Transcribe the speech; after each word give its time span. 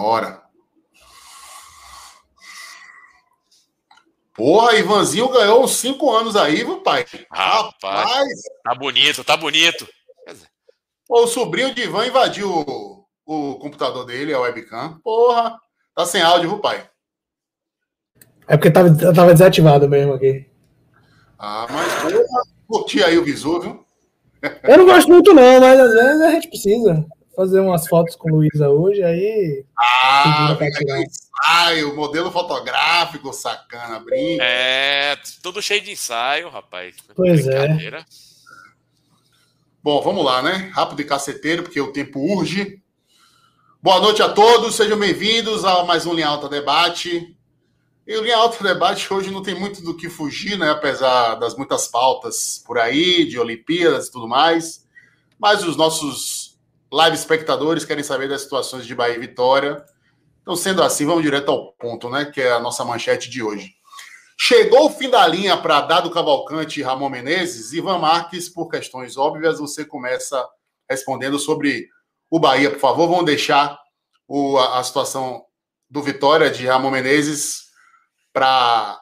hora. 0.00 0.42
Porra, 4.34 4.76
Ivanzinho 4.76 5.28
ganhou 5.28 5.62
uns 5.62 5.76
cinco 5.76 6.10
anos 6.10 6.34
aí, 6.34 6.56
viu, 6.56 6.80
pai? 6.80 7.04
Rapaz, 7.30 8.04
Rapaz. 8.04 8.28
tá 8.64 8.74
bonito, 8.74 9.22
tá 9.24 9.36
bonito. 9.36 9.86
o 11.08 11.26
sobrinho 11.28 11.72
de 11.72 11.82
Ivan 11.82 12.06
invadiu 12.06 12.50
o, 12.50 13.04
o 13.24 13.54
computador 13.60 14.04
dele, 14.04 14.34
a 14.34 14.40
webcam. 14.40 14.98
Porra, 15.04 15.56
tá 15.94 16.04
sem 16.04 16.20
áudio, 16.20 16.50
viu, 16.50 16.58
pai? 16.58 16.88
É 18.48 18.56
porque 18.56 18.70
tava, 18.72 18.94
tava 19.14 19.32
desativado 19.32 19.88
mesmo 19.88 20.14
aqui. 20.14 20.50
Ah, 21.38 21.66
mas 21.70 21.94
porra, 22.02 22.42
curti 22.66 23.02
aí 23.04 23.16
o 23.16 23.24
visu, 23.24 23.60
viu? 23.60 23.84
Eu 24.64 24.78
não 24.78 24.84
gosto 24.86 25.08
muito, 25.08 25.32
não, 25.32 25.60
mas 25.60 25.78
às 25.78 25.92
vezes 25.92 26.22
a 26.22 26.30
gente 26.32 26.48
precisa 26.48 27.06
fazer 27.34 27.60
umas 27.60 27.86
fotos 27.86 28.16
com 28.16 28.30
Luísa 28.30 28.68
hoje, 28.70 29.02
aí. 29.02 29.64
Ah, 29.78 30.56
ensaio, 30.60 31.94
modelo 31.94 32.30
fotográfico, 32.30 33.32
sacana, 33.32 34.00
brinca. 34.00 34.44
É, 34.44 35.16
tudo 35.42 35.62
cheio 35.62 35.82
de 35.82 35.92
ensaio, 35.92 36.48
rapaz. 36.48 36.96
Pois 37.14 37.46
é. 37.46 38.04
Bom, 39.82 40.00
vamos 40.00 40.24
lá, 40.24 40.42
né? 40.42 40.70
Rápido 40.72 41.02
e 41.02 41.04
caceteiro, 41.04 41.62
porque 41.62 41.80
o 41.80 41.92
tempo 41.92 42.20
urge. 42.20 42.80
Boa 43.82 44.00
noite 44.00 44.22
a 44.22 44.28
todos, 44.30 44.76
sejam 44.76 44.98
bem-vindos 44.98 45.64
a 45.64 45.84
mais 45.84 46.06
um 46.06 46.14
Linha 46.14 46.28
Alta 46.28 46.48
Debate. 46.48 47.36
E 48.06 48.16
o 48.16 48.22
Linha 48.22 48.36
Alta 48.36 48.62
Debate 48.62 49.12
hoje 49.12 49.30
não 49.30 49.42
tem 49.42 49.54
muito 49.54 49.82
do 49.82 49.96
que 49.96 50.08
fugir, 50.08 50.58
né? 50.58 50.70
Apesar 50.70 51.34
das 51.34 51.54
muitas 51.56 51.88
pautas 51.88 52.62
por 52.66 52.78
aí, 52.78 53.26
de 53.26 53.38
Olimpíadas 53.38 54.06
e 54.06 54.12
tudo 54.12 54.28
mais. 54.28 54.86
Mas 55.38 55.62
os 55.62 55.76
nossos 55.76 56.43
live 56.94 57.16
espectadores 57.16 57.84
querem 57.84 58.04
saber 58.04 58.28
das 58.28 58.42
situações 58.42 58.86
de 58.86 58.94
Bahia 58.94 59.16
e 59.16 59.18
Vitória. 59.18 59.84
Então, 60.42 60.54
sendo 60.54 60.80
assim, 60.80 61.04
vamos 61.04 61.24
direto 61.24 61.50
ao 61.50 61.72
ponto, 61.72 62.08
né? 62.08 62.26
Que 62.26 62.40
é 62.40 62.52
a 62.52 62.60
nossa 62.60 62.84
manchete 62.84 63.28
de 63.28 63.42
hoje. 63.42 63.72
Chegou 64.38 64.86
o 64.86 64.90
fim 64.90 65.10
da 65.10 65.26
linha 65.26 65.56
para 65.56 65.80
Dado 65.80 66.10
Cavalcante 66.10 66.78
e 66.78 66.82
Ramon 66.82 67.08
Menezes. 67.08 67.72
Ivan 67.72 67.98
Marques, 67.98 68.48
por 68.48 68.68
questões 68.68 69.16
óbvias, 69.16 69.58
você 69.58 69.84
começa 69.84 70.46
respondendo 70.88 71.38
sobre 71.38 71.88
o 72.30 72.38
Bahia, 72.38 72.70
por 72.70 72.78
favor. 72.78 73.08
Vamos 73.08 73.24
deixar 73.24 73.76
o, 74.28 74.56
a, 74.58 74.78
a 74.78 74.84
situação 74.84 75.44
do 75.90 76.00
Vitória 76.00 76.48
de 76.48 76.64
Ramon 76.64 76.92
Menezes 76.92 77.64
para 78.32 79.00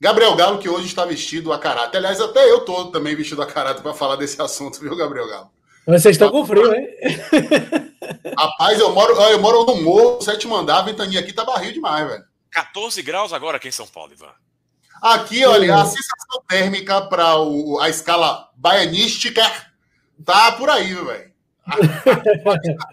Gabriel 0.00 0.34
Galo, 0.34 0.58
que 0.58 0.68
hoje 0.68 0.86
está 0.86 1.04
vestido 1.04 1.52
a 1.52 1.58
caráter. 1.58 1.98
Aliás, 1.98 2.20
até 2.20 2.50
eu 2.50 2.58
estou 2.58 2.90
também 2.90 3.14
vestido 3.14 3.42
a 3.42 3.46
caráter 3.46 3.80
para 3.80 3.94
falar 3.94 4.16
desse 4.16 4.40
assunto, 4.42 4.80
viu, 4.80 4.96
Gabriel 4.96 5.28
Galo? 5.28 5.61
Vocês 5.86 6.14
estão 6.14 6.30
com 6.30 6.46
frio, 6.46 6.72
hein? 6.72 6.88
Rapaz, 8.38 8.78
eu 8.78 8.92
moro, 8.92 9.14
eu 9.14 9.40
moro 9.40 9.64
no 9.64 9.82
morro, 9.82 10.20
sétimo 10.20 10.54
andar, 10.56 10.78
a 10.78 10.82
ventania 10.82 11.20
aqui 11.20 11.32
tá 11.32 11.44
barril 11.44 11.72
demais, 11.72 12.06
velho. 12.06 12.24
14 12.50 13.02
graus 13.02 13.32
agora 13.32 13.56
aqui 13.56 13.68
em 13.68 13.72
São 13.72 13.86
Paulo, 13.86 14.12
Ivan. 14.12 14.32
Aqui, 15.02 15.44
olha, 15.44 15.74
a 15.74 15.84
sensação 15.84 16.42
térmica 16.48 17.02
para 17.02 17.34
a 17.80 17.88
escala 17.88 18.48
baianística 18.54 19.42
tá 20.24 20.52
por 20.52 20.70
aí, 20.70 20.94
velho. 20.94 21.32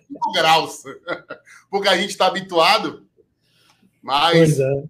5 0.07 0.31
graus. 0.33 0.83
Porque 1.69 1.87
a 1.87 1.95
gente 1.95 2.09
está 2.09 2.25
habituado. 2.25 3.05
Mas. 4.01 4.59
É. 4.59 4.83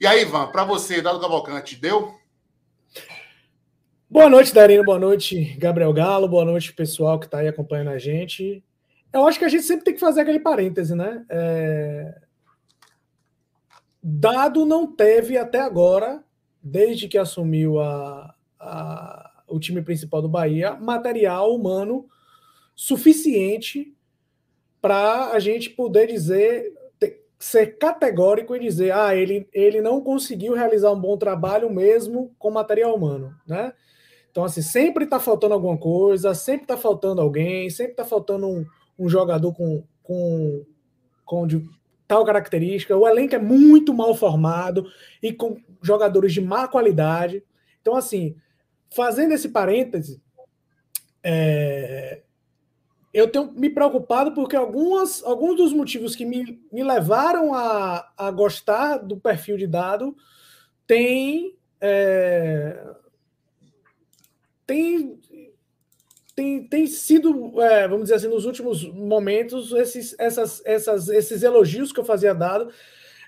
E 0.00 0.06
aí, 0.06 0.22
Ivan, 0.22 0.48
para 0.48 0.64
você, 0.64 1.00
Dado 1.00 1.20
Cavalcante, 1.20 1.76
deu? 1.76 2.18
Boa 4.16 4.30
noite, 4.30 4.54
Darino. 4.54 4.82
Boa 4.82 4.98
noite, 4.98 5.54
Gabriel 5.58 5.92
Galo. 5.92 6.26
Boa 6.26 6.42
noite, 6.42 6.72
pessoal 6.72 7.20
que 7.20 7.26
está 7.26 7.40
aí 7.40 7.48
acompanhando 7.48 7.90
a 7.90 7.98
gente. 7.98 8.64
Eu 9.12 9.26
acho 9.26 9.38
que 9.38 9.44
a 9.44 9.48
gente 9.48 9.64
sempre 9.64 9.84
tem 9.84 9.92
que 9.92 10.00
fazer 10.00 10.22
aquele 10.22 10.40
parêntese, 10.40 10.94
né? 10.94 11.22
É... 11.28 12.18
Dado 14.02 14.64
não 14.64 14.86
teve 14.90 15.36
até 15.36 15.60
agora, 15.60 16.24
desde 16.62 17.08
que 17.08 17.18
assumiu 17.18 17.78
a, 17.78 18.34
a, 18.58 19.42
o 19.46 19.60
time 19.60 19.82
principal 19.82 20.22
do 20.22 20.30
Bahia, 20.30 20.72
material 20.76 21.54
humano 21.54 22.08
suficiente 22.74 23.94
para 24.80 25.32
a 25.32 25.38
gente 25.38 25.68
poder 25.68 26.06
dizer, 26.06 26.72
ser 27.38 27.76
categórico 27.76 28.56
e 28.56 28.60
dizer, 28.60 28.94
ah, 28.94 29.14
ele, 29.14 29.46
ele 29.52 29.82
não 29.82 30.00
conseguiu 30.00 30.54
realizar 30.54 30.90
um 30.90 30.98
bom 30.98 31.18
trabalho 31.18 31.68
mesmo 31.68 32.34
com 32.38 32.50
material 32.50 32.96
humano, 32.96 33.34
né? 33.46 33.74
Então, 34.36 34.44
assim, 34.44 34.60
sempre 34.60 35.04
está 35.04 35.18
faltando 35.18 35.54
alguma 35.54 35.78
coisa, 35.78 36.34
sempre 36.34 36.64
está 36.64 36.76
faltando 36.76 37.22
alguém, 37.22 37.70
sempre 37.70 37.92
está 37.92 38.04
faltando 38.04 38.46
um, 38.46 38.66
um, 38.98 39.08
jogador 39.08 39.50
com, 39.54 39.82
com, 40.02 40.62
com 41.24 41.46
de 41.46 41.66
tal 42.06 42.22
característica. 42.22 42.94
O 42.94 43.08
elenco 43.08 43.34
é 43.34 43.38
muito 43.38 43.94
mal 43.94 44.14
formado 44.14 44.84
e 45.22 45.32
com 45.32 45.56
jogadores 45.80 46.34
de 46.34 46.42
má 46.42 46.68
qualidade. 46.68 47.42
Então, 47.80 47.96
assim, 47.96 48.36
fazendo 48.94 49.32
esse 49.32 49.48
parêntese, 49.48 50.20
é, 51.24 52.20
eu 53.14 53.28
tenho 53.28 53.50
me 53.52 53.70
preocupado 53.70 54.34
porque 54.34 54.54
algumas, 54.54 55.24
alguns 55.24 55.56
dos 55.56 55.72
motivos 55.72 56.14
que 56.14 56.26
me, 56.26 56.60
me 56.70 56.84
levaram 56.84 57.54
a, 57.54 58.06
a 58.18 58.30
gostar 58.30 58.98
do 58.98 59.16
perfil 59.16 59.56
de 59.56 59.66
dado 59.66 60.14
têm. 60.86 61.56
É, 61.80 62.96
tem, 64.66 65.18
tem, 66.34 66.66
tem 66.68 66.86
sido, 66.86 67.60
é, 67.62 67.86
vamos 67.86 68.04
dizer 68.04 68.16
assim, 68.16 68.28
nos 68.28 68.44
últimos 68.44 68.84
momentos, 68.92 69.72
esses, 69.72 70.14
essas, 70.18 70.62
essas, 70.64 71.08
esses 71.08 71.42
elogios 71.42 71.92
que 71.92 72.00
eu 72.00 72.04
fazia 72.04 72.34
dado, 72.34 72.70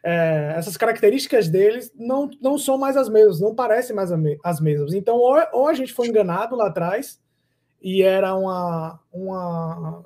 é, 0.02 0.54
essas 0.56 0.76
características 0.76 1.48
deles 1.48 1.92
não, 1.94 2.30
não 2.40 2.58
são 2.58 2.76
mais 2.76 2.96
as 2.96 3.08
mesmas, 3.08 3.40
não 3.40 3.54
parecem 3.54 3.94
mais 3.94 4.10
as 4.44 4.60
mesmas. 4.60 4.92
Então, 4.92 5.16
ou, 5.16 5.36
ou 5.52 5.68
a 5.68 5.74
gente 5.74 5.92
foi 5.92 6.08
enganado 6.08 6.56
lá 6.56 6.68
atrás, 6.68 7.20
e 7.80 8.02
era 8.02 8.34
uma, 8.34 9.00
uma. 9.12 10.04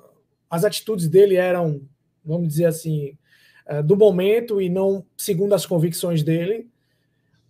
As 0.49 0.63
atitudes 0.63 1.07
dele 1.07 1.35
eram, 1.35 1.81
vamos 2.23 2.47
dizer 2.47 2.65
assim, 2.65 3.17
é, 3.65 3.81
do 3.81 3.97
momento 3.97 4.61
e 4.61 4.69
não 4.69 5.05
segundo 5.17 5.55
as 5.55 5.65
convicções 5.65 6.23
dele, 6.23 6.69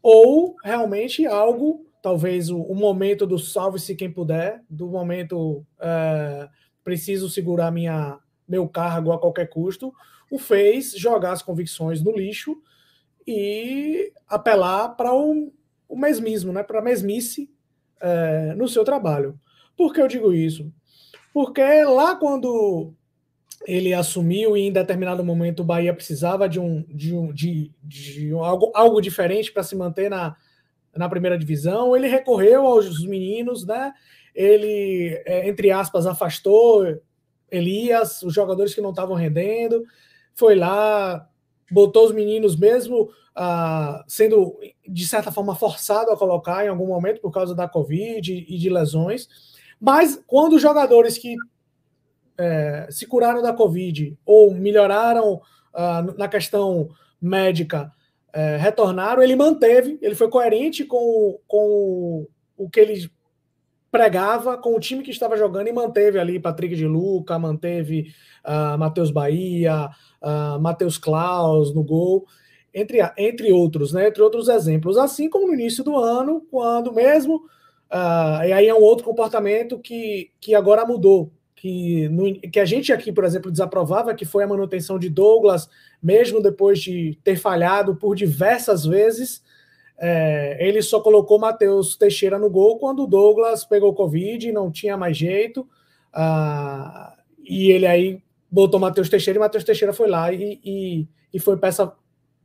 ou 0.01 0.55
realmente 0.63 1.25
algo 1.25 1.85
talvez 2.03 2.49
o, 2.49 2.59
o 2.59 2.75
momento 2.75 3.25
do 3.25 3.39
salve-se 3.39 3.95
quem 3.95 4.11
puder, 4.11 4.61
do 4.69 4.87
momento 4.87 5.65
é, 5.79 6.49
preciso 6.83 7.29
segurar 7.29 7.71
minha, 7.71 8.19
meu 8.45 8.67
cargo 8.67 9.13
a 9.13 9.17
qualquer 9.17 9.47
custo, 9.47 9.93
o 10.29 10.37
fez 10.37 10.91
jogar 10.91 11.31
as 11.31 11.41
convicções 11.41 12.03
no 12.03 12.11
lixo 12.11 12.61
e 13.25 14.11
apelar 14.27 14.89
para 14.89 15.15
o, 15.15 15.53
o 15.87 15.95
mesmismo, 15.95 16.51
né, 16.51 16.61
para 16.61 16.79
a 16.79 16.83
mesmice 16.83 17.49
é, 18.01 18.53
no 18.53 18.67
seu 18.67 18.83
trabalho. 18.83 19.39
Por 19.77 19.93
que 19.93 20.01
eu 20.01 20.07
digo 20.09 20.33
isso? 20.33 20.69
Porque 21.33 21.63
lá 21.85 22.17
quando 22.17 22.93
ele 23.65 23.93
assumiu 23.93 24.57
e 24.57 24.67
em 24.67 24.73
determinado 24.73 25.23
momento 25.23 25.61
o 25.61 25.65
Bahia 25.65 25.93
precisava 25.93 26.49
de 26.49 26.59
um 26.59 26.83
de, 26.89 27.15
um, 27.15 27.31
de, 27.31 27.71
de 27.81 28.33
algo, 28.33 28.73
algo 28.75 28.99
diferente 28.99 29.53
para 29.53 29.63
se 29.63 29.73
manter 29.73 30.09
na, 30.09 30.35
na 30.95 31.09
primeira 31.09 31.37
divisão, 31.37 31.95
ele 31.95 32.07
recorreu 32.07 32.65
aos 32.65 33.03
meninos, 33.05 33.65
né? 33.65 33.93
Ele, 34.33 35.21
é, 35.25 35.47
entre 35.47 35.71
aspas, 35.71 36.05
afastou 36.05 36.99
Elias, 37.51 38.21
os 38.23 38.33
jogadores 38.33 38.73
que 38.73 38.81
não 38.81 38.89
estavam 38.89 39.15
rendendo, 39.15 39.83
foi 40.33 40.55
lá, 40.55 41.27
botou 41.71 42.05
os 42.05 42.11
meninos 42.11 42.55
mesmo 42.55 43.09
ah, 43.35 44.03
sendo, 44.07 44.57
de 44.87 45.07
certa 45.07 45.31
forma, 45.31 45.55
forçado 45.55 46.11
a 46.11 46.17
colocar 46.17 46.65
em 46.65 46.69
algum 46.69 46.87
momento 46.87 47.21
por 47.21 47.31
causa 47.31 47.55
da 47.55 47.67
Covid 47.67 48.45
e 48.47 48.57
de 48.57 48.69
lesões. 48.69 49.27
Mas 49.79 50.21
quando 50.27 50.53
os 50.53 50.61
jogadores 50.61 51.17
que 51.17 51.35
é, 52.37 52.87
se 52.89 53.05
curaram 53.05 53.41
da 53.41 53.53
Covid 53.53 54.17
ou 54.25 54.53
melhoraram 54.53 55.41
ah, 55.73 56.03
na 56.17 56.27
questão 56.27 56.89
médica 57.21 57.91
é, 58.33 58.57
retornaram, 58.57 59.21
ele 59.21 59.35
manteve, 59.35 59.99
ele 60.01 60.15
foi 60.15 60.27
coerente 60.27 60.83
com, 60.83 61.39
com 61.47 62.27
o 62.57 62.69
que 62.69 62.79
ele 62.79 63.09
pregava, 63.91 64.57
com 64.57 64.75
o 64.75 64.79
time 64.79 65.03
que 65.03 65.11
estava 65.11 65.37
jogando 65.37 65.67
e 65.67 65.71
manteve 65.71 66.17
ali 66.17 66.39
Patrick 66.39 66.75
de 66.75 66.87
Luca, 66.87 67.37
manteve 67.37 68.11
uh, 68.43 68.75
Matheus 68.75 69.11
Bahia, 69.11 69.87
uh, 70.19 70.59
Matheus 70.59 70.97
Klaus 70.97 71.75
no 71.75 71.83
gol, 71.83 72.25
entre, 72.73 72.97
entre 73.15 73.51
outros, 73.51 73.93
né? 73.93 74.07
Entre 74.07 74.23
outros 74.23 74.47
exemplos. 74.47 74.97
Assim 74.97 75.29
como 75.29 75.45
no 75.45 75.53
início 75.53 75.83
do 75.83 75.95
ano, 75.95 76.41
quando 76.49 76.91
mesmo. 76.91 77.35
Uh, 77.91 78.43
e 78.47 78.51
aí 78.51 78.67
é 78.67 78.73
um 78.73 78.81
outro 78.81 79.05
comportamento 79.05 79.77
que, 79.77 80.31
que 80.41 80.55
agora 80.55 80.83
mudou 80.83 81.31
que, 81.63 82.09
no, 82.09 82.33
que 82.41 82.59
a 82.59 82.65
gente 82.65 82.91
aqui, 82.91 83.09
por 83.09 83.23
exemplo, 83.23 83.49
desaprovava, 83.49 84.13
que 84.13 84.25
foi 84.25 84.43
a 84.43 84.47
manutenção 84.47 84.99
de 84.99 85.09
Douglas, 85.09 85.69
mesmo 86.01 86.43
depois 86.43 86.81
de 86.81 87.17
ter 87.23 87.37
falhado 87.37 87.95
por 87.95 88.17
diversas 88.17 88.85
vezes. 88.85 89.41
É, 89.97 90.57
ele 90.59 90.81
só 90.81 90.99
colocou 90.99 91.39
Matheus 91.39 91.95
Teixeira 91.95 92.37
no 92.37 92.49
gol 92.49 92.79
quando 92.79 93.03
o 93.03 93.07
Douglas 93.07 93.63
pegou 93.63 93.93
Covid, 93.93 94.51
não 94.51 94.69
tinha 94.69 94.97
mais 94.97 95.15
jeito. 95.15 95.65
Ah, 96.11 97.15
e 97.41 97.71
ele 97.71 97.87
aí 97.87 98.21
botou 98.51 98.77
Matheus 98.77 99.07
Teixeira 99.07 99.37
e 99.37 99.39
Matheus 99.39 99.63
Teixeira 99.63 99.93
foi 99.93 100.09
lá 100.09 100.33
e, 100.33 100.59
e, 100.65 101.07
e 101.33 101.39
foi 101.39 101.55
peça 101.55 101.93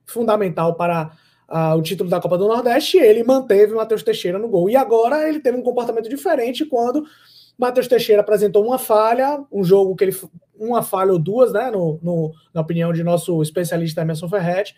fundamental 0.07 0.77
para 0.77 1.11
uh, 1.49 1.77
o 1.77 1.83
título 1.83 2.09
da 2.09 2.21
Copa 2.21 2.39
do 2.39 2.47
Nordeste. 2.47 2.99
E 2.99 3.01
ele 3.01 3.25
manteve 3.25 3.75
Matheus 3.75 4.05
Teixeira 4.05 4.39
no 4.39 4.47
gol. 4.47 4.71
E 4.71 4.77
agora 4.77 5.29
ele 5.29 5.41
teve 5.41 5.59
um 5.59 5.63
comportamento 5.63 6.09
diferente 6.09 6.65
quando 6.65 7.05
Matheus 7.59 7.89
Teixeira 7.89 8.23
apresentou 8.23 8.65
uma 8.65 8.79
falha, 8.79 9.45
um 9.53 9.65
jogo 9.65 9.97
que 9.97 10.05
ele. 10.05 10.17
Uma 10.57 10.83
falha 10.83 11.13
ou 11.13 11.19
duas, 11.19 11.53
né? 11.53 11.71
No, 11.71 11.99
no 12.03 12.33
na 12.53 12.61
opinião 12.61 12.93
de 12.93 13.03
nosso 13.03 13.43
especialista 13.43 14.01
Emerson 14.01 14.29
Ferretti. 14.29 14.75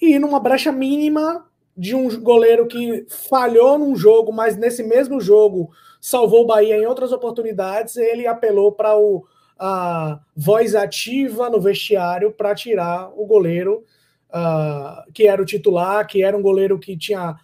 E 0.00 0.18
numa 0.18 0.40
brecha 0.40 0.70
mínima 0.70 1.46
de 1.76 1.94
um 1.94 2.20
goleiro 2.20 2.66
que 2.66 3.06
falhou 3.08 3.78
num 3.78 3.96
jogo, 3.96 4.32
mas 4.32 4.56
nesse 4.56 4.82
mesmo 4.82 5.20
jogo 5.20 5.70
salvou 6.00 6.42
o 6.42 6.46
Bahia 6.46 6.76
em 6.76 6.86
outras 6.86 7.12
oportunidades, 7.12 7.96
ele 7.96 8.26
apelou 8.26 8.72
para 8.72 8.96
o 8.96 9.24
a 9.58 10.18
voz 10.36 10.74
ativa 10.74 11.48
no 11.48 11.60
vestiário 11.60 12.32
para 12.32 12.52
tirar 12.52 13.12
o 13.14 13.24
goleiro 13.24 13.84
uh, 14.30 15.12
que 15.12 15.28
era 15.28 15.40
o 15.40 15.46
titular, 15.46 16.04
que 16.06 16.24
era 16.24 16.36
um 16.36 16.42
goleiro 16.42 16.80
que 16.80 16.96
tinha 16.96 17.36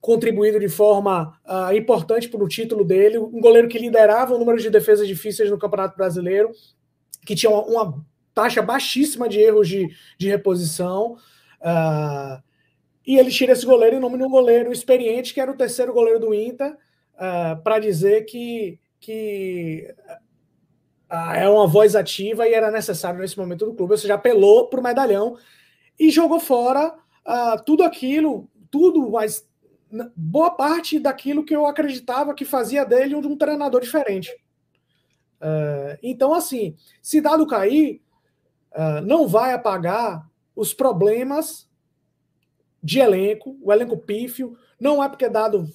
contribuído 0.00 0.60
de 0.60 0.68
forma 0.68 1.38
uh, 1.44 1.74
importante 1.74 2.28
para 2.28 2.42
o 2.42 2.48
título 2.48 2.84
dele, 2.84 3.18
um 3.18 3.40
goleiro 3.40 3.68
que 3.68 3.78
liderava 3.78 4.34
o 4.34 4.38
número 4.38 4.58
de 4.58 4.70
defesas 4.70 5.08
difíceis 5.08 5.50
no 5.50 5.58
Campeonato 5.58 5.96
Brasileiro, 5.96 6.52
que 7.26 7.34
tinha 7.34 7.50
uma, 7.50 7.62
uma 7.64 8.06
taxa 8.32 8.62
baixíssima 8.62 9.28
de 9.28 9.40
erros 9.40 9.68
de, 9.68 9.88
de 10.16 10.28
reposição. 10.28 11.16
Uh, 11.60 12.40
e 13.04 13.18
ele 13.18 13.30
tira 13.30 13.52
esse 13.52 13.66
goleiro 13.66 13.96
em 13.96 14.00
nome 14.00 14.18
de 14.18 14.24
um 14.24 14.30
goleiro 14.30 14.72
experiente, 14.72 15.34
que 15.34 15.40
era 15.40 15.50
o 15.50 15.56
terceiro 15.56 15.92
goleiro 15.92 16.20
do 16.20 16.32
Inter, 16.32 16.76
uh, 17.14 17.60
para 17.62 17.80
dizer 17.80 18.24
que, 18.24 18.78
que 19.00 19.92
é 21.10 21.48
uma 21.48 21.66
voz 21.66 21.96
ativa 21.96 22.46
e 22.46 22.54
era 22.54 22.70
necessário 22.70 23.18
nesse 23.18 23.36
momento 23.36 23.66
do 23.66 23.74
clube. 23.74 23.92
Ou 23.92 23.98
seja, 23.98 24.14
apelou 24.14 24.68
para 24.68 24.78
o 24.78 24.82
medalhão 24.82 25.36
e 25.98 26.10
jogou 26.10 26.38
fora 26.38 26.94
tudo 27.66 27.82
aquilo, 27.82 28.48
tudo, 28.70 29.10
mas 29.10 29.46
boa 30.16 30.50
parte 30.50 30.98
daquilo 30.98 31.44
que 31.44 31.54
eu 31.54 31.66
acreditava 31.66 32.34
que 32.34 32.44
fazia 32.44 32.84
dele 32.84 33.14
um, 33.14 33.20
um 33.20 33.36
treinador 33.36 33.80
diferente. 33.80 34.30
então, 36.02 36.34
assim, 36.34 36.76
se 37.00 37.20
dado 37.20 37.46
cair, 37.46 38.02
não 39.04 39.26
vai 39.26 39.52
apagar 39.52 40.28
os 40.54 40.74
problemas 40.74 41.68
de 42.82 42.98
elenco, 42.98 43.56
o 43.62 43.72
elenco 43.72 43.96
pífio. 43.96 44.56
Não 44.80 45.02
é 45.02 45.08
porque 45.08 45.28
dado 45.28 45.68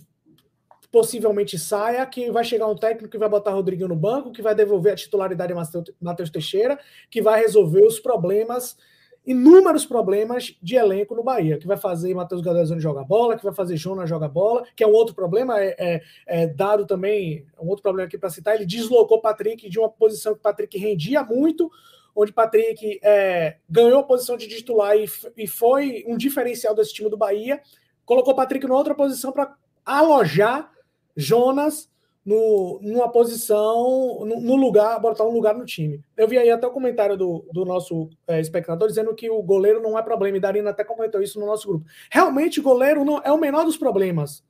possivelmente 0.91 1.57
saia, 1.57 2.05
que 2.05 2.29
vai 2.29 2.43
chegar 2.43 2.67
um 2.67 2.75
técnico 2.75 3.09
que 3.09 3.17
vai 3.17 3.27
botar 3.27 3.51
Rodriguinho 3.51 3.87
no 3.87 3.95
banco, 3.95 4.31
que 4.31 4.43
vai 4.43 4.53
devolver 4.53 4.93
a 4.93 4.95
titularidade 4.95 5.51
a 5.51 5.55
Matheus 5.99 6.29
Teixeira, 6.29 6.79
que 7.09 7.19
vai 7.19 7.41
resolver 7.41 7.83
os 7.83 7.99
problemas, 7.99 8.77
inúmeros 9.25 9.85
problemas 9.85 10.55
de 10.61 10.75
elenco 10.75 11.15
no 11.15 11.23
Bahia, 11.23 11.57
que 11.57 11.67
vai 11.67 11.77
fazer 11.77 12.13
Matheus 12.13 12.41
Gadezoni 12.41 12.81
jogar 12.81 13.03
bola, 13.03 13.37
que 13.37 13.43
vai 13.43 13.53
fazer 13.53 13.77
Jonas 13.77 14.09
jogar 14.09 14.27
bola, 14.27 14.65
que 14.75 14.83
é 14.83 14.87
um 14.87 14.91
outro 14.91 15.15
problema, 15.15 15.59
é, 15.59 15.75
é, 15.79 16.01
é 16.27 16.47
dado 16.47 16.85
também, 16.85 17.45
um 17.59 17.67
outro 17.67 17.83
problema 17.83 18.07
aqui 18.07 18.17
para 18.17 18.29
citar, 18.29 18.55
ele 18.55 18.65
deslocou 18.65 19.21
Patrick 19.21 19.69
de 19.69 19.79
uma 19.79 19.89
posição 19.89 20.35
que 20.35 20.41
Patrick 20.41 20.77
rendia 20.77 21.23
muito, 21.23 21.71
onde 22.15 22.33
Patrick 22.33 22.99
é, 23.01 23.57
ganhou 23.69 23.99
a 23.99 24.03
posição 24.03 24.35
de 24.35 24.47
titular 24.47 24.97
e, 24.97 25.05
e 25.37 25.47
foi 25.47 26.03
um 26.05 26.17
diferencial 26.17 26.75
desse 26.75 26.93
time 26.93 27.09
do 27.09 27.17
Bahia, 27.17 27.61
colocou 28.05 28.35
Patrick 28.35 28.65
numa 28.67 28.77
outra 28.77 28.93
posição 28.93 29.31
para 29.31 29.55
alojar 29.85 30.71
Jonas 31.15 31.89
no, 32.25 32.79
numa 32.81 33.11
posição, 33.11 34.23
no, 34.25 34.39
no, 34.39 34.55
lugar, 34.55 34.99
botar 34.99 35.25
um 35.25 35.33
lugar 35.33 35.55
no 35.55 35.65
time. 35.65 36.01
Eu 36.15 36.27
vi 36.27 36.37
aí 36.37 36.49
até 36.49 36.65
o 36.65 36.71
comentário 36.71 37.17
do, 37.17 37.45
do 37.51 37.65
nosso 37.65 38.09
é, 38.25 38.39
espectador 38.39 38.87
dizendo 38.87 39.13
que 39.13 39.29
o 39.29 39.41
goleiro 39.43 39.81
não 39.81 39.99
é 39.99 40.01
problema, 40.01 40.37
e 40.37 40.39
Darina 40.39 40.69
até 40.69 40.83
comentou 40.83 41.21
isso 41.21 41.39
no 41.39 41.45
nosso 41.45 41.67
grupo. 41.67 41.85
Realmente, 42.09 42.61
goleiro 42.61 43.03
não 43.03 43.19
é 43.23 43.31
o 43.31 43.39
menor 43.39 43.65
dos 43.65 43.77
problemas. 43.77 44.43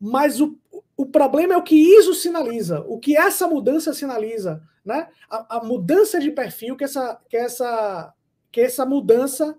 Mas 0.00 0.40
o, 0.40 0.56
o 0.96 1.06
problema 1.06 1.54
é 1.54 1.56
o 1.56 1.62
que 1.62 1.76
isso 1.76 2.14
sinaliza, 2.14 2.80
o 2.86 2.98
que 2.98 3.16
essa 3.16 3.46
mudança 3.48 3.92
sinaliza, 3.92 4.62
né? 4.84 5.08
A, 5.28 5.58
a 5.58 5.64
mudança 5.64 6.20
de 6.20 6.30
perfil 6.30 6.76
que 6.76 6.84
essa, 6.84 7.20
que 7.28 7.36
essa, 7.36 8.14
que 8.50 8.60
essa 8.60 8.86
mudança 8.86 9.56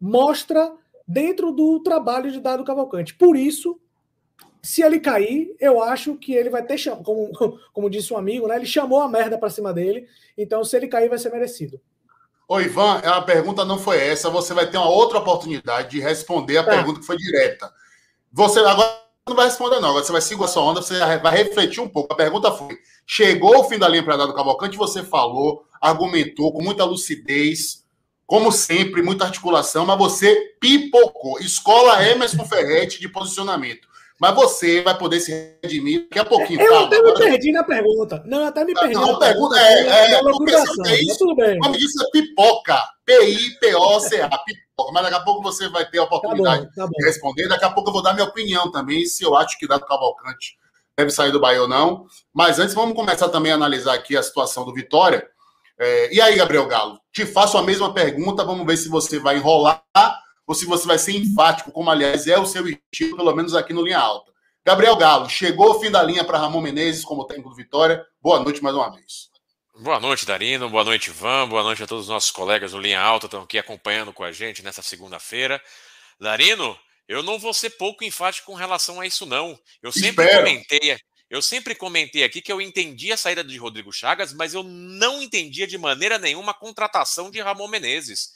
mostra 0.00 0.72
dentro 1.06 1.52
do 1.52 1.80
trabalho 1.80 2.30
de 2.30 2.40
Dado 2.40 2.64
Cavalcante. 2.64 3.14
Por 3.14 3.36
isso, 3.36 3.78
se 4.62 4.82
ele 4.82 5.00
cair, 5.00 5.54
eu 5.60 5.82
acho 5.82 6.16
que 6.16 6.34
ele 6.34 6.50
vai 6.50 6.62
ter 6.62 6.78
chamo, 6.78 7.02
como, 7.02 7.30
como 7.72 7.90
disse 7.90 8.12
um 8.12 8.16
amigo, 8.18 8.46
né? 8.46 8.56
Ele 8.56 8.66
chamou 8.66 9.00
a 9.00 9.08
merda 9.08 9.38
para 9.38 9.50
cima 9.50 9.72
dele. 9.72 10.06
Então, 10.36 10.64
se 10.64 10.76
ele 10.76 10.88
cair, 10.88 11.08
vai 11.08 11.18
ser 11.18 11.30
merecido. 11.30 11.80
Ô, 12.48 12.60
Ivan, 12.60 12.98
a 12.98 13.20
pergunta 13.22 13.64
não 13.64 13.78
foi 13.78 13.98
essa. 13.98 14.30
Você 14.30 14.54
vai 14.54 14.70
ter 14.70 14.76
uma 14.76 14.88
outra 14.88 15.18
oportunidade 15.18 15.90
de 15.90 16.00
responder 16.00 16.58
a 16.58 16.64
tá. 16.64 16.70
pergunta 16.70 17.00
que 17.00 17.06
foi 17.06 17.16
direta. 17.16 17.72
Você 18.32 18.60
agora 18.60 19.02
não 19.28 19.34
vai 19.34 19.46
responder, 19.46 19.80
não. 19.80 19.88
Agora 19.88 20.04
você 20.04 20.12
vai 20.12 20.20
seguir 20.20 20.44
a 20.44 20.48
sua 20.48 20.62
onda, 20.62 20.80
você 20.80 20.98
vai 21.18 21.36
refletir 21.36 21.80
um 21.80 21.88
pouco. 21.88 22.12
A 22.12 22.16
pergunta 22.16 22.52
foi: 22.52 22.78
chegou 23.04 23.58
o 23.58 23.64
fim 23.64 23.78
da 23.78 23.88
linha 23.88 24.04
para 24.04 24.16
dar 24.16 24.26
do 24.26 24.34
Cavalcante, 24.34 24.76
você 24.76 25.02
falou, 25.02 25.64
argumentou 25.80 26.52
com 26.52 26.62
muita 26.62 26.84
lucidez, 26.84 27.84
como 28.24 28.52
sempre, 28.52 29.02
muita 29.02 29.24
articulação, 29.24 29.84
mas 29.84 29.98
você 29.98 30.54
pipocou. 30.60 31.40
Escola 31.40 32.06
Emerson 32.08 32.44
Ferretti 32.44 33.00
de 33.00 33.08
posicionamento. 33.08 33.88
Mas 34.18 34.34
você 34.34 34.80
vai 34.80 34.96
poder 34.96 35.20
se 35.20 35.58
redimir 35.62 36.04
daqui 36.04 36.18
a 36.18 36.24
pouquinho. 36.24 36.60
Eu 36.60 36.70
calma, 36.70 36.86
até 36.86 37.02
me 37.02 37.14
perdi 37.14 37.52
na 37.52 37.62
pergunta. 37.62 38.22
Não, 38.24 38.38
eu 38.40 38.46
até 38.46 38.64
me 38.64 38.72
perdi. 38.72 38.94
Não, 38.94 39.14
a 39.14 39.18
pergunta 39.18 39.58
é. 39.58 39.62
é, 39.62 40.12
é 40.14 40.20
é 40.88 41.02
isso, 41.02 41.18
tudo 41.18 41.36
bem. 41.36 41.56
O 41.58 41.60
nome 41.60 41.78
disso 41.78 42.02
é 42.02 42.10
pipoca. 42.10 42.78
P-I-P-O-C-A. 43.04 44.28
Pipoca. 44.28 44.92
Mas 44.92 45.02
daqui 45.02 45.16
a 45.16 45.20
pouco 45.20 45.42
você 45.42 45.68
vai 45.68 45.88
ter 45.88 45.98
a 45.98 46.04
oportunidade 46.04 46.62
tá 46.62 46.68
bom, 46.68 46.82
tá 46.82 46.86
bom. 46.86 46.92
de 46.96 47.04
responder. 47.04 47.48
Daqui 47.48 47.64
a 47.64 47.70
pouco 47.70 47.90
eu 47.90 47.92
vou 47.92 48.02
dar 48.02 48.14
minha 48.14 48.26
opinião 48.26 48.70
também, 48.70 49.04
se 49.04 49.22
eu 49.22 49.36
acho 49.36 49.58
que 49.58 49.68
Dado 49.68 49.84
Cavalcante 49.84 50.56
deve 50.96 51.10
sair 51.10 51.30
do 51.30 51.40
Bahia 51.40 51.62
ou 51.62 51.68
não. 51.68 52.06
Mas 52.32 52.58
antes, 52.58 52.74
vamos 52.74 52.96
começar 52.96 53.28
também 53.28 53.52
a 53.52 53.54
analisar 53.54 53.94
aqui 53.94 54.16
a 54.16 54.22
situação 54.22 54.64
do 54.64 54.72
Vitória. 54.72 55.26
É, 55.78 56.14
e 56.14 56.20
aí, 56.22 56.36
Gabriel 56.36 56.66
Galo? 56.66 56.98
Te 57.12 57.26
faço 57.26 57.58
a 57.58 57.62
mesma 57.62 57.92
pergunta. 57.92 58.44
Vamos 58.44 58.66
ver 58.66 58.78
se 58.78 58.88
você 58.88 59.18
vai 59.18 59.36
enrolar 59.36 59.82
ou 60.46 60.54
se 60.54 60.64
você 60.64 60.86
vai 60.86 60.98
ser 60.98 61.12
enfático, 61.12 61.72
como 61.72 61.90
aliás 61.90 62.26
é 62.26 62.38
o 62.38 62.46
seu 62.46 62.66
estilo, 62.68 63.16
pelo 63.16 63.34
menos 63.34 63.54
aqui 63.54 63.72
no 63.72 63.82
Linha 63.82 63.98
Alta. 63.98 64.32
Gabriel 64.64 64.96
Galo, 64.96 65.28
chegou 65.28 65.70
o 65.70 65.80
fim 65.80 65.90
da 65.90 66.02
linha 66.02 66.24
para 66.24 66.38
Ramon 66.38 66.60
Menezes 66.60 67.04
como 67.04 67.24
técnico 67.24 67.50
do 67.50 67.56
Vitória. 67.56 68.04
Boa 68.20 68.40
noite 68.40 68.62
mais 68.62 68.74
uma 68.74 68.90
vez. 68.90 69.30
Boa 69.78 70.00
noite, 70.00 70.24
Darino. 70.24 70.70
Boa 70.70 70.84
noite, 70.84 71.10
Ivan. 71.10 71.48
Boa 71.48 71.62
noite 71.62 71.82
a 71.82 71.86
todos 71.86 72.04
os 72.04 72.10
nossos 72.10 72.30
colegas 72.30 72.72
do 72.72 72.80
Linha 72.80 73.00
Alta 73.00 73.20
que 73.20 73.26
estão 73.26 73.42
aqui 73.42 73.58
acompanhando 73.58 74.12
com 74.12 74.24
a 74.24 74.32
gente 74.32 74.62
nessa 74.62 74.82
segunda-feira. 74.82 75.62
Darino, 76.18 76.76
eu 77.06 77.22
não 77.22 77.38
vou 77.38 77.52
ser 77.52 77.70
pouco 77.70 78.02
enfático 78.02 78.46
com 78.46 78.54
relação 78.54 79.00
a 79.00 79.06
isso, 79.06 79.26
não. 79.26 79.58
Eu 79.82 79.92
sempre 79.92 80.24
Espero. 80.24 80.44
comentei. 80.44 80.98
Eu 81.28 81.42
sempre 81.42 81.74
comentei 81.74 82.24
aqui 82.24 82.40
que 82.40 82.50
eu 82.50 82.60
entendi 82.60 83.12
a 83.12 83.16
saída 83.16 83.44
de 83.44 83.56
Rodrigo 83.56 83.92
Chagas, 83.92 84.32
mas 84.32 84.54
eu 84.54 84.62
não 84.62 85.20
entendia 85.22 85.66
de 85.66 85.76
maneira 85.76 86.18
nenhuma 86.18 86.52
a 86.52 86.54
contratação 86.54 87.30
de 87.30 87.40
Ramon 87.40 87.68
Menezes. 87.68 88.30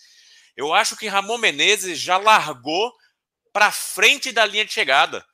Eu 0.56 0.74
acho 0.74 0.96
que 0.96 1.08
Ramon 1.08 1.38
Menezes 1.38 1.98
já 1.98 2.16
largou 2.18 2.92
para 3.52 3.72
frente 3.72 4.32
da 4.32 4.44
linha 4.44 4.64
de 4.64 4.72
chegada. 4.72 5.24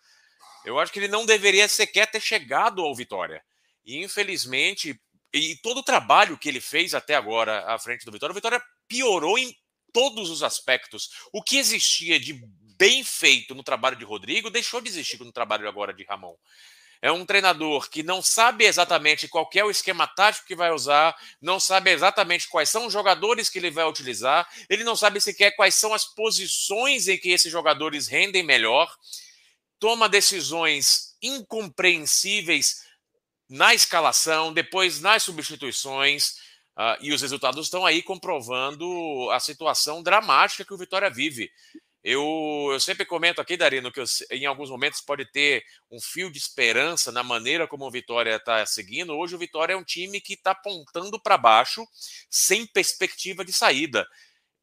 Eu 0.65 0.79
acho 0.79 0.93
que 0.93 0.99
ele 0.99 1.09
não 1.09 1.25
deveria 1.25 1.69
sequer 1.69 2.11
ter 2.11 2.21
chegado 2.21 2.83
ao 2.83 2.95
Vitória. 2.95 3.43
E 3.85 4.03
infelizmente, 4.03 5.01
e 5.33 5.57
todo 5.57 5.79
o 5.79 5.83
trabalho 5.83 6.39
que 6.39 6.49
ele 6.49 6.61
fez 6.61 6.95
até 6.95 7.15
agora 7.15 7.65
à 7.73 7.79
frente 7.79 8.05
do 8.05 8.13
Vitória, 8.13 8.33
o 8.33 8.35
Vitória 8.35 8.63
piorou 8.89 9.39
em 9.39 9.57
todos 9.93 10.31
os 10.31 10.43
aspectos. 10.43 11.11
O 11.33 11.43
que 11.43 11.57
existia 11.57 12.19
de 12.19 12.41
bem 12.77 13.05
feito 13.05 13.55
no 13.55 13.63
trabalho 13.63 13.97
de 13.97 14.05
Rodrigo 14.05 14.51
deixou 14.51 14.81
de 14.81 14.89
existir 14.89 15.19
no 15.21 15.33
trabalho 15.33 15.69
agora 15.69 15.95
de 15.95 16.05
Ramon. 16.05 16.37
É 17.03 17.13
um 17.13 17.27
treinador 17.27 17.89
que 17.91 18.03
não 18.03 18.23
sabe 18.23 18.65
exatamente 18.65 19.29
qual 19.29 19.49
é 19.55 19.65
o 19.65 19.71
esquema 19.71 20.07
tático 20.07 20.47
que 20.47 20.57
vai 20.57 20.71
usar, 20.73 21.15
não 21.41 21.61
sabe 21.61 21.91
exatamente 21.91 22.49
quais 22.49 22.71
são 22.71 22.87
os 22.87 22.93
jogadores 22.93 23.49
que 23.49 23.59
ele 23.59 23.71
vai 23.71 23.85
utilizar, 23.85 24.49
ele 24.69 24.85
não 24.85 24.97
sabe 24.97 25.21
sequer 25.21 25.53
quais 25.53 25.75
são 25.75 25.93
as 25.93 26.05
posições 26.05 27.09
em 27.09 27.19
que 27.19 27.31
esses 27.31 27.53
jogadores 27.53 28.09
rendem 28.09 28.43
melhor, 28.43 28.93
toma 29.79 30.09
decisões 30.09 31.15
incompreensíveis 31.23 32.87
na 33.49 33.75
escalação, 33.75 34.53
depois 34.53 35.01
nas 35.01 35.23
substituições, 35.23 36.31
uh, 36.77 36.97
e 37.01 37.13
os 37.13 37.23
resultados 37.23 37.67
estão 37.67 37.87
aí 37.87 38.03
comprovando 38.03 39.31
a 39.31 39.39
situação 39.39 40.03
dramática 40.03 40.65
que 40.65 40.75
o 40.75 40.79
Vitória 40.79 41.11
vive. 41.11 41.51
Eu, 42.09 42.69
eu 42.71 42.79
sempre 42.79 43.05
comento 43.05 43.41
aqui, 43.41 43.57
Darino, 43.57 43.91
que 43.91 43.99
eu, 43.99 44.05
em 44.31 44.47
alguns 44.47 44.71
momentos 44.71 45.01
pode 45.01 45.25
ter 45.25 45.65
um 45.91 46.01
fio 46.01 46.31
de 46.31 46.39
esperança 46.39 47.11
na 47.11 47.25
maneira 47.25 47.67
como 47.67 47.85
o 47.85 47.91
Vitória 47.91 48.37
está 48.37 48.65
seguindo. 48.65 49.13
Hoje 49.13 49.35
o 49.35 49.39
Vitória 49.39 49.73
é 49.73 49.77
um 49.77 49.83
time 49.83 50.21
que 50.21 50.35
está 50.35 50.53
apontando 50.53 51.21
para 51.21 51.37
baixo, 51.37 51.85
sem 52.31 52.65
perspectiva 52.65 53.45
de 53.45 53.53
saída. 53.53 54.07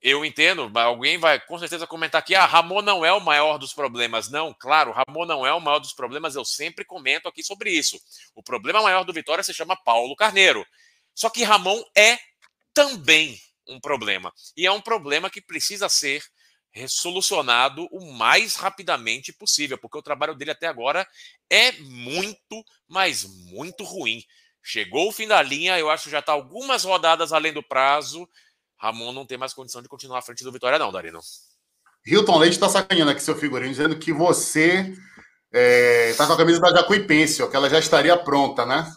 Eu 0.01 0.23
entendo, 0.23 0.71
alguém 0.79 1.17
vai 1.17 1.37
com 1.37 1.59
certeza 1.59 1.85
comentar 1.85 2.19
aqui: 2.19 2.33
ah, 2.33 2.45
Ramon 2.45 2.81
não 2.81 3.03
é 3.03 3.11
o 3.11 3.19
maior 3.19 3.57
dos 3.57 3.73
problemas. 3.73 4.29
Não, 4.29 4.55
claro, 4.57 4.93
Ramon 4.93 5.25
não 5.25 5.45
é 5.45 5.53
o 5.53 5.59
maior 5.59 5.79
dos 5.79 5.91
problemas. 5.91 6.35
Eu 6.35 6.45
sempre 6.45 6.85
comento 6.85 7.27
aqui 7.27 7.43
sobre 7.43 7.71
isso. 7.71 7.99
O 8.33 8.41
problema 8.41 8.81
maior 8.81 9.03
do 9.03 9.11
Vitória 9.11 9.43
se 9.43 9.53
chama 9.53 9.75
Paulo 9.75 10.15
Carneiro. 10.15 10.65
Só 11.13 11.29
que 11.29 11.43
Ramon 11.43 11.83
é 11.93 12.17
também 12.73 13.37
um 13.67 13.81
problema. 13.81 14.31
E 14.55 14.65
é 14.65 14.71
um 14.71 14.79
problema 14.79 15.29
que 15.29 15.41
precisa 15.41 15.89
ser 15.89 16.23
solucionado 16.87 17.87
o 17.91 18.13
mais 18.13 18.55
rapidamente 18.55 19.31
possível, 19.31 19.77
porque 19.77 19.97
o 19.97 20.01
trabalho 20.01 20.35
dele 20.35 20.51
até 20.51 20.67
agora 20.67 21.07
é 21.49 21.71
muito, 21.73 22.63
mas 22.87 23.23
muito 23.23 23.83
ruim. 23.83 24.23
Chegou 24.61 25.09
o 25.09 25.11
fim 25.11 25.27
da 25.27 25.41
linha, 25.41 25.77
eu 25.77 25.89
acho 25.89 26.05
que 26.05 26.09
já 26.09 26.19
está 26.19 26.31
algumas 26.31 26.83
rodadas 26.83 27.31
além 27.33 27.53
do 27.53 27.61
prazo. 27.61 28.27
Ramon 28.77 29.11
não 29.11 29.25
tem 29.25 29.37
mais 29.37 29.53
condição 29.53 29.81
de 29.81 29.87
continuar 29.87 30.19
à 30.19 30.21
frente 30.21 30.43
do 30.43 30.51
Vitória, 30.51 30.79
não, 30.79 30.91
Darino. 30.91 31.19
Hilton 32.05 32.37
Leite 32.37 32.55
está 32.55 32.67
sacaneando 32.67 33.11
aqui 33.11 33.21
seu 33.21 33.35
figurino, 33.35 33.71
dizendo 33.71 33.97
que 33.97 34.11
você 34.11 34.93
está 35.51 35.59
é, 35.59 36.13
tá 36.13 36.27
com 36.27 36.33
a 36.33 36.37
camisa 36.37 36.59
da 36.59 36.73
Jacuipense, 36.73 37.47
que 37.47 37.55
ela 37.55 37.69
já 37.69 37.79
estaria 37.79 38.17
pronta, 38.17 38.65
né? 38.65 38.91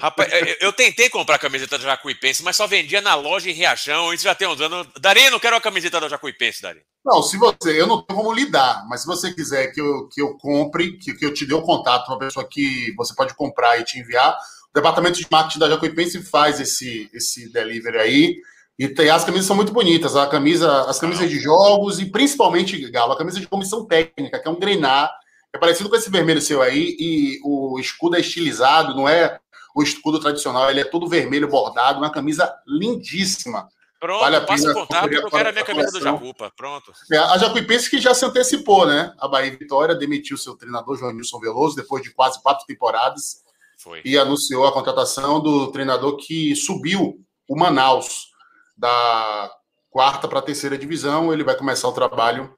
Rapaz, 0.00 0.30
eu, 0.60 0.72
tentei 0.72 1.08
comprar 1.08 1.36
a 1.36 1.38
camiseta 1.38 1.76
da 1.76 1.84
Jacuipense, 1.84 2.42
mas 2.42 2.56
só 2.56 2.66
vendia 2.66 3.00
na 3.00 3.14
loja 3.14 3.50
em 3.50 3.54
Riachão. 3.54 4.12
Isso 4.12 4.24
já 4.24 4.34
tem 4.34 4.46
uns 4.46 4.60
anos. 4.60 4.86
Darino, 5.00 5.40
quero 5.40 5.56
a 5.56 5.60
camiseta 5.60 6.00
da 6.00 6.08
Jacuipense, 6.08 6.62
Darino. 6.62 6.84
Não, 7.04 7.22
se 7.22 7.36
você, 7.36 7.80
eu 7.80 7.86
não 7.86 8.02
tenho 8.02 8.18
como 8.18 8.32
lidar, 8.32 8.84
mas 8.88 9.02
se 9.02 9.06
você 9.06 9.32
quiser 9.32 9.68
que 9.68 9.80
eu, 9.80 10.08
que 10.08 10.20
eu 10.20 10.36
compre, 10.38 10.96
que, 10.98 11.14
que 11.14 11.24
eu 11.24 11.34
te 11.34 11.46
dê 11.46 11.54
o 11.54 11.62
contato 11.62 12.08
uma 12.08 12.18
pessoa 12.18 12.46
que 12.48 12.92
você 12.96 13.14
pode 13.14 13.34
comprar 13.34 13.78
e 13.80 13.84
te 13.84 13.98
enviar, 13.98 14.36
o 14.70 14.74
departamento 14.74 15.18
de 15.18 15.26
marketing 15.30 15.58
da 15.58 15.68
Jacuipense 15.68 16.22
faz 16.22 16.60
esse, 16.60 17.10
esse 17.12 17.52
delivery 17.52 17.98
aí. 17.98 18.36
E 18.78 18.88
tem, 18.88 19.08
as 19.08 19.24
camisas 19.24 19.46
são 19.46 19.56
muito 19.56 19.72
bonitas, 19.72 20.14
a 20.16 20.26
camisa, 20.26 20.82
as 20.82 20.98
camisas 20.98 21.28
de 21.30 21.40
jogos 21.40 21.98
e 21.98 22.06
principalmente, 22.06 22.78
Galo, 22.90 23.12
a 23.12 23.18
camisa 23.18 23.40
de 23.40 23.48
comissão 23.48 23.86
técnica, 23.86 24.38
que 24.38 24.46
é 24.46 24.50
um 24.50 24.58
grenar, 24.58 25.10
é 25.52 25.58
parecido 25.58 25.88
com 25.88 25.96
esse 25.96 26.10
vermelho 26.10 26.42
seu 26.42 26.60
aí, 26.60 26.94
e 27.00 27.40
o 27.42 27.78
escudo 27.80 28.16
é 28.16 28.20
estilizado, 28.20 28.94
não 28.94 29.08
é 29.08 29.40
o 29.76 29.82
escudo 29.82 30.18
tradicional, 30.18 30.70
ele 30.70 30.80
é 30.80 30.84
todo 30.84 31.06
vermelho 31.06 31.46
bordado, 31.46 31.98
uma 31.98 32.10
camisa 32.10 32.50
lindíssima. 32.66 33.68
Pronto, 34.00 34.20
vale 34.20 34.36
a 34.36 34.40
passa 34.40 34.70
o 34.70 34.74
contato, 34.74 35.12
eu 35.12 35.28
quero 35.28 35.48
a 35.50 35.52
minha 35.52 35.64
camisa 35.64 35.90
do 35.90 36.00
Jacupa, 36.00 36.50
pronto. 36.56 36.92
É, 37.12 37.18
a 37.18 37.36
Jacuipense 37.36 37.90
que 37.90 38.00
já 38.00 38.14
se 38.14 38.24
antecipou, 38.24 38.86
né? 38.86 39.12
A 39.18 39.28
Bahia 39.28 39.54
Vitória 39.54 39.94
demitiu 39.94 40.38
seu 40.38 40.56
treinador, 40.56 40.96
João 40.96 41.12
Nilson 41.12 41.38
Veloso, 41.38 41.76
depois 41.76 42.02
de 42.02 42.10
quase 42.10 42.42
quatro 42.42 42.64
temporadas. 42.66 43.42
Foi. 43.76 44.00
E 44.02 44.16
anunciou 44.16 44.66
a 44.66 44.72
contratação 44.72 45.40
do 45.40 45.70
treinador 45.70 46.16
que 46.16 46.56
subiu 46.56 47.22
o 47.46 47.58
Manaus 47.58 48.28
da 48.74 49.50
quarta 49.90 50.26
para 50.26 50.38
a 50.38 50.42
terceira 50.42 50.78
divisão. 50.78 51.34
Ele 51.34 51.44
vai 51.44 51.54
começar 51.54 51.86
o 51.86 51.92
trabalho. 51.92 52.54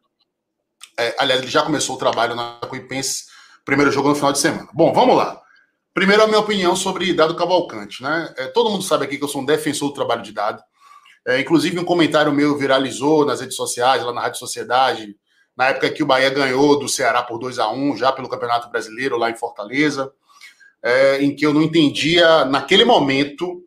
É, 0.96 1.16
aliás, 1.18 1.42
ele 1.42 1.50
já 1.50 1.62
começou 1.62 1.96
o 1.96 1.98
trabalho 1.98 2.36
na 2.36 2.58
Jacuipense, 2.62 3.24
primeiro 3.64 3.90
jogo 3.90 4.08
no 4.08 4.14
final 4.14 4.32
de 4.32 4.38
semana. 4.38 4.68
Bom, 4.72 4.92
vamos 4.92 5.16
lá. 5.16 5.42
Primeiro, 5.98 6.22
a 6.22 6.28
minha 6.28 6.38
opinião 6.38 6.76
sobre 6.76 7.12
Dado 7.12 7.34
Cavalcante. 7.34 8.04
Né? 8.04 8.32
É, 8.36 8.46
todo 8.46 8.70
mundo 8.70 8.84
sabe 8.84 9.04
aqui 9.04 9.18
que 9.18 9.24
eu 9.24 9.28
sou 9.28 9.42
um 9.42 9.44
defensor 9.44 9.88
do 9.88 9.94
trabalho 9.94 10.22
de 10.22 10.30
Dado. 10.30 10.62
É, 11.26 11.40
inclusive, 11.40 11.76
um 11.76 11.84
comentário 11.84 12.32
meu 12.32 12.56
viralizou 12.56 13.26
nas 13.26 13.40
redes 13.40 13.56
sociais, 13.56 14.04
lá 14.04 14.12
na 14.12 14.20
Rádio 14.20 14.38
Sociedade, 14.38 15.16
na 15.56 15.70
época 15.70 15.90
que 15.90 16.00
o 16.00 16.06
Bahia 16.06 16.30
ganhou 16.30 16.78
do 16.78 16.88
Ceará 16.88 17.24
por 17.24 17.40
2 17.40 17.58
a 17.58 17.68
1 17.72 17.96
já 17.96 18.12
pelo 18.12 18.28
Campeonato 18.28 18.70
Brasileiro, 18.70 19.18
lá 19.18 19.28
em 19.28 19.36
Fortaleza, 19.36 20.12
é, 20.80 21.20
em 21.20 21.34
que 21.34 21.44
eu 21.44 21.52
não 21.52 21.62
entendia, 21.62 22.44
naquele 22.44 22.84
momento, 22.84 23.60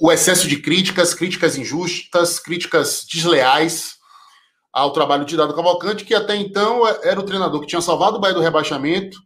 o 0.00 0.12
excesso 0.12 0.46
de 0.46 0.62
críticas, 0.62 1.12
críticas 1.12 1.58
injustas, 1.58 2.38
críticas 2.38 3.04
desleais 3.12 3.96
ao 4.72 4.92
trabalho 4.92 5.24
de 5.24 5.36
Dado 5.36 5.56
Cavalcante, 5.56 6.04
que 6.04 6.14
até 6.14 6.36
então 6.36 6.86
era 7.02 7.18
o 7.18 7.24
treinador 7.24 7.60
que 7.62 7.66
tinha 7.66 7.82
salvado 7.82 8.18
o 8.18 8.20
Bahia 8.20 8.36
do 8.36 8.40
rebaixamento, 8.40 9.18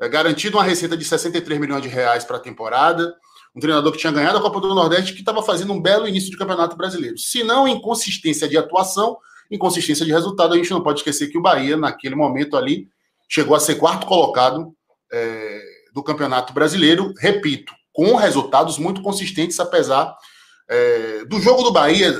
é, 0.00 0.08
garantido 0.08 0.56
uma 0.56 0.64
receita 0.64 0.96
de 0.96 1.04
63 1.04 1.60
milhões 1.60 1.82
de 1.82 1.88
reais 1.88 2.24
para 2.24 2.36
a 2.36 2.40
temporada, 2.40 3.14
um 3.54 3.60
treinador 3.60 3.92
que 3.92 3.98
tinha 3.98 4.12
ganhado 4.12 4.38
a 4.38 4.40
Copa 4.40 4.60
do 4.60 4.74
Nordeste, 4.74 5.12
que 5.12 5.20
estava 5.20 5.42
fazendo 5.42 5.72
um 5.72 5.80
belo 5.80 6.08
início 6.08 6.30
de 6.30 6.36
campeonato 6.36 6.76
brasileiro. 6.76 7.18
Se 7.18 7.42
não 7.42 7.66
inconsistência 7.66 8.48
de 8.48 8.56
atuação, 8.56 9.18
inconsistência 9.50 10.06
de 10.06 10.12
resultado, 10.12 10.54
a 10.54 10.56
gente 10.56 10.70
não 10.70 10.82
pode 10.82 11.00
esquecer 11.00 11.28
que 11.28 11.36
o 11.36 11.42
Bahia, 11.42 11.76
naquele 11.76 12.14
momento 12.14 12.56
ali, 12.56 12.88
chegou 13.28 13.54
a 13.56 13.60
ser 13.60 13.74
quarto 13.74 14.06
colocado 14.06 14.72
é, 15.12 15.60
do 15.92 16.02
campeonato 16.02 16.52
brasileiro, 16.52 17.12
repito, 17.18 17.72
com 17.92 18.14
resultados 18.14 18.78
muito 18.78 19.02
consistentes, 19.02 19.58
apesar 19.58 20.16
é, 20.68 21.24
do 21.24 21.40
jogo 21.40 21.62
do 21.62 21.72
Bahia. 21.72 22.14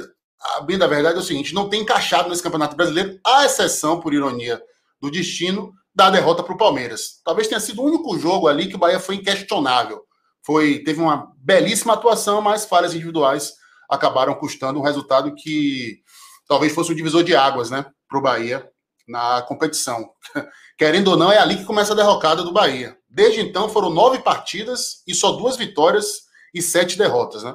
A 0.56 0.62
bem 0.62 0.76
da 0.76 0.87
verdade 0.87 1.16
é 1.16 1.20
o 1.20 1.25
seguinte: 1.25 1.54
não 1.54 1.68
tem 1.68 1.82
encaixado 1.82 2.28
nesse 2.28 2.42
campeonato 2.42 2.76
brasileiro, 2.76 3.18
à 3.25 3.44
exceção, 3.44 4.00
por 4.00 4.12
ironia 4.12 4.60
do 5.00 5.10
destino, 5.10 5.72
da 5.94 6.11
derrota 6.11 6.42
para 6.42 6.54
o 6.54 6.59
Palmeiras. 6.59 7.20
Talvez 7.25 7.49
tenha 7.49 7.61
sido 7.61 7.82
o 7.82 7.87
único 7.87 8.18
jogo 8.18 8.49
ali 8.49 8.68
que 8.68 8.76
o 8.76 8.78
Bahia 8.78 9.00
foi 9.00 9.16
inquestionável. 9.16 10.02
Foi, 10.44 10.78
teve 10.85 11.00
uma 11.00 11.32
belíssima 11.37 11.94
atuação, 11.94 12.40
mas 12.40 12.64
falhas 12.64 12.94
individuais 12.94 13.52
acabaram 13.88 14.35
custando 14.35 14.78
um 14.78 14.85
resultado 14.85 15.35
que 15.35 15.99
talvez 16.47 16.75
fosse 16.75 16.92
um 16.92 16.94
divisor 16.94 17.23
de 17.23 17.35
águas, 17.35 17.70
né, 17.70 17.85
para 18.09 18.18
o 18.18 18.23
Bahia 18.23 18.68
na 19.06 19.42
competição. 19.42 20.11
Querendo 20.78 21.09
ou 21.09 21.16
não, 21.16 21.30
é 21.30 21.38
ali 21.38 21.56
que 21.56 21.64
começa 21.64 21.92
a 21.92 21.97
derrocada 21.97 22.42
do 22.42 22.52
Bahia. 22.52 22.97
Desde 23.09 23.40
então 23.40 23.68
foram 23.68 23.90
nove 23.90 24.20
partidas 24.20 25.02
e 25.06 25.14
só 25.14 25.32
duas 25.32 25.56
vitórias 25.56 26.23
e 26.54 26.62
sete 26.62 26.97
derrotas, 26.97 27.42
né? 27.42 27.54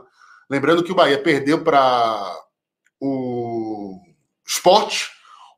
Lembrando 0.49 0.83
que 0.83 0.91
o 0.91 0.95
Bahia 0.95 1.21
perdeu 1.21 1.63
para 1.63 2.37
o 3.01 3.99
Sport 4.45 5.07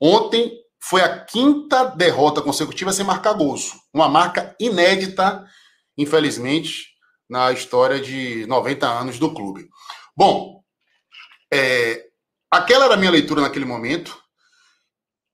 ontem 0.01 0.51
foi 0.89 1.01
a 1.01 1.19
quinta 1.19 1.85
derrota 1.85 2.41
consecutiva 2.41 2.93
sem 2.93 3.05
marcar 3.05 3.33
gols. 3.33 3.73
Uma 3.93 4.07
marca 4.07 4.55
inédita, 4.59 5.45
infelizmente, 5.97 6.87
na 7.29 7.51
história 7.51 7.99
de 7.99 8.45
90 8.47 8.87
anos 8.87 9.19
do 9.19 9.33
clube. 9.33 9.67
Bom, 10.15 10.63
é, 11.53 12.05
aquela 12.49 12.85
era 12.85 12.93
a 12.93 12.97
minha 12.97 13.11
leitura 13.11 13.41
naquele 13.41 13.65
momento. 13.65 14.17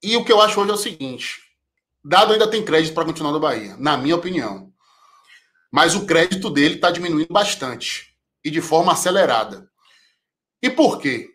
E 0.02 0.18
o 0.18 0.26
que 0.26 0.32
eu 0.32 0.42
acho 0.42 0.60
hoje 0.60 0.72
é 0.72 0.74
o 0.74 0.78
seguinte: 0.78 1.42
Dado 2.04 2.34
ainda 2.34 2.50
tem 2.50 2.66
crédito 2.66 2.94
para 2.94 3.06
continuar 3.06 3.32
no 3.32 3.40
Bahia, 3.40 3.78
na 3.78 3.96
minha 3.96 4.16
opinião. 4.16 4.74
Mas 5.72 5.96
o 5.96 6.06
crédito 6.06 6.50
dele 6.50 6.76
está 6.76 6.92
diminuindo 6.92 7.32
bastante 7.32 8.14
e 8.44 8.52
de 8.52 8.60
forma 8.60 8.92
acelerada. 8.92 9.70
E 10.62 10.70
por 10.70 11.00
quê? 11.00 11.33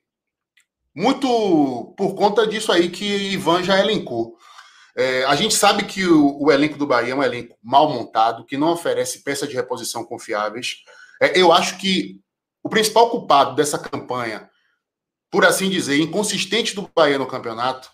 Muito 0.99 1.95
por 1.97 2.17
conta 2.17 2.45
disso 2.45 2.73
aí 2.73 2.91
que 2.91 3.05
Ivan 3.05 3.63
já 3.63 3.79
elencou. 3.79 4.37
É, 4.97 5.23
a 5.27 5.37
gente 5.37 5.55
sabe 5.55 5.85
que 5.85 6.05
o, 6.05 6.43
o, 6.43 6.51
elenco 6.51 6.77
do 6.77 6.89
Bahia 6.89 7.13
é 7.13 7.15
um 7.15 7.23
elenco 7.23 7.57
mal 7.63 7.89
montado, 7.89 8.45
que 8.45 8.57
não 8.57 8.73
oferece 8.73 9.23
peças 9.23 9.49
de 9.49 9.55
reposição 9.55 10.05
confiáveis. 10.05 10.79
É, 11.23 11.41
eu 11.41 11.53
acho 11.53 11.79
que 11.79 12.21
o 12.65 12.69
principal 12.69 13.11
culpado 13.11 13.55
dessa 13.55 13.79
campanha, 13.79 14.51
por 15.31 15.47
assim 15.47 15.71
dizer, 15.71 16.01
inconsistente 16.01 16.75
do 16.75 16.91
Bahia 16.93 17.17
no 17.17 17.29
campeonato, 17.29 17.89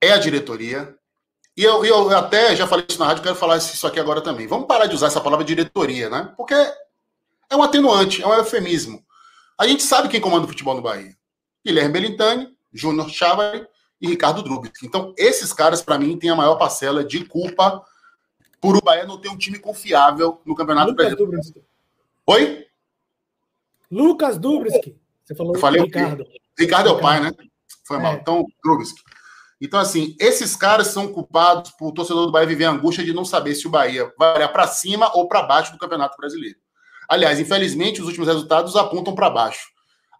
é 0.00 0.10
a 0.10 0.18
diretoria. 0.18 0.92
E 1.56 1.62
eu, 1.62 1.84
eu 1.84 2.10
até 2.10 2.56
já 2.56 2.66
falei 2.66 2.86
isso 2.88 2.98
na 2.98 3.06
rádio, 3.06 3.22
quero 3.22 3.36
falar 3.36 3.58
isso 3.58 3.86
aqui 3.86 4.00
agora 4.00 4.20
também. 4.20 4.48
Vamos 4.48 4.66
parar 4.66 4.86
de 4.86 4.96
usar 4.96 5.06
essa 5.06 5.20
palavra 5.20 5.44
diretoria, 5.44 6.10
né? 6.10 6.34
Porque 6.36 6.54
é 6.54 7.54
um 7.54 7.62
atenuante, 7.62 8.20
é 8.20 8.26
um 8.26 8.34
eufemismo. 8.34 9.00
A 9.56 9.64
gente 9.64 9.84
sabe 9.84 10.08
quem 10.08 10.20
comanda 10.20 10.46
o 10.46 10.48
futebol 10.48 10.74
no 10.74 10.82
Bahia. 10.82 11.19
Guilherme 11.64 11.92
Belintani, 11.92 12.56
Júnior 12.72 13.08
Chávari 13.10 13.66
e 14.00 14.08
Ricardo 14.08 14.42
Drubis. 14.42 14.72
Então, 14.82 15.14
esses 15.16 15.52
caras, 15.52 15.82
para 15.82 15.98
mim, 15.98 16.18
têm 16.18 16.30
a 16.30 16.36
maior 16.36 16.56
parcela 16.56 17.04
de 17.04 17.24
culpa 17.24 17.84
por 18.60 18.76
o 18.76 18.82
Bahia 18.82 19.06
não 19.06 19.18
ter 19.18 19.28
um 19.28 19.38
time 19.38 19.58
confiável 19.58 20.40
no 20.44 20.54
Campeonato 20.54 20.90
Lucas 20.90 21.14
Brasileiro. 21.14 21.66
Oi? 22.26 22.66
Lucas 23.90 24.38
Dubriski. 24.38 24.96
Você 25.24 25.34
falou 25.34 25.54
Eu 25.54 25.60
falei 25.60 25.82
Ricardo. 25.82 26.26
Ricardo 26.58 26.88
é 26.88 26.92
o 26.92 27.00
pai, 27.00 27.20
né? 27.20 27.32
Foi 27.84 27.98
mal. 27.98 28.12
É. 28.12 28.16
Então, 28.16 28.46
Drubriski. 28.62 29.00
Então, 29.60 29.78
assim, 29.78 30.16
esses 30.18 30.56
caras 30.56 30.88
são 30.88 31.12
culpados 31.12 31.70
por 31.72 31.88
o 31.88 31.92
torcedor 31.92 32.26
do 32.26 32.32
Bahia 32.32 32.46
viver 32.46 32.64
a 32.64 32.70
angústia 32.70 33.04
de 33.04 33.12
não 33.12 33.24
saber 33.24 33.54
se 33.54 33.66
o 33.66 33.70
Bahia 33.70 34.10
vai 34.18 34.36
olhar 34.36 34.48
para 34.48 34.66
cima 34.66 35.14
ou 35.14 35.28
para 35.28 35.42
baixo 35.42 35.72
do 35.72 35.78
Campeonato 35.78 36.16
Brasileiro. 36.16 36.58
Aliás, 37.08 37.38
infelizmente, 37.38 38.00
os 38.00 38.06
últimos 38.06 38.28
resultados 38.28 38.74
apontam 38.76 39.14
para 39.14 39.28
baixo. 39.28 39.68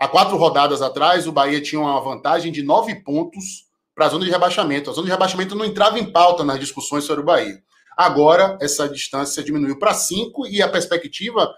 Há 0.00 0.09
quatro 0.09 0.38
rodadas 0.38 0.80
atrás, 0.80 1.26
o 1.26 1.33
Bahia 1.33 1.61
tinha 1.61 1.78
uma 1.78 2.00
vantagem 2.00 2.50
de 2.50 2.62
nove 2.62 2.95
pontos 3.04 3.66
para 3.95 4.07
a 4.07 4.09
zona 4.09 4.25
de 4.25 4.30
rebaixamento. 4.30 4.88
A 4.88 4.95
zona 4.95 5.04
de 5.04 5.12
rebaixamento 5.12 5.54
não 5.54 5.62
entrava 5.62 5.99
em 5.99 6.11
pauta 6.11 6.42
nas 6.42 6.59
discussões 6.59 7.04
sobre 7.04 7.21
o 7.21 7.26
Bahia. 7.26 7.62
Agora, 7.95 8.57
essa 8.62 8.88
distância 8.88 9.45
diminuiu 9.45 9.78
para 9.78 9.92
cinco 9.92 10.47
e 10.47 10.62
a 10.62 10.69
perspectiva, 10.71 11.54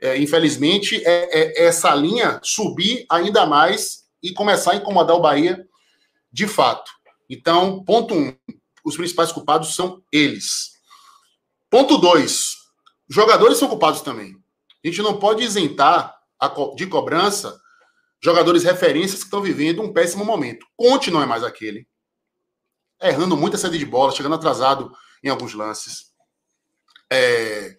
é, 0.00 0.18
infelizmente, 0.18 1.00
é, 1.04 1.62
é 1.62 1.66
essa 1.66 1.94
linha 1.94 2.40
subir 2.42 3.06
ainda 3.08 3.46
mais 3.46 4.06
e 4.20 4.32
começar 4.32 4.72
a 4.72 4.76
incomodar 4.76 5.14
o 5.14 5.20
Bahia 5.20 5.64
de 6.32 6.48
fato. 6.48 6.90
Então, 7.30 7.84
ponto 7.84 8.12
um, 8.12 8.36
os 8.84 8.96
principais 8.96 9.30
culpados 9.30 9.72
são 9.76 10.02
eles. 10.10 10.72
Ponto 11.70 11.96
dois, 11.96 12.56
jogadores 13.08 13.56
são 13.56 13.68
culpados 13.68 14.00
também. 14.00 14.34
A 14.84 14.88
gente 14.88 15.00
não 15.00 15.16
pode 15.16 15.44
isentar 15.44 16.12
de 16.74 16.88
cobrança 16.88 17.62
jogadores 18.24 18.64
referências 18.64 19.20
que 19.20 19.26
estão 19.26 19.42
vivendo 19.42 19.82
um 19.82 19.92
péssimo 19.92 20.24
momento. 20.24 20.66
Conte 20.74 21.10
não 21.10 21.22
é 21.22 21.26
mais 21.26 21.44
aquele. 21.44 21.86
Errando 23.02 23.36
muita 23.36 23.58
saída 23.58 23.76
de 23.76 23.84
bola, 23.84 24.12
chegando 24.12 24.34
atrasado 24.34 24.90
em 25.22 25.28
alguns 25.28 25.52
lances. 25.52 26.10
É... 27.12 27.76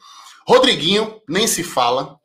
Rodriguinho, 0.47 1.19
nem 1.27 1.47
se 1.47 1.63
fala. 1.63 2.19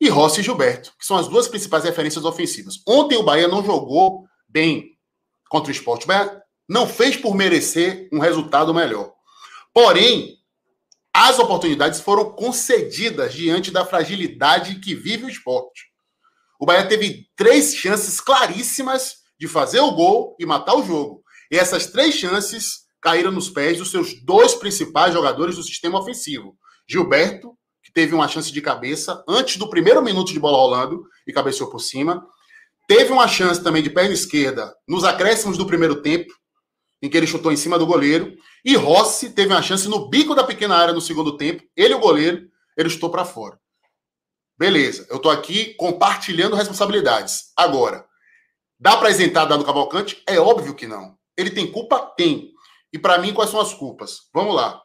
e 0.00 0.08
Rossi 0.08 0.40
e 0.40 0.42
Gilberto, 0.42 0.92
que 0.98 1.06
são 1.06 1.16
as 1.16 1.28
duas 1.28 1.46
principais 1.46 1.84
referências 1.84 2.24
ofensivas. 2.24 2.82
Ontem 2.84 3.16
o 3.16 3.22
Bahia 3.22 3.46
não 3.46 3.64
jogou 3.64 4.26
bem 4.48 4.98
contra 5.48 5.70
o 5.70 5.72
esporte. 5.72 6.04
O 6.04 6.08
Bahia 6.08 6.42
não 6.68 6.84
fez 6.84 7.16
por 7.16 7.32
merecer 7.36 8.08
um 8.12 8.18
resultado 8.18 8.74
melhor. 8.74 9.12
Porém, 9.72 10.36
as 11.12 11.38
oportunidades 11.38 12.00
foram 12.00 12.32
concedidas 12.32 13.32
diante 13.32 13.70
da 13.70 13.86
fragilidade 13.86 14.80
que 14.80 14.96
vive 14.96 15.26
o 15.26 15.28
esporte. 15.28 15.93
O 16.60 16.66
Bahia 16.66 16.86
teve 16.86 17.26
três 17.36 17.74
chances 17.74 18.20
claríssimas 18.20 19.16
de 19.38 19.48
fazer 19.48 19.80
o 19.80 19.92
gol 19.92 20.36
e 20.38 20.46
matar 20.46 20.74
o 20.74 20.84
jogo. 20.84 21.22
E 21.50 21.56
essas 21.56 21.86
três 21.86 22.14
chances 22.14 22.84
caíram 23.00 23.30
nos 23.30 23.50
pés 23.50 23.78
dos 23.78 23.90
seus 23.90 24.14
dois 24.24 24.54
principais 24.54 25.12
jogadores 25.12 25.56
do 25.56 25.62
sistema 25.62 26.00
ofensivo. 26.00 26.56
Gilberto, 26.88 27.56
que 27.82 27.92
teve 27.92 28.14
uma 28.14 28.28
chance 28.28 28.50
de 28.50 28.62
cabeça 28.62 29.22
antes 29.28 29.56
do 29.56 29.68
primeiro 29.68 30.02
minuto 30.02 30.32
de 30.32 30.40
bola 30.40 30.56
rolando 30.56 31.04
e 31.26 31.32
cabeceou 31.32 31.68
por 31.68 31.80
cima. 31.80 32.26
Teve 32.88 33.12
uma 33.12 33.28
chance 33.28 33.62
também 33.62 33.82
de 33.82 33.90
perna 33.90 34.14
esquerda 34.14 34.74
nos 34.88 35.04
acréscimos 35.04 35.58
do 35.58 35.66
primeiro 35.66 36.02
tempo, 36.02 36.32
em 37.02 37.08
que 37.08 37.16
ele 37.16 37.26
chutou 37.26 37.52
em 37.52 37.56
cima 37.56 37.78
do 37.78 37.86
goleiro. 37.86 38.34
E 38.64 38.74
Rossi 38.74 39.30
teve 39.30 39.52
uma 39.52 39.62
chance 39.62 39.86
no 39.88 40.08
bico 40.08 40.34
da 40.34 40.44
pequena 40.44 40.76
área 40.76 40.94
no 40.94 41.00
segundo 41.00 41.36
tempo. 41.36 41.62
Ele, 41.76 41.94
o 41.94 41.98
goleiro, 41.98 42.48
ele 42.76 42.88
chutou 42.88 43.10
para 43.10 43.24
fora. 43.24 43.58
Beleza, 44.58 45.06
eu 45.10 45.16
estou 45.16 45.32
aqui 45.32 45.74
compartilhando 45.74 46.56
responsabilidades. 46.56 47.52
Agora, 47.56 48.06
dá 48.78 48.96
para 48.96 49.10
isentar 49.10 49.48
Dado 49.48 49.64
Cavalcante? 49.64 50.22
É 50.26 50.38
óbvio 50.38 50.74
que 50.74 50.86
não. 50.86 51.18
Ele 51.36 51.50
tem 51.50 51.70
culpa? 51.70 51.98
Tem. 52.16 52.52
E 52.92 52.98
para 52.98 53.18
mim, 53.18 53.34
quais 53.34 53.50
são 53.50 53.60
as 53.60 53.74
culpas? 53.74 54.28
Vamos 54.32 54.54
lá. 54.54 54.80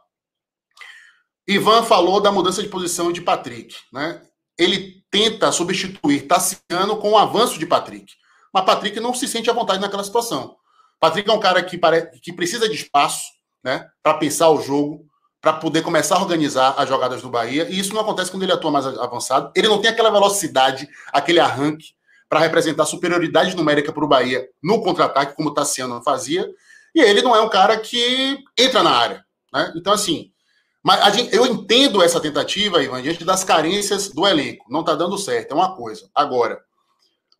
Ivan 1.47 1.83
falou 1.83 2.19
da 2.19 2.31
mudança 2.31 2.61
de 2.61 2.69
posição 2.69 3.11
de 3.11 3.21
Patrick. 3.21 3.75
Né? 3.93 4.21
Ele 4.57 5.03
tenta 5.11 5.51
substituir 5.51 6.27
Tassiano 6.27 6.97
com 6.97 7.11
o 7.11 7.17
avanço 7.17 7.59
de 7.59 7.65
Patrick. 7.65 8.13
Mas 8.53 8.65
Patrick 8.65 8.99
não 8.99 9.13
se 9.13 9.27
sente 9.27 9.49
à 9.49 9.53
vontade 9.53 9.81
naquela 9.81 10.03
situação. 10.03 10.55
Patrick 10.99 11.29
é 11.29 11.33
um 11.33 11.39
cara 11.39 11.63
que, 11.63 11.77
pare... 11.77 12.07
que 12.19 12.33
precisa 12.33 12.67
de 12.67 12.75
espaço 12.75 13.23
né, 13.63 13.87
para 14.03 14.15
pensar 14.15 14.49
o 14.49 14.61
jogo, 14.61 15.08
para 15.41 15.53
poder 15.53 15.81
começar 15.81 16.17
a 16.17 16.21
organizar 16.21 16.75
as 16.77 16.87
jogadas 16.89 17.21
do 17.21 17.29
Bahia. 17.29 17.67
E 17.69 17.79
isso 17.79 17.93
não 17.93 18.01
acontece 18.01 18.29
quando 18.29 18.43
ele 18.43 18.51
atua 18.51 18.71
mais 18.71 18.85
avançado. 18.85 19.51
Ele 19.55 19.67
não 19.67 19.81
tem 19.81 19.89
aquela 19.89 20.09
velocidade, 20.09 20.87
aquele 21.13 21.39
arranque 21.39 21.93
para 22.27 22.39
representar 22.39 22.85
superioridade 22.85 23.55
numérica 23.55 23.91
para 23.91 24.03
o 24.03 24.07
Bahia 24.07 24.47
no 24.61 24.81
contra-ataque, 24.81 25.35
como 25.35 25.49
o 25.49 25.53
Tassiano 25.53 26.01
fazia. 26.03 26.47
E 26.93 27.01
ele 27.01 27.21
não 27.21 27.35
é 27.35 27.41
um 27.41 27.49
cara 27.49 27.77
que 27.77 28.37
entra 28.57 28.83
na 28.83 28.91
área. 28.91 29.25
Né? 29.53 29.73
Então, 29.75 29.93
assim, 29.93 30.31
mas 30.83 31.15
gente, 31.15 31.35
eu 31.35 31.45
entendo 31.45 32.01
essa 32.01 32.19
tentativa, 32.19 32.81
Ivan, 32.81 33.01
diante 33.01 33.23
das 33.23 33.43
carências 33.43 34.09
do 34.09 34.25
elenco. 34.25 34.65
Não 34.69 34.81
está 34.81 34.95
dando 34.95 35.17
certo, 35.17 35.51
é 35.51 35.55
uma 35.55 35.75
coisa. 35.75 36.09
Agora, 36.15 36.61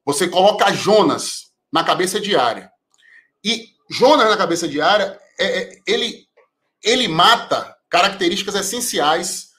você 0.06 0.28
coloca 0.28 0.74
Jonas 0.74 1.52
na 1.72 1.84
cabeça 1.84 2.20
de 2.20 2.36
área. 2.36 2.72
E 3.44 3.70
Jonas 3.90 4.28
na 4.30 4.38
cabeça 4.38 4.68
de 4.68 4.82
área, 4.82 5.20
é, 5.40 5.46
é, 5.46 5.82
ele, 5.88 6.28
ele 6.84 7.08
mata 7.08 7.76
características 7.90 8.56
essenciais 8.56 9.50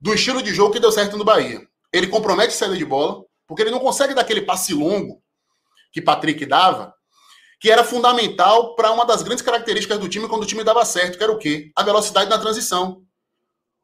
do 0.00 0.14
estilo 0.14 0.42
de 0.42 0.54
jogo 0.54 0.72
que 0.72 0.80
deu 0.80 0.92
certo 0.92 1.16
no 1.16 1.24
Bahia. 1.24 1.60
Ele 1.92 2.06
compromete 2.06 2.52
saída 2.52 2.76
de 2.76 2.84
bola, 2.84 3.24
porque 3.46 3.62
ele 3.62 3.70
não 3.70 3.80
consegue 3.80 4.14
dar 4.14 4.22
aquele 4.22 4.42
passe 4.42 4.74
longo 4.74 5.22
que 5.92 6.00
Patrick 6.00 6.44
dava, 6.44 6.94
que 7.60 7.70
era 7.70 7.84
fundamental 7.84 8.74
para 8.74 8.90
uma 8.90 9.04
das 9.04 9.22
grandes 9.22 9.44
características 9.44 9.98
do 9.98 10.08
time 10.08 10.28
quando 10.28 10.42
o 10.42 10.46
time 10.46 10.64
dava 10.64 10.84
certo, 10.84 11.16
que 11.16 11.22
era 11.22 11.32
o 11.32 11.38
quê? 11.38 11.70
A 11.76 11.82
velocidade 11.82 12.28
na 12.28 12.38
transição. 12.38 13.02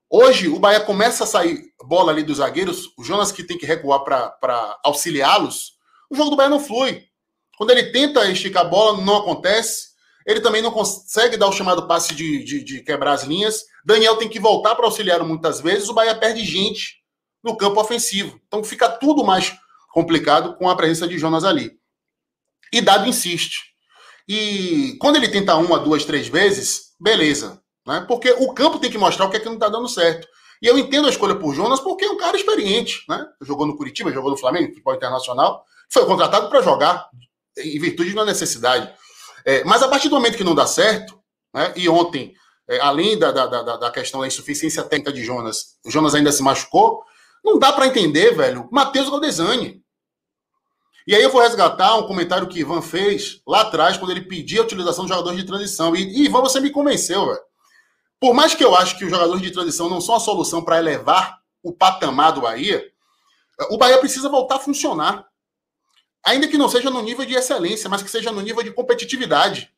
Hoje, 0.08 0.48
o 0.48 0.58
Bahia 0.58 0.80
começa 0.80 1.22
a 1.22 1.26
sair 1.26 1.72
bola 1.84 2.10
ali 2.10 2.24
dos 2.24 2.38
zagueiros, 2.38 2.92
o 2.98 3.04
Jonas 3.04 3.30
que 3.30 3.44
tem 3.44 3.56
que 3.56 3.64
recuar 3.64 4.02
para 4.02 4.78
auxiliá-los, 4.84 5.78
o 6.10 6.16
jogo 6.16 6.30
do 6.30 6.36
Bahia 6.36 6.50
não 6.50 6.58
flui. 6.58 7.04
Quando 7.56 7.70
ele 7.70 7.92
tenta 7.92 8.28
esticar 8.28 8.66
a 8.66 8.68
bola, 8.68 9.00
não 9.00 9.18
acontece. 9.18 9.90
Ele 10.26 10.40
também 10.40 10.60
não 10.60 10.72
consegue 10.72 11.36
dar 11.36 11.46
o 11.46 11.52
chamado 11.52 11.86
passe 11.86 12.14
de, 12.14 12.42
de, 12.42 12.64
de 12.64 12.82
quebrar 12.82 13.12
as 13.12 13.22
linhas. 13.22 13.64
Daniel 13.84 14.16
tem 14.16 14.28
que 14.28 14.40
voltar 14.40 14.74
para 14.74 14.84
auxiliar 14.84 15.22
muitas 15.24 15.60
vezes. 15.60 15.88
O 15.88 15.94
Bahia 15.94 16.14
perde 16.14 16.44
gente 16.44 17.00
no 17.42 17.56
campo 17.56 17.80
ofensivo. 17.80 18.40
Então 18.46 18.62
fica 18.62 18.88
tudo 18.88 19.24
mais 19.24 19.56
complicado 19.92 20.56
com 20.56 20.68
a 20.68 20.76
presença 20.76 21.06
de 21.06 21.18
Jonas 21.18 21.44
ali. 21.44 21.72
E 22.72 22.80
Dado 22.80 23.08
insiste. 23.08 23.70
E 24.28 24.96
quando 25.00 25.16
ele 25.16 25.28
tenta 25.28 25.56
uma, 25.56 25.78
duas, 25.78 26.04
três 26.04 26.28
vezes, 26.28 26.94
beleza. 27.00 27.60
Né? 27.86 28.04
Porque 28.06 28.30
o 28.32 28.52
campo 28.52 28.78
tem 28.78 28.90
que 28.90 28.98
mostrar 28.98 29.26
o 29.26 29.30
que 29.30 29.36
é 29.36 29.40
que 29.40 29.46
não 29.46 29.54
está 29.54 29.68
dando 29.68 29.88
certo. 29.88 30.28
E 30.62 30.66
eu 30.66 30.78
entendo 30.78 31.06
a 31.06 31.10
escolha 31.10 31.34
por 31.34 31.54
Jonas 31.54 31.80
porque 31.80 32.04
é 32.04 32.10
um 32.10 32.18
cara 32.18 32.36
experiente. 32.36 33.02
Né? 33.08 33.26
Jogou 33.40 33.66
no 33.66 33.76
Curitiba, 33.76 34.12
jogou 34.12 34.30
no 34.30 34.36
Flamengo, 34.36 34.68
futebol 34.68 34.94
internacional. 34.94 35.64
Foi 35.90 36.06
contratado 36.06 36.48
para 36.48 36.62
jogar, 36.62 37.08
em 37.58 37.78
virtude 37.80 38.10
de 38.10 38.16
uma 38.16 38.24
necessidade. 38.24 38.92
É, 39.44 39.64
mas 39.64 39.82
a 39.82 39.88
partir 39.88 40.08
do 40.08 40.14
momento 40.14 40.36
que 40.36 40.44
não 40.44 40.54
dá 40.54 40.66
certo, 40.66 41.18
né, 41.52 41.72
e 41.74 41.88
ontem, 41.88 42.34
é, 42.70 42.78
além 42.78 43.18
da, 43.18 43.32
da, 43.32 43.46
da, 43.46 43.76
da, 43.76 43.90
questão 43.90 44.20
da 44.20 44.28
insuficiência 44.28 44.84
técnica 44.84 45.12
de 45.12 45.24
Jonas, 45.24 45.76
o 45.84 45.90
Jonas 45.90 46.14
ainda 46.14 46.30
se 46.30 46.40
machucou, 46.40 47.02
não 47.44 47.58
dá 47.58 47.72
para 47.72 47.88
entender, 47.88 48.32
velho, 48.32 48.68
Matheus 48.70 49.10
Galdesani. 49.10 49.82
E 51.04 51.16
aí 51.16 51.22
eu 51.22 51.30
vou 51.30 51.42
resgatar 51.42 51.96
um 51.96 52.06
comentário 52.06 52.46
que 52.46 52.60
Ivan 52.60 52.80
fez 52.80 53.42
lá 53.44 53.62
atrás, 53.62 53.96
quando 53.96 54.12
ele 54.12 54.20
pedia 54.20 54.60
a 54.60 54.64
utilização 54.64 55.04
de 55.04 55.10
jogadores 55.10 55.40
de 55.40 55.44
transição. 55.44 55.96
E, 55.96 56.02
e 56.02 56.26
Ivan, 56.26 56.42
você 56.42 56.60
me 56.60 56.70
convenceu, 56.70 57.26
velho. 57.26 57.40
Por 58.20 58.34
mais 58.34 58.54
que 58.54 58.64
eu 58.64 58.76
acho 58.76 58.96
que 58.96 59.04
os 59.04 59.10
jogadores 59.10 59.42
de 59.42 59.50
transição 59.50 59.88
não 59.88 60.00
são 60.00 60.14
a 60.14 60.20
solução 60.20 60.62
para 60.62 60.78
elevar 60.78 61.40
o 61.64 61.72
patamar 61.72 62.32
do 62.32 62.42
Bahia, 62.42 62.86
o 63.70 63.78
Bahia 63.78 63.98
precisa 63.98 64.28
voltar 64.28 64.56
a 64.56 64.60
funcionar 64.60 65.26
ainda 66.22 66.46
que 66.46 66.58
não 66.58 66.68
seja 66.68 66.90
no 66.90 67.02
nível 67.02 67.24
de 67.24 67.34
excelência, 67.34 67.90
mas 67.90 68.02
que 68.02 68.10
seja 68.10 68.30
no 68.30 68.40
nível 68.40 68.62
de 68.62 68.70
competitividade. 68.72 69.72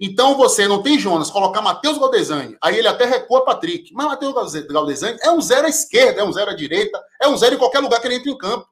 Então 0.00 0.36
você 0.36 0.68
não 0.68 0.80
tem 0.80 0.98
Jonas, 0.98 1.30
colocar 1.30 1.60
Matheus 1.60 1.98
Galdesani, 1.98 2.56
aí 2.62 2.78
ele 2.78 2.86
até 2.86 3.04
recua 3.04 3.44
Patrick. 3.44 3.92
Mas 3.92 4.06
Matheus 4.06 4.32
Galdesani 4.68 5.18
é 5.22 5.30
um 5.30 5.40
zero 5.40 5.66
à 5.66 5.70
esquerda, 5.70 6.20
é 6.20 6.24
um 6.24 6.32
zero 6.32 6.50
à 6.50 6.54
direita, 6.54 7.02
é 7.20 7.26
um 7.28 7.36
zero 7.36 7.56
em 7.56 7.58
qualquer 7.58 7.80
lugar 7.80 8.00
que 8.00 8.06
ele 8.06 8.14
entre 8.14 8.30
em 8.30 8.38
campo. 8.38 8.68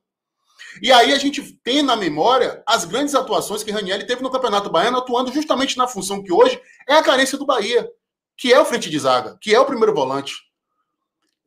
E 0.82 0.92
aí 0.92 1.12
a 1.12 1.18
gente 1.18 1.42
tem 1.64 1.82
na 1.82 1.96
memória 1.96 2.62
as 2.66 2.84
grandes 2.84 3.14
atuações 3.14 3.62
que 3.62 3.70
Raniel 3.70 4.06
teve 4.06 4.22
no 4.22 4.30
Campeonato 4.30 4.70
Baiano, 4.70 4.98
atuando 4.98 5.32
justamente 5.32 5.76
na 5.76 5.88
função 5.88 6.22
que 6.22 6.32
hoje 6.32 6.60
é 6.88 6.94
a 6.94 7.02
carência 7.02 7.38
do 7.38 7.46
Bahia, 7.46 7.88
que 8.36 8.52
é 8.52 8.60
o 8.60 8.64
frente 8.64 8.90
de 8.90 8.98
zaga, 8.98 9.36
que 9.40 9.54
é 9.54 9.58
o 9.58 9.64
primeiro 9.64 9.94
volante. 9.94 10.34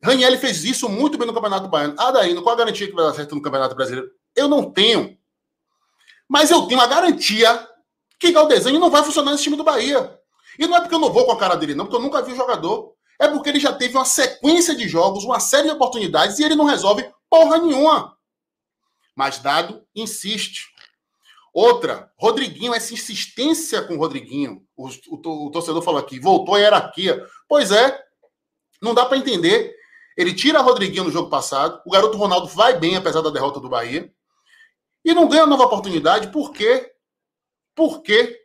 Raniel 0.02 0.36
fez 0.38 0.64
isso 0.64 0.88
muito 0.88 1.16
bem 1.16 1.26
no 1.26 1.34
Campeonato 1.34 1.68
Baiano. 1.68 1.94
Ah, 1.98 2.10
daí, 2.10 2.34
qual 2.42 2.54
a 2.54 2.58
garantia 2.58 2.86
que 2.86 2.94
vai 2.94 3.04
dar 3.04 3.14
certo 3.14 3.34
no 3.34 3.42
Campeonato 3.42 3.74
Brasileiro? 3.74 4.10
Eu 4.34 4.48
não 4.48 4.70
tenho. 4.70 5.16
Mas 6.28 6.50
eu 6.50 6.62
tenho 6.62 6.80
a 6.80 6.86
garantia 6.86 7.68
que 8.20 8.30
Galdesani 8.30 8.78
não 8.78 8.90
vai 8.90 9.02
funcionar 9.02 9.32
nesse 9.32 9.44
time 9.44 9.56
do 9.56 9.64
Bahia. 9.64 10.18
E 10.58 10.66
não 10.66 10.76
é 10.76 10.80
porque 10.80 10.94
eu 10.94 10.98
não 10.98 11.10
vou 11.10 11.24
com 11.24 11.32
a 11.32 11.38
cara 11.38 11.56
dele, 11.56 11.74
não, 11.74 11.86
porque 11.86 11.96
eu 11.96 12.02
nunca 12.02 12.20
vi 12.20 12.32
o 12.32 12.36
jogador. 12.36 12.94
É 13.18 13.26
porque 13.26 13.48
ele 13.48 13.58
já 13.58 13.72
teve 13.72 13.96
uma 13.96 14.04
sequência 14.04 14.74
de 14.74 14.86
jogos, 14.86 15.24
uma 15.24 15.40
série 15.40 15.68
de 15.68 15.74
oportunidades 15.74 16.38
e 16.38 16.44
ele 16.44 16.54
não 16.54 16.66
resolve 16.66 17.10
porra 17.30 17.58
nenhuma. 17.58 18.16
Mas 19.16 19.38
Dado 19.38 19.82
insiste. 19.94 20.68
Outra, 21.52 22.10
Rodriguinho, 22.18 22.74
essa 22.74 22.94
insistência 22.94 23.82
com 23.82 23.94
o 23.94 23.98
Rodriguinho. 23.98 24.62
O, 24.76 24.88
o, 24.88 25.46
o 25.46 25.50
torcedor 25.50 25.82
falou 25.82 26.00
aqui, 26.00 26.20
voltou 26.20 26.54
a 26.54 26.58
hierarquia. 26.58 27.26
Pois 27.48 27.72
é, 27.72 27.98
não 28.80 28.94
dá 28.94 29.04
para 29.04 29.18
entender. 29.18 29.74
Ele 30.16 30.34
tira 30.34 30.60
Rodriguinho 30.60 31.04
no 31.04 31.10
jogo 31.10 31.30
passado. 31.30 31.80
O 31.86 31.90
garoto 31.90 32.16
Ronaldo 32.16 32.46
vai 32.48 32.78
bem, 32.78 32.96
apesar 32.96 33.22
da 33.22 33.30
derrota 33.30 33.60
do 33.60 33.68
Bahia. 33.68 34.12
E 35.04 35.14
não 35.14 35.28
ganha 35.28 35.46
nova 35.46 35.64
oportunidade, 35.64 36.30
por 36.30 36.52
quê? 36.52 36.92
Por 37.80 38.02
quê? 38.02 38.36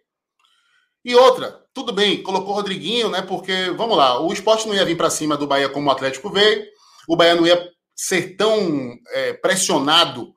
E 1.04 1.14
outra, 1.14 1.62
tudo 1.74 1.92
bem, 1.92 2.24
colocou 2.24 2.52
o 2.52 2.56
Rodriguinho, 2.56 3.10
né? 3.10 3.22
Porque, 3.22 3.70
vamos 3.72 3.98
lá, 3.98 4.18
o 4.18 4.32
esporte 4.32 4.66
não 4.66 4.74
ia 4.74 4.86
vir 4.86 4.96
para 4.96 5.10
cima 5.10 5.36
do 5.36 5.46
Bahia 5.46 5.68
como 5.68 5.90
o 5.90 5.92
Atlético 5.92 6.30
veio, 6.30 6.66
o 7.06 7.18
Bahia 7.18 7.36
não 7.36 7.46
ia 7.46 7.70
ser 7.94 8.38
tão 8.38 8.96
é, 9.10 9.34
pressionado 9.34 10.34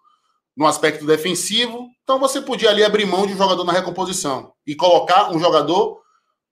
no 0.56 0.66
aspecto 0.66 1.06
defensivo, 1.06 1.86
então 2.02 2.18
você 2.18 2.40
podia 2.40 2.70
ali 2.70 2.82
abrir 2.82 3.06
mão 3.06 3.24
de 3.24 3.34
um 3.34 3.38
jogador 3.38 3.62
na 3.62 3.72
recomposição 3.72 4.52
e 4.66 4.74
colocar 4.74 5.30
um 5.30 5.38
jogador 5.38 6.02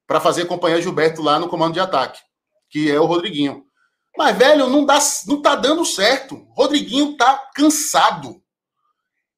para 0.07 0.21
fazer 0.21 0.43
acompanhar 0.43 0.81
Gilberto 0.81 1.23
lá 1.23 1.41
no 1.41 1.49
comando 1.49 1.75
de 1.75 1.81
ataque, 1.81 2.21
que 2.71 2.89
é 2.89 3.01
o 3.01 3.07
Rodriguinho. 3.07 3.65
Mas, 4.17 4.39
velho, 4.39 4.69
não, 4.69 4.87
dá, 4.87 5.01
não 5.27 5.43
tá 5.43 5.57
dando 5.57 5.85
certo. 5.85 6.47
Rodriguinho 6.57 7.17
tá 7.17 7.51
cansado. 7.57 8.41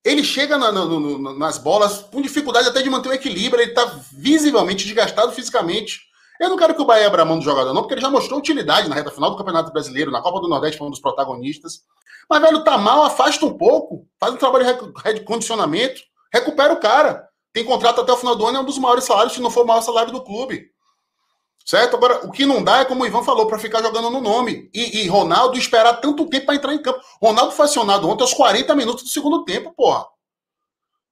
Ele 0.09 0.25
chega 0.25 0.57
na, 0.57 0.73
nas 0.73 1.59
bolas 1.59 1.99
com 2.11 2.23
dificuldade 2.23 2.67
até 2.67 2.81
de 2.81 2.89
manter 2.89 3.11
o 3.11 3.13
equilíbrio, 3.13 3.61
ele 3.61 3.73
está 3.73 3.85
visivelmente 4.11 4.87
desgastado 4.87 5.33
fisicamente. 5.33 6.01
Eu 6.41 6.49
não 6.49 6.57
quero 6.57 6.75
que 6.75 6.81
o 6.81 6.87
Bahia 6.87 7.07
abra 7.07 7.27
mão 7.27 7.39
do 7.39 7.45
jogador, 7.45 7.75
não, 7.75 7.83
porque 7.83 7.93
ele 7.93 8.01
já 8.01 8.09
mostrou 8.09 8.39
utilidade 8.39 8.89
na 8.89 8.95
reta 8.95 9.11
final 9.11 9.31
do 9.31 9.37
Campeonato 9.37 9.71
Brasileiro, 9.71 10.11
na 10.11 10.23
Copa 10.23 10.41
do 10.41 10.49
Nordeste, 10.49 10.79
foi 10.79 10.87
um 10.87 10.91
dos 10.91 11.01
protagonistas. 11.01 11.83
Mas, 12.31 12.41
velho, 12.41 12.65
tá 12.65 12.79
mal, 12.79 13.03
afasta 13.03 13.45
um 13.45 13.59
pouco, 13.59 14.07
faz 14.19 14.33
um 14.33 14.39
trabalho 14.39 14.65
de 15.15 15.21
condicionamento, 15.21 16.01
recupera 16.33 16.73
o 16.73 16.81
cara. 16.81 17.29
Tem 17.53 17.63
contrato 17.63 18.01
até 18.01 18.11
o 18.11 18.17
final 18.17 18.35
do 18.35 18.47
ano, 18.47 18.59
é 18.59 18.61
um 18.63 18.65
dos 18.65 18.79
maiores 18.79 19.05
salários, 19.05 19.35
se 19.35 19.43
não 19.43 19.51
for 19.51 19.65
o 19.65 19.67
maior 19.67 19.83
salário 19.83 20.11
do 20.11 20.25
clube. 20.25 20.71
Certo? 21.69 21.97
Agora, 21.97 22.27
o 22.27 22.33
que 22.33 22.47
não 22.47 22.65
dá 22.65 22.79
é 22.79 22.85
como 22.87 23.03
o 23.03 23.07
Ivan 23.07 23.23
falou, 23.23 23.47
para 23.47 23.59
ficar 23.59 23.83
jogando 23.83 24.09
no 24.09 24.23
nome. 24.23 24.71
E, 24.73 25.03
e 25.03 25.07
Ronaldo 25.07 25.59
esperar 25.59 26.01
tanto 26.01 26.25
tempo 26.25 26.47
para 26.47 26.55
entrar 26.55 26.73
em 26.73 26.81
campo. 26.81 26.99
Ronaldo 27.21 27.53
foi 27.53 27.67
acionado 27.67 28.09
ontem 28.09 28.23
aos 28.23 28.33
40 28.33 28.75
minutos 28.75 29.05
do 29.05 29.11
segundo 29.11 29.45
tempo, 29.45 29.75
porra. 29.77 30.07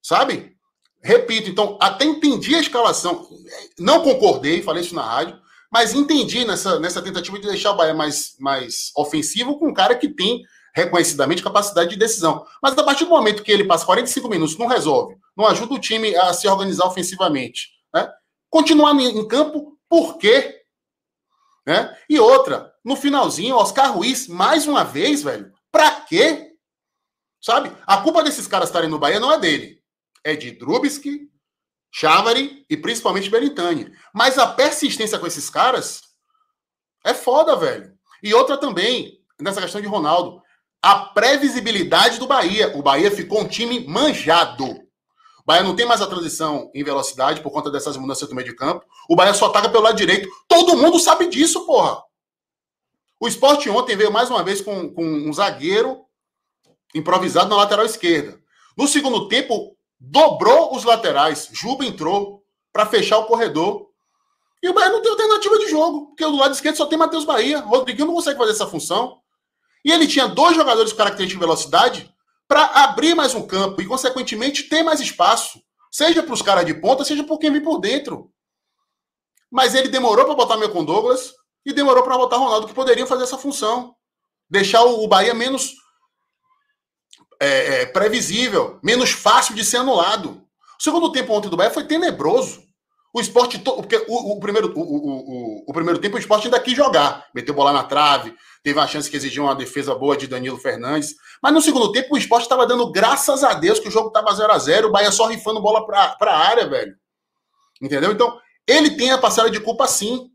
Sabe? 0.03 0.57
Repito, 1.03 1.51
então, 1.51 1.77
até 1.79 2.07
entendi 2.07 2.55
a 2.55 2.61
escalação. 2.61 3.29
Não 3.79 4.03
concordei, 4.03 4.62
falei 4.62 4.83
isso 4.83 4.95
na 4.95 5.03
rádio, 5.03 5.38
mas 5.71 5.92
entendi 5.92 6.47
nessa, 6.47 6.81
nessa 6.81 7.03
tentativa 7.03 7.38
de 7.38 7.49
deixar 7.49 7.73
o 7.73 7.77
Bahia 7.77 7.92
mais, 7.92 8.35
mais 8.40 8.92
ofensivo 8.97 9.59
com 9.59 9.69
um 9.69 9.75
cara 9.75 9.95
que 9.95 10.09
tem 10.09 10.42
reconhecidamente 10.75 11.42
capacidade 11.42 11.90
de 11.90 11.97
decisão. 11.97 12.47
Mas 12.62 12.73
a 12.79 12.83
partir 12.83 13.05
do 13.05 13.11
momento 13.11 13.42
que 13.42 13.53
ele 13.53 13.64
passa 13.64 13.85
45 13.85 14.27
minutos, 14.31 14.57
não 14.57 14.69
resolve, 14.69 15.19
não 15.37 15.47
ajuda 15.47 15.75
o 15.75 15.79
time 15.79 16.16
a 16.16 16.33
se 16.33 16.49
organizar 16.49 16.87
ofensivamente, 16.87 17.73
né? 17.92 18.11
continuar 18.49 18.99
em 18.99 19.29
campo 19.29 19.76
por 19.88 20.18
quê? 20.18 20.62
Né? 21.66 21.96
E 22.09 22.18
outra, 22.18 22.72
no 22.85 22.96
finalzinho, 22.96 23.57
Oscar 23.57 23.92
Ruiz, 23.92 24.29
mais 24.29 24.66
uma 24.66 24.85
vez, 24.85 25.22
velho, 25.22 25.53
pra 25.70 26.01
quê? 26.03 26.53
Sabe? 27.42 27.72
A 27.87 27.99
culpa 27.99 28.22
desses 28.22 28.46
caras 28.46 28.68
estarem 28.68 28.88
no 28.88 28.99
Bahia 28.99 29.20
não 29.20 29.33
é 29.33 29.38
dele. 29.38 29.83
É 30.25 30.35
de 30.35 30.53
Drubsky, 30.53 31.31
Chavari 31.92 32.64
e 32.68 32.77
principalmente 32.77 33.31
Belintani. 33.31 33.92
Mas 34.14 34.38
a 34.38 34.46
persistência 34.46 35.18
com 35.18 35.27
esses 35.27 35.49
caras 35.49 36.03
é 37.05 37.14
foda, 37.14 37.57
velho. 37.57 37.96
E 38.22 38.35
outra 38.35 38.57
também, 38.57 39.20
nessa 39.40 39.61
questão 39.61 39.81
de 39.81 39.87
Ronaldo, 39.87 40.42
a 40.83 41.07
previsibilidade 41.07 42.18
do 42.18 42.27
Bahia. 42.27 42.77
O 42.77 42.83
Bahia 42.83 43.11
ficou 43.11 43.40
um 43.40 43.49
time 43.49 43.87
manjado. 43.87 44.86
Bahia 45.46 45.62
não 45.62 45.76
tem 45.76 45.87
mais 45.87 46.02
a 46.02 46.09
transição 46.09 46.72
em 46.74 46.82
velocidade 46.82 47.40
por 47.40 47.52
conta 47.52 47.70
dessas 47.70 47.96
mudanças 47.96 48.28
do 48.28 48.35
meio 48.35 48.48
de 48.48 48.56
campo. 48.56 48.85
O 49.09 49.14
Bahia 49.14 49.32
só 49.32 49.46
ataca 49.46 49.68
pelo 49.68 49.85
lado 49.85 49.96
direito. 49.96 50.28
Todo 50.48 50.76
mundo 50.76 50.98
sabe 50.98 51.28
disso, 51.28 51.64
porra. 51.64 52.02
O 53.20 53.28
esporte 53.28 53.70
ontem 53.70 53.96
veio 53.96 54.11
mais 54.11 54.28
uma 54.28 54.42
vez 54.42 54.61
com, 54.61 54.92
com 54.92 55.04
um 55.04 55.32
zagueiro 55.32 56.04
improvisado 56.92 57.48
na 57.48 57.56
lateral 57.56 57.87
esquerda. 57.87 58.40
No 58.76 58.88
segundo 58.88 59.28
tempo, 59.28 59.76
dobrou 60.00 60.74
os 60.74 60.82
laterais. 60.82 61.48
Juba 61.52 61.87
entrou 61.87 62.42
para 62.72 62.85
fechar 62.85 63.18
o 63.18 63.26
corredor. 63.26 63.87
E 64.61 64.68
o 64.68 64.74
Bahia 64.74 64.90
não 64.90 65.00
tem 65.00 65.12
alternativa 65.12 65.59
de 65.61 65.68
jogo, 65.68 66.09
porque 66.09 66.24
do 66.24 66.37
lado 66.37 66.54
esquerdo 66.54 66.76
só 66.76 66.87
tem 66.87 66.98
Matheus 66.98 67.24
Bahia. 67.24 67.61
Rodriguinho 67.61 68.09
não 68.09 68.14
consegue 68.14 68.37
fazer 68.37 68.50
essa 68.50 68.66
função. 68.66 69.20
E 69.85 69.92
ele 69.92 70.09
tinha 70.09 70.26
dois 70.26 70.56
jogadores 70.56 70.90
com 70.90 70.98
característica 70.98 71.38
de 71.38 71.46
velocidade 71.46 72.15
para 72.48 72.64
abrir 72.85 73.14
mais 73.14 73.35
um 73.35 73.46
campo 73.46 73.80
e, 73.82 73.87
consequentemente, 73.87 74.64
ter 74.64 74.82
mais 74.82 75.00
espaço. 75.00 75.61
Seja 75.90 76.22
para 76.22 76.35
os 76.35 76.42
caras 76.42 76.66
de 76.66 76.74
ponta, 76.74 77.04
seja 77.04 77.24
por 77.24 77.38
quem 77.38 77.50
vem 77.50 77.62
por 77.62 77.78
dentro. 77.78 78.30
Mas 79.50 79.74
ele 79.74 79.88
demorou 79.88 80.24
para 80.24 80.35
botar 80.35 80.56
meu 80.56 80.70
com 80.70 80.85
Douglas 80.85 81.32
e 81.64 81.72
demorou 81.72 82.02
para 82.02 82.16
botar 82.16 82.37
Ronaldo, 82.37 82.66
que 82.66 82.74
poderiam 82.74 83.06
fazer 83.06 83.24
essa 83.24 83.38
função. 83.38 83.94
Deixar 84.48 84.85
o 84.85 85.09
Bahia 85.09 85.35
menos 85.35 85.74
é, 87.40 87.82
é, 87.82 87.87
previsível, 87.87 88.78
menos 88.82 89.11
fácil 89.11 89.54
de 89.54 89.64
ser 89.64 89.78
anulado. 89.78 90.42
O 90.78 90.82
segundo 90.82 91.11
tempo 91.11 91.32
ontem 91.32 91.48
do 91.48 91.56
Bahia 91.56 91.72
foi 91.72 91.85
tenebroso. 91.85 92.64
O 93.12 93.20
esporte. 93.20 93.59
Porque 93.59 93.96
o, 94.09 94.32
o 94.35 94.40
primeiro, 94.40 94.72
o, 94.76 94.80
o, 94.80 95.64
o, 95.66 95.72
primeiro 95.72 95.98
tempo 95.98 96.16
o 96.16 96.18
esporte 96.18 96.46
ainda 96.46 96.61
quis 96.61 96.76
jogar. 96.76 97.26
Meteu 97.35 97.54
bola 97.54 97.72
na 97.72 97.82
trave, 97.82 98.37
teve 98.66 98.81
uma 98.81 98.88
chance 98.88 99.09
que 99.09 99.16
exigiu 99.16 99.44
uma 99.44 99.55
defesa 99.55 99.94
boa 99.94 100.16
de 100.16 100.26
Danilo 100.26 100.59
Fernandes. 100.59 101.14
Mas 101.40 101.52
no 101.52 101.62
segundo 101.62 101.92
tempo 101.92 102.12
o 102.12 102.18
esporte 102.18 102.42
estava 102.42 102.66
dando 102.66 102.90
graças 102.90 103.44
a 103.44 103.55
Deus 103.55 103.79
que 103.79 103.87
o 103.87 103.90
jogo 103.92 104.09
estava 104.09 104.35
0 104.35 104.52
a 104.52 104.59
0 104.59 104.88
o 104.88 104.90
Bahia 104.90 105.12
só 105.12 105.26
rifando 105.26 105.62
bola 105.62 105.87
para 105.87 106.16
a 106.20 106.37
área, 106.37 106.66
velho. 106.66 106.98
Entendeu? 107.81 108.11
Então, 108.11 108.40
ele 108.66 108.96
tem 108.96 109.12
a 109.12 109.18
parcela 109.18 109.48
de 109.48 109.61
culpa 109.61 109.87
sim. 109.87 110.33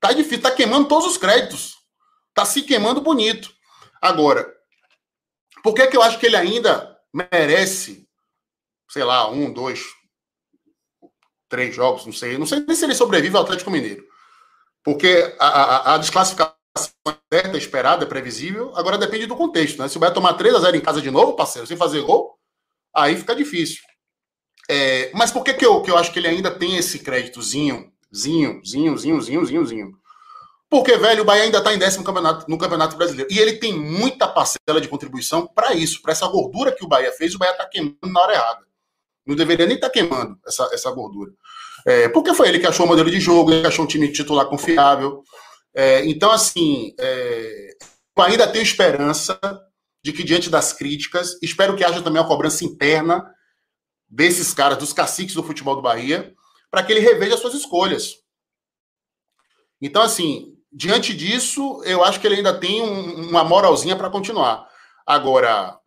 Tá 0.00 0.10
difícil, 0.10 0.40
tá 0.40 0.50
queimando 0.50 0.88
todos 0.88 1.06
os 1.06 1.18
créditos. 1.18 1.74
Tá 2.32 2.46
se 2.46 2.62
queimando 2.62 3.02
bonito. 3.02 3.52
Agora, 4.00 4.50
por 5.62 5.74
que, 5.74 5.86
que 5.86 5.98
eu 5.98 6.02
acho 6.02 6.18
que 6.18 6.24
ele 6.24 6.36
ainda 6.36 6.98
merece, 7.12 8.08
sei 8.88 9.04
lá, 9.04 9.30
um, 9.30 9.52
dois, 9.52 9.84
três 11.46 11.74
jogos, 11.74 12.06
não 12.06 12.12
sei. 12.14 12.38
Não 12.38 12.46
sei 12.46 12.60
nem 12.60 12.74
se 12.74 12.86
ele 12.86 12.94
sobrevive 12.94 13.36
ao 13.36 13.42
Atlético 13.42 13.70
Mineiro. 13.70 14.02
Porque 14.82 15.36
a, 15.38 15.46
a, 15.46 15.94
a 15.96 15.98
desclassificação 15.98 16.58
certa, 17.32 17.56
esperada, 17.56 18.06
previsível, 18.06 18.72
agora 18.74 18.98
depende 18.98 19.26
do 19.26 19.36
contexto, 19.36 19.80
né? 19.80 19.88
Se 19.88 19.96
o 19.96 20.00
Bahia 20.00 20.14
tomar 20.14 20.34
3 20.34 20.54
a 20.54 20.58
0 20.58 20.76
em 20.76 20.80
casa 20.80 21.00
de 21.00 21.10
novo, 21.10 21.34
parceiro, 21.34 21.66
sem 21.66 21.76
fazer 21.76 22.02
gol, 22.02 22.36
aí 22.94 23.16
fica 23.16 23.34
difícil. 23.34 23.80
É, 24.68 25.10
mas 25.14 25.32
por 25.32 25.42
que, 25.42 25.54
que, 25.54 25.64
eu, 25.64 25.80
que 25.82 25.90
eu 25.90 25.96
acho 25.96 26.12
que 26.12 26.18
ele 26.18 26.28
ainda 26.28 26.50
tem 26.50 26.76
esse 26.76 27.00
créditozinho, 27.00 27.90
zinho, 28.14 28.60
zinho, 28.64 28.96
zinho, 28.96 29.20
zinho, 29.20 29.44
zinho, 29.44 29.66
zinho? 29.66 30.00
Porque, 30.68 30.96
velho, 30.96 31.22
o 31.22 31.24
Bahia 31.24 31.42
ainda 31.42 31.58
está 31.58 31.74
em 31.74 31.78
décimo 31.78 32.04
campeonato, 32.04 32.48
no 32.48 32.56
Campeonato 32.56 32.96
Brasileiro. 32.96 33.28
E 33.32 33.40
ele 33.40 33.54
tem 33.54 33.76
muita 33.76 34.28
parcela 34.28 34.80
de 34.80 34.86
contribuição 34.86 35.44
para 35.44 35.74
isso, 35.74 36.00
para 36.00 36.12
essa 36.12 36.28
gordura 36.28 36.70
que 36.70 36.84
o 36.84 36.88
Bahia 36.88 37.10
fez, 37.10 37.34
o 37.34 37.38
Bahia 37.38 37.50
está 37.52 37.66
queimando 37.66 37.96
na 38.04 38.20
hora 38.20 38.34
errada. 38.34 38.60
Não 39.26 39.34
deveria 39.34 39.66
nem 39.66 39.74
estar 39.74 39.88
tá 39.88 39.92
queimando 39.92 40.38
essa, 40.46 40.70
essa 40.72 40.90
gordura. 40.92 41.32
É, 41.84 42.08
porque 42.10 42.32
foi 42.32 42.48
ele 42.48 42.60
que 42.60 42.66
achou 42.66 42.86
o 42.86 42.88
modelo 42.88 43.10
de 43.10 43.18
jogo, 43.18 43.50
ele 43.50 43.66
achou 43.66 43.84
um 43.84 43.88
time 43.88 44.12
titular 44.12 44.46
confiável. 44.46 45.24
É, 45.74 46.04
então, 46.06 46.30
assim, 46.30 46.94
é, 46.98 47.76
ainda 48.18 48.50
tenho 48.50 48.62
esperança 48.62 49.38
de 50.02 50.12
que, 50.12 50.24
diante 50.24 50.50
das 50.50 50.72
críticas, 50.72 51.38
espero 51.42 51.76
que 51.76 51.84
haja 51.84 52.02
também 52.02 52.20
uma 52.20 52.28
cobrança 52.28 52.64
interna 52.64 53.24
desses 54.08 54.52
caras, 54.52 54.78
dos 54.78 54.92
caciques 54.92 55.34
do 55.34 55.42
futebol 55.42 55.76
do 55.76 55.82
Bahia, 55.82 56.34
para 56.70 56.82
que 56.82 56.92
ele 56.92 57.00
reveja 57.00 57.36
suas 57.36 57.54
escolhas. 57.54 58.14
Então, 59.80 60.02
assim, 60.02 60.56
diante 60.72 61.14
disso, 61.14 61.82
eu 61.84 62.04
acho 62.04 62.20
que 62.20 62.26
ele 62.26 62.36
ainda 62.36 62.58
tem 62.58 62.82
um, 62.82 63.28
uma 63.28 63.44
moralzinha 63.44 63.96
para 63.96 64.10
continuar. 64.10 64.68
Agora, 65.06 65.78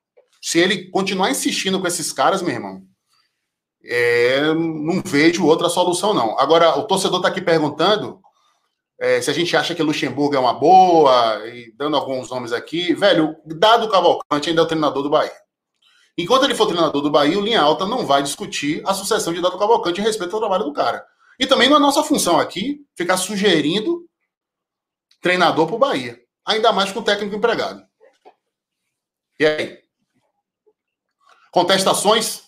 se 0.42 0.60
ele 0.60 0.90
continuar 0.90 1.30
insistindo 1.30 1.80
com 1.80 1.88
esses 1.88 2.12
caras, 2.12 2.42
meu 2.42 2.54
irmão, 2.54 2.84
é, 3.84 4.42
não 4.54 5.02
vejo 5.06 5.46
outra 5.46 5.70
solução, 5.70 6.14
não. 6.14 6.40
Agora, 6.40 6.78
o 6.78 6.84
torcedor 6.84 7.18
está 7.18 7.30
aqui 7.30 7.42
perguntando 7.42 8.22
é, 9.04 9.22
se 9.22 9.30
a 9.30 9.34
gente 9.34 9.54
acha 9.58 9.76
que 9.76 9.84
Luxemburgo 9.84 10.34
é 10.34 10.40
uma 10.40 10.54
boa, 10.54 11.46
e 11.50 11.74
dando 11.76 11.98
alguns 11.98 12.30
nomes 12.30 12.54
aqui. 12.54 12.94
Velho, 12.94 13.36
dado 13.46 13.90
Cavalcante 13.90 14.48
ainda 14.48 14.62
é 14.62 14.64
o 14.64 14.68
treinador 14.68 15.04
do 15.04 15.10
Bahia. 15.10 15.36
Enquanto 16.18 16.46
ele 16.46 16.56
for 16.56 16.68
treinador 16.68 17.02
do 17.02 17.12
Bahia, 17.12 17.38
o 17.38 17.42
Linha 17.42 17.60
Alta 17.60 17.86
não 17.86 18.06
vai 18.06 18.24
discutir 18.24 18.82
a 18.86 18.94
sucessão 18.94 19.34
de 19.34 19.42
Dado 19.42 19.60
Cavalcante 19.60 20.00
em 20.00 20.04
respeito 20.06 20.34
ao 20.34 20.40
trabalho 20.40 20.64
do 20.64 20.72
cara. 20.72 21.06
E 21.38 21.46
também 21.46 21.68
não 21.68 21.76
é 21.76 21.80
nossa 21.82 22.02
função 22.02 22.40
aqui 22.40 22.80
ficar 22.96 23.18
sugerindo 23.18 24.08
treinador 25.20 25.68
para 25.68 25.76
o 25.76 25.80
Bahia. 25.80 26.18
Ainda 26.46 26.72
mais 26.72 26.90
com 26.94 27.02
o 27.02 27.04
técnico 27.04 27.36
empregado. 27.36 27.86
E 29.38 29.46
aí? 29.46 29.80
Contestações? 31.52 32.43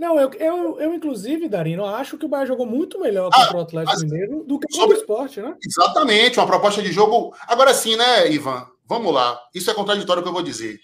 Não, 0.00 0.18
eu, 0.18 0.30
eu, 0.32 0.80
eu 0.80 0.94
inclusive, 0.94 1.46
Darino, 1.46 1.84
acho 1.84 2.16
que 2.16 2.24
o 2.24 2.28
Bahia 2.28 2.46
jogou 2.46 2.64
muito 2.64 2.98
melhor 2.98 3.28
ah, 3.34 3.48
contra 3.48 3.58
o 3.58 3.60
Atlético 3.60 4.00
Mineiro 4.00 4.44
do 4.44 4.58
que 4.58 4.66
contra 4.74 4.96
o 4.96 4.98
esporte, 4.98 5.42
né? 5.42 5.54
Exatamente, 5.62 6.38
uma 6.38 6.46
proposta 6.46 6.80
de 6.80 6.90
jogo. 6.90 7.36
Agora 7.46 7.74
sim, 7.74 7.96
né, 7.96 8.32
Ivan? 8.32 8.66
Vamos 8.86 9.12
lá. 9.12 9.38
Isso 9.54 9.70
é 9.70 9.74
contraditório 9.74 10.20
o 10.20 10.22
que 10.22 10.28
eu 10.30 10.32
vou 10.32 10.42
dizer. 10.42 10.80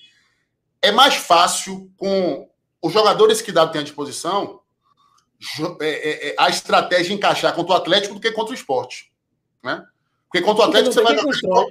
É 0.83 0.93
mais 0.93 1.15
fácil 1.15 1.91
com 1.97 2.47
os 2.83 2.93
jogadores 2.93 3.41
que 3.41 3.51
dá 3.51 3.67
tem 3.67 3.81
à 3.81 3.85
disposição 3.85 4.61
é, 5.81 5.89
é, 5.89 6.29
é, 6.29 6.37
a 6.39 6.51
estratégia 6.51 7.15
encaixar 7.15 7.55
contra 7.55 7.73
o 7.73 7.77
Atlético 7.77 8.17
do 8.17 8.21
que 8.21 8.31
contra 8.33 8.53
o 8.53 8.55
esporte. 8.55 9.11
Né? 9.65 9.83
Porque 10.31 10.45
contra 10.45 10.67
o 10.67 10.69
Atlético 10.69 10.93
você 10.93 11.01
vai 11.01 11.17
jogar. 11.17 11.65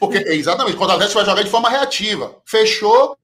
Porque, 0.00 0.18
exatamente, 0.18 0.76
contra 0.76 0.94
o 0.94 0.96
Atlético 0.96 1.12
você 1.12 1.24
vai 1.24 1.24
jogar 1.24 1.42
de 1.44 1.50
forma 1.50 1.70
reativa. 1.70 2.36
Fechou, 2.44 3.16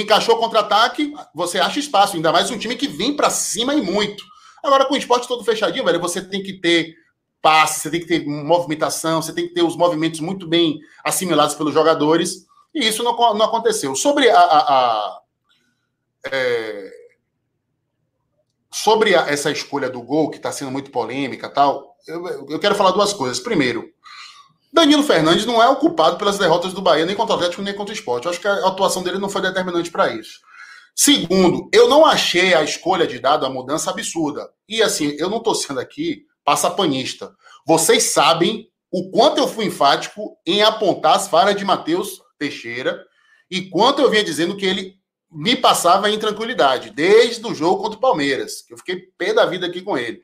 encaixou 0.00 0.36
contra-ataque, 0.36 1.12
você 1.34 1.58
acha 1.58 1.80
espaço, 1.80 2.16
ainda 2.16 2.30
mais 2.30 2.50
um 2.50 2.58
time 2.58 2.76
que 2.76 2.86
vem 2.86 3.16
para 3.16 3.30
cima 3.30 3.74
e 3.74 3.80
muito. 3.80 4.22
Agora, 4.62 4.84
com 4.84 4.94
o 4.94 4.96
esporte 4.96 5.26
todo 5.26 5.44
fechadinho, 5.44 5.84
velho, 5.84 6.00
você 6.00 6.20
tem 6.20 6.42
que 6.42 6.54
ter 6.54 6.94
passe, 7.40 7.80
você 7.80 7.90
tem 7.90 8.00
que 8.00 8.06
ter 8.06 8.26
movimentação, 8.26 9.22
você 9.22 9.32
tem 9.32 9.48
que 9.48 9.54
ter 9.54 9.62
os 9.62 9.76
movimentos 9.76 10.20
muito 10.20 10.46
bem 10.46 10.78
assimilados 11.04 11.54
pelos 11.54 11.72
jogadores, 11.72 12.44
e 12.74 12.86
isso 12.86 13.02
não, 13.02 13.16
não 13.34 13.46
aconteceu. 13.46 13.94
Sobre 13.94 14.28
a. 14.28 14.38
a, 14.38 14.58
a 14.58 15.20
é, 16.30 16.90
sobre 18.72 19.14
a, 19.14 19.22
essa 19.28 19.50
escolha 19.50 19.88
do 19.88 20.02
gol, 20.02 20.28
que 20.28 20.36
está 20.36 20.52
sendo 20.52 20.70
muito 20.70 20.90
polêmica 20.90 21.48
tal, 21.48 21.96
eu, 22.06 22.48
eu 22.50 22.58
quero 22.58 22.74
falar 22.74 22.90
duas 22.90 23.12
coisas. 23.12 23.40
Primeiro, 23.40 23.88
Danilo 24.76 25.02
Fernandes 25.02 25.46
não 25.46 25.62
é 25.62 25.68
o 25.68 25.76
culpado 25.76 26.18
pelas 26.18 26.36
derrotas 26.36 26.74
do 26.74 26.82
Bahia, 26.82 27.06
nem 27.06 27.16
contra 27.16 27.34
o 27.34 27.36
Atlético, 27.38 27.62
nem 27.62 27.74
contra 27.74 27.94
o 27.94 27.96
esporte. 27.96 28.26
Eu 28.26 28.30
acho 28.30 28.40
que 28.40 28.46
a 28.46 28.66
atuação 28.66 29.02
dele 29.02 29.18
não 29.18 29.30
foi 29.30 29.40
determinante 29.40 29.90
para 29.90 30.12
isso. 30.12 30.38
Segundo, 30.94 31.68
eu 31.72 31.88
não 31.88 32.04
achei 32.04 32.54
a 32.54 32.62
escolha 32.62 33.06
de 33.06 33.18
dado 33.18 33.46
a 33.46 33.50
mudança 33.50 33.90
absurda. 33.90 34.50
E 34.68 34.82
assim, 34.82 35.16
eu 35.18 35.30
não 35.30 35.38
estou 35.38 35.54
sendo 35.54 35.80
aqui 35.80 36.26
passapanista. 36.44 37.34
Vocês 37.66 38.02
sabem 38.04 38.68
o 38.92 39.10
quanto 39.10 39.38
eu 39.38 39.48
fui 39.48 39.64
enfático 39.64 40.36
em 40.46 40.62
apontar 40.62 41.16
as 41.16 41.26
falhas 41.26 41.56
de 41.56 41.64
Matheus 41.64 42.20
Teixeira 42.38 43.02
e 43.50 43.70
quanto 43.70 44.02
eu 44.02 44.10
vinha 44.10 44.22
dizendo 44.22 44.56
que 44.56 44.66
ele 44.66 44.94
me 45.30 45.56
passava 45.56 46.10
em 46.10 46.18
tranquilidade, 46.18 46.90
desde 46.90 47.44
o 47.46 47.54
jogo 47.54 47.82
contra 47.82 47.98
o 47.98 48.00
Palmeiras. 48.00 48.64
Eu 48.70 48.76
fiquei 48.76 48.96
pé 49.16 49.32
da 49.32 49.46
vida 49.46 49.66
aqui 49.66 49.80
com 49.80 49.96
ele. 49.96 50.20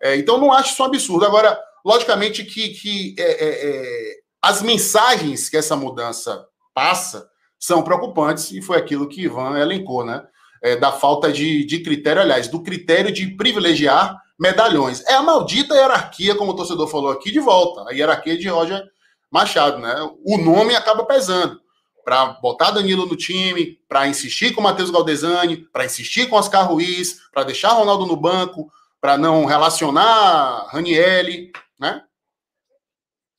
É, 0.00 0.16
então, 0.16 0.38
não 0.38 0.52
acho 0.52 0.72
isso 0.72 0.82
um 0.82 0.86
absurdo. 0.86 1.24
Agora, 1.24 1.58
logicamente 1.84 2.44
que, 2.44 2.70
que 2.70 3.14
é, 3.18 3.22
é, 3.22 3.68
é, 3.68 4.14
as 4.42 4.62
mensagens 4.62 5.48
que 5.48 5.56
essa 5.56 5.76
mudança 5.76 6.46
passa 6.74 7.28
são 7.58 7.82
preocupantes, 7.82 8.50
e 8.52 8.62
foi 8.62 8.78
aquilo 8.78 9.08
que 9.08 9.22
Ivan 9.22 9.58
elencou, 9.58 10.04
né? 10.04 10.22
É, 10.62 10.76
da 10.76 10.92
falta 10.92 11.30
de, 11.32 11.64
de 11.64 11.80
critério, 11.80 12.22
aliás, 12.22 12.48
do 12.48 12.62
critério 12.62 13.12
de 13.12 13.26
privilegiar 13.36 14.16
medalhões. 14.38 15.02
É 15.06 15.14
a 15.14 15.22
maldita 15.22 15.74
hierarquia, 15.74 16.34
como 16.34 16.52
o 16.52 16.56
torcedor 16.56 16.88
falou 16.88 17.10
aqui, 17.10 17.30
de 17.30 17.40
volta. 17.40 17.88
A 17.88 17.92
hierarquia 17.92 18.38
de 18.38 18.48
Roger 18.48 18.82
Machado, 19.30 19.78
né? 19.78 19.94
O 20.24 20.38
nome 20.38 20.74
acaba 20.74 21.04
pesando. 21.04 21.60
Para 22.02 22.38
botar 22.42 22.70
Danilo 22.70 23.06
no 23.06 23.14
time, 23.14 23.78
para 23.86 24.08
insistir 24.08 24.54
com 24.54 24.60
o 24.60 24.64
Matheus 24.64 24.90
Galdesani, 24.90 25.58
para 25.70 25.84
insistir 25.84 26.28
com 26.28 26.36
Oscar 26.36 26.66
Ruiz, 26.66 27.20
para 27.30 27.44
deixar 27.44 27.72
Ronaldo 27.72 28.06
no 28.06 28.16
banco, 28.16 28.70
para 29.00 29.18
não 29.18 29.44
relacionar 29.44 30.66
Ranielli, 30.68 31.52
né? 31.80 32.02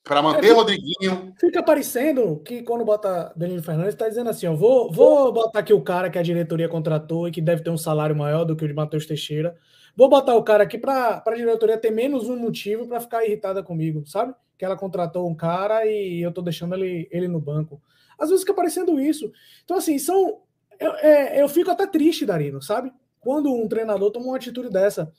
Para 0.03 0.21
manter 0.21 0.47
é, 0.47 0.51
Rodriguinho. 0.51 1.33
Fica 1.39 1.61
parecendo 1.61 2.41
que 2.43 2.63
quando 2.63 2.83
bota 2.83 3.31
Danilo 3.35 3.61
Fernandes, 3.61 3.93
está 3.93 4.09
dizendo 4.09 4.31
assim: 4.31 4.47
ó, 4.47 4.55
vou, 4.55 4.91
vou 4.91 5.31
botar 5.31 5.59
aqui 5.59 5.73
o 5.73 5.81
cara 5.81 6.09
que 6.09 6.17
a 6.17 6.23
diretoria 6.23 6.67
contratou 6.67 7.27
e 7.27 7.31
que 7.31 7.39
deve 7.39 7.61
ter 7.61 7.69
um 7.69 7.77
salário 7.77 8.15
maior 8.15 8.43
do 8.43 8.55
que 8.55 8.65
o 8.65 8.67
de 8.67 8.73
Matheus 8.73 9.05
Teixeira. 9.05 9.55
Vou 9.95 10.09
botar 10.09 10.35
o 10.35 10.43
cara 10.43 10.63
aqui 10.63 10.77
para 10.77 11.21
a 11.25 11.35
diretoria 11.35 11.77
ter 11.77 11.91
menos 11.91 12.27
um 12.27 12.35
motivo 12.35 12.87
para 12.87 12.99
ficar 12.99 13.23
irritada 13.23 13.61
comigo, 13.61 14.03
sabe? 14.07 14.33
Que 14.57 14.65
ela 14.65 14.75
contratou 14.75 15.29
um 15.29 15.35
cara 15.35 15.85
e 15.85 16.21
eu 16.21 16.31
tô 16.31 16.41
deixando 16.41 16.73
ele, 16.73 17.07
ele 17.11 17.27
no 17.27 17.39
banco. 17.39 17.79
Às 18.17 18.29
vezes 18.29 18.43
fica 18.43 18.55
parecendo 18.55 18.99
isso. 18.99 19.31
Então, 19.63 19.77
assim, 19.77 19.99
são. 19.99 20.41
Eu, 20.79 20.95
é, 20.95 21.41
eu 21.41 21.47
fico 21.47 21.69
até 21.69 21.85
triste, 21.85 22.25
Darino, 22.25 22.59
sabe? 22.59 22.91
Quando 23.19 23.53
um 23.53 23.67
treinador 23.67 24.09
toma 24.09 24.25
uma 24.25 24.35
atitude 24.35 24.69
dessa. 24.69 25.11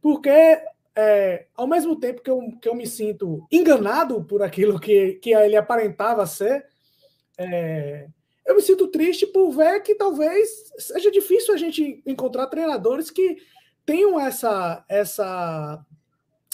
Porque 0.00 0.62
é, 0.96 1.46
ao 1.56 1.66
mesmo 1.66 1.96
tempo 1.96 2.22
que 2.22 2.30
eu, 2.30 2.40
que 2.60 2.68
eu 2.68 2.74
me 2.74 2.86
sinto 2.86 3.46
enganado 3.50 4.22
por 4.24 4.42
aquilo 4.42 4.78
que, 4.78 5.14
que 5.14 5.32
ele 5.34 5.56
aparentava 5.56 6.26
ser, 6.26 6.66
é, 7.38 8.06
eu 8.46 8.56
me 8.56 8.62
sinto 8.62 8.88
triste 8.88 9.26
por 9.26 9.50
ver 9.52 9.80
que 9.80 9.94
talvez 9.94 10.72
seja 10.78 11.10
difícil 11.10 11.54
a 11.54 11.56
gente 11.56 12.02
encontrar 12.04 12.46
treinadores 12.46 13.10
que 13.10 13.36
tenham 13.86 14.18
essa, 14.18 14.84
essa 14.88 15.84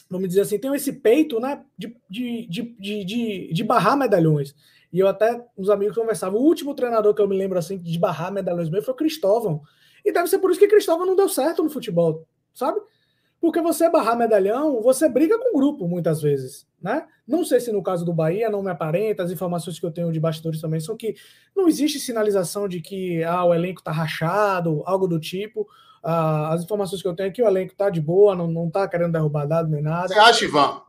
vamos 0.09 0.29
dizer 0.29 0.43
assim, 0.43 0.59
tenham 0.59 0.75
esse 0.75 0.93
peito 0.93 1.41
né, 1.41 1.65
de, 1.77 1.97
de, 2.09 2.47
de, 2.47 3.05
de, 3.05 3.53
de 3.53 3.65
barrar 3.65 3.97
medalhões. 3.97 4.55
E 4.93 5.01
eu 5.01 5.09
até, 5.09 5.45
os 5.57 5.69
amigos 5.69 5.97
conversavam, 5.97 6.41
o 6.41 6.45
último 6.45 6.75
treinador 6.75 7.15
que 7.15 7.21
eu 7.21 7.29
me 7.29 7.37
lembro 7.37 7.59
assim 7.59 7.79
de 7.79 7.99
barrar 7.99 8.33
medalhões 8.33 8.71
mesmo 8.71 8.85
foi 8.85 8.95
o 8.95 8.97
Cristóvão. 8.97 9.63
E 10.05 10.13
deve 10.13 10.29
ser 10.29 10.39
por 10.39 10.51
isso 10.51 10.61
que 10.61 10.69
Cristóvão 10.69 11.07
não 11.07 11.17
deu 11.17 11.29
certo 11.29 11.63
no 11.63 11.71
futebol, 11.71 12.27
sabe? 12.55 12.81
Porque 13.47 13.61
você 13.61 13.89
barrar 13.89 14.17
medalhão, 14.17 14.83
você 14.83 15.09
briga 15.09 15.39
com 15.39 15.51
o 15.51 15.57
grupo 15.57 15.87
muitas 15.87 16.21
vezes, 16.21 16.67
né? 16.83 17.07
Não 17.25 17.45
sei 17.45 17.61
se 17.61 17.71
no 17.71 17.81
caso 17.81 18.05
do 18.05 18.13
Bahia 18.13 18.51
não 18.51 18.61
me 18.61 18.73
aparenta, 18.73 19.23
as 19.23 19.31
informações 19.31 19.79
que 19.79 19.87
eu 19.87 19.93
tenho 19.93 20.11
de 20.11 20.19
bastidores 20.19 20.61
também 20.61 20.81
são 20.81 20.97
que 20.97 21.15
não 21.55 21.69
existe 21.69 22.01
sinalização 22.01 22.67
de 22.67 22.81
que 22.81 23.23
ah, 23.23 23.45
o 23.45 23.55
elenco 23.55 23.85
tá 23.85 23.93
rachado, 23.93 24.83
algo 24.85 25.07
do 25.07 25.21
tipo. 25.21 25.65
Ah, 26.03 26.55
as 26.55 26.65
informações 26.65 27.01
que 27.01 27.07
eu 27.07 27.15
tenho 27.15 27.29
é 27.29 27.31
que 27.31 27.41
o 27.41 27.47
elenco 27.47 27.73
tá 27.77 27.89
de 27.89 28.01
boa, 28.01 28.35
não, 28.35 28.49
não 28.49 28.69
tá 28.69 28.89
querendo 28.89 29.13
derrubar 29.13 29.47
dado 29.47 29.71
nem 29.71 29.81
nada. 29.81 30.09
Você 30.09 30.19
acha, 30.19 30.45
Ivan? 30.45 30.83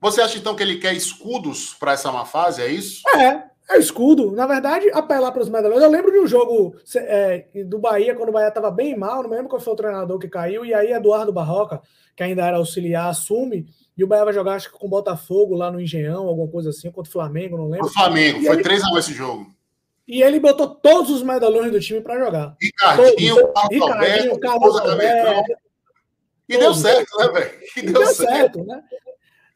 Você 0.00 0.20
acha 0.20 0.38
então 0.38 0.56
que 0.56 0.64
ele 0.64 0.78
quer 0.78 0.92
escudos 0.92 1.72
para 1.74 1.92
essa 1.92 2.10
má 2.10 2.24
fase, 2.24 2.62
é 2.62 2.66
isso? 2.66 3.08
É, 3.16 3.44
é 3.68 3.78
escudo. 3.78 4.32
Na 4.32 4.46
verdade, 4.46 4.90
apelar 4.92 5.32
para 5.32 5.42
os 5.42 5.48
medalhões. 5.48 5.82
Eu 5.82 5.90
lembro 5.90 6.12
de 6.12 6.18
um 6.18 6.26
jogo 6.26 6.76
é, 6.94 7.46
do 7.66 7.78
Bahia, 7.78 8.14
quando 8.14 8.28
o 8.28 8.32
Bahia 8.32 8.48
estava 8.48 8.70
bem 8.70 8.96
mal, 8.96 9.22
não 9.22 9.30
me 9.30 9.36
lembro 9.36 9.48
qual 9.48 9.60
foi 9.60 9.72
o 9.72 9.76
treinador 9.76 10.18
que 10.18 10.28
caiu, 10.28 10.64
e 10.64 10.72
aí 10.72 10.92
Eduardo 10.92 11.32
Barroca, 11.32 11.80
que 12.14 12.22
ainda 12.22 12.46
era 12.46 12.56
auxiliar, 12.56 13.08
assume, 13.08 13.66
e 13.96 14.04
o 14.04 14.06
Bahia 14.06 14.24
vai 14.24 14.34
jogar, 14.34 14.54
acho 14.54 14.70
que 14.70 14.78
com 14.78 14.88
Botafogo 14.88 15.54
lá 15.54 15.70
no 15.70 15.80
Engenhão, 15.80 16.26
alguma 16.26 16.48
coisa 16.48 16.70
assim, 16.70 16.90
contra 16.90 17.08
o 17.08 17.12
Flamengo, 17.12 17.56
não 17.56 17.68
lembro. 17.68 17.86
O 17.86 17.92
Flamengo, 17.92 18.40
e 18.40 18.46
foi 18.46 18.62
3 18.62 18.84
a 18.84 18.92
1 18.92 18.98
esse 18.98 19.12
jogo. 19.12 19.46
E 20.06 20.22
ele 20.22 20.38
botou 20.38 20.68
todos 20.68 21.10
os 21.10 21.22
medalhões 21.22 21.72
do 21.72 21.80
time 21.80 22.00
para 22.00 22.18
jogar. 22.18 22.56
Ricardinho, 22.60 23.52
Carlos 23.52 23.82
Alberto, 23.82 24.38
Carlos 24.38 24.80
Alberto. 24.80 25.52
E 26.48 26.56
deu 26.56 26.74
certo, 26.74 27.18
né, 27.18 27.28
velho? 27.28 27.50
E 27.76 27.82
deu, 27.82 27.92
deu 27.92 28.06
certo. 28.06 28.32
certo, 28.32 28.64
né? 28.64 28.82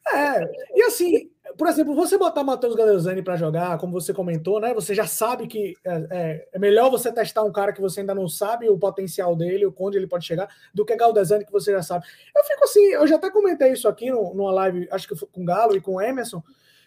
É, 0.07 0.43
e 0.75 0.81
assim, 0.83 1.29
por 1.57 1.67
exemplo, 1.67 1.93
você 1.93 2.17
botar 2.17 2.43
Matheus 2.43 2.75
Galeozani 2.75 3.21
para 3.21 3.35
jogar, 3.35 3.77
como 3.77 3.93
você 3.93 4.13
comentou, 4.13 4.59
né? 4.59 4.73
Você 4.73 4.95
já 4.95 5.05
sabe 5.05 5.47
que 5.47 5.75
é, 5.83 6.07
é, 6.09 6.47
é, 6.53 6.59
melhor 6.59 6.89
você 6.89 7.11
testar 7.11 7.43
um 7.43 7.51
cara 7.51 7.71
que 7.71 7.81
você 7.81 7.99
ainda 7.99 8.15
não 8.15 8.27
sabe 8.27 8.69
o 8.69 8.77
potencial 8.77 9.35
dele, 9.35 9.65
o 9.65 9.73
onde 9.77 9.97
ele 9.97 10.07
pode 10.07 10.25
chegar, 10.25 10.49
do 10.73 10.85
que 10.85 10.95
Galdesani 10.95 11.45
que 11.45 11.51
você 11.51 11.71
já 11.71 11.83
sabe. 11.83 12.05
Eu 12.35 12.43
fico 12.43 12.63
assim, 12.63 12.83
eu 12.93 13.07
já 13.07 13.15
até 13.15 13.29
comentei 13.29 13.73
isso 13.73 13.87
aqui 13.87 14.09
no, 14.09 14.33
numa 14.33 14.51
live, 14.51 14.87
acho 14.91 15.07
que 15.07 15.25
com 15.27 15.41
o 15.41 15.45
Galo 15.45 15.75
e 15.75 15.81
com 15.81 15.95
o 15.95 16.01
Emerson, 16.01 16.41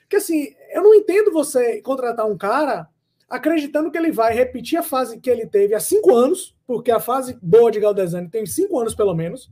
que 0.09 0.17
assim, 0.17 0.55
eu 0.71 0.83
não 0.83 0.95
entendo 0.95 1.33
você 1.33 1.81
contratar 1.81 2.27
um 2.27 2.37
cara 2.37 2.89
acreditando 3.29 3.91
que 3.91 3.99
ele 3.99 4.13
vai 4.13 4.35
repetir 4.35 4.79
a 4.79 4.83
fase 4.83 5.19
que 5.19 5.31
ele 5.31 5.47
teve 5.47 5.75
há 5.75 5.81
cinco 5.81 6.15
anos, 6.15 6.55
porque 6.67 6.91
a 6.91 7.01
fase 7.01 7.39
boa 7.43 7.71
de 7.71 7.81
Galdesani 7.81 8.29
tem 8.29 8.47
cinco 8.47 8.79
anos 8.79 8.95
pelo 8.95 9.15
menos 9.15 9.51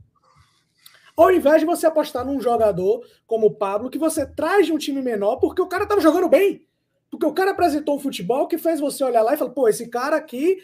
ao 1.15 1.31
invés 1.31 1.59
de 1.59 1.65
você 1.65 1.85
apostar 1.85 2.25
num 2.25 2.39
jogador 2.39 3.05
como 3.27 3.47
o 3.47 3.55
Pablo, 3.55 3.89
que 3.89 3.97
você 3.97 4.25
traz 4.25 4.65
de 4.65 4.73
um 4.73 4.77
time 4.77 5.01
menor, 5.01 5.37
porque 5.37 5.61
o 5.61 5.67
cara 5.67 5.83
estava 5.83 6.01
jogando 6.01 6.27
bem. 6.27 6.65
Porque 7.09 7.25
o 7.25 7.33
cara 7.33 7.51
apresentou 7.51 7.95
um 7.95 7.99
futebol 7.99 8.47
que 8.47 8.57
fez 8.57 8.79
você 8.79 9.03
olhar 9.03 9.21
lá 9.21 9.33
e 9.33 9.37
falar, 9.37 9.51
pô, 9.51 9.67
esse 9.67 9.87
cara 9.87 10.15
aqui 10.15 10.57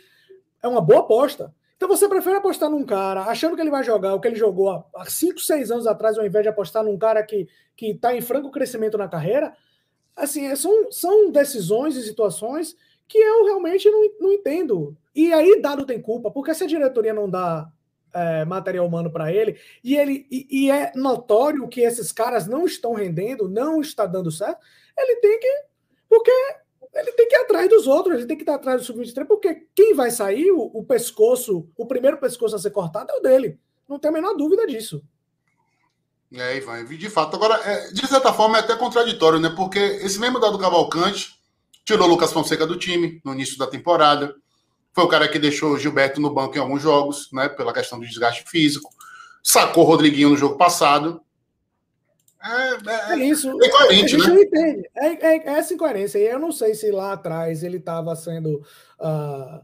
é 0.64 0.68
uma 0.68 0.82
boa 0.82 1.02
aposta. 1.02 1.54
Então 1.78 1.88
você 1.88 2.10
prefere 2.10 2.36
apostar 2.36 2.70
num 2.70 2.86
cara 2.86 3.22
achando 3.22 3.56
que 3.56 3.62
ele 3.62 3.70
vai 3.70 3.84
jogar 3.84 4.14
o 4.14 4.20
que 4.20 4.28
ele 4.28 4.36
jogou 4.36 4.84
há 4.96 5.06
5, 5.06 5.40
6 5.40 5.72
anos 5.72 5.88
atrás, 5.88 6.18
ao 6.18 6.26
invés 6.26 6.44
de 6.44 6.50
apostar 6.50 6.84
num 6.84 6.98
cara 6.98 7.24
que 7.24 7.48
está 7.80 8.16
em 8.16 8.20
franco 8.20 8.52
crescimento 8.52 8.98
na 8.98 9.08
carreira. 9.08 9.56
Assim, 10.16 10.48
é, 10.48 10.56
são, 10.56 10.92
são 10.92 11.32
decisões 11.32 11.96
e 11.96 12.04
situações 12.04 12.76
que 13.08 13.18
eu 13.18 13.46
realmente 13.46 13.90
não, 13.90 14.10
não 14.20 14.34
entendo. 14.34 14.98
E 15.16 15.32
aí, 15.32 15.62
dado 15.62 15.86
tem 15.86 16.02
culpa, 16.02 16.30
porque 16.30 16.54
se 16.54 16.64
a 16.64 16.68
diretoria 16.68 17.14
não 17.14 17.30
dá 17.30 17.72
é, 18.14 18.46
material 18.46 18.86
humano 18.86 19.12
para 19.12 19.32
ele, 19.34 19.60
e 19.84 19.96
ele 19.96 20.26
e, 20.32 20.48
e, 20.50 20.72
é 20.72 20.92
notório 20.96 21.68
que 21.68 21.82
esses 21.82 22.12
caras 22.12 22.48
não 22.48 22.66
estão 22.66 22.94
rendendo, 22.94 23.48
não 23.50 23.82
está 23.82 24.06
dando 24.06 24.32
certo, 24.32 24.60
ele 24.98 25.16
tem 25.18 25.40
que. 25.40 25.64
Porque 26.08 26.32
ele 26.94 27.12
tem 27.12 27.28
que 27.28 27.36
ir 27.36 27.40
atrás 27.40 27.70
dos 27.70 27.88
outros, 27.88 28.16
ele 28.16 28.26
tem 28.26 28.36
que 28.36 28.44
estar 28.44 28.56
atrás 28.56 28.82
do 28.82 28.86
sub-23, 28.86 29.26
porque 29.26 29.68
quem 29.76 29.94
vai 29.94 30.10
sair, 30.10 30.52
o, 30.52 30.72
o, 30.74 30.84
pescoço, 30.84 31.70
o 31.78 31.86
primeiro 31.86 32.18
pescoço 32.18 32.56
a 32.56 32.60
ser 32.60 32.72
cortado 32.72 33.12
é 33.12 33.16
o 33.16 33.22
dele. 33.22 33.60
Não 33.88 34.00
tem 34.00 34.10
a 34.10 34.14
menor 34.14 34.34
dúvida 34.34 34.66
disso. 34.66 35.04
É, 36.32 36.58
Ivan, 36.58 36.86
de 36.86 37.10
fato. 37.10 37.36
Agora, 37.36 37.56
é, 37.64 37.92
de 37.92 38.06
certa 38.08 38.32
forma, 38.32 38.58
é 38.58 38.60
até 38.62 38.76
contraditório, 38.76 39.40
né? 39.40 39.50
Porque 39.50 39.80
esse 39.80 40.20
mesmo 40.20 40.40
dado 40.40 40.60
Cavalcante 40.60 41.40
tirou 41.84 42.08
Lucas 42.08 42.32
Fonseca 42.32 42.68
do 42.68 42.78
time 42.78 43.20
no 43.26 43.34
início 43.34 43.58
da 43.58 43.66
temporada. 43.66 44.36
Foi 44.94 45.04
o 45.04 45.08
cara 45.08 45.28
que 45.28 45.40
deixou 45.40 45.72
o 45.72 45.78
Gilberto 45.78 46.20
no 46.20 46.34
banco 46.34 46.58
em 46.58 46.60
alguns 46.60 46.82
jogos, 46.82 47.30
né? 47.32 47.48
Pela 47.48 47.74
questão 47.74 48.00
do 48.00 48.06
desgaste 48.06 48.44
físico. 48.48 48.94
Sacou 49.44 49.84
o 49.84 49.88
Rodriguinho 49.88 50.30
no 50.30 50.38
jogo 50.38 50.58
passado. 50.58 51.22
É, 52.42 53.14
é, 53.14 53.14
é 53.14 53.26
isso. 53.26 53.50
É 53.62 53.94
gente 53.94 54.18
né? 54.18 54.42
entende. 54.42 54.90
É, 54.96 55.08
é, 55.08 55.38
é, 55.38 55.60
essa 55.60 55.74
incoerência. 55.74 56.18
E 56.18 56.28
eu 56.28 56.40
não 56.40 56.52
sei 56.52 56.74
se 56.74 56.92
lá 56.92 57.14
atrás 57.14 57.64
ele 57.64 57.78
estava 57.78 58.16
sendo. 58.16 58.62
Uh, 59.00 59.62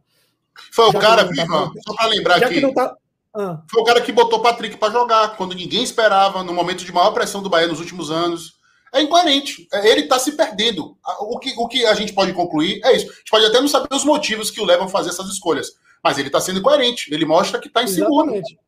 foi 0.71 0.85
o 0.87 0.93
cara, 0.93 1.27
tá, 1.27 1.71
só 1.85 1.93
para 1.95 2.07
lembrar 2.07 2.43
aqui. 2.43 2.73
Tá, 2.73 2.95
ah. 3.35 3.61
Foi 3.69 3.81
o 3.81 3.85
cara 3.85 4.01
que 4.01 4.11
botou 4.11 4.39
o 4.39 4.41
Patrick 4.41 4.77
para 4.77 4.93
jogar 4.93 5.35
quando 5.35 5.53
ninguém 5.53 5.83
esperava, 5.83 6.43
no 6.43 6.53
momento 6.53 6.85
de 6.85 6.93
maior 6.93 7.11
pressão 7.11 7.43
do 7.43 7.49
Bahia 7.49 7.67
nos 7.67 7.79
últimos 7.79 8.09
anos 8.09 8.54
é 8.95 9.01
incoerente. 9.01 9.67
É, 9.71 9.87
ele 9.89 10.01
está 10.01 10.17
se 10.17 10.31
perdendo. 10.31 10.97
O 11.19 11.37
que, 11.37 11.53
o 11.57 11.67
que 11.67 11.85
a 11.85 11.93
gente 11.93 12.13
pode 12.13 12.33
concluir 12.33 12.79
é 12.83 12.95
isso. 12.95 13.11
A 13.11 13.15
gente 13.15 13.29
pode 13.29 13.45
até 13.45 13.59
não 13.59 13.67
saber 13.67 13.93
os 13.93 14.05
motivos 14.05 14.49
que 14.49 14.61
o 14.61 14.65
levam 14.65 14.85
a 14.85 14.89
fazer 14.89 15.09
essas 15.09 15.27
escolhas, 15.27 15.73
mas 16.03 16.17
ele 16.17 16.29
está 16.29 16.39
sendo 16.39 16.59
incoerente. 16.59 17.13
Ele 17.13 17.25
mostra 17.25 17.59
que 17.59 17.67
está 17.67 17.83
inseguro. 17.83 18.33
Exatamente. 18.33 18.59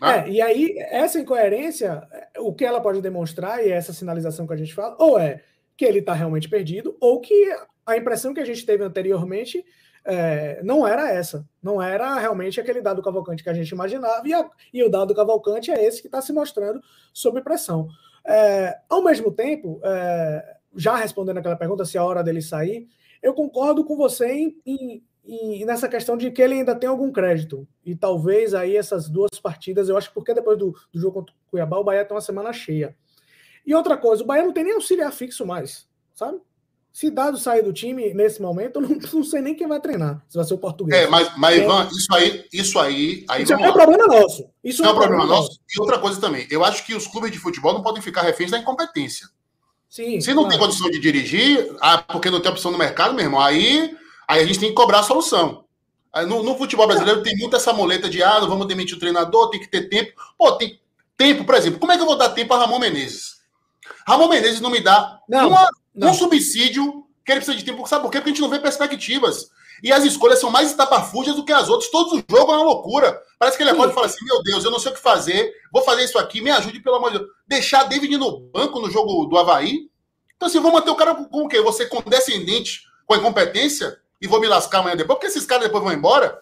Né? 0.00 0.24
É, 0.26 0.30
e 0.30 0.42
aí, 0.42 0.74
essa 0.90 1.18
incoerência, 1.18 2.02
o 2.38 2.52
que 2.52 2.64
ela 2.64 2.80
pode 2.80 3.00
demonstrar, 3.00 3.64
e 3.64 3.70
é 3.70 3.74
essa 3.74 3.92
sinalização 3.92 4.46
que 4.46 4.52
a 4.52 4.56
gente 4.56 4.74
fala, 4.74 4.96
ou 4.98 5.18
é 5.18 5.42
que 5.76 5.84
ele 5.84 6.00
está 6.00 6.12
realmente 6.12 6.48
perdido, 6.48 6.96
ou 7.00 7.20
que 7.20 7.56
a 7.86 7.96
impressão 7.96 8.34
que 8.34 8.40
a 8.40 8.44
gente 8.44 8.66
teve 8.66 8.84
anteriormente 8.84 9.64
é, 10.04 10.60
não 10.62 10.86
era 10.86 11.10
essa. 11.10 11.46
Não 11.62 11.80
era 11.80 12.18
realmente 12.18 12.60
aquele 12.60 12.82
dado 12.82 13.02
Cavalcante 13.02 13.42
que 13.42 13.48
a 13.48 13.54
gente 13.54 13.70
imaginava, 13.70 14.26
e, 14.26 14.34
a, 14.34 14.50
e 14.74 14.82
o 14.82 14.90
dado 14.90 15.14
Cavalcante 15.14 15.70
é 15.70 15.84
esse 15.84 16.00
que 16.00 16.08
está 16.08 16.20
se 16.20 16.32
mostrando 16.32 16.80
sob 17.12 17.40
pressão. 17.40 17.88
É, 18.24 18.78
ao 18.88 19.02
mesmo 19.02 19.32
tempo, 19.32 19.80
é, 19.82 20.56
já 20.76 20.96
respondendo 20.96 21.38
aquela 21.38 21.56
pergunta, 21.56 21.84
se 21.84 21.96
é 21.96 22.00
a 22.00 22.04
hora 22.04 22.22
dele 22.22 22.40
sair, 22.40 22.88
eu 23.22 23.34
concordo 23.34 23.84
com 23.84 23.96
você 23.96 24.32
em, 24.32 24.56
em, 24.66 25.04
em, 25.24 25.64
nessa 25.64 25.88
questão 25.88 26.16
de 26.16 26.30
que 26.30 26.42
ele 26.42 26.54
ainda 26.54 26.74
tem 26.74 26.88
algum 26.88 27.12
crédito. 27.12 27.66
E 27.84 27.94
talvez 27.94 28.54
aí 28.54 28.76
essas 28.76 29.08
duas 29.08 29.38
partidas, 29.40 29.88
eu 29.88 29.96
acho 29.96 30.08
que 30.08 30.14
porque 30.14 30.34
depois 30.34 30.58
do, 30.58 30.74
do 30.92 31.00
jogo 31.00 31.20
contra 31.20 31.34
o 31.34 31.50
Cuiabá, 31.50 31.78
o 31.78 31.84
Bahia 31.84 32.04
tem 32.04 32.14
uma 32.14 32.20
semana 32.20 32.52
cheia. 32.52 32.96
E 33.64 33.74
outra 33.74 33.96
coisa, 33.96 34.22
o 34.22 34.26
Bahia 34.26 34.44
não 34.44 34.52
tem 34.52 34.64
nem 34.64 34.74
auxiliar 34.74 35.12
fixo 35.12 35.46
mais, 35.46 35.88
sabe? 36.14 36.40
Se 36.92 37.10
Dado 37.10 37.38
sair 37.38 37.62
do 37.62 37.72
time 37.72 38.12
nesse 38.12 38.42
momento, 38.42 38.76
eu 38.76 38.82
não, 38.82 38.88
não, 39.12 39.24
sei 39.24 39.40
nem 39.40 39.54
quem 39.54 39.66
vai 39.66 39.80
treinar. 39.80 40.22
Se 40.28 40.36
vai 40.36 40.44
ser 40.44 40.54
o 40.54 40.58
português. 40.58 41.02
É, 41.02 41.06
mas, 41.06 41.32
mas 41.38 41.58
é. 41.58 41.64
Ivan, 41.64 41.88
isso 41.90 42.14
aí, 42.14 42.44
isso 42.52 42.78
aí. 42.78 43.24
aí 43.28 43.42
isso 43.42 43.52
é 43.54 43.56
um 43.56 43.72
problema 43.72 44.06
nosso. 44.06 44.50
Isso 44.62 44.84
é 44.84 44.88
um 44.88 44.94
problema, 44.94 45.16
problema 45.16 45.40
nosso. 45.40 45.58
E 45.74 45.80
outra 45.80 45.98
coisa 45.98 46.20
também, 46.20 46.46
eu 46.50 46.62
acho 46.64 46.84
que 46.84 46.94
os 46.94 47.06
clubes 47.06 47.30
de 47.30 47.38
futebol 47.38 47.72
não 47.72 47.82
podem 47.82 48.02
ficar 48.02 48.22
reféns 48.22 48.50
da 48.50 48.58
incompetência. 48.58 49.26
Sim, 49.88 50.20
Se 50.20 50.32
não 50.34 50.44
claro. 50.44 50.48
tem 50.50 50.58
condição 50.58 50.90
de 50.90 50.98
dirigir, 50.98 51.74
ah, 51.80 51.98
porque 51.98 52.30
não 52.30 52.40
tem 52.40 52.50
opção 52.50 52.70
no 52.70 52.78
mercado, 52.78 53.14
meu 53.14 53.24
irmão, 53.24 53.40
aí, 53.40 53.94
aí 54.26 54.42
a 54.42 54.46
gente 54.46 54.58
tem 54.58 54.70
que 54.70 54.74
cobrar 54.74 55.00
a 55.00 55.02
solução. 55.02 55.64
No, 56.26 56.42
no 56.42 56.56
futebol 56.56 56.86
brasileiro 56.86 57.22
tem 57.22 57.36
muita 57.36 57.56
essa 57.56 57.72
muleta 57.72 58.08
de 58.08 58.22
ah, 58.22 58.40
não 58.40 58.48
vamos 58.48 58.66
demitir 58.66 58.96
o 58.96 59.00
treinador, 59.00 59.48
tem 59.48 59.60
que 59.60 59.68
ter 59.68 59.88
tempo. 59.88 60.12
Pô, 60.36 60.52
tem 60.52 60.78
tempo, 61.16 61.44
por 61.44 61.54
exemplo. 61.54 61.78
Como 61.78 61.90
é 61.90 61.96
que 61.96 62.02
eu 62.02 62.06
vou 62.06 62.16
dar 62.16 62.30
tempo 62.30 62.52
a 62.52 62.58
Ramon 62.58 62.78
Menezes? 62.78 63.40
Ramon 64.06 64.28
Menezes 64.28 64.60
não 64.60 64.70
me 64.70 64.80
dá 64.80 65.20
não, 65.28 65.48
uma, 65.48 65.68
não. 65.94 66.10
um 66.10 66.14
subsídio 66.14 67.06
que 67.24 67.32
ele 67.32 67.40
precisa 67.40 67.56
de 67.56 67.64
tempo. 67.64 67.86
Sabe 67.86 68.02
por 68.02 68.10
quê? 68.10 68.18
Porque 68.18 68.30
a 68.30 68.32
gente 68.32 68.42
não 68.42 68.48
vê 68.48 68.58
perspectivas. 68.58 69.50
E 69.82 69.92
as 69.92 70.04
escolhas 70.04 70.38
são 70.38 70.50
mais 70.50 70.70
estapafúrdias 70.70 71.36
do 71.36 71.44
que 71.44 71.52
as 71.52 71.68
outras. 71.68 71.90
Todos 71.90 72.12
os 72.12 72.22
jogos 72.30 72.54
é 72.54 72.58
uma 72.58 72.64
loucura. 72.64 73.20
Parece 73.38 73.56
que 73.56 73.62
ele 73.62 73.70
acorda 73.70 73.92
e 73.92 73.94
fala 73.94 74.06
assim: 74.06 74.24
Meu 74.24 74.42
Deus, 74.42 74.64
eu 74.64 74.70
não 74.70 74.78
sei 74.78 74.92
o 74.92 74.94
que 74.94 75.00
fazer, 75.00 75.52
vou 75.72 75.82
fazer 75.82 76.04
isso 76.04 76.18
aqui, 76.18 76.40
me 76.40 76.50
ajude, 76.50 76.80
pelo 76.80 76.96
amor 76.96 77.12
de 77.12 77.18
Deus. 77.18 77.30
Deixar 77.46 77.84
David 77.84 78.16
no 78.16 78.40
banco 78.40 78.80
no 78.80 78.90
jogo 78.90 79.26
do 79.26 79.38
Havaí. 79.38 79.90
Então, 80.36 80.48
assim, 80.48 80.60
vou 80.60 80.72
manter 80.72 80.90
o 80.90 80.96
cara 80.96 81.14
com, 81.14 81.24
com 81.24 81.44
o 81.44 81.48
quê? 81.48 81.60
Você 81.60 81.86
condescendente 81.86 82.82
com 83.06 83.14
a 83.14 83.18
incompetência? 83.18 84.02
e 84.22 84.28
vou 84.28 84.40
me 84.40 84.46
lascar 84.46 84.78
amanhã 84.78 84.96
depois, 84.96 85.18
porque 85.18 85.26
esses 85.26 85.44
caras 85.44 85.64
depois 85.64 85.82
vão 85.82 85.92
embora, 85.92 86.40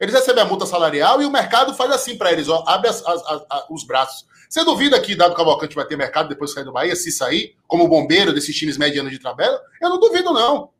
eles 0.00 0.14
recebem 0.14 0.44
a 0.44 0.46
multa 0.46 0.64
salarial 0.64 1.20
e 1.20 1.24
o 1.24 1.30
mercado 1.30 1.74
faz 1.74 1.90
assim 1.90 2.16
para 2.16 2.30
eles, 2.32 2.48
ó, 2.48 2.62
abre 2.68 2.88
as, 2.88 3.04
as, 3.04 3.22
as, 3.26 3.64
os 3.68 3.84
braços. 3.84 4.24
Você 4.48 4.64
duvida 4.64 5.00
que 5.00 5.14
Dado 5.14 5.34
Cavalcante 5.34 5.74
vai 5.74 5.86
ter 5.86 5.96
mercado 5.96 6.28
depois 6.28 6.50
de 6.50 6.54
sair 6.54 6.64
do 6.64 6.72
Bahia, 6.72 6.96
se 6.96 7.10
sair, 7.10 7.56
como 7.66 7.88
bombeiro 7.88 8.32
desses 8.32 8.54
times 8.54 8.78
medianos 8.78 9.12
de 9.12 9.18
tabela? 9.18 9.60
Eu 9.80 9.90
não 9.90 10.00
duvido, 10.00 10.32
não. 10.32 10.70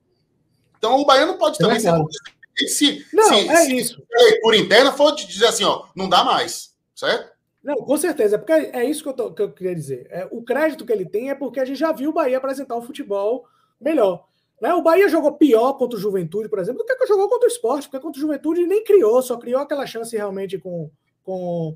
Então 0.79 1.00
o 1.00 1.05
Bahia 1.05 1.26
não 1.26 1.38
pode 1.38 1.59
também 1.59 1.76
é 1.76 1.81
ser. 1.81 1.92
Se, 2.68 3.07
não, 3.12 3.24
se, 3.24 3.48
é 3.48 3.57
se, 3.57 3.76
isso. 3.76 4.02
por 4.40 4.55
interna 4.55 4.90
for 4.90 5.14
dizer 5.14 5.46
assim, 5.46 5.64
ó, 5.64 5.87
não 5.94 6.09
dá 6.09 6.24
mais, 6.24 6.74
certo? 6.94 7.37
Não, 7.62 7.76
com 7.76 7.96
certeza, 7.96 8.38
porque 8.38 8.52
é 8.52 8.85
isso 8.85 9.02
que 9.02 9.09
eu, 9.09 9.12
tô, 9.12 9.33
que 9.33 9.42
eu 9.42 9.52
queria 9.52 9.74
dizer. 9.74 10.07
É, 10.09 10.26
o 10.31 10.42
crédito 10.42 10.87
que 10.87 10.92
ele 10.92 11.05
tem 11.05 11.31
é 11.31 11.35
porque 11.35 11.61
a 11.61 11.64
gente 11.64 11.79
já 11.79 11.92
viu 11.92 12.11
o 12.11 12.12
Bahia 12.12 12.38
apresentar 12.38 12.76
um 12.76 12.83
futebol 12.83 13.44
melhor. 13.81 14.24
Né? 14.61 14.72
O 14.72 14.83
Bahia 14.83 15.09
jogou 15.09 15.33
pior 15.33 15.74
contra 15.74 15.98
o 15.98 16.00
Juventude, 16.00 16.48
por 16.48 16.59
exemplo, 16.59 16.79
do 16.79 16.87
que, 16.87 16.94
que 16.94 17.07
jogou 17.07 17.29
contra 17.29 17.46
o 17.46 17.50
esporte, 17.50 17.88
porque 17.88 18.02
contra 18.02 18.18
o 18.18 18.22
Juventude 18.22 18.66
nem 18.66 18.85
criou, 18.85 19.20
só 19.20 19.37
criou 19.37 19.61
aquela 19.61 19.87
chance 19.87 20.16
realmente 20.16 20.59
com, 20.59 20.90
com, 21.26 21.74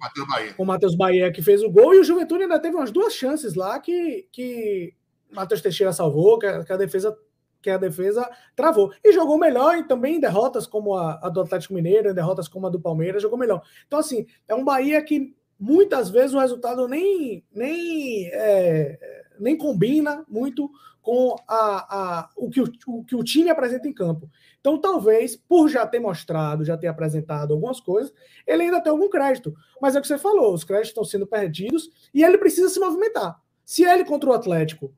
o 0.56 0.64
Matheus 0.64 0.94
Bahia, 0.94 1.32
que 1.32 1.42
fez 1.42 1.60
o 1.60 1.68
gol, 1.68 1.92
e 1.92 1.98
o 1.98 2.04
Juventude 2.04 2.44
ainda 2.44 2.60
teve 2.60 2.76
umas 2.76 2.92
duas 2.92 3.12
chances 3.12 3.56
lá 3.56 3.80
que, 3.80 4.28
que 4.30 4.94
Matheus 5.28 5.60
Teixeira 5.60 5.92
salvou, 5.92 6.38
que 6.38 6.46
a, 6.46 6.64
que 6.64 6.72
a 6.72 6.76
defesa 6.76 7.18
que 7.60 7.68
a 7.68 7.76
defesa 7.76 8.26
travou. 8.56 8.90
E 9.04 9.12
jogou 9.12 9.36
melhor 9.36 9.76
e 9.76 9.86
também 9.86 10.16
em 10.16 10.20
derrotas 10.20 10.66
como 10.66 10.94
a, 10.94 11.20
a, 11.22 11.28
do 11.28 11.42
Atlético 11.42 11.74
Mineiro, 11.74 12.08
em 12.08 12.14
derrotas 12.14 12.48
como 12.48 12.66
a 12.66 12.70
do 12.70 12.80
Palmeiras, 12.80 13.20
jogou 13.20 13.38
melhor. 13.38 13.60
Então, 13.86 13.98
assim, 13.98 14.24
é 14.48 14.54
um 14.54 14.64
Bahia 14.64 15.02
que 15.02 15.34
muitas 15.58 16.08
vezes 16.08 16.32
o 16.32 16.38
resultado 16.38 16.88
nem, 16.88 17.44
nem, 17.52 18.30
é, 18.32 18.98
nem 19.38 19.58
combina 19.58 20.24
muito 20.26 20.70
com 21.02 21.36
a, 21.46 21.56
a, 21.58 22.30
o, 22.34 22.48
que 22.48 22.62
o, 22.62 22.72
o 22.86 23.04
que 23.04 23.14
o 23.14 23.22
time 23.22 23.50
apresenta 23.50 23.86
em 23.86 23.92
campo. 23.92 24.30
Então, 24.60 24.78
talvez, 24.78 25.36
por 25.36 25.68
já 25.68 25.86
ter 25.86 25.98
mostrado, 25.98 26.64
já 26.64 26.76
ter 26.76 26.86
apresentado 26.86 27.54
algumas 27.54 27.80
coisas, 27.80 28.12
ele 28.46 28.64
ainda 28.64 28.80
tem 28.80 28.90
algum 28.90 29.08
crédito. 29.08 29.54
Mas 29.80 29.96
é 29.96 29.98
o 29.98 30.02
que 30.02 30.08
você 30.08 30.18
falou, 30.18 30.52
os 30.52 30.64
créditos 30.64 30.90
estão 30.90 31.04
sendo 31.04 31.26
perdidos 31.26 31.90
e 32.12 32.22
ele 32.22 32.38
precisa 32.38 32.68
se 32.68 32.78
movimentar. 32.78 33.40
Se 33.64 33.84
ele 33.84 34.04
contra 34.04 34.28
o 34.28 34.32
Atlético 34.32 34.92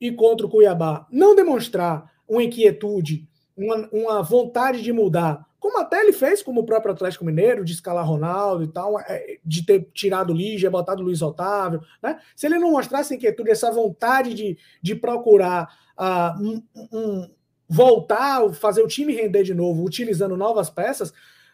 e 0.00 0.10
contra 0.10 0.46
o 0.46 0.50
Cuiabá 0.50 1.06
não 1.10 1.34
demonstrar 1.34 2.12
uma 2.28 2.42
inquietude, 2.42 3.28
uma, 3.56 3.88
uma 3.92 4.22
vontade 4.22 4.82
de 4.82 4.92
mudar, 4.92 5.46
como 5.64 5.78
até 5.78 6.00
ele 6.00 6.12
fez, 6.12 6.42
como 6.42 6.60
o 6.60 6.66
próprio 6.66 6.92
Atlético 6.92 7.24
Mineiro, 7.24 7.64
de 7.64 7.72
escalar 7.72 8.06
Ronaldo 8.06 8.64
e 8.64 8.68
tal, 8.68 9.00
é, 9.00 9.38
de 9.42 9.64
ter 9.64 9.88
tirado 9.94 10.30
o 10.30 10.36
Lígia, 10.36 10.70
botado 10.70 11.00
o 11.00 11.04
Luiz 11.06 11.22
Otávio, 11.22 11.80
né? 12.02 12.18
Se 12.36 12.46
ele 12.46 12.58
não 12.58 12.72
mostrasse 12.72 13.14
inquietude, 13.14 13.50
essa 13.50 13.70
vontade 13.70 14.34
de, 14.34 14.58
de 14.82 14.94
procurar 14.94 15.74
uh, 15.98 16.42
um, 16.42 16.62
um, 16.92 17.30
voltar, 17.68 18.52
fazer 18.52 18.82
o 18.82 18.88
time 18.88 19.14
render 19.14 19.42
de 19.42 19.54
novo, 19.54 19.84
utilizando 19.84 20.36
novas 20.36 20.70
peças, 20.70 21.12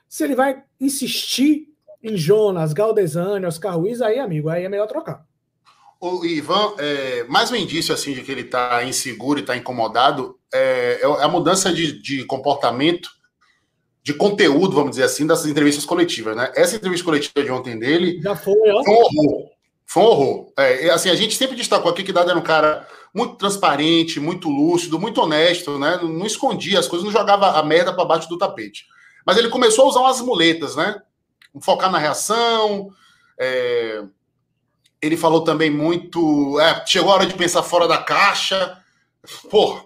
se 0.09 0.25
ele 0.25 0.35
vai 0.35 0.62
insistir 0.81 1.68
em 2.03 2.16
Jonas, 2.16 2.73
Galdesani, 2.73 3.46
Oscar 3.46 3.77
Ruiz, 3.77 4.01
aí, 4.01 4.18
amigo, 4.18 4.49
aí 4.49 4.64
é 4.64 4.68
melhor 4.68 4.87
trocar. 4.87 5.25
O 6.01 6.25
Ivan, 6.25 6.75
é, 6.79 7.25
mais 7.25 7.51
um 7.51 7.57
indício 7.57 7.92
assim 7.92 8.14
de 8.14 8.23
que 8.23 8.33
ele 8.33 8.40
está 8.40 8.83
inseguro 8.85 9.38
e 9.38 9.42
está 9.42 9.55
incomodado 9.55 10.38
é, 10.53 10.99
é, 11.03 11.05
a 11.05 11.29
mudança 11.29 11.70
de, 11.70 12.01
de 12.01 12.25
comportamento 12.25 13.11
de 14.03 14.14
conteúdo, 14.14 14.75
vamos 14.75 14.92
dizer 14.92 15.03
assim, 15.05 15.27
dessas 15.27 15.44
entrevistas 15.44 15.85
coletivas, 15.85 16.35
né? 16.35 16.51
Essa 16.57 16.77
entrevista 16.77 17.05
coletiva 17.05 17.44
de 17.44 17.53
ontem 17.53 17.79
dele 17.79 18.18
Já 18.23 18.35
foi, 18.35 18.70
ó. 18.70 18.83
foi 18.83 18.94
um 18.94 18.99
horror. 18.99 19.51
Foi 19.85 20.03
um 20.03 20.07
horror. 20.07 20.53
É, 20.59 20.88
assim, 20.88 21.11
a 21.11 21.14
gente 21.14 21.37
sempre 21.37 21.55
destacou 21.55 21.90
aqui 21.90 22.03
que 22.03 22.14
Dado 22.14 22.31
era 22.31 22.38
um 22.38 22.42
cara 22.42 22.88
muito 23.14 23.37
transparente, 23.37 24.20
muito 24.20 24.49
lúcido, 24.49 24.99
muito 24.99 25.20
honesto, 25.20 25.79
né? 25.79 25.99
Não, 26.03 26.27
escondia 26.27 26.79
as 26.79 26.87
coisas, 26.87 27.05
não 27.05 27.12
jogava 27.12 27.59
a 27.59 27.62
merda 27.62 27.92
para 27.92 28.05
baixo 28.05 28.29
do 28.29 28.38
tapete. 28.38 28.87
Mas 29.27 29.37
ele 29.37 29.49
começou 29.49 29.85
a 29.85 29.88
usar 29.88 30.01
umas 30.01 30.20
muletas, 30.20 30.77
né? 30.77 31.01
Focar 31.61 31.90
na 31.90 31.99
reação. 31.99 32.90
É... 33.38 34.05
Ele 35.03 35.16
falou 35.16 35.42
também 35.42 35.70
muito. 35.70 36.59
É, 36.61 36.85
chegou 36.87 37.11
a 37.11 37.14
hora 37.16 37.27
de 37.27 37.35
pensar 37.35 37.62
fora 37.62 37.88
da 37.88 37.99
caixa. 37.99 38.79
Pô, 39.51 39.81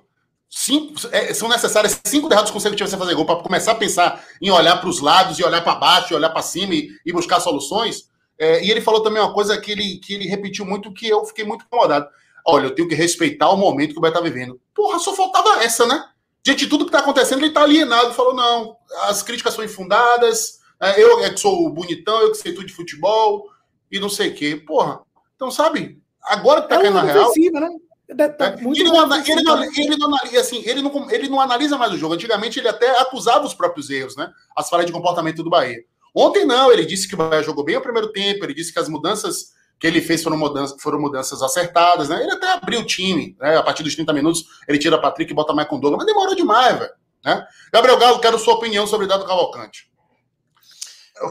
Cinco, 0.57 0.95
é, 1.11 1.35
são 1.35 1.49
necessárias 1.49 2.01
cinco 2.05 2.29
derrotas 2.29 2.53
consecutivas 2.53 2.89
você 2.89 2.97
fazer 2.97 3.17
gol 3.17 3.27
para 3.27 3.43
começar 3.43 3.73
a 3.73 3.75
pensar 3.75 4.25
em 4.41 4.53
olhar 4.53 4.77
para 4.77 4.89
os 4.89 5.01
lados, 5.01 5.37
e 5.37 5.45
olhar 5.45 5.61
para 5.63 5.75
baixo, 5.75 6.13
e 6.13 6.17
olhar 6.17 6.31
para 6.31 6.43
cima 6.43 6.73
e, 6.73 6.91
e, 7.05 7.13
buscar 7.13 7.41
soluções. 7.41 8.09
É, 8.39 8.65
e 8.65 8.71
ele 8.71 8.81
falou 8.81 9.03
também 9.03 9.21
uma 9.21 9.35
coisa 9.35 9.61
que 9.61 9.73
ele, 9.73 9.97
que 9.97 10.15
ele 10.15 10.29
repetiu 10.29 10.65
muito, 10.65 10.93
que 10.93 11.09
eu 11.09 11.25
fiquei 11.25 11.45
muito 11.45 11.65
incomodado. 11.65 12.07
Olha, 12.47 12.67
eu 12.67 12.75
tenho 12.75 12.89
que 12.89 12.95
respeitar 12.95 13.49
o 13.51 13.57
momento 13.57 13.93
que 13.93 13.99
o 13.99 14.01
Bahia 14.01 14.13
está 14.13 14.21
vivendo. 14.21 14.61
Porra, 14.75 14.99
só 14.99 15.15
faltava 15.15 15.63
essa, 15.63 15.87
né? 15.87 16.05
Diante 16.43 16.65
de 16.65 16.71
tudo 16.71 16.85
que 16.85 16.91
está 16.91 16.99
acontecendo, 16.99 17.39
ele 17.39 17.49
está 17.49 17.63
alienado. 17.63 18.13
Falou: 18.13 18.35
não, 18.35 18.77
as 19.05 19.23
críticas 19.23 19.55
são 19.55 19.65
infundadas, 19.65 20.59
é, 20.81 21.03
eu 21.03 21.25
é 21.25 21.31
que 21.31 21.41
sou 21.41 21.71
bonitão, 21.71 22.21
eu 22.21 22.33
que 22.33 22.37
sei 22.37 22.53
tudo 22.53 22.67
de 22.67 22.75
futebol, 22.75 23.49
e 23.91 23.99
não 23.99 24.09
sei 24.09 24.29
o 24.29 24.35
quê. 24.35 24.57
Porra, 24.57 25.01
então, 25.37 25.51
sabe, 25.51 26.03
agora 26.23 26.63
que 26.63 26.69
tá 26.69 26.77
é 26.77 26.83
caindo 26.83 26.95
na 26.95 27.03
real. 27.03 27.33
Né? 27.35 28.31
Tá 28.37 28.47
é, 28.47 28.55
ele, 28.61 28.65
não, 28.65 28.73
ele, 28.75 29.43
não, 29.43 29.63
ele, 29.65 29.97
não, 29.97 30.15
assim, 30.39 30.63
ele, 30.67 30.83
não, 30.83 31.11
ele 31.11 31.29
não 31.29 31.41
analisa 31.41 31.79
mais 31.79 31.93
o 31.93 31.97
jogo. 31.97 32.15
Antigamente 32.15 32.59
ele 32.59 32.69
até 32.69 33.01
acusava 33.01 33.47
os 33.47 33.55
próprios 33.55 33.89
erros, 33.89 34.15
né? 34.15 34.31
As 34.55 34.69
falhas 34.69 34.85
de 34.85 34.93
comportamento 34.93 35.43
do 35.43 35.49
Bahia. 35.49 35.83
Ontem 36.15 36.45
não, 36.45 36.71
ele 36.71 36.85
disse 36.85 37.09
que 37.09 37.15
o 37.15 37.17
Bahia 37.17 37.43
jogou 37.43 37.65
bem 37.65 37.77
o 37.77 37.81
primeiro 37.81 38.13
tempo, 38.13 38.45
ele 38.45 38.55
disse 38.55 38.73
que 38.73 38.79
as 38.79 38.89
mudanças 38.89 39.53
que 39.79 39.87
ele 39.87 40.01
fez 40.01 40.23
foram 40.23 40.37
mudanças, 40.37 40.81
foram 40.81 41.01
mudanças 41.01 41.43
acertadas, 41.43 42.09
né? 42.09 42.23
Ele 42.23 42.33
até 42.33 42.53
abriu 42.53 42.81
o 42.81 42.87
time, 42.87 43.37
né? 43.41 43.57
A 43.57 43.63
partir 43.63 43.83
dos 43.83 43.95
30 43.95 44.13
minutos, 44.13 44.45
ele 44.69 44.79
tira 44.79 45.01
Patrick 45.01 45.31
e 45.31 45.35
bota 45.35 45.53
mais 45.53 45.69
com 45.69 45.79
Douglas, 45.79 46.05
mas 46.05 46.07
demorou 46.07 46.35
demais, 46.35 46.79
velho. 46.79 46.93
Né? 47.25 47.47
Gabriel 47.73 47.99
Galo, 47.99 48.21
quero 48.21 48.39
sua 48.39 48.55
opinião 48.55 48.87
sobre 48.87 49.07
o 49.07 49.09
Dado 49.09 49.27
Cavalcante. 49.27 49.91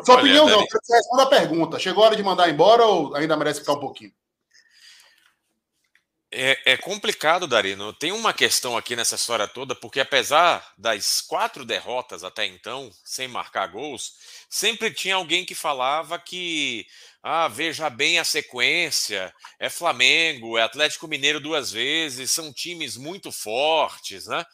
Sua 0.06 0.16
Olha, 0.16 0.24
opinião 0.24 0.46
Dani... 0.46 0.58
não, 0.58 0.66
você 0.66 0.96
responde 0.96 1.22
a 1.22 1.26
pergunta. 1.28 1.80
Chegou 1.80 2.04
a 2.04 2.08
hora 2.08 2.16
de 2.16 2.24
mandar 2.24 2.50
embora 2.50 2.86
ou 2.86 3.16
ainda 3.16 3.38
merece 3.38 3.60
ficar 3.60 3.74
um 3.74 3.80
pouquinho? 3.80 4.12
É, 6.36 6.74
é, 6.74 6.78
complicado, 6.78 7.46
Darino. 7.46 7.94
Tem 7.94 8.12
uma 8.12 8.34
questão 8.34 8.76
aqui 8.76 8.96
nessa 8.96 9.14
história 9.14 9.48
toda, 9.48 9.76
porque 9.76 10.00
apesar 10.00 10.68
das 10.76 11.22
quatro 11.22 11.64
derrotas 11.64 12.24
até 12.24 12.44
então, 12.44 12.90
sem 13.06 13.28
marcar 13.28 13.68
gols, 13.68 14.14
sempre 14.50 14.90
tinha 14.90 15.14
alguém 15.14 15.46
que 15.46 15.54
falava 15.54 16.18
que, 16.18 16.88
ah, 17.24 17.48
veja 17.48 17.90
bem 17.90 18.20
a 18.20 18.26
sequência, 18.26 19.34
é 19.58 19.70
Flamengo, 19.70 20.58
é 20.58 20.64
Atlético 20.64 21.08
Mineiro 21.08 21.40
duas 21.40 21.72
vezes, 21.72 22.32
são 22.32 22.52
times 22.52 22.98
muito 22.98 23.32
fortes, 23.32 24.28
né? 24.28 24.46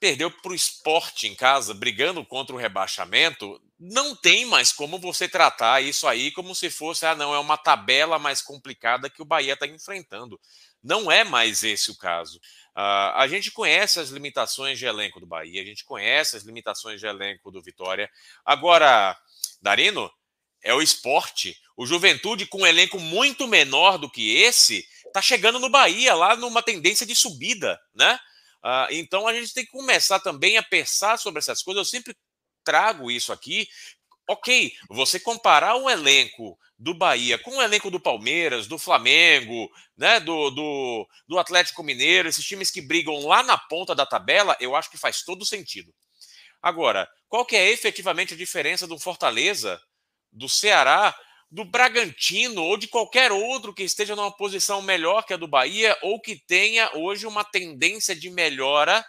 Perdeu 0.00 0.30
para 0.30 0.52
o 0.52 0.54
esporte 0.54 1.28
em 1.28 1.34
casa, 1.34 1.74
brigando 1.74 2.24
contra 2.24 2.56
o 2.56 2.58
rebaixamento, 2.58 3.60
não 3.78 4.16
tem 4.16 4.46
mais 4.46 4.72
como 4.72 4.98
você 4.98 5.28
tratar 5.28 5.82
isso 5.82 6.06
aí 6.08 6.30
como 6.30 6.54
se 6.54 6.70
fosse, 6.70 7.04
ah, 7.04 7.14
não, 7.14 7.34
é 7.34 7.38
uma 7.38 7.58
tabela 7.58 8.18
mais 8.18 8.40
complicada 8.40 9.10
que 9.10 9.20
o 9.20 9.26
Bahia 9.26 9.52
está 9.52 9.66
enfrentando. 9.66 10.40
Não 10.82 11.12
é 11.12 11.24
mais 11.24 11.62
esse 11.62 11.90
o 11.90 11.96
caso. 11.96 12.38
Uh, 12.76 13.12
a 13.14 13.26
gente 13.28 13.50
conhece 13.50 14.00
as 14.00 14.08
limitações 14.08 14.78
de 14.78 14.86
elenco 14.86 15.20
do 15.20 15.26
Bahia, 15.26 15.60
a 15.60 15.64
gente 15.64 15.84
conhece 15.84 16.36
as 16.36 16.42
limitações 16.42 17.00
de 17.00 17.06
elenco 17.06 17.50
do 17.50 17.62
Vitória. 17.62 18.10
Agora, 18.44 19.16
Darino, 19.60 20.10
é 20.64 20.74
o 20.74 20.82
esporte. 20.82 21.56
O 21.76 21.86
Juventude, 21.86 22.46
com 22.46 22.62
um 22.62 22.66
elenco 22.66 22.98
muito 22.98 23.46
menor 23.46 23.98
do 23.98 24.10
que 24.10 24.36
esse, 24.36 24.84
está 25.06 25.20
chegando 25.20 25.60
no 25.60 25.68
Bahia, 25.68 26.14
lá 26.14 26.34
numa 26.34 26.62
tendência 26.62 27.06
de 27.06 27.14
subida, 27.14 27.78
né? 27.94 28.18
Uh, 28.64 28.88
então 28.92 29.28
a 29.28 29.34
gente 29.34 29.52
tem 29.52 29.64
que 29.64 29.70
começar 29.70 30.18
também 30.20 30.56
a 30.56 30.62
pensar 30.62 31.18
sobre 31.18 31.38
essas 31.38 31.62
coisas. 31.62 31.80
Eu 31.80 31.90
sempre 31.90 32.16
trago 32.64 33.10
isso 33.10 33.32
aqui. 33.32 33.68
Ok, 34.26 34.72
você 34.88 35.20
comparar 35.20 35.76
um 35.76 35.88
elenco 35.88 36.58
do 36.78 36.94
Bahia 36.94 37.38
com 37.38 37.58
o 37.58 37.62
elenco 37.62 37.90
do 37.90 38.00
Palmeiras, 38.00 38.66
do 38.66 38.78
Flamengo, 38.78 39.70
né, 39.96 40.18
do, 40.18 40.50
do, 40.50 41.08
do 41.28 41.38
Atlético 41.38 41.82
Mineiro, 41.82 42.26
esses 42.26 42.44
times 42.44 42.70
que 42.70 42.80
brigam 42.80 43.26
lá 43.26 43.42
na 43.42 43.58
ponta 43.58 43.94
da 43.94 44.06
tabela, 44.06 44.56
eu 44.58 44.74
acho 44.74 44.90
que 44.90 44.96
faz 44.96 45.22
todo 45.22 45.44
sentido. 45.44 45.94
Agora, 46.62 47.06
qual 47.28 47.44
que 47.44 47.54
é 47.54 47.70
efetivamente 47.70 48.32
a 48.32 48.36
diferença 48.36 48.86
do 48.86 48.98
Fortaleza, 48.98 49.78
do 50.34 50.48
Ceará, 50.48 51.16
do 51.50 51.64
Bragantino 51.64 52.62
ou 52.62 52.76
de 52.76 52.88
qualquer 52.88 53.30
outro 53.30 53.72
que 53.72 53.84
esteja 53.84 54.16
numa 54.16 54.36
posição 54.36 54.82
melhor 54.82 55.22
que 55.22 55.32
a 55.32 55.36
do 55.36 55.46
Bahia 55.46 55.96
ou 56.02 56.20
que 56.20 56.36
tenha 56.36 56.90
hoje 56.94 57.26
uma 57.26 57.44
tendência 57.44 58.14
de 58.14 58.28
melhora 58.28 59.04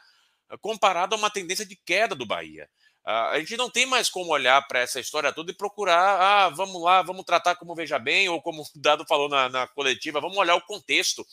comparado 0.61 1.15
a 1.15 1.17
uma 1.17 1.29
tendência 1.31 1.65
de 1.65 1.75
queda 1.75 2.13
do 2.13 2.25
Bahia? 2.25 2.69
Uh, 3.03 3.33
a 3.33 3.39
gente 3.39 3.57
não 3.57 3.69
tem 3.69 3.85
mais 3.85 4.09
como 4.09 4.31
olhar 4.31 4.65
para 4.67 4.79
essa 4.79 4.99
história 4.99 5.33
toda 5.33 5.51
e 5.51 5.55
procurar, 5.55 6.21
ah, 6.21 6.49
vamos 6.49 6.81
lá, 6.81 7.01
vamos 7.01 7.23
tratar 7.23 7.55
como 7.55 7.75
veja 7.75 7.99
bem, 7.99 8.29
ou 8.29 8.41
como 8.41 8.63
o 8.63 8.65
Dado 8.75 9.05
falou 9.07 9.29
na, 9.29 9.47
na 9.49 9.67
coletiva, 9.67 10.21
vamos 10.21 10.37
olhar 10.37 10.55
o 10.55 10.65
contexto. 10.65 11.25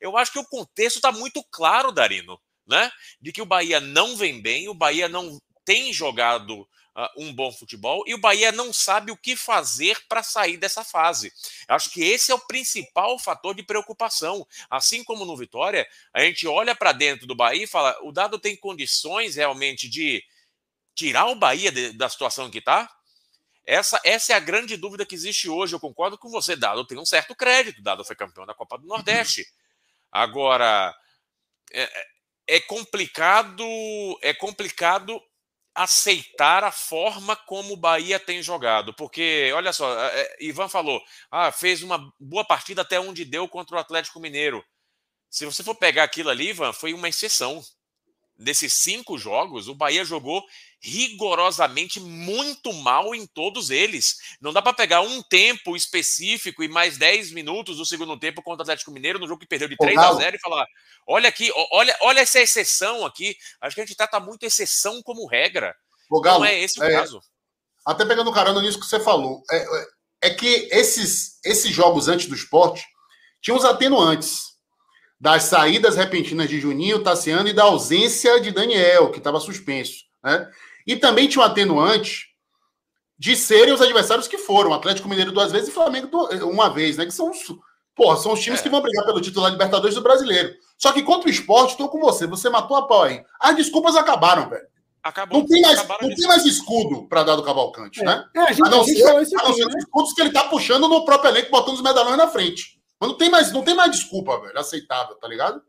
Eu 0.00 0.16
acho 0.18 0.32
que 0.32 0.38
o 0.38 0.46
contexto 0.46 0.96
está 0.96 1.10
muito 1.12 1.42
claro, 1.50 1.92
Darino, 1.92 2.38
né? 2.66 2.90
De 3.20 3.32
que 3.32 3.40
o 3.40 3.46
Bahia 3.46 3.80
não 3.80 4.16
vem 4.16 4.40
bem, 4.40 4.68
o 4.68 4.74
Bahia 4.74 5.08
não 5.08 5.40
tem 5.64 5.92
jogado 5.92 6.68
um 7.16 7.32
bom 7.32 7.50
futebol 7.52 8.04
e 8.06 8.14
o 8.14 8.18
Bahia 8.18 8.52
não 8.52 8.72
sabe 8.72 9.10
o 9.10 9.16
que 9.16 9.34
fazer 9.34 9.98
para 10.08 10.22
sair 10.22 10.56
dessa 10.56 10.84
fase. 10.84 11.32
Eu 11.68 11.74
acho 11.74 11.90
que 11.90 12.02
esse 12.02 12.30
é 12.30 12.34
o 12.34 12.46
principal 12.46 13.18
fator 13.18 13.54
de 13.54 13.62
preocupação. 13.62 14.46
Assim 14.70 15.02
como 15.02 15.24
no 15.24 15.36
Vitória, 15.36 15.86
a 16.12 16.20
gente 16.20 16.46
olha 16.46 16.74
para 16.74 16.92
dentro 16.92 17.26
do 17.26 17.34
Bahia 17.34 17.64
e 17.64 17.68
fala: 17.68 17.96
o 18.02 18.12
Dado 18.12 18.38
tem 18.38 18.56
condições 18.56 19.36
realmente 19.36 19.88
de 19.88 20.22
tirar 20.94 21.26
o 21.26 21.34
Bahia 21.34 21.72
de, 21.72 21.92
da 21.92 22.08
situação 22.08 22.50
que 22.50 22.58
está? 22.58 22.88
Essa, 23.66 24.00
essa 24.04 24.32
é 24.32 24.36
a 24.36 24.40
grande 24.40 24.76
dúvida 24.76 25.06
que 25.06 25.14
existe 25.14 25.48
hoje. 25.48 25.74
Eu 25.74 25.80
concordo 25.80 26.16
com 26.18 26.28
você, 26.28 26.54
Dado 26.54 26.86
tem 26.86 26.98
um 26.98 27.06
certo 27.06 27.34
crédito. 27.34 27.82
Dado 27.82 28.04
foi 28.04 28.14
campeão 28.14 28.46
da 28.46 28.54
Copa 28.54 28.78
do 28.78 28.86
Nordeste. 28.86 29.44
Agora, 30.12 30.94
é, 31.72 32.06
é 32.46 32.60
complicado, 32.60 33.64
é 34.22 34.32
complicado 34.32 35.20
aceitar 35.74 36.62
a 36.62 36.70
forma 36.70 37.34
como 37.34 37.74
o 37.74 37.76
Bahia 37.76 38.20
tem 38.20 38.42
jogado, 38.42 38.94
porque 38.94 39.50
olha 39.54 39.72
só, 39.72 39.92
é, 39.98 40.36
Ivan 40.40 40.68
falou, 40.68 41.02
ah, 41.30 41.50
fez 41.50 41.82
uma 41.82 42.12
boa 42.18 42.44
partida 42.44 42.82
até 42.82 43.00
onde 43.00 43.24
deu 43.24 43.48
contra 43.48 43.76
o 43.76 43.78
Atlético 43.78 44.20
Mineiro. 44.20 44.64
Se 45.28 45.44
você 45.44 45.64
for 45.64 45.74
pegar 45.74 46.04
aquilo 46.04 46.30
ali, 46.30 46.50
Ivan, 46.50 46.72
foi 46.72 46.94
uma 46.94 47.08
exceção. 47.08 47.60
Nesses 48.36 48.74
cinco 48.74 49.18
jogos, 49.18 49.68
o 49.68 49.74
Bahia 49.74 50.04
jogou 50.04 50.44
rigorosamente 50.86 51.98
muito 51.98 52.70
mal 52.74 53.14
em 53.14 53.26
todos 53.26 53.70
eles. 53.70 54.18
Não 54.38 54.52
dá 54.52 54.60
para 54.60 54.74
pegar 54.74 55.00
um 55.00 55.22
tempo 55.22 55.74
específico 55.74 56.62
e 56.62 56.68
mais 56.68 56.98
10 56.98 57.32
minutos 57.32 57.78
do 57.78 57.86
segundo 57.86 58.18
tempo 58.18 58.42
contra 58.42 58.60
o 58.60 58.62
Atlético 58.62 58.90
Mineiro, 58.90 59.18
no 59.18 59.26
jogo 59.26 59.40
que 59.40 59.46
perdeu 59.46 59.66
de 59.66 59.78
3 59.78 59.96
a 59.96 60.12
0 60.12 60.36
e 60.36 60.40
falar: 60.40 60.66
olha 61.06 61.30
aqui, 61.30 61.50
olha, 61.72 61.96
olha 62.02 62.20
essa 62.20 62.38
exceção 62.38 63.06
aqui. 63.06 63.34
Acho 63.62 63.74
que 63.74 63.80
a 63.80 63.86
gente 63.86 63.96
trata 63.96 64.20
muito 64.20 64.44
exceção 64.44 65.02
como 65.02 65.26
regra. 65.26 65.74
Ô, 66.10 66.20
Galo, 66.20 66.40
Não 66.40 66.46
é 66.46 66.60
esse 66.60 66.78
o 66.78 66.84
é, 66.84 66.92
caso. 66.92 67.18
Até 67.86 68.04
pegando 68.04 68.30
carona 68.30 68.60
nisso 68.60 68.78
que 68.78 68.86
você 68.86 69.00
falou. 69.00 69.42
É, 69.50 69.56
é, 69.56 69.86
é 70.24 70.30
que 70.34 70.68
esses, 70.70 71.40
esses 71.42 71.70
jogos 71.70 72.08
antes 72.08 72.26
do 72.26 72.34
esporte 72.34 72.84
tinham 73.40 73.56
os 73.56 73.64
atenuantes 73.64 74.54
das 75.18 75.44
saídas 75.44 75.96
repentinas 75.96 76.46
de 76.46 76.60
Juninho, 76.60 77.02
Tassiano 77.02 77.48
e 77.48 77.54
da 77.54 77.62
ausência 77.62 78.38
de 78.38 78.50
Daniel, 78.50 79.10
que 79.10 79.16
estava 79.16 79.40
suspenso. 79.40 80.04
Né? 80.22 80.50
E 80.86 80.96
também 80.96 81.28
tinha 81.28 81.42
um 81.42 81.46
atenuante 81.46 82.28
de 83.18 83.36
serem 83.36 83.72
os 83.72 83.80
adversários 83.80 84.28
que 84.28 84.38
foram. 84.38 84.72
Atlético 84.72 85.08
Mineiro 85.08 85.32
duas 85.32 85.52
vezes 85.52 85.68
e 85.68 85.72
Flamengo 85.72 86.08
uma 86.42 86.68
vez, 86.68 86.96
né? 86.96 87.06
Que 87.06 87.12
são 87.12 87.30
os, 87.30 87.38
porra, 87.94 88.16
são 88.16 88.32
os 88.32 88.40
times 88.40 88.60
é. 88.60 88.62
que 88.62 88.68
vão 88.68 88.80
brigar 88.80 89.04
pelo 89.04 89.20
título 89.20 89.44
da 89.44 89.50
Libertadores 89.50 89.94
do 89.94 90.02
Brasileiro. 90.02 90.54
Só 90.76 90.92
que 90.92 91.02
contra 91.02 91.28
o 91.28 91.32
esporte, 91.32 91.70
estou 91.70 91.88
com 91.88 92.00
você. 92.00 92.26
Você 92.26 92.50
matou 92.50 92.76
a 92.76 92.86
pau 92.86 93.04
aí. 93.04 93.24
As 93.40 93.56
desculpas 93.56 93.96
acabaram, 93.96 94.48
velho. 94.48 94.66
Acabou. 95.02 95.40
Não 95.40 95.46
tem 95.46 95.60
mais, 95.60 95.86
não 95.86 96.14
tem 96.14 96.26
mais 96.26 96.46
escudo 96.46 97.06
para 97.08 97.22
dar 97.22 97.36
do 97.36 97.42
Cavalcante, 97.42 98.00
é. 98.00 98.04
né? 98.04 98.26
É, 98.34 98.40
a, 98.40 98.52
gente, 98.52 98.66
a 98.66 98.70
não 98.70 98.82
ser, 98.82 99.06
a 99.06 99.12
não 99.12 99.24
ser 99.24 99.36
né? 99.36 99.68
os 99.68 99.74
escudos 99.76 100.12
que 100.14 100.20
ele 100.22 100.32
tá 100.32 100.44
puxando 100.44 100.88
no 100.88 101.04
próprio 101.04 101.30
elenco, 101.30 101.50
botando 101.50 101.74
os 101.74 101.82
medalhões 101.82 102.16
na 102.16 102.26
frente. 102.26 102.80
Mas 102.98 103.10
não 103.10 103.16
tem 103.18 103.28
mais, 103.28 103.52
não 103.52 103.62
tem 103.62 103.74
mais 103.74 103.90
desculpa, 103.92 104.40
velho, 104.40 104.58
aceitável, 104.58 105.14
tá 105.16 105.28
ligado? 105.28 105.62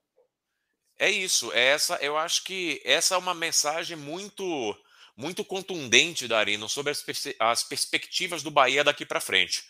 É 0.98 1.12
isso. 1.12 1.52
É 1.52 1.66
essa, 1.66 1.96
eu 1.96 2.18
acho 2.18 2.46
que 2.46 2.82
essa 2.86 3.16
é 3.16 3.18
uma 3.18 3.34
mensagem 3.34 3.98
muito 3.98 4.74
muito 5.16 5.46
contundente 5.46 6.28
da 6.28 6.38
Arena 6.38 6.68
sobre 6.68 6.92
as, 6.92 7.02
pers 7.02 7.28
as 7.40 7.64
perspectivas 7.64 8.44
do 8.44 8.52
Bahia 8.52 8.84
daqui 8.84 9.06
para 9.06 9.22
frente. 9.22 9.64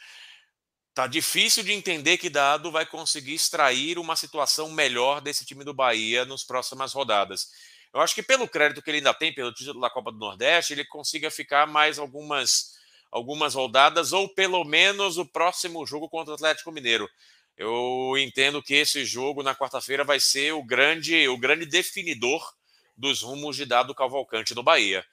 Tá 0.93 1.07
difícil 1.07 1.63
de 1.63 1.73
entender 1.73 2.17
que 2.17 2.29
Dado 2.29 2.71
vai 2.71 2.85
conseguir 2.85 3.33
extrair 3.33 3.99
uma 3.99 4.15
situação 4.15 4.71
melhor 4.71 5.19
desse 5.19 5.45
time 5.45 5.63
do 5.63 5.73
Bahia 5.73 6.23
nas 6.25 6.43
próximas 6.43 6.93
rodadas. 6.93 7.49
Eu 7.93 8.01
acho 8.01 8.15
que 8.15 8.23
pelo 8.23 8.47
crédito 8.47 8.81
que 8.81 8.89
ele 8.89 8.97
ainda 8.97 9.13
tem 9.13 9.33
pelo 9.33 9.53
título 9.53 9.81
da 9.81 9.89
Copa 9.89 10.11
do 10.11 10.17
Nordeste, 10.17 10.73
ele 10.73 10.85
consiga 10.85 11.29
ficar 11.29 11.67
mais 11.67 11.99
algumas 11.99 12.75
algumas 13.11 13.55
rodadas 13.55 14.11
ou 14.11 14.27
pelo 14.27 14.63
menos 14.65 15.17
o 15.17 15.25
próximo 15.25 15.85
jogo 15.85 16.09
contra 16.09 16.31
o 16.31 16.35
Atlético 16.35 16.71
Mineiro. 16.71 17.09
Eu 17.57 18.13
entendo 18.17 18.61
que 18.61 18.73
esse 18.73 19.05
jogo 19.05 19.41
na 19.41 19.55
quarta-feira 19.55 20.03
vai 20.03 20.19
ser 20.19 20.53
o 20.53 20.63
grande 20.63 21.27
o 21.27 21.37
grande 21.37 21.65
definidor 21.65 22.53
dos 22.97 23.21
rumos 23.21 23.55
de 23.55 23.65
Dado 23.65 23.95
Cavalcante 23.95 24.55
no 24.55 24.63
Bahia. 24.63 25.05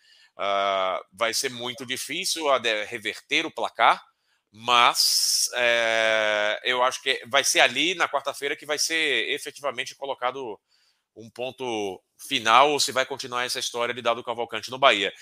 Uh, 0.43 1.05
vai 1.13 1.33
ser 1.33 1.51
muito 1.51 1.87
difícil 1.87 2.47
reverter 2.89 3.47
o 3.47 3.51
placar, 3.51 4.03
mas 4.51 5.49
é, 5.55 6.61
eu 6.65 6.83
acho 6.83 7.01
que 7.01 7.23
vai 7.29 7.45
ser 7.45 7.61
ali 7.61 7.95
na 7.95 8.09
quarta-feira 8.09 8.57
que 8.57 8.67
vai 8.67 8.77
ser 8.77 9.31
efetivamente 9.31 9.95
colocado 9.95 10.59
um 11.15 11.31
ponto 11.31 12.03
final 12.19 12.73
ou 12.73 12.81
se 12.81 12.91
vai 12.91 13.07
continuar 13.07 13.45
essa 13.45 13.61
história 13.61 13.95
de 13.95 14.03
dado 14.03 14.25
Cavalcante 14.25 14.71
no 14.71 14.79
Bahia. 14.79 15.13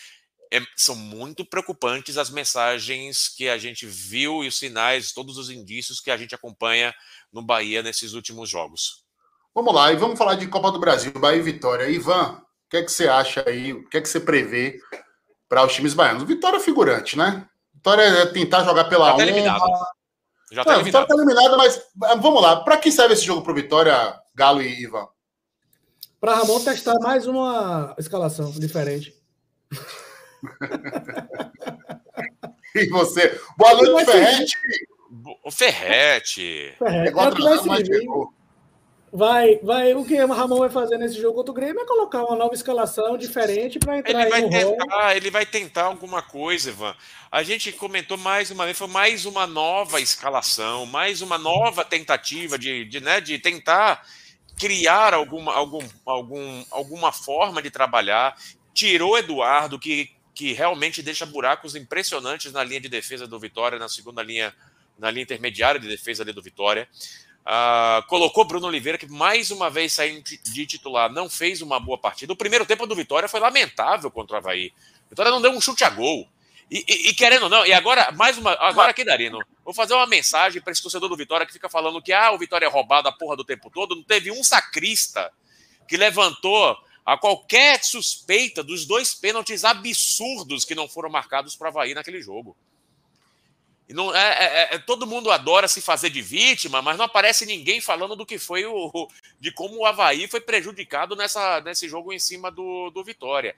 É, 0.50 0.60
são 0.74 0.96
muito 0.96 1.44
preocupantes 1.44 2.16
as 2.16 2.30
mensagens 2.30 3.28
que 3.28 3.46
a 3.48 3.58
gente 3.58 3.86
viu 3.86 4.42
e 4.42 4.48
os 4.48 4.58
sinais, 4.58 5.12
todos 5.12 5.36
os 5.36 5.50
indícios 5.50 6.00
que 6.00 6.10
a 6.10 6.16
gente 6.16 6.34
acompanha 6.34 6.94
no 7.30 7.42
Bahia 7.42 7.82
nesses 7.82 8.14
últimos 8.14 8.48
jogos. 8.48 9.04
Vamos 9.54 9.74
lá, 9.74 9.92
e 9.92 9.96
vamos 9.96 10.18
falar 10.18 10.36
de 10.36 10.48
Copa 10.48 10.72
do 10.72 10.80
Brasil, 10.80 11.12
Bahia 11.12 11.38
e 11.38 11.42
Vitória. 11.42 11.88
Ivan, 11.90 12.42
que 12.70 12.76
é 12.76 12.82
que 12.84 12.92
você 12.92 13.08
acha 13.08 13.44
aí? 13.46 13.72
O 13.72 13.88
que 13.88 13.98
é 13.98 14.00
que 14.00 14.08
você 14.08 14.20
prevê 14.20 14.80
para 15.50 15.66
os 15.66 15.74
times 15.74 15.92
baianos? 15.94 16.22
Vitória 16.22 16.58
é 16.58 16.60
figurante, 16.60 17.18
né? 17.18 17.44
Vitória 17.74 18.02
é 18.02 18.26
tentar 18.26 18.62
jogar 18.62 18.84
pela 18.84 19.10
Já 19.10 19.16
tá 19.16 19.22
eliminado. 19.24 19.64
Já 20.52 20.64
tá 20.64 20.70
Não, 20.70 20.80
eliminado. 20.80 20.84
Vitória 20.84 21.08
tá 21.08 21.14
eliminada, 21.14 21.56
mas 21.56 21.82
vamos 22.22 22.40
lá. 22.40 22.62
Para 22.62 22.76
que 22.76 22.92
serve 22.92 23.14
esse 23.14 23.24
jogo 23.24 23.42
para 23.42 23.52
Vitória, 23.52 24.16
Galo 24.32 24.62
e 24.62 24.84
Ivan? 24.84 25.08
Para 26.20 26.36
Ramon 26.36 26.60
testar 26.60 26.94
mais 27.00 27.26
uma 27.26 27.96
escalação 27.98 28.52
diferente. 28.52 29.12
e 32.76 32.86
você? 32.88 33.40
Boa 33.58 33.74
noite, 33.74 34.12
Ferrete. 34.12 34.56
O 35.44 35.50
Ferrete. 35.50 36.76
Ferrete. 36.78 37.08
É, 37.08 37.08
é 37.08 37.10
Vai, 39.12 39.56
vai, 39.56 39.92
o 39.92 40.04
que 40.04 40.22
o 40.22 40.32
Ramon 40.32 40.58
vai 40.60 40.70
fazer 40.70 40.96
nesse 40.96 41.20
jogo 41.20 41.34
contra 41.34 41.50
o 41.50 41.54
Grêmio 41.54 41.82
é 41.82 41.84
colocar 41.84 42.24
uma 42.24 42.36
nova 42.36 42.54
escalação 42.54 43.18
diferente 43.18 43.76
para 43.76 43.98
entrar 43.98 44.20
ele 44.20 44.30
vai 44.30 44.48
tentar, 44.48 44.64
rol. 44.64 45.10
Ele 45.10 45.30
vai 45.30 45.46
tentar 45.46 45.82
alguma 45.84 46.22
coisa, 46.22 46.70
Ivan. 46.70 46.94
A 47.30 47.42
gente 47.42 47.72
comentou 47.72 48.16
mais 48.16 48.52
uma 48.52 48.64
vez, 48.64 48.78
foi 48.78 48.86
mais 48.86 49.26
uma 49.26 49.48
nova 49.48 50.00
escalação, 50.00 50.86
mais 50.86 51.22
uma 51.22 51.38
nova 51.38 51.84
tentativa 51.84 52.56
de, 52.56 52.84
de, 52.84 53.00
né, 53.00 53.20
de 53.20 53.36
tentar 53.40 54.06
criar 54.56 55.12
alguma, 55.12 55.54
algum, 55.54 55.84
algum, 56.06 56.64
alguma 56.70 57.10
forma 57.10 57.60
de 57.60 57.70
trabalhar. 57.70 58.36
Tirou 58.72 59.18
Eduardo, 59.18 59.76
que, 59.76 60.10
que 60.32 60.52
realmente 60.52 61.02
deixa 61.02 61.26
buracos 61.26 61.74
impressionantes 61.74 62.52
na 62.52 62.62
linha 62.62 62.80
de 62.80 62.88
defesa 62.88 63.26
do 63.26 63.40
Vitória, 63.40 63.76
na 63.76 63.88
segunda 63.88 64.22
linha, 64.22 64.54
na 64.96 65.10
linha 65.10 65.24
intermediária 65.24 65.80
de 65.80 65.88
defesa 65.88 66.22
ali 66.22 66.32
do 66.32 66.40
Vitória. 66.40 66.88
Uh, 67.50 68.06
colocou 68.06 68.44
Bruno 68.44 68.68
Oliveira, 68.68 68.96
que 68.96 69.08
mais 69.08 69.50
uma 69.50 69.68
vez 69.68 69.94
saiu 69.94 70.22
de 70.22 70.66
titular, 70.66 71.10
não 71.10 71.28
fez 71.28 71.60
uma 71.60 71.80
boa 71.80 71.98
partida. 71.98 72.32
O 72.32 72.36
primeiro 72.36 72.64
tempo 72.64 72.86
do 72.86 72.94
Vitória 72.94 73.28
foi 73.28 73.40
lamentável 73.40 74.08
contra 74.08 74.36
o 74.36 74.38
Havaí. 74.38 74.72
Vitória 75.08 75.32
não 75.32 75.42
deu 75.42 75.50
um 75.50 75.60
chute 75.60 75.82
a 75.82 75.90
gol. 75.90 76.28
E, 76.70 76.84
e, 76.88 77.08
e 77.08 77.14
querendo 77.14 77.44
ou 77.44 77.48
não, 77.48 77.66
e 77.66 77.72
agora, 77.72 78.12
mais 78.12 78.38
uma. 78.38 78.52
Agora 78.52 78.92
aqui, 78.92 79.04
Darino, 79.04 79.40
vou 79.64 79.74
fazer 79.74 79.94
uma 79.94 80.06
mensagem 80.06 80.62
para 80.62 80.70
esse 80.70 80.80
torcedor 80.80 81.08
do 81.08 81.16
Vitória 81.16 81.44
que 81.44 81.52
fica 81.52 81.68
falando 81.68 82.00
que 82.00 82.12
ah, 82.12 82.30
o 82.30 82.38
Vitória 82.38 82.66
é 82.66 82.68
roubado 82.68 83.08
a 83.08 83.12
porra 83.12 83.36
do 83.36 83.44
tempo 83.44 83.68
todo. 83.68 83.96
Não 83.96 84.04
teve 84.04 84.30
um 84.30 84.44
sacrista 84.44 85.32
que 85.88 85.96
levantou 85.96 86.78
a 87.04 87.18
qualquer 87.18 87.82
suspeita 87.82 88.62
dos 88.62 88.86
dois 88.86 89.12
pênaltis 89.12 89.64
absurdos 89.64 90.64
que 90.64 90.76
não 90.76 90.88
foram 90.88 91.10
marcados 91.10 91.56
para 91.56 91.64
o 91.64 91.68
Havaí 91.70 91.94
naquele 91.94 92.22
jogo. 92.22 92.56
Não, 93.92 94.14
é, 94.14 94.20
é, 94.20 94.74
é, 94.74 94.78
todo 94.78 95.06
mundo 95.06 95.30
adora 95.30 95.66
se 95.66 95.80
fazer 95.80 96.10
de 96.10 96.22
vítima, 96.22 96.80
mas 96.80 96.96
não 96.96 97.04
aparece 97.04 97.44
ninguém 97.44 97.80
falando 97.80 98.14
do 98.14 98.26
que 98.26 98.38
foi 98.38 98.64
o. 98.64 99.08
de 99.40 99.50
como 99.52 99.78
o 99.78 99.86
Havaí 99.86 100.28
foi 100.28 100.40
prejudicado 100.40 101.16
nessa, 101.16 101.60
nesse 101.60 101.88
jogo 101.88 102.12
em 102.12 102.18
cima 102.18 102.50
do, 102.50 102.90
do 102.90 103.02
Vitória. 103.02 103.56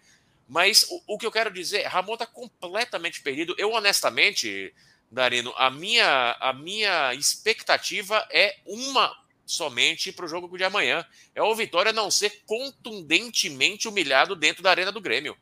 Mas 0.49 0.87
o, 0.91 1.14
o 1.14 1.18
que 1.18 1.26
eu 1.26 1.33
quero 1.33 1.51
dizer, 1.51 1.87
Ramon 1.87 2.14
está 2.14 2.26
completamente 2.26 3.20
perdido. 3.20 3.55
Eu, 3.59 3.72
honestamente, 3.72 4.74
Darino, 5.11 5.53
a 5.57 5.70
minha, 5.70 6.37
a 6.41 6.53
minha 6.53 7.14
expectativa 7.14 8.26
é 8.30 8.57
uma 8.66 9.14
somente 9.45 10.11
para 10.11 10.24
o 10.24 10.28
jogo 10.28 10.57
de 10.57 10.64
amanhã. 10.64 11.07
É 11.35 11.43
o 11.43 11.55
Vitória 11.55 11.93
não 11.93 12.11
ser 12.11 12.43
contundentemente 12.47 13.87
humilhado 13.87 14.35
dentro 14.35 14.62
da 14.62 14.70
arena 14.70 14.91
do 14.91 15.01
Grêmio. 15.01 15.37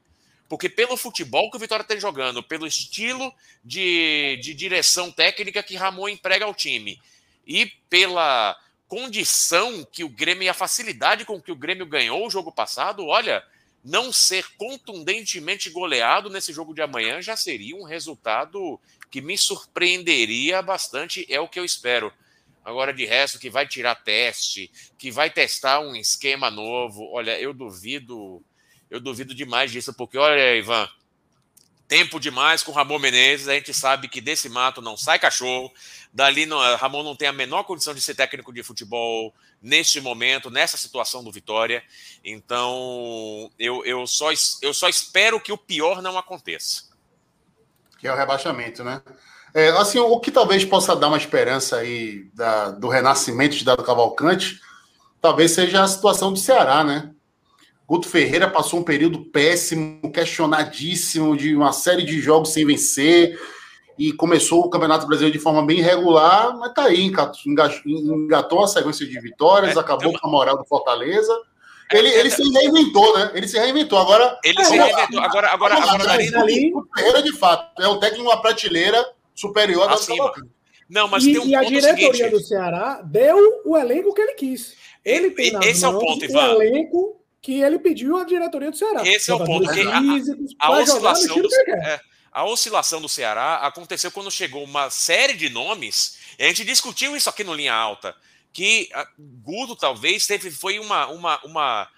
Porque 0.51 0.69
pelo 0.69 0.97
futebol 0.97 1.49
que 1.49 1.57
o 1.57 1.61
Vitória 1.61 1.83
está 1.83 1.95
jogando, 1.95 2.43
pelo 2.43 2.67
estilo 2.67 3.33
de, 3.65 4.37
de 4.43 4.53
direção 4.53 5.09
técnica 5.13 5.63
que 5.63 5.77
Ramon 5.77 6.09
emprega 6.09 6.45
ao 6.45 6.53
time 6.53 7.01
e 7.47 7.67
pela 7.89 8.59
condição 8.89 9.85
que 9.85 10.03
o 10.03 10.09
Grêmio 10.09 10.43
e 10.43 10.49
a 10.49 10.53
facilidade 10.53 11.25
com 11.25 11.41
que 11.41 11.53
o 11.53 11.57
Grêmio 11.57 11.87
ganhou 11.87 12.27
o 12.27 12.31
jogo 12.31 12.51
passado, 12.51 13.07
olha, 13.07 13.45
não 13.85 14.13
ser 14.13 14.45
contundentemente 14.57 15.71
goleado 15.71 16.29
nesse 16.29 16.53
jogo 16.53 16.75
de 16.75 16.83
amanhã 16.83 17.23
já 17.23 17.37
seria 17.37 17.77
um 17.77 17.85
resultado 17.85 18.81
que 19.09 19.21
me 19.21 19.39
surpreenderia 19.39 20.61
bastante, 20.63 21.25
é 21.33 21.39
o 21.39 21.47
que 21.47 21.61
eu 21.61 21.65
espero. 21.65 22.13
Agora, 22.65 22.93
de 22.93 23.07
resto, 23.07 23.39
que 23.39 23.49
vai 23.49 23.69
tirar 23.69 23.95
teste, 23.95 24.69
que 24.99 25.13
vai 25.13 25.31
testar 25.31 25.79
um 25.79 25.95
esquema 25.95 26.51
novo, 26.51 27.09
olha, 27.13 27.39
eu 27.41 27.55
duvido, 27.55 28.43
eu 28.91 29.01
duvido 29.01 29.35
demais 29.35 29.71
disso, 29.71 29.95
porque, 29.95 30.19
olha, 30.19 30.57
Ivan, 30.57 30.89
tempo 31.87 32.21
demais 32.21 32.63
com 32.63 32.71
o 32.71 32.75
Ramon 32.75 32.99
Menezes, 32.99 33.49
a 33.49 33.55
gente 33.55 33.75
sabe 33.75 34.09
que 34.09 34.21
desse 34.21 34.49
mato 34.49 34.81
não 34.81 34.97
sai 34.97 35.19
cachorro, 35.19 35.73
dali 36.13 36.47
não, 36.47 36.59
Ramon 36.77 37.03
não 37.03 37.17
tem 37.17 37.29
a 37.29 37.33
menor 37.33 37.65
condição 37.65 37.95
de 37.95 38.01
ser 38.01 38.15
técnico 38.15 38.53
de 38.53 38.63
futebol 38.63 39.35
neste 39.63 40.01
momento, 40.01 40.51
nessa 40.51 40.77
situação 40.77 41.23
do 41.23 41.33
Vitória, 41.33 41.83
então 42.25 43.51
eu, 43.59 43.85
eu, 43.85 44.07
só, 44.07 44.31
eu 44.63 44.73
só 44.73 44.89
espero 44.89 45.41
que 45.41 45.53
o 45.53 45.59
pior 45.59 46.01
não 46.01 46.17
aconteça. 46.17 46.85
Que 47.99 48.09
é 48.09 48.13
o 48.13 48.17
rebaixamento, 48.17 48.83
né? 48.83 49.03
É, 49.53 49.69
assim, 49.71 49.99
o 49.99 50.21
que 50.21 50.31
talvez 50.31 50.65
possa 50.65 50.95
dar 50.95 51.09
uma 51.09 51.17
esperança 51.17 51.77
aí 51.79 52.31
da, 52.35 52.71
do 52.71 52.89
renascimento 52.89 53.57
de 53.57 53.65
Dado 53.65 53.83
Cavalcante, 53.83 54.61
talvez 55.21 55.51
seja 55.51 55.83
a 55.83 55.89
situação 55.89 56.33
do 56.33 56.39
Ceará, 56.39 56.85
né? 56.85 57.13
Guto 57.91 58.09
Ferreira 58.09 58.49
passou 58.49 58.79
um 58.79 58.85
período 58.85 59.19
péssimo, 59.19 60.13
questionadíssimo, 60.13 61.37
de 61.37 61.57
uma 61.57 61.73
série 61.73 62.05
de 62.05 62.21
jogos 62.21 62.53
sem 62.53 62.65
vencer, 62.65 63.37
e 63.99 64.13
começou 64.13 64.61
o 64.61 64.71
Campeonato 64.71 65.09
Brasileiro 65.09 65.37
de 65.37 65.43
forma 65.43 65.67
bem 65.67 65.81
regular, 65.81 66.57
mas 66.57 66.73
tá 66.73 66.85
aí, 66.85 67.01
engatou, 67.01 67.41
engatou 67.85 68.63
a 68.63 68.69
sequência 68.69 69.05
de 69.05 69.21
vitórias, 69.21 69.77
é, 69.77 69.81
acabou 69.81 70.17
com 70.17 70.25
a 70.25 70.31
moral 70.31 70.57
do 70.57 70.65
Fortaleza. 70.67 71.37
Ele, 71.91 72.09
ele 72.11 72.31
se 72.31 72.49
reinventou, 72.49 73.19
né? 73.19 73.33
Ele 73.35 73.49
se 73.49 73.59
reinventou. 73.59 73.99
Agora. 73.99 74.39
Ele 74.45 74.65
se 74.65 74.71
reinventou. 74.71 75.21
Agora, 75.21 75.49
agora, 75.49 75.75
agora, 75.75 75.95
agora 75.95 76.43
ali. 76.43 76.73
Ferreira, 76.97 77.23
de 77.25 77.33
fato, 77.33 77.83
é 77.83 77.89
um 77.89 77.99
técnico 77.99 78.23
uma 78.23 78.41
prateleira 78.41 79.05
superior 79.35 79.89
da 79.89 79.95
Acima. 79.95 80.33
Não, 80.89 81.09
mas 81.09 81.25
e, 81.25 81.33
tem 81.33 81.41
um 81.41 81.47
e 81.47 81.57
a 81.57 81.63
diretoria 81.63 82.13
seguinte, 82.13 82.31
do 82.31 82.41
Ceará 82.41 83.03
deu 83.03 83.63
o 83.65 83.77
elenco 83.77 84.15
que 84.15 84.21
ele 84.21 84.35
quis. 84.35 84.77
Ele 85.05 85.33
tem 85.33 85.59
esse 85.65 85.85
é 85.85 85.89
o 85.89 85.99
ponto, 85.99 86.25
Ivan. 86.25 86.55
o 86.55 86.63
elenco 86.63 87.20
que 87.41 87.61
ele 87.61 87.79
pediu 87.79 88.17
à 88.17 88.25
diretoria 88.25 88.71
do 88.71 88.77
Ceará. 88.77 89.07
Esse 89.07 89.31
é 89.31 89.35
o 89.35 89.45
ponto. 89.45 89.69
Físicos, 89.69 90.55
a, 90.59 90.67
a, 90.67 90.69
a 90.69 90.81
oscilação 90.81 91.41
do, 91.41 91.49
é, 91.71 92.01
a 92.31 92.45
oscilação 92.45 93.01
do 93.01 93.09
Ceará 93.09 93.57
aconteceu 93.57 94.11
quando 94.11 94.31
chegou 94.31 94.63
uma 94.63 94.91
série 94.91 95.35
de 95.35 95.49
nomes. 95.49 96.19
a 96.39 96.45
gente 96.45 96.65
discutiu 96.65 97.17
isso 97.17 97.29
aqui 97.29 97.43
no 97.43 97.55
Linha 97.55 97.75
Alta 97.75 98.15
que 98.53 98.89
Gudo 99.19 99.77
talvez 99.77 100.27
teve 100.27 100.51
foi 100.51 100.79
uma, 100.79 101.07
uma, 101.09 101.41
uma 101.45 101.89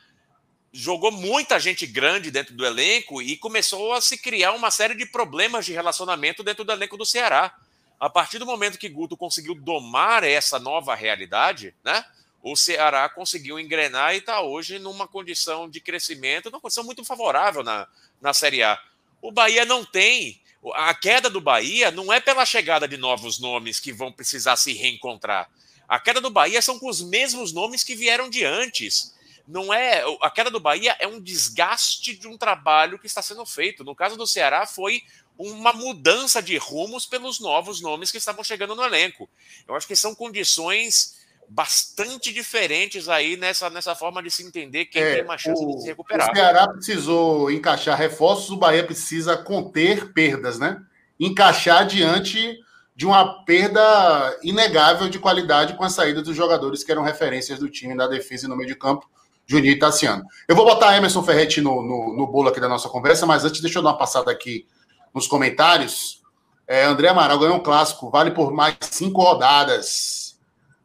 jogou 0.72 1.10
muita 1.10 1.58
gente 1.58 1.86
grande 1.86 2.30
dentro 2.30 2.54
do 2.54 2.64
elenco 2.64 3.22
e 3.22 3.36
começou 3.36 3.92
a 3.92 4.00
se 4.00 4.18
criar 4.18 4.52
uma 4.52 4.70
série 4.70 4.94
de 4.94 5.06
problemas 5.06 5.64
de 5.66 5.72
relacionamento 5.72 6.42
dentro 6.42 6.64
do 6.64 6.72
elenco 6.72 6.96
do 6.96 7.06
Ceará. 7.06 7.54
A 7.98 8.10
partir 8.10 8.38
do 8.38 8.46
momento 8.46 8.78
que 8.78 8.88
Guto 8.88 9.16
conseguiu 9.16 9.54
domar 9.54 10.24
essa 10.24 10.58
nova 10.58 10.94
realidade, 10.94 11.74
né? 11.84 12.04
O 12.42 12.56
Ceará 12.56 13.08
conseguiu 13.08 13.58
engrenar 13.58 14.14
e 14.14 14.18
está 14.18 14.40
hoje 14.40 14.80
numa 14.80 15.06
condição 15.06 15.70
de 15.70 15.80
crescimento, 15.80 16.50
numa 16.50 16.60
condição 16.60 16.82
muito 16.82 17.04
favorável 17.04 17.62
na, 17.62 17.86
na 18.20 18.34
Série 18.34 18.64
A. 18.64 18.76
O 19.20 19.30
Bahia 19.30 19.64
não 19.64 19.84
tem. 19.84 20.42
A 20.74 20.92
queda 20.92 21.30
do 21.30 21.40
Bahia 21.40 21.92
não 21.92 22.12
é 22.12 22.18
pela 22.18 22.44
chegada 22.44 22.88
de 22.88 22.96
novos 22.96 23.38
nomes 23.38 23.78
que 23.78 23.92
vão 23.92 24.10
precisar 24.10 24.56
se 24.56 24.72
reencontrar. 24.72 25.48
A 25.88 26.00
queda 26.00 26.20
do 26.20 26.30
Bahia 26.30 26.60
são 26.60 26.80
com 26.80 26.88
os 26.88 27.00
mesmos 27.00 27.52
nomes 27.52 27.84
que 27.84 27.94
vieram 27.94 28.28
de 28.28 28.44
antes. 28.44 29.14
Não 29.46 29.72
é 29.72 30.02
a 30.20 30.30
queda 30.30 30.50
do 30.50 30.58
Bahia 30.58 30.96
é 30.98 31.06
um 31.06 31.20
desgaste 31.20 32.16
de 32.16 32.26
um 32.26 32.36
trabalho 32.36 32.98
que 32.98 33.06
está 33.06 33.22
sendo 33.22 33.46
feito. 33.46 33.84
No 33.84 33.94
caso 33.94 34.16
do 34.16 34.26
Ceará 34.26 34.66
foi 34.66 35.02
uma 35.38 35.72
mudança 35.72 36.42
de 36.42 36.56
rumos 36.56 37.06
pelos 37.06 37.38
novos 37.38 37.80
nomes 37.80 38.10
que 38.10 38.18
estavam 38.18 38.42
chegando 38.42 38.74
no 38.74 38.84
elenco. 38.84 39.28
Eu 39.66 39.76
acho 39.76 39.86
que 39.86 39.96
são 39.96 40.14
condições 40.14 41.21
bastante 41.54 42.32
diferentes 42.32 43.08
aí 43.08 43.36
nessa, 43.36 43.68
nessa 43.68 43.94
forma 43.94 44.22
de 44.22 44.30
se 44.30 44.42
entender 44.42 44.86
quem 44.86 45.02
é, 45.02 45.14
tem 45.16 45.24
uma 45.24 45.36
chance 45.36 45.62
o, 45.62 45.68
de 45.68 45.82
se 45.82 45.88
recuperar. 45.88 46.30
O 46.30 46.34
Ceará 46.34 46.68
precisou 46.68 47.50
encaixar 47.50 47.98
reforços, 47.98 48.50
o 48.50 48.56
Bahia 48.56 48.84
precisa 48.84 49.36
conter 49.36 50.12
perdas, 50.12 50.58
né? 50.58 50.80
Encaixar 51.20 51.86
diante 51.86 52.58
de 52.96 53.06
uma 53.06 53.44
perda 53.44 54.38
inegável 54.42 55.08
de 55.08 55.18
qualidade 55.18 55.74
com 55.74 55.84
a 55.84 55.90
saída 55.90 56.22
dos 56.22 56.36
jogadores 56.36 56.82
que 56.82 56.92
eram 56.92 57.02
referências 57.02 57.58
do 57.58 57.68
time 57.68 57.94
na 57.94 58.06
defesa 58.06 58.46
e 58.46 58.48
no 58.48 58.56
meio 58.56 58.68
de 58.68 58.74
campo, 58.74 59.08
Juninho 59.46 59.72
e 59.72 59.78
Tassiano. 59.78 60.24
Eu 60.48 60.56
vou 60.56 60.64
botar 60.64 60.96
Emerson 60.96 61.22
Ferretti 61.22 61.60
no, 61.60 61.82
no, 61.82 62.16
no, 62.16 62.26
bolo 62.26 62.48
aqui 62.48 62.60
da 62.60 62.68
nossa 62.68 62.88
conversa, 62.88 63.26
mas 63.26 63.44
antes 63.44 63.60
deixa 63.60 63.78
eu 63.78 63.82
dar 63.82 63.90
uma 63.90 63.98
passada 63.98 64.30
aqui 64.30 64.66
nos 65.12 65.26
comentários. 65.26 66.22
É, 66.66 66.84
André 66.84 67.08
Amaral 67.08 67.38
ganhou 67.38 67.56
um 67.56 67.62
clássico, 67.62 68.10
vale 68.10 68.30
por 68.30 68.52
mais 68.52 68.76
cinco 68.82 69.20
rodadas. 69.20 70.21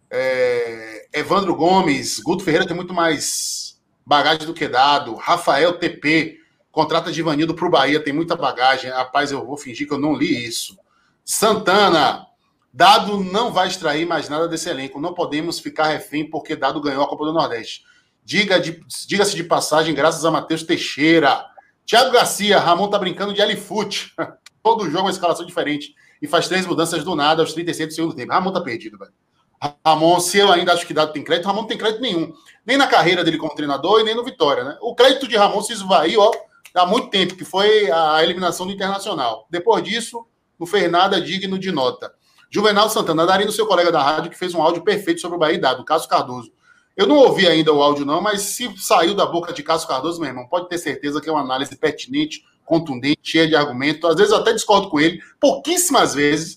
É, 0.09 1.07
Evandro 1.13 1.55
Gomes, 1.55 2.19
Guto 2.19 2.43
Ferreira 2.43 2.65
tem 2.65 2.75
muito 2.75 2.93
mais 2.93 3.79
bagagem 4.05 4.45
do 4.45 4.53
que 4.53 4.67
dado. 4.67 5.15
Rafael 5.15 5.77
TP, 5.77 6.37
contrata 6.71 7.11
de 7.11 7.19
Ivanildo 7.19 7.53
para 7.53 7.67
o 7.67 7.71
Bahia, 7.71 8.03
tem 8.03 8.13
muita 8.13 8.35
bagagem. 8.35 8.89
Rapaz, 8.89 9.31
eu 9.31 9.45
vou 9.45 9.57
fingir 9.57 9.87
que 9.87 9.93
eu 9.93 9.99
não 9.99 10.15
li 10.15 10.45
isso. 10.45 10.77
Santana, 11.23 12.27
Dado 12.77 13.23
não 13.23 13.51
vai 13.51 13.67
extrair 13.67 14.05
mais 14.05 14.29
nada 14.29 14.47
desse 14.47 14.69
elenco. 14.69 15.01
Não 15.01 15.11
podemos 15.11 15.59
ficar 15.59 15.87
refém 15.87 16.29
porque 16.29 16.55
Dado 16.55 16.79
ganhou 16.79 17.03
a 17.03 17.07
Copa 17.07 17.25
do 17.25 17.33
Nordeste. 17.33 17.83
Diga-se 18.23 18.61
de, 18.61 19.07
diga 19.07 19.25
de 19.25 19.43
passagem, 19.43 19.95
graças 19.95 20.23
a 20.23 20.29
Matheus 20.29 20.61
Teixeira. 20.61 21.43
Thiago 21.87 22.11
Garcia, 22.11 22.59
Ramon 22.59 22.87
tá 22.87 22.99
brincando 22.99 23.33
de 23.33 23.41
L-Foot. 23.41 24.13
Todo 24.61 24.85
jogo 24.85 24.99
é 24.99 25.01
uma 25.01 25.09
escalação 25.09 25.43
diferente. 25.43 25.95
E 26.21 26.27
faz 26.27 26.47
três 26.47 26.67
mudanças 26.67 27.03
do 27.03 27.15
nada 27.15 27.41
aos 27.41 27.53
36 27.53 27.89
do 27.89 27.95
segundo 27.95 28.15
tempo. 28.15 28.31
Ramon 28.31 28.51
tá 28.51 28.61
perdido, 28.61 28.97
velho. 28.97 29.13
Ramon, 29.85 30.19
se 30.19 30.37
eu 30.37 30.51
ainda 30.51 30.73
acho 30.73 30.85
que 30.85 30.93
Dado 30.93 31.13
tem 31.13 31.23
crédito, 31.23 31.45
Ramon 31.45 31.61
não 31.61 31.67
tem 31.67 31.77
crédito 31.77 32.01
nenhum. 32.01 32.33
Nem 32.65 32.77
na 32.77 32.87
carreira 32.87 33.23
dele 33.23 33.37
como 33.37 33.55
treinador 33.55 34.01
e 34.01 34.03
nem 34.03 34.15
no 34.15 34.23
Vitória, 34.23 34.63
né? 34.63 34.77
O 34.81 34.93
crédito 34.93 35.27
de 35.27 35.35
Ramon 35.35 35.61
se 35.61 35.73
esvaiu, 35.73 36.21
ó, 36.21 36.31
há 36.75 36.85
muito 36.85 37.09
tempo, 37.09 37.35
que 37.35 37.45
foi 37.45 37.89
a 37.89 38.23
eliminação 38.23 38.67
do 38.67 38.71
Internacional. 38.71 39.47
Depois 39.49 39.83
disso, 39.83 40.25
não 40.59 40.67
fez 40.67 40.89
nada 40.91 41.19
digno 41.19 41.57
de 41.57 41.71
nota. 41.71 42.13
Juvenal 42.49 42.89
Santana, 42.89 43.25
Darino, 43.25 43.51
seu 43.51 43.65
colega 43.65 43.91
da 43.91 44.01
rádio, 44.01 44.31
que 44.31 44.37
fez 44.37 44.53
um 44.53 44.61
áudio 44.61 44.83
perfeito 44.83 45.21
sobre 45.21 45.37
o 45.37 45.39
Bahia 45.39 45.59
Dado, 45.59 45.83
Cássio 45.83 46.09
Cardoso. 46.09 46.51
Eu 46.95 47.05
não 47.05 47.17
ouvi 47.17 47.47
ainda 47.47 47.73
o 47.73 47.81
áudio, 47.81 48.05
não, 48.05 48.21
mas 48.21 48.41
se 48.41 48.73
saiu 48.77 49.13
da 49.13 49.25
boca 49.25 49.53
de 49.53 49.61
Cássio 49.61 49.87
Cardoso, 49.87 50.19
meu 50.19 50.29
irmão, 50.29 50.47
pode 50.47 50.67
ter 50.69 50.77
certeza 50.77 51.21
que 51.21 51.29
é 51.29 51.31
uma 51.31 51.41
análise 51.41 51.75
pertinente, 51.75 52.43
contundente, 52.65 53.19
cheia 53.23 53.47
de 53.47 53.55
argumento. 53.55 54.07
Às 54.07 54.15
vezes 54.15 54.31
eu 54.31 54.39
até 54.39 54.53
discordo 54.53 54.89
com 54.89 54.99
ele, 54.99 55.21
pouquíssimas 55.39 56.15
vezes, 56.15 56.56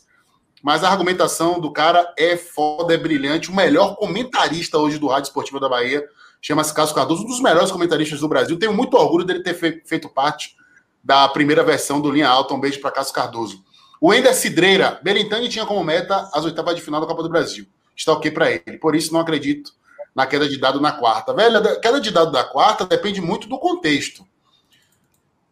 mas 0.63 0.85
a 0.85 0.91
argumentação 0.91 1.59
do 1.59 1.73
cara 1.73 2.13
é 2.17 2.37
foda, 2.37 2.93
é 2.93 2.97
brilhante. 2.97 3.51
O 3.51 3.55
melhor 3.55 3.97
comentarista 3.97 4.79
hoje 4.79 4.99
do 4.99 5.07
Rádio 5.07 5.29
Esportivo 5.29 5.59
da 5.59 5.69
Bahia 5.69 6.07
chama-se 6.41 6.73
Cássio 6.75 6.95
Cardoso, 6.95 7.25
um 7.25 7.27
dos 7.27 7.41
melhores 7.41 7.71
comentaristas 7.71 8.21
do 8.21 8.29
Brasil. 8.29 8.59
Tenho 8.59 8.75
muito 8.75 8.95
orgulho 8.95 9.25
dele 9.25 9.43
ter 9.43 9.55
feito 9.55 10.09
parte 10.09 10.57
da 11.03 11.29
primeira 11.29 11.65
versão 11.65 12.01
do 12.01 12.11
Linha 12.11 12.29
Alta. 12.29 12.55
Um 12.55 12.61
beijo 12.61 12.81
para 12.81 12.91
Cássio 12.91 13.15
Cardoso. 13.15 13.65
O 14.01 14.15
Ender 14.15 14.35
Cidreira, 14.35 14.99
Berintani 15.03 15.49
tinha 15.49 15.67
como 15.67 15.85
meta 15.85 16.31
as 16.33 16.45
oitavas 16.45 16.75
de 16.75 16.83
final 16.83 17.01
da 17.01 17.07
Copa 17.07 17.23
do 17.23 17.29
Brasil. 17.29 17.67
Está 17.97 18.13
ok 18.13 18.31
para 18.31 18.51
ele. 18.51 18.79
Por 18.79 18.95
isso 18.95 19.13
não 19.13 19.21
acredito 19.21 19.73
na 20.15 20.27
queda 20.27 20.49
de 20.49 20.59
dado 20.59 20.81
na 20.81 20.93
quarta. 20.93 21.35
Velho, 21.35 21.59
a 21.59 21.81
queda 21.81 22.01
de 22.01 22.11
dado 22.11 22.33
da 22.33 22.45
quarta 22.45 22.85
depende 22.85 23.21
muito 23.21 23.47
do 23.47 23.59
contexto. 23.59 24.27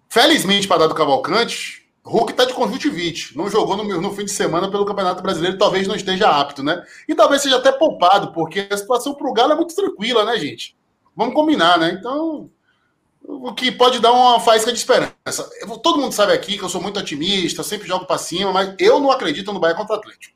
Felizmente 0.09 0.67
para 0.67 0.79
dado 0.79 0.95
Cavalcante, 0.95 1.87
Hulk 2.09 2.33
está 2.33 2.45
de 2.45 2.55
conjuntivite. 2.55 3.37
Não 3.37 3.51
jogou 3.51 3.77
no, 3.77 4.01
no, 4.01 4.15
fim 4.15 4.25
de 4.25 4.31
semana 4.31 4.71
pelo 4.71 4.87
Campeonato 4.87 5.23
Brasileiro, 5.23 5.59
talvez 5.59 5.87
não 5.87 5.95
esteja 5.95 6.29
apto, 6.29 6.63
né? 6.63 6.83
E 7.07 7.15
talvez 7.15 7.43
seja 7.43 7.57
até 7.57 7.71
poupado, 7.71 8.33
porque 8.33 8.67
a 8.71 8.77
situação 8.77 9.15
para 9.15 9.29
o 9.29 9.33
Galo 9.33 9.53
é 9.53 9.57
muito 9.57 9.75
tranquila, 9.75 10.25
né, 10.25 10.39
gente? 10.39 10.77
Vamos 11.15 11.35
combinar, 11.35 11.79
né? 11.79 11.97
Então, 11.99 12.51
o 13.23 13.53
que 13.53 13.71
pode 13.71 14.01
dar 14.01 14.13
uma 14.13 14.41
faísca 14.41 14.73
de 14.73 14.79
esperança. 14.79 15.49
todo 15.83 15.99
mundo 15.99 16.13
sabe 16.13 16.33
aqui 16.33 16.57
que 16.57 16.65
eu 16.65 16.69
sou 16.69 16.81
muito 16.81 16.99
otimista, 16.99 17.63
sempre 17.63 17.87
jogo 17.87 18.07
para 18.07 18.17
cima, 18.17 18.53
mas 18.53 18.75
eu 18.79 18.99
não 18.99 19.11
acredito 19.11 19.53
no 19.53 19.61
Bahia 19.61 19.77
contra 19.77 19.97
o 19.97 19.99
Atlético. 19.99 20.35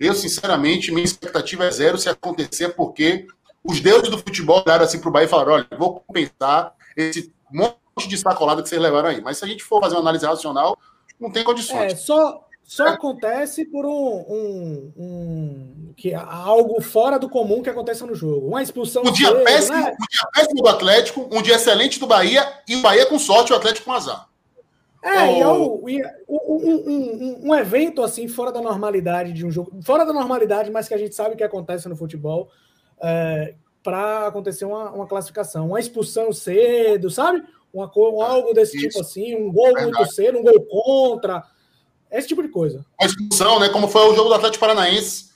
Eu, 0.00 0.14
sinceramente, 0.14 0.90
minha 0.90 1.04
expectativa 1.04 1.64
é 1.64 1.70
zero 1.70 1.96
se 1.96 2.08
acontecer, 2.08 2.70
porque 2.70 3.28
os 3.62 3.80
deuses 3.80 4.08
do 4.08 4.18
futebol 4.18 4.64
olharam 4.66 4.84
assim 4.84 4.98
para 4.98 5.08
o 5.08 5.12
Bahia 5.12 5.26
e 5.26 5.28
falaram: 5.28 5.52
olha, 5.52 5.68
vou 5.78 6.00
compensar 6.00 6.74
esse 6.96 7.32
monte 7.48 8.08
de 8.08 8.18
sacolada 8.18 8.60
que 8.60 8.68
vocês 8.68 8.82
levaram 8.82 9.10
aí. 9.10 9.20
Mas 9.20 9.38
se 9.38 9.44
a 9.44 9.48
gente 9.48 9.62
for 9.62 9.80
fazer 9.80 9.94
uma 9.94 10.00
análise 10.00 10.26
racional, 10.26 10.76
não 11.18 11.30
tem 11.30 11.44
condições. 11.44 11.92
É, 11.92 11.96
só, 11.96 12.44
só 12.62 12.86
é. 12.86 12.90
acontece 12.90 13.64
por 13.64 13.84
um, 13.84 14.24
um, 14.28 14.92
um, 14.96 15.94
que 15.96 16.14
algo 16.14 16.80
fora 16.80 17.18
do 17.18 17.28
comum 17.28 17.62
que 17.62 17.70
acontece 17.70 18.04
no 18.04 18.14
jogo. 18.14 18.48
Uma 18.48 18.62
expulsão. 18.62 19.02
Um 19.04 19.12
dia, 19.12 19.28
cedo, 19.28 19.44
péssimo, 19.44 19.76
né? 19.76 19.82
um 19.82 20.06
dia 20.10 20.30
péssimo 20.34 20.62
do 20.62 20.68
Atlético, 20.68 21.28
um 21.30 21.42
dia 21.42 21.56
excelente 21.56 22.00
do 22.00 22.06
Bahia 22.06 22.46
e 22.68 22.76
o 22.76 22.82
Bahia 22.82 23.06
com 23.06 23.18
sorte, 23.18 23.52
o 23.52 23.56
Atlético 23.56 23.86
com 23.86 23.92
azar. 23.92 24.28
É, 25.04 25.38
e 25.38 25.40
é 25.40 25.48
um, 25.48 25.84
um, 26.28 27.48
um, 27.48 27.54
evento 27.56 28.02
assim, 28.02 28.28
fora 28.28 28.52
da 28.52 28.60
normalidade 28.60 29.32
de 29.32 29.44
um 29.44 29.50
jogo, 29.50 29.82
fora 29.82 30.06
da 30.06 30.12
normalidade, 30.12 30.70
mas 30.70 30.86
que 30.86 30.94
a 30.94 30.98
gente 30.98 31.12
sabe 31.12 31.34
que 31.34 31.42
acontece 31.42 31.88
no 31.88 31.96
futebol, 31.96 32.48
é, 33.02 33.56
para 33.82 34.28
acontecer 34.28 34.64
uma, 34.64 34.92
uma, 34.92 35.06
classificação. 35.06 35.66
Uma 35.66 35.80
expulsão 35.80 36.32
cedo, 36.32 37.10
sabe? 37.10 37.42
Uma, 37.72 37.90
um, 37.96 38.22
algo 38.22 38.52
desse 38.52 38.72
tipo 38.72 38.88
Isso. 38.88 38.98
tipo 38.98 39.00
assim, 39.00 39.34
um 39.34 39.52
gol 39.52 39.66
Verdade. 39.66 39.86
muito 39.86 40.12
cedo, 40.12 40.38
um 40.38 40.42
gol 40.42 40.60
contra. 40.66 41.42
Esse 42.10 42.28
tipo 42.28 42.42
de 42.42 42.48
coisa. 42.48 42.84
Uma 43.00 43.06
expulsão, 43.06 43.58
né? 43.58 43.68
Como 43.70 43.88
foi 43.88 44.02
o 44.02 44.14
jogo 44.14 44.28
do 44.28 44.34
Atlético 44.34 44.60
Paranaense, 44.60 45.30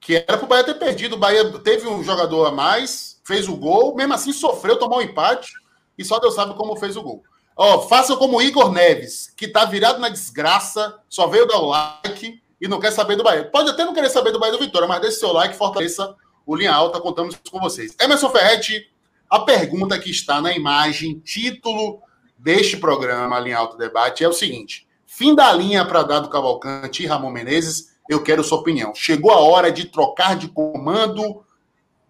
que 0.00 0.16
era 0.16 0.36
para 0.36 0.44
o 0.44 0.48
Bahia 0.48 0.64
ter 0.64 0.74
perdido. 0.74 1.14
O 1.14 1.18
Bahia 1.18 1.50
teve 1.60 1.88
um 1.88 2.04
jogador 2.04 2.44
a 2.46 2.52
mais, 2.52 3.20
fez 3.24 3.48
o 3.48 3.56
gol, 3.56 3.94
mesmo 3.94 4.12
assim 4.12 4.32
sofreu, 4.32 4.78
tomou 4.78 4.98
um 4.98 5.02
empate, 5.02 5.52
e 5.96 6.04
só 6.04 6.18
Deus 6.18 6.34
sabe 6.34 6.54
como 6.54 6.76
fez 6.76 6.96
o 6.96 7.02
gol. 7.02 7.22
Ó, 7.56 7.80
façam 7.82 8.16
como 8.16 8.36
o 8.36 8.42
Igor 8.42 8.70
Neves, 8.70 9.32
que 9.34 9.48
tá 9.48 9.64
virado 9.64 10.00
na 10.00 10.08
desgraça, 10.08 10.98
só 11.08 11.26
veio 11.26 11.46
dar 11.46 11.58
o 11.58 11.66
like 11.66 12.42
e 12.60 12.68
não 12.68 12.80
quer 12.80 12.90
saber 12.90 13.16
do 13.16 13.22
Bahia. 13.22 13.48
Pode 13.50 13.70
até 13.70 13.84
não 13.84 13.94
querer 13.94 14.10
saber 14.10 14.32
do 14.32 14.38
Bahia 14.38 14.52
do 14.52 14.58
Vitória, 14.58 14.88
mas 14.88 15.00
deixe 15.00 15.18
seu 15.18 15.32
like, 15.32 15.56
fortaleça 15.56 16.14
o 16.44 16.54
Linha 16.54 16.72
Alta, 16.72 17.00
contamos 17.00 17.36
com 17.50 17.60
vocês. 17.60 17.96
Emerson 18.00 18.28
Ferretti, 18.28 18.90
a 19.34 19.40
pergunta 19.40 19.98
que 19.98 20.10
está 20.12 20.40
na 20.40 20.52
imagem, 20.52 21.18
título 21.18 22.00
deste 22.38 22.76
programa, 22.76 23.40
Linha 23.40 23.58
Alta 23.58 23.76
Debate, 23.76 24.22
é 24.22 24.28
o 24.28 24.32
seguinte: 24.32 24.86
fim 25.04 25.34
da 25.34 25.52
linha 25.52 25.84
para 25.84 26.04
Dado 26.04 26.28
Cavalcante 26.28 27.02
e 27.02 27.06
Ramon 27.06 27.32
Menezes, 27.32 27.96
eu 28.08 28.22
quero 28.22 28.44
sua 28.44 28.58
opinião. 28.58 28.94
Chegou 28.94 29.32
a 29.32 29.40
hora 29.40 29.72
de 29.72 29.86
trocar 29.86 30.36
de 30.36 30.46
comando 30.46 31.44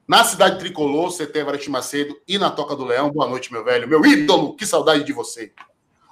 na 0.06 0.22
cidade 0.22 0.58
tricolor, 0.58 1.16
CT 1.16 1.44
Varete 1.44 1.70
Macedo 1.70 2.14
e 2.28 2.36
na 2.36 2.50
Toca 2.50 2.76
do 2.76 2.84
Leão. 2.84 3.10
Boa 3.10 3.26
noite, 3.26 3.50
meu 3.50 3.64
velho. 3.64 3.88
Meu 3.88 4.04
ídolo, 4.04 4.54
que 4.54 4.66
saudade 4.66 5.02
de 5.02 5.14
você. 5.14 5.50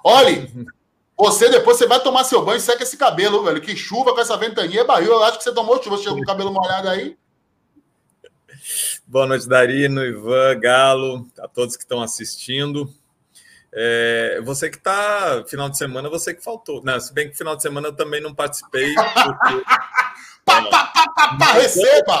Olhe, 0.03 0.51
você 1.15 1.47
depois 1.47 1.77
você 1.77 1.85
vai 1.85 1.99
tomar 2.01 2.23
seu 2.23 2.43
banho 2.43 2.57
e 2.57 2.61
seca 2.61 2.81
esse 2.81 2.97
cabelo, 2.97 3.43
velho. 3.43 3.61
Que 3.61 3.75
chuva 3.75 4.15
com 4.15 4.19
essa 4.19 4.35
ventania 4.35 4.83
barril. 4.83 5.11
Eu 5.11 5.23
acho 5.23 5.37
que 5.37 5.43
você 5.43 5.53
tomou 5.53 5.81
chuva, 5.83 5.97
chegou 5.99 6.15
com 6.15 6.23
o 6.23 6.25
cabelo 6.25 6.51
molhado 6.51 6.89
aí. 6.89 7.15
Boa 9.13 9.27
noite, 9.27 9.47
Darino, 9.47 10.03
Ivan, 10.03 10.59
Galo, 10.59 11.27
a 11.37 11.47
todos 11.47 11.77
que 11.77 11.83
estão 11.83 12.01
assistindo. 12.01 12.91
É, 13.71 14.41
você 14.43 14.71
que 14.71 14.77
está, 14.77 15.43
final 15.45 15.69
de 15.69 15.77
semana, 15.77 16.09
você 16.09 16.33
que 16.33 16.43
faltou. 16.43 16.83
Não, 16.83 16.99
se 16.99 17.13
bem 17.13 17.29
que 17.29 17.37
final 17.37 17.55
de 17.55 17.61
semana 17.61 17.89
eu 17.89 17.95
também 17.95 18.19
não 18.19 18.33
participei. 18.33 18.91
Porque, 18.95 19.65
pá, 20.43 20.63
pá, 20.63 20.91
pá, 21.15 21.37
pá, 21.37 21.45
receba! 21.53 22.19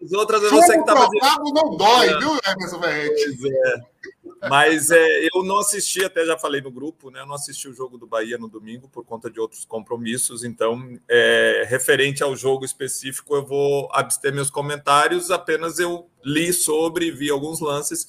As 0.00 0.12
outras 0.12 0.40
eu 0.44 0.52
não 0.52 0.62
sei 0.62 0.76
que 0.76 0.82
estava. 0.82 1.08
não 1.52 1.76
dói, 1.76 2.10
é. 2.10 2.18
viu, 2.20 2.38
Emerson 2.46 2.80
Ferretti? 2.80 3.48
É. 3.66 3.74
Mas 4.48 4.90
é, 4.90 5.28
eu 5.34 5.44
não 5.44 5.58
assisti, 5.58 6.02
até 6.02 6.24
já 6.24 6.38
falei 6.38 6.62
no 6.62 6.70
grupo, 6.70 7.10
né? 7.10 7.20
Eu 7.20 7.26
não 7.26 7.34
assisti 7.34 7.68
o 7.68 7.74
jogo 7.74 7.98
do 7.98 8.06
Bahia 8.06 8.38
no 8.38 8.48
domingo 8.48 8.88
por 8.88 9.04
conta 9.04 9.30
de 9.30 9.38
outros 9.38 9.66
compromissos. 9.66 10.44
Então, 10.44 10.98
é, 11.08 11.66
referente 11.68 12.22
ao 12.22 12.34
jogo 12.34 12.64
específico, 12.64 13.34
eu 13.34 13.44
vou 13.44 13.88
abster 13.92 14.32
meus 14.32 14.50
comentários. 14.50 15.30
Apenas 15.30 15.78
eu 15.78 16.08
li 16.24 16.52
sobre, 16.52 17.10
vi 17.10 17.28
alguns 17.28 17.60
lances, 17.60 18.08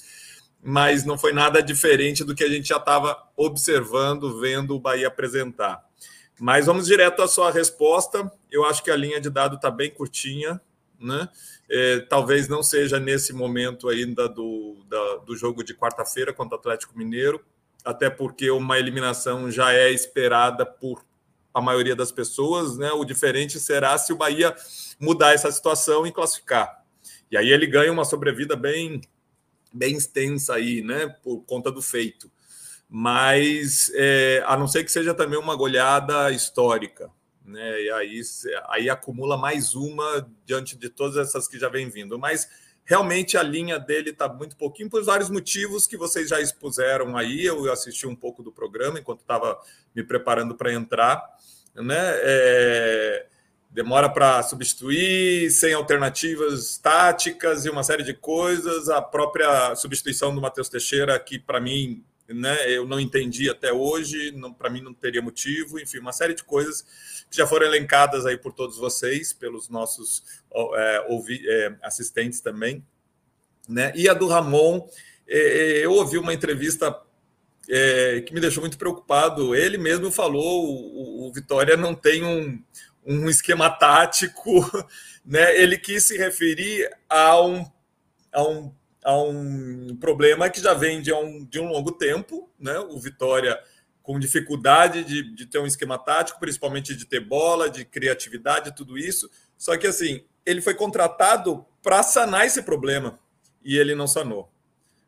mas 0.63 1.03
não 1.03 1.17
foi 1.17 1.33
nada 1.33 1.61
diferente 1.61 2.23
do 2.23 2.33
que 2.33 2.45
a 2.45 2.49
gente 2.49 2.69
já 2.69 2.77
estava 2.77 3.17
observando, 3.35 4.39
vendo 4.39 4.75
o 4.75 4.79
Bahia 4.79 5.09
apresentar. 5.09 5.83
Mas 6.39 6.65
vamos 6.65 6.87
direto 6.87 7.21
à 7.21 7.27
sua 7.27 7.51
resposta. 7.51 8.31
Eu 8.49 8.65
acho 8.65 8.81
que 8.83 8.89
a 8.89 8.95
linha 8.95 9.19
de 9.19 9.29
dado 9.29 9.57
está 9.57 9.69
bem 9.69 9.91
curtinha, 9.91 10.61
né? 10.97 11.27
É, 11.73 11.99
talvez 12.01 12.49
não 12.49 12.61
seja 12.61 12.99
nesse 12.99 13.31
momento 13.31 13.87
ainda 13.87 14.27
do, 14.27 14.83
da, 14.89 15.15
do 15.25 15.37
jogo 15.37 15.63
de 15.63 15.73
quarta-feira 15.73 16.33
contra 16.33 16.57
o 16.57 16.59
Atlético 16.59 16.97
Mineiro, 16.97 17.41
até 17.85 18.09
porque 18.09 18.51
uma 18.51 18.77
eliminação 18.77 19.49
já 19.49 19.73
é 19.73 19.89
esperada 19.89 20.65
por 20.65 21.01
a 21.53 21.61
maioria 21.61 21.95
das 21.95 22.11
pessoas, 22.11 22.77
né? 22.77 22.91
O 22.91 23.05
diferente 23.05 23.57
será 23.57 23.97
se 23.97 24.11
o 24.11 24.17
Bahia 24.17 24.53
mudar 24.99 25.33
essa 25.33 25.49
situação 25.49 26.05
e 26.05 26.11
classificar. 26.11 26.83
E 27.29 27.37
aí 27.37 27.49
ele 27.49 27.65
ganha 27.65 27.91
uma 27.91 28.03
sobrevida 28.03 28.55
bem, 28.55 29.01
bem 29.73 29.95
extensa 29.95 30.55
aí, 30.55 30.81
né? 30.81 31.07
Por 31.23 31.41
conta 31.45 31.71
do 31.71 31.81
feito. 31.81 32.29
Mas 32.89 33.89
é, 33.95 34.43
a 34.45 34.57
não 34.57 34.67
ser 34.67 34.83
que 34.83 34.91
seja 34.91 35.13
também 35.13 35.39
uma 35.39 35.55
goleada 35.55 36.31
histórica, 36.31 37.09
né? 37.45 37.81
E 37.81 37.91
aí, 37.91 38.21
aí 38.67 38.89
acumula 38.89 39.37
mais 39.37 39.75
uma 39.75 40.29
diante 40.45 40.77
de 40.77 40.89
todas 40.89 41.17
essas 41.17 41.47
que 41.47 41.59
já 41.59 41.69
vem 41.69 41.89
vindo. 41.89 42.17
Mas 42.17 42.47
realmente 42.85 43.37
a 43.37 43.43
linha 43.43 43.79
dele 43.79 44.09
está 44.11 44.27
muito 44.27 44.55
pouquinho 44.55 44.89
por 44.89 45.03
vários 45.03 45.29
motivos 45.29 45.87
que 45.87 45.97
vocês 45.97 46.29
já 46.29 46.39
expuseram 46.39 47.17
aí. 47.17 47.45
Eu 47.45 47.71
assisti 47.71 48.07
um 48.07 48.15
pouco 48.15 48.43
do 48.43 48.51
programa 48.51 48.99
enquanto 48.99 49.21
estava 49.21 49.59
me 49.95 50.03
preparando 50.03 50.55
para 50.55 50.73
entrar, 50.73 51.23
né? 51.75 51.97
É, 51.97 53.27
demora 53.69 54.09
para 54.09 54.43
substituir, 54.43 55.49
sem 55.49 55.73
alternativas 55.73 56.77
táticas 56.77 57.65
e 57.65 57.69
uma 57.69 57.83
série 57.83 58.03
de 58.03 58.13
coisas. 58.13 58.89
A 58.89 59.01
própria 59.01 59.75
substituição 59.75 60.35
do 60.35 60.41
Matheus 60.41 60.69
Teixeira, 60.69 61.17
que 61.19 61.39
para 61.39 61.59
mim 61.59 62.03
né, 62.33 62.69
eu 62.69 62.87
não 62.87 62.99
entendi 62.99 63.49
até 63.49 63.71
hoje, 63.71 64.33
para 64.57 64.69
mim 64.69 64.81
não 64.81 64.93
teria 64.93 65.21
motivo, 65.21 65.79
enfim, 65.79 65.99
uma 65.99 66.13
série 66.13 66.33
de 66.33 66.43
coisas 66.43 66.81
que 67.29 67.37
já 67.37 67.47
foram 67.47 67.65
elencadas 67.65 68.25
aí 68.25 68.37
por 68.37 68.53
todos 68.53 68.77
vocês, 68.77 69.31
pelos 69.31 69.69
nossos 69.69 70.23
é, 70.53 71.05
ouvi, 71.07 71.41
é, 71.47 71.75
assistentes 71.81 72.41
também. 72.41 72.85
Né? 73.67 73.93
E 73.95 74.09
a 74.09 74.13
do 74.13 74.27
Ramon, 74.27 74.87
é, 75.27 75.37
é, 75.37 75.85
eu 75.85 75.93
ouvi 75.93 76.17
uma 76.17 76.33
entrevista 76.33 76.99
é, 77.69 78.21
que 78.21 78.33
me 78.33 78.41
deixou 78.41 78.61
muito 78.61 78.77
preocupado. 78.77 79.55
Ele 79.55 79.77
mesmo 79.77 80.11
falou: 80.11 80.65
o, 80.65 81.27
o 81.27 81.31
Vitória 81.31 81.77
não 81.77 81.95
tem 81.95 82.23
um, 82.23 82.61
um 83.05 83.29
esquema 83.29 83.69
tático, 83.69 84.51
né? 85.25 85.57
Ele 85.57 85.77
quis 85.77 86.03
se 86.03 86.17
referir 86.17 86.89
a 87.09 87.41
um, 87.41 87.65
a 88.31 88.43
um, 88.43 88.73
a 89.03 89.17
um 89.17 89.95
problema 89.99 90.49
que 90.49 90.61
já 90.61 90.73
vem 90.73 91.01
de 91.01 91.11
um, 91.13 91.43
de 91.45 91.59
um 91.59 91.67
longo 91.67 91.91
tempo, 91.91 92.49
né? 92.59 92.79
O 92.79 92.99
Vitória 92.99 93.59
com 94.03 94.19
dificuldade 94.19 95.03
de, 95.03 95.35
de 95.35 95.45
ter 95.45 95.59
um 95.59 95.65
esquema 95.65 95.97
tático, 95.97 96.39
principalmente 96.39 96.95
de 96.95 97.05
ter 97.05 97.19
bola, 97.19 97.69
de 97.69 97.85
criatividade, 97.85 98.75
tudo 98.75 98.97
isso. 98.97 99.29
Só 99.57 99.77
que 99.77 99.87
assim, 99.87 100.23
ele 100.45 100.61
foi 100.61 100.73
contratado 100.73 101.65
para 101.83 102.03
sanar 102.03 102.45
esse 102.45 102.63
problema 102.63 103.19
e 103.63 103.77
ele 103.77 103.93
não 103.93 104.07
sanou. 104.07 104.51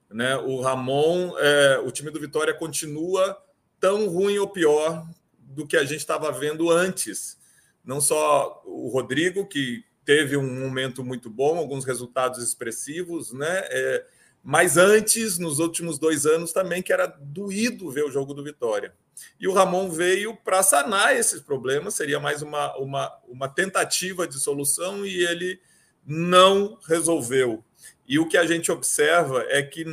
Né? 0.09 0.35
O 0.37 0.61
Ramon, 0.61 1.33
é, 1.39 1.79
o 1.79 1.91
time 1.91 2.11
do 2.11 2.19
Vitória 2.19 2.53
continua 2.53 3.37
tão 3.79 4.07
ruim 4.07 4.37
ou 4.37 4.47
pior 4.47 5.07
do 5.39 5.67
que 5.67 5.75
a 5.75 5.83
gente 5.83 5.99
estava 5.99 6.31
vendo 6.31 6.69
antes. 6.69 7.37
Não 7.83 7.99
só 7.99 8.61
o 8.65 8.87
Rodrigo, 8.89 9.47
que 9.47 9.83
teve 10.05 10.37
um 10.37 10.59
momento 10.61 11.03
muito 11.03 11.29
bom, 11.29 11.57
alguns 11.57 11.85
resultados 11.85 12.43
expressivos, 12.43 13.31
né? 13.31 13.61
É, 13.69 14.05
mas 14.43 14.75
antes, 14.75 15.37
nos 15.37 15.59
últimos 15.59 15.97
dois 15.97 16.25
anos, 16.25 16.51
também 16.51 16.81
que 16.81 16.91
era 16.91 17.07
doído 17.07 17.89
ver 17.89 18.03
o 18.03 18.11
jogo 18.11 18.33
do 18.33 18.43
Vitória. 18.43 18.93
E 19.39 19.47
o 19.47 19.53
Ramon 19.53 19.89
veio 19.89 20.35
para 20.35 20.61
sanar 20.61 21.15
esses 21.15 21.39
problemas, 21.41 21.93
seria 21.93 22.19
mais 22.19 22.41
uma, 22.41 22.75
uma, 22.77 23.19
uma 23.27 23.47
tentativa 23.47 24.27
de 24.27 24.39
solução 24.39 25.05
e 25.05 25.23
ele 25.25 25.61
não 26.05 26.77
resolveu. 26.87 27.63
E 28.05 28.19
o 28.19 28.27
que 28.27 28.37
a 28.37 28.45
gente 28.45 28.71
observa 28.71 29.45
é 29.47 29.61
que 29.61 29.85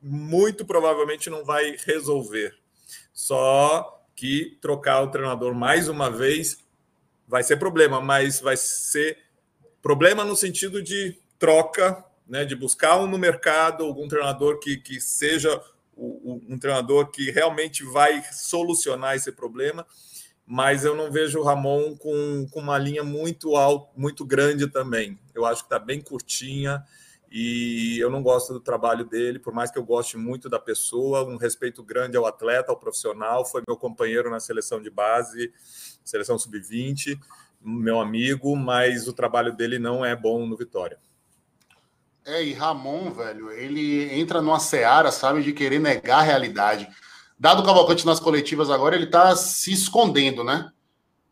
muito 0.00 0.64
provavelmente 0.64 1.28
não 1.28 1.44
vai 1.44 1.76
resolver. 1.84 2.54
Só 3.12 4.02
que 4.16 4.58
trocar 4.60 5.02
o 5.02 5.10
treinador 5.10 5.54
mais 5.54 5.88
uma 5.88 6.10
vez 6.10 6.64
vai 7.28 7.42
ser 7.42 7.56
problema, 7.56 8.00
mas 8.00 8.40
vai 8.40 8.56
ser 8.56 9.18
problema 9.82 10.24
no 10.24 10.36
sentido 10.36 10.82
de 10.82 11.18
troca 11.38 12.04
né, 12.26 12.44
de 12.44 12.54
buscar 12.54 12.98
um 12.98 13.06
no 13.06 13.18
mercado 13.18 13.84
algum 13.84 14.08
treinador 14.08 14.58
que, 14.58 14.76
que 14.76 15.00
seja 15.00 15.62
o, 15.94 16.32
o, 16.32 16.40
um 16.48 16.58
treinador 16.58 17.10
que 17.10 17.30
realmente 17.30 17.84
vai 17.84 18.22
solucionar 18.32 19.16
esse 19.16 19.30
problema, 19.32 19.86
mas 20.46 20.84
eu 20.84 20.96
não 20.96 21.10
vejo 21.10 21.38
o 21.38 21.42
Ramon 21.42 21.96
com, 21.96 22.46
com 22.50 22.60
uma 22.60 22.78
linha 22.78 23.04
muito 23.04 23.56
alto, 23.56 23.88
muito 23.94 24.24
grande 24.24 24.66
também. 24.66 25.18
Eu 25.34 25.44
acho 25.44 25.62
que 25.62 25.66
está 25.66 25.78
bem 25.78 26.00
curtinha 26.00 26.82
e 27.30 27.98
eu 27.98 28.10
não 28.10 28.22
gosto 28.22 28.52
do 28.52 28.60
trabalho 28.60 29.04
dele, 29.04 29.38
por 29.38 29.52
mais 29.54 29.70
que 29.70 29.78
eu 29.78 29.84
goste 29.84 30.16
muito 30.16 30.48
da 30.48 30.58
pessoa, 30.58 31.24
um 31.24 31.36
respeito 31.36 31.82
grande 31.82 32.16
ao 32.16 32.26
atleta, 32.26 32.70
ao 32.70 32.78
profissional, 32.78 33.44
foi 33.44 33.62
meu 33.66 33.76
companheiro 33.76 34.30
na 34.30 34.40
seleção 34.40 34.82
de 34.82 34.90
base, 34.90 35.52
seleção 36.04 36.38
sub-20, 36.38 37.18
meu 37.64 38.00
amigo, 38.00 38.56
mas 38.56 39.06
o 39.06 39.12
trabalho 39.12 39.52
dele 39.52 39.78
não 39.78 40.04
é 40.04 40.16
bom 40.16 40.46
no 40.46 40.56
Vitória. 40.56 40.98
É, 42.24 42.42
e 42.42 42.52
Ramon, 42.52 43.10
velho, 43.10 43.50
ele 43.50 44.12
entra 44.18 44.40
numa 44.40 44.60
seara, 44.60 45.10
sabe, 45.10 45.42
de 45.42 45.52
querer 45.52 45.80
negar 45.80 46.20
a 46.20 46.22
realidade. 46.22 46.88
Dado 47.38 47.62
o 47.62 47.64
Cavalcante 47.64 48.06
nas 48.06 48.20
coletivas 48.20 48.70
agora, 48.70 48.94
ele 48.94 49.06
tá 49.06 49.34
se 49.34 49.72
escondendo, 49.72 50.44
né? 50.44 50.70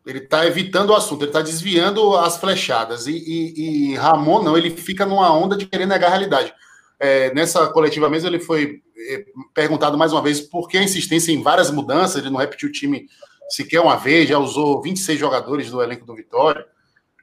Ele 0.05 0.19
está 0.19 0.47
evitando 0.47 0.91
o 0.91 0.95
assunto, 0.97 1.23
ele 1.23 1.31
está 1.31 1.43
desviando 1.43 2.17
as 2.17 2.39
flechadas. 2.39 3.07
E, 3.07 3.13
e, 3.13 3.93
e, 3.93 3.95
Ramon, 3.95 4.43
não, 4.43 4.57
ele 4.57 4.71
fica 4.71 5.07
numa 5.07 5.33
onda 5.33 5.57
de 5.57 5.67
querer 5.67 5.87
negar 5.87 6.09
a 6.09 6.11
realidade. 6.11 6.53
É, 6.99 7.33
nessa 7.33 7.69
coletiva 7.69 8.11
mesmo, 8.11 8.29
ele 8.29 8.41
foi 8.41 8.83
é, 9.09 9.25
perguntado 9.55 9.97
mais 9.97 10.13
uma 10.13 10.23
vez 10.23 10.41
por 10.41 10.67
que 10.67 10.77
a 10.77 10.83
insistência 10.83 11.31
em 11.31 11.43
várias 11.43 11.71
mudanças, 11.71 12.17
ele 12.17 12.31
não 12.31 12.41
repetiu 12.41 12.69
o 12.69 12.73
time 12.73 13.07
sequer 13.51 13.81
uma 13.81 13.97
vez, 13.97 14.29
já 14.29 14.39
usou 14.39 14.81
26 14.81 15.19
jogadores 15.19 15.71
do 15.71 15.83
elenco 15.83 16.07
do 16.07 16.15
Vitória. 16.15 16.67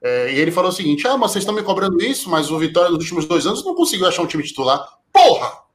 É, 0.01 0.31
e 0.31 0.39
ele 0.39 0.51
falou 0.51 0.69
o 0.69 0.73
seguinte: 0.73 1.07
ah, 1.07 1.17
mas 1.17 1.31
vocês 1.31 1.43
estão 1.43 1.55
me 1.55 1.63
cobrando 1.63 2.01
isso, 2.01 2.29
mas 2.29 2.51
o 2.51 2.59
Vitória 2.59 2.89
nos 2.89 2.99
últimos 2.99 3.25
dois 3.25 3.45
anos 3.47 3.63
não 3.63 3.73
conseguiu 3.73 4.07
achar 4.07 4.21
um 4.21 4.27
time 4.27 4.43
titular. 4.43 4.87
Porra! 5.11 5.65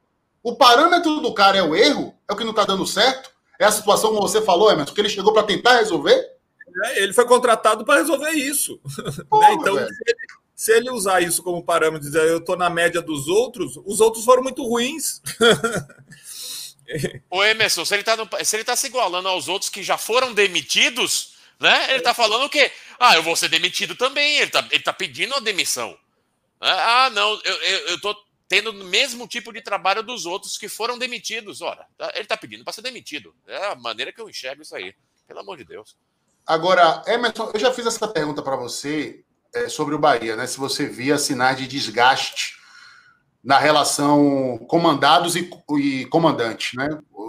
O 0.41 0.55
parâmetro 0.55 1.21
do 1.21 1.33
cara 1.33 1.57
é 1.57 1.63
o 1.63 1.75
erro? 1.75 2.13
É 2.29 2.33
o 2.33 2.35
que 2.35 2.43
não 2.43 2.51
está 2.51 2.65
dando 2.65 2.85
certo? 2.85 3.31
É 3.59 3.65
a 3.65 3.71
situação 3.71 4.09
como 4.09 4.27
você 4.27 4.41
falou, 4.41 4.69
Emerson, 4.69 4.93
que 4.93 4.99
ele 4.99 5.09
chegou 5.09 5.31
para 5.31 5.43
tentar 5.43 5.77
resolver? 5.77 6.33
É, 6.85 7.03
ele 7.03 7.13
foi 7.13 7.25
contratado 7.25 7.85
para 7.85 7.99
resolver 7.99 8.31
isso. 8.31 8.79
Porra, 9.29 9.49
né? 9.49 9.53
Então, 9.53 9.75
se 9.75 9.81
ele, 9.81 10.17
se 10.55 10.71
ele, 10.73 10.89
usar 10.89 11.21
isso 11.21 11.41
como 11.43 11.63
parâmetro, 11.63 12.05
dizer 12.05 12.27
eu 12.27 12.39
estou 12.39 12.57
na 12.57 12.69
média 12.69 13.01
dos 13.01 13.27
outros, 13.27 13.79
os 13.85 14.01
outros 14.01 14.25
foram 14.25 14.43
muito 14.43 14.63
ruins. 14.63 15.21
O 17.29 17.43
Emerson, 17.43 17.85
se 17.85 17.93
ele, 17.95 18.01
está 18.01 18.15
se 18.43 18.55
ele 18.55 18.63
tá 18.63 18.75
se 18.75 18.87
igualando 18.87 19.27
aos 19.27 19.47
outros 19.47 19.69
que 19.69 19.83
já 19.83 19.97
foram 19.97 20.33
demitidos, 20.33 21.33
né? 21.59 21.89
Ele 21.89 21.99
está 21.99 22.13
falando 22.13 22.45
o 22.45 22.49
quê? 22.49 22.71
Ah, 22.99 23.15
eu 23.15 23.23
vou 23.23 23.35
ser 23.35 23.49
demitido 23.49 23.95
também. 23.95 24.37
Ele 24.37 24.45
está 24.45 24.67
ele 24.71 24.83
tá 24.83 24.93
pedindo 24.93 25.35
a 25.35 25.39
demissão. 25.39 25.97
Ah, 26.59 27.09
não, 27.11 27.39
eu, 27.43 27.55
eu, 27.61 27.87
eu 27.89 28.01
tô 28.01 28.15
tendo 28.47 28.71
o 28.71 28.85
mesmo 28.85 29.27
tipo 29.27 29.51
de 29.51 29.61
trabalho 29.61 30.03
dos 30.03 30.25
outros 30.25 30.57
que 30.57 30.69
foram 30.69 30.97
demitidos. 30.97 31.61
Ora, 31.61 31.85
tá, 31.97 32.11
ele 32.13 32.23
está 32.23 32.37
pedindo 32.37 32.63
para 32.63 32.73
ser 32.73 32.81
demitido. 32.81 33.35
É 33.47 33.67
a 33.67 33.75
maneira 33.75 34.13
que 34.13 34.21
eu 34.21 34.29
enxergo 34.29 34.61
isso 34.61 34.75
aí. 34.75 34.95
Pelo 35.27 35.39
amor 35.39 35.57
de 35.57 35.65
Deus. 35.65 35.95
Agora, 36.45 37.01
Emerson, 37.07 37.51
eu 37.53 37.59
já 37.59 37.73
fiz 37.73 37.85
essa 37.85 38.07
pergunta 38.07 38.41
para 38.41 38.55
você 38.55 39.23
é, 39.53 39.69
sobre 39.69 39.95
o 39.95 39.99
Bahia, 39.99 40.35
né? 40.35 40.45
Se 40.45 40.57
você 40.57 40.85
via 40.85 41.17
sinais 41.17 41.57
de 41.57 41.67
desgaste 41.67 42.57
na 43.43 43.57
relação 43.57 44.57
comandados 44.69 45.35
e, 45.35 45.49
e 45.77 46.05
comandante, 46.05 46.77
né? 46.77 46.87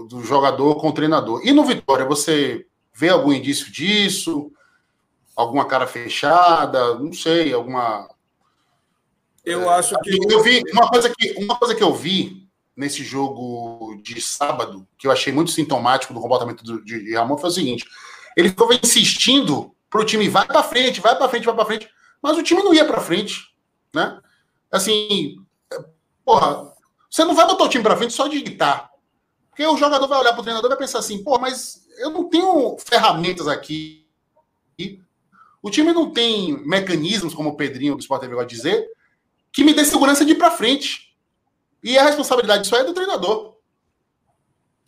Do 0.08 0.22
jogador 0.22 0.76
com 0.76 0.88
o 0.88 0.92
treinador. 0.92 1.40
E 1.44 1.52
no 1.52 1.64
Vitória, 1.64 2.04
você 2.04 2.66
vê 2.94 3.08
algum 3.08 3.32
indício 3.32 3.70
disso? 3.72 4.52
Alguma 5.34 5.64
cara 5.64 5.86
fechada? 5.86 6.94
Não 6.98 7.12
sei, 7.12 7.52
alguma. 7.52 8.08
Eu 9.44 9.62
é, 9.62 9.74
acho 9.74 9.98
que. 10.00 10.32
Eu 10.32 10.42
vi 10.42 10.62
uma 10.72 10.88
coisa 10.88 11.10
que, 11.10 11.34
uma 11.36 11.56
coisa 11.56 11.74
que 11.74 11.82
eu 11.82 11.92
vi 11.92 12.46
nesse 12.76 13.02
jogo 13.02 14.00
de 14.02 14.20
sábado, 14.20 14.86
que 14.96 15.06
eu 15.06 15.10
achei 15.10 15.32
muito 15.32 15.50
sintomático 15.50 16.14
do 16.14 16.20
comportamento 16.20 16.62
do, 16.62 16.84
de, 16.84 17.04
de 17.04 17.14
Ramon, 17.14 17.36
foi 17.36 17.50
o 17.50 17.52
seguinte: 17.52 17.84
ele 18.36 18.50
ficou 18.50 18.72
insistindo 18.72 19.74
para 19.90 20.00
o 20.00 20.04
time 20.04 20.28
vai 20.28 20.46
para 20.46 20.62
frente, 20.62 21.00
vai 21.00 21.16
para 21.16 21.28
frente, 21.28 21.46
vai 21.46 21.54
para 21.54 21.66
frente, 21.66 21.88
mas 22.22 22.36
o 22.36 22.42
time 22.42 22.62
não 22.62 22.74
ia 22.74 22.84
para 22.84 23.00
frente, 23.00 23.54
né? 23.92 24.20
Assim, 24.70 25.36
Porra, 26.24 26.74
você 27.10 27.24
não 27.24 27.34
vai 27.34 27.46
botar 27.46 27.64
o 27.64 27.68
time 27.68 27.84
para 27.84 27.96
frente 27.96 28.12
só 28.12 28.26
de 28.26 28.40
gritar. 28.40 28.90
Porque 29.50 29.64
o 29.66 29.76
jogador 29.76 30.08
vai 30.08 30.18
olhar 30.18 30.32
para 30.32 30.40
o 30.40 30.42
treinador 30.42 30.68
e 30.68 30.74
vai 30.74 30.78
pensar 30.78 30.98
assim, 30.98 31.22
pô, 31.22 31.38
mas 31.38 31.86
eu 31.98 32.10
não 32.10 32.28
tenho 32.28 32.76
ferramentas 32.78 33.46
aqui. 33.46 34.04
O 35.62 35.70
time 35.70 35.92
não 35.92 36.10
tem 36.10 36.58
mecanismos, 36.66 37.34
como 37.34 37.50
o 37.50 37.56
Pedrinho 37.56 37.94
do 37.94 38.00
Sport 38.00 38.20
TV 38.20 38.34
vai 38.34 38.46
dizer, 38.46 38.90
que 39.52 39.62
me 39.62 39.72
dê 39.72 39.84
segurança 39.84 40.24
de 40.24 40.32
ir 40.32 40.34
para 40.34 40.50
frente. 40.50 41.16
E 41.82 41.96
a 41.96 42.04
responsabilidade 42.04 42.64
disso 42.64 42.74
aí 42.74 42.82
é 42.82 42.84
do 42.84 42.94
treinador. 42.94 43.54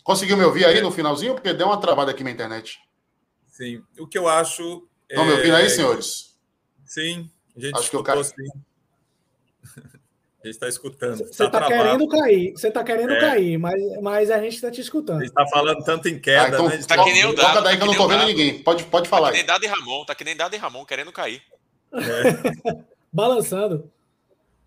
Conseguiu 0.03 0.37
me 0.37 0.45
ouvir 0.45 0.65
aí 0.65 0.81
no 0.81 0.91
finalzinho? 0.91 1.35
Porque 1.35 1.53
deu 1.53 1.69
uma 1.69 1.81
travada 1.81 2.11
aqui 2.11 2.25
na 2.25 2.31
internet. 2.31 2.79
Sim. 3.47 3.83
O 3.99 4.07
que 4.07 4.19
eu 4.19 4.29
acho. 4.29 4.89
Estão 5.09 5.25
é... 5.25 5.29
me 5.29 5.33
ouvindo 5.35 5.57
aí, 5.57 5.71
senhores? 5.71 6.37
Sim. 6.85 7.31
A 7.57 7.61
gente 7.61 7.79
acho 7.79 7.91
que 7.91 7.97
eu. 7.97 8.25
Sim 8.25 8.66
gente 10.47 10.55
está 10.55 10.69
escutando. 10.69 11.19
Você 11.19 11.45
está 11.45 11.51
tá 11.51 11.67
querendo 11.67 12.09
cair, 12.09 12.53
você 12.53 12.69
está 12.69 12.85
querendo 12.85 13.13
é. 13.13 13.21
cair, 13.21 13.59
mas, 13.59 13.83
mas 14.01 14.31
a 14.31 14.41
gente 14.41 14.55
está 14.55 14.71
te 14.71 14.81
escutando. 14.81 15.19
A 15.19 15.21
gente 15.21 15.29
está 15.29 15.47
falando 15.47 15.83
tanto 15.85 16.09
em 16.09 16.19
queda, 16.19 16.45
ah, 16.45 16.49
então, 16.49 16.69
né? 16.69 16.79
Tá 16.87 17.05
que 17.05 17.13
nem 17.13 17.25
o 17.27 17.35
dado. 17.35 17.49
Toca 17.49 17.63
daí 17.63 17.77
que 17.77 17.83
eu 17.83 17.87
não 17.87 17.93
estou 17.93 18.09
vendo 18.09 18.27
ninguém. 18.27 18.63
Pode, 18.63 18.85
pode 18.85 19.09
falar. 19.09 19.29
Tá 19.29 19.33
que 19.33 19.39
nem 19.39 19.47
dado 19.47 19.65
e 19.65 19.69
Ramon, 19.69 20.05
tá 20.05 20.15
que 20.15 20.25
nem 20.25 20.37
dado 20.37 20.55
e 20.55 20.59
Ramon 20.59 20.85
querendo 20.85 21.13
cair. 21.13 21.43
É. 21.93 22.75
Balançando. 23.13 23.91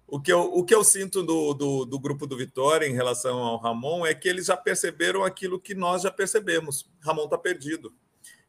O 0.07 0.19
que, 0.19 0.33
eu, 0.33 0.41
o 0.41 0.63
que 0.63 0.73
eu 0.73 0.83
sinto 0.83 1.21
do, 1.21 1.53
do, 1.53 1.85
do, 1.85 1.99
grupo 1.99 2.25
do 2.25 2.35
Vitória 2.35 2.87
em 2.87 2.93
relação 2.93 3.37
ao 3.37 3.57
Ramon 3.57 4.07
é 4.07 4.13
que 4.15 4.27
eles 4.27 4.47
já 4.47 4.57
perceberam 4.57 5.23
aquilo 5.23 5.59
que 5.59 5.75
nós 5.75 6.01
já 6.01 6.09
percebemos. 6.09 6.89
Ramon 6.99 7.25
está 7.25 7.37
perdido. 7.37 7.93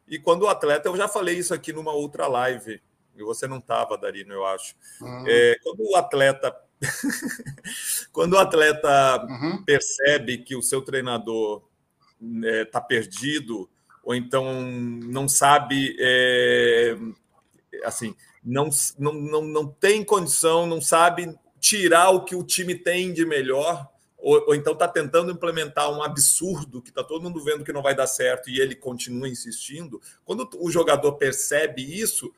E 0.07 0.17
quando 0.17 0.43
o 0.43 0.47
atleta, 0.47 0.89
eu 0.89 0.97
já 0.97 1.07
falei 1.07 1.37
isso 1.37 1.53
aqui 1.53 1.71
numa 1.71 1.93
outra 1.93 2.27
live, 2.27 2.81
e 3.15 3.23
você 3.23 3.47
não 3.47 3.59
estava, 3.59 3.97
Darino, 3.97 4.33
eu 4.33 4.45
acho. 4.45 4.75
Hum. 5.01 5.23
É, 5.27 5.57
quando 5.63 5.87
o 5.87 5.95
atleta 5.95 6.55
Quando 8.11 8.33
o 8.33 8.39
atleta 8.39 9.25
uhum. 9.29 9.63
percebe 9.63 10.39
que 10.39 10.55
o 10.55 10.61
seu 10.61 10.81
treinador 10.81 11.63
está 12.19 12.47
é, 12.47 12.65
tá 12.65 12.81
perdido, 12.81 13.69
ou 14.03 14.15
então 14.15 14.61
não 14.63 15.27
sabe, 15.27 15.95
é, 15.99 16.97
assim, 17.83 18.15
não, 18.43 18.69
não, 18.97 19.13
não, 19.13 19.41
não 19.43 19.67
tem 19.67 20.03
condição, 20.03 20.65
não 20.65 20.81
sabe 20.81 21.33
tirar 21.59 22.09
o 22.09 22.23
que 22.25 22.35
o 22.35 22.43
time 22.43 22.75
tem 22.75 23.13
de 23.13 23.25
melhor, 23.25 23.87
ou, 24.17 24.47
ou 24.47 24.55
então 24.55 24.73
está 24.73 24.87
tentando 24.87 25.31
implementar 25.31 25.91
um 25.91 26.01
absurdo 26.01 26.81
que 26.81 26.89
está 26.89 27.03
todo 27.03 27.23
mundo 27.23 27.43
vendo 27.43 27.63
que 27.63 27.73
não 27.73 27.81
vai 27.81 27.95
dar 27.95 28.07
certo 28.07 28.49
e 28.49 28.59
ele 28.59 28.75
continua 28.75 29.29
insistindo. 29.29 30.01
Quando 30.23 30.49
o 30.59 30.71
jogador 30.71 31.13
percebe 31.13 31.81
isso, 31.81 32.31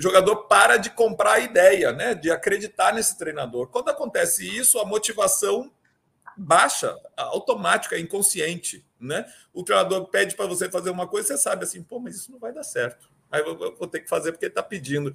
o 0.00 0.02
jogador 0.02 0.46
para 0.46 0.78
de 0.78 0.88
comprar 0.88 1.34
a 1.34 1.40
ideia, 1.40 1.92
né? 1.92 2.14
De 2.14 2.30
acreditar 2.30 2.94
nesse 2.94 3.18
treinador. 3.18 3.66
Quando 3.66 3.90
acontece 3.90 4.48
isso, 4.48 4.78
a 4.78 4.84
motivação 4.86 5.70
baixa, 6.34 6.96
automática, 7.18 7.98
inconsciente, 7.98 8.82
né? 8.98 9.26
O 9.52 9.62
treinador 9.62 10.06
pede 10.06 10.34
para 10.34 10.46
você 10.46 10.70
fazer 10.70 10.88
uma 10.88 11.06
coisa, 11.06 11.28
você 11.28 11.36
sabe 11.36 11.64
assim, 11.64 11.82
pô, 11.82 12.00
mas 12.00 12.16
isso 12.16 12.32
não 12.32 12.38
vai 12.38 12.50
dar 12.50 12.62
certo. 12.62 13.10
Aí 13.30 13.42
eu 13.42 13.76
vou 13.76 13.86
ter 13.86 14.00
que 14.00 14.08
fazer 14.08 14.32
porque 14.32 14.46
ele 14.46 14.52
está 14.52 14.62
pedindo. 14.62 15.14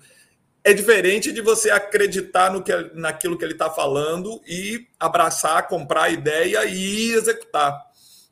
É 0.63 0.71
diferente 0.71 1.31
de 1.31 1.41
você 1.41 1.71
acreditar 1.71 2.51
no 2.51 2.61
que, 2.61 2.71
naquilo 2.93 3.39
que 3.39 3.43
ele 3.43 3.53
está 3.53 3.71
falando 3.71 4.39
e 4.45 4.87
abraçar, 4.99 5.67
comprar 5.67 6.03
a 6.03 6.09
ideia 6.09 6.63
e 6.63 7.11
executar. 7.11 7.75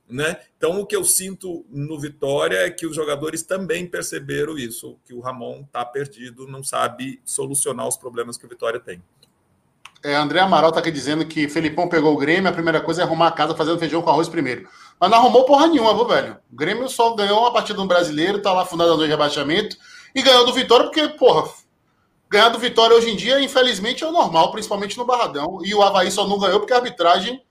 Né? 0.09 0.37
Então, 0.57 0.79
o 0.79 0.85
que 0.85 0.95
eu 0.95 1.03
sinto 1.03 1.65
no 1.69 1.99
Vitória 1.99 2.57
é 2.57 2.69
que 2.69 2.85
os 2.85 2.95
jogadores 2.95 3.41
também 3.43 3.87
perceberam 3.87 4.57
isso, 4.57 4.97
que 5.05 5.13
o 5.13 5.21
Ramon 5.21 5.61
está 5.61 5.83
perdido, 5.83 6.47
não 6.47 6.63
sabe 6.63 7.21
solucionar 7.25 7.87
os 7.87 7.97
problemas 7.97 8.37
que 8.37 8.45
o 8.45 8.49
Vitória 8.49 8.79
tem. 8.79 9.01
É, 10.03 10.15
André 10.15 10.41
Amaral 10.41 10.69
está 10.69 10.81
aqui 10.81 10.91
dizendo 10.91 11.25
que 11.25 11.47
Felipão 11.47 11.87
pegou 11.87 12.13
o 12.13 12.17
Grêmio, 12.17 12.49
a 12.49 12.53
primeira 12.53 12.81
coisa 12.81 13.01
é 13.01 13.05
arrumar 13.05 13.27
a 13.27 13.31
casa 13.31 13.55
fazendo 13.55 13.79
feijão 13.79 14.01
com 14.01 14.09
arroz 14.09 14.27
primeiro. 14.27 14.67
Mas 14.99 15.09
não 15.09 15.17
arrumou 15.17 15.45
porra 15.45 15.67
nenhuma, 15.67 15.95
viu, 15.95 16.05
velho? 16.05 16.37
O 16.51 16.55
Grêmio 16.55 16.89
só 16.89 17.15
ganhou 17.15 17.39
uma 17.39 17.53
partida 17.53 17.79
no 17.79 17.87
brasileiro, 17.87 18.41
tá 18.41 18.51
lá 18.51 18.65
fundado 18.65 18.97
no 18.97 19.05
rebaixamento, 19.05 19.77
e 20.13 20.21
ganhou 20.21 20.45
do 20.45 20.51
Vitória, 20.51 20.85
porque, 20.85 21.07
porra, 21.17 21.49
ganhar 22.29 22.49
do 22.49 22.59
Vitória 22.59 22.97
hoje 22.97 23.11
em 23.11 23.15
dia, 23.15 23.39
infelizmente, 23.39 24.03
é 24.03 24.07
o 24.07 24.11
normal, 24.11 24.51
principalmente 24.51 24.97
no 24.97 25.05
Barradão. 25.05 25.59
E 25.63 25.73
o 25.73 25.81
Havaí 25.81 26.11
só 26.11 26.27
não 26.27 26.37
ganhou 26.37 26.59
porque 26.59 26.73
a 26.73 26.77
arbitragem 26.77 27.41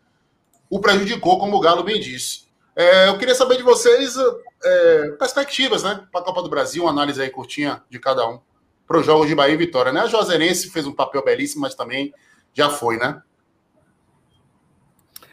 o 0.72 0.80
prejudicou, 0.80 1.38
como 1.38 1.58
o 1.58 1.60
Galo 1.60 1.82
bem 1.82 2.00
disse. 2.00 2.44
É, 2.74 3.06
eu 3.10 3.18
queria 3.18 3.34
saber 3.34 3.58
de 3.58 3.62
vocês 3.62 4.16
é, 4.64 5.10
perspectivas, 5.18 5.82
né? 5.82 6.06
Para 6.10 6.22
a 6.22 6.24
Copa 6.24 6.42
do 6.42 6.48
Brasil, 6.48 6.84
uma 6.84 6.90
análise 6.90 7.20
aí 7.20 7.28
curtinha 7.28 7.82
de 7.90 7.98
cada 7.98 8.26
um 8.26 8.40
para 8.88 8.98
os 8.98 9.04
jogos 9.04 9.28
de 9.28 9.34
Bahia 9.34 9.52
e 9.52 9.58
Vitória, 9.58 9.92
né? 9.92 10.00
A 10.00 10.06
Juazeirense 10.06 10.70
fez 10.70 10.86
um 10.86 10.94
papel 10.94 11.22
belíssimo, 11.22 11.60
mas 11.60 11.74
também 11.74 12.10
já 12.54 12.70
foi, 12.70 12.96
né? 12.96 13.20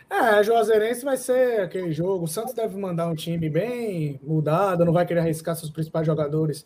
É, 0.09 0.17
a 0.17 0.43
Juazeirense 0.43 1.05
vai 1.05 1.15
ser 1.15 1.61
aquele 1.61 1.93
jogo. 1.93 2.25
O 2.25 2.27
Santos 2.27 2.53
deve 2.53 2.77
mandar 2.77 3.07
um 3.07 3.15
time 3.15 3.49
bem 3.49 4.19
mudado, 4.21 4.83
não 4.83 4.91
vai 4.91 5.05
querer 5.05 5.21
arriscar 5.21 5.55
seus 5.55 5.71
principais 5.71 6.05
jogadores 6.05 6.65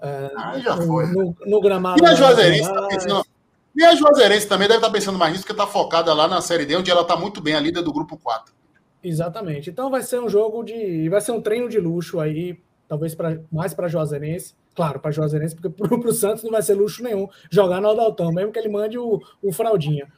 é, 0.00 0.30
ah, 0.36 0.58
já 0.60 0.76
foi. 0.76 1.06
No, 1.06 1.36
no, 1.46 1.60
gramado. 1.60 2.00
E 2.00 2.06
a 2.06 2.14
Juazeirense 2.14 2.72
tá 2.72 2.86
pensando, 2.86 3.26
e 3.74 3.84
a 3.84 3.94
Juazeirense 3.94 4.46
também 4.46 4.68
deve 4.68 4.78
estar 4.78 4.88
tá 4.88 4.92
pensando 4.92 5.18
mais 5.18 5.32
nisso, 5.32 5.44
porque 5.44 5.60
está 5.60 5.66
focada 5.66 6.12
lá 6.14 6.28
na 6.28 6.40
Série 6.40 6.64
D, 6.64 6.76
onde 6.76 6.90
ela 6.90 7.02
está 7.02 7.16
muito 7.16 7.40
bem, 7.40 7.54
a 7.54 7.60
líder 7.60 7.82
do 7.82 7.92
grupo 7.92 8.16
4. 8.16 8.54
Exatamente. 9.02 9.68
Então 9.68 9.90
vai 9.90 10.02
ser 10.02 10.20
um 10.20 10.28
jogo 10.28 10.62
de. 10.62 11.08
Vai 11.08 11.20
ser 11.20 11.32
um 11.32 11.40
treino 11.40 11.68
de 11.68 11.78
luxo 11.78 12.20
aí, 12.20 12.58
talvez 12.88 13.14
pra, 13.14 13.38
mais 13.52 13.74
para 13.74 13.88
Juazeirense. 13.88 14.54
Claro, 14.74 14.98
para 14.98 15.10
Juazeirense, 15.10 15.54
porque 15.54 15.68
para 15.70 16.08
o 16.08 16.12
Santos 16.12 16.42
não 16.42 16.50
vai 16.50 16.62
ser 16.62 16.74
luxo 16.74 17.02
nenhum 17.02 17.28
jogar 17.50 17.80
no 17.80 17.88
Aldaltão, 17.88 18.32
mesmo 18.32 18.52
que 18.52 18.58
ele 18.58 18.68
mande 18.68 18.98
o, 18.98 19.20
o 19.42 19.52
Fraldinha. 19.52 20.08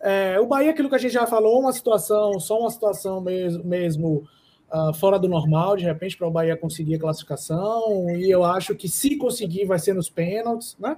É, 0.00 0.38
o 0.38 0.46
Bahia, 0.46 0.70
aquilo 0.70 0.88
que 0.88 0.94
a 0.94 0.98
gente 0.98 1.12
já 1.12 1.26
falou, 1.26 1.60
uma 1.60 1.72
situação, 1.72 2.38
só 2.38 2.60
uma 2.60 2.70
situação 2.70 3.20
mesmo, 3.20 3.64
mesmo 3.64 4.28
uh, 4.72 4.94
fora 4.94 5.18
do 5.18 5.28
normal, 5.28 5.76
de 5.76 5.84
repente, 5.84 6.16
para 6.16 6.28
o 6.28 6.30
Bahia 6.30 6.56
conseguir 6.56 6.94
a 6.94 7.00
classificação. 7.00 8.08
E 8.10 8.30
eu 8.30 8.44
acho 8.44 8.74
que 8.74 8.88
se 8.88 9.16
conseguir, 9.16 9.64
vai 9.64 9.78
ser 9.78 9.94
nos 9.94 10.08
pênaltis, 10.08 10.76
né? 10.78 10.96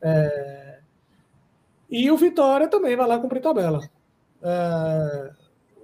É, 0.00 0.79
e 1.90 2.10
o 2.10 2.16
Vitória 2.16 2.68
também 2.68 2.96
vai 2.96 3.06
lá 3.06 3.18
cumprir 3.18 3.42
tabela. 3.42 3.80
É, 4.42 5.30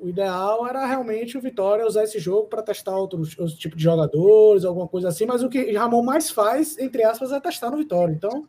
O 0.00 0.08
ideal 0.08 0.66
era 0.66 0.84
realmente 0.84 1.38
o 1.38 1.40
Vitória 1.40 1.86
usar 1.86 2.04
esse 2.04 2.18
jogo 2.18 2.48
para 2.48 2.62
testar 2.62 2.96
outros, 2.96 3.36
outros 3.38 3.58
tipos 3.58 3.78
de 3.78 3.84
jogadores, 3.84 4.64
alguma 4.64 4.86
coisa 4.86 5.08
assim, 5.08 5.24
mas 5.24 5.42
o 5.42 5.48
que 5.48 5.72
Ramon 5.72 6.02
mais 6.02 6.30
faz, 6.30 6.78
entre 6.78 7.02
aspas, 7.02 7.32
é 7.32 7.40
testar 7.40 7.70
no 7.70 7.78
Vitória. 7.78 8.12
Então, 8.12 8.46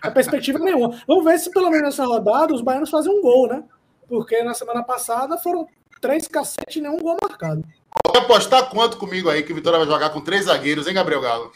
a 0.00 0.10
perspectiva 0.10 0.58
é 0.58 0.62
nenhuma. 0.62 1.00
Vamos 1.06 1.24
ver 1.24 1.38
se 1.38 1.50
pelo 1.50 1.70
menos 1.70 1.84
nessa 1.84 2.06
rodada 2.06 2.54
os 2.54 2.62
baianos 2.62 2.90
fazem 2.90 3.12
um 3.12 3.20
gol, 3.20 3.46
né? 3.46 3.62
Porque 4.08 4.42
na 4.42 4.54
semana 4.54 4.82
passada 4.82 5.36
foram 5.36 5.66
três 6.00 6.26
cacetes 6.26 6.76
e 6.76 6.80
nenhum 6.80 6.98
gol 6.98 7.16
marcado. 7.20 7.62
Pode 8.02 8.18
apostar 8.18 8.70
quanto 8.70 8.96
comigo 8.96 9.28
aí 9.28 9.42
que 9.42 9.52
o 9.52 9.56
Vitória 9.56 9.78
vai 9.78 9.88
jogar 9.88 10.10
com 10.10 10.20
três 10.20 10.46
zagueiros, 10.46 10.86
hein, 10.86 10.94
Gabriel 10.94 11.20
Galo? 11.20 11.52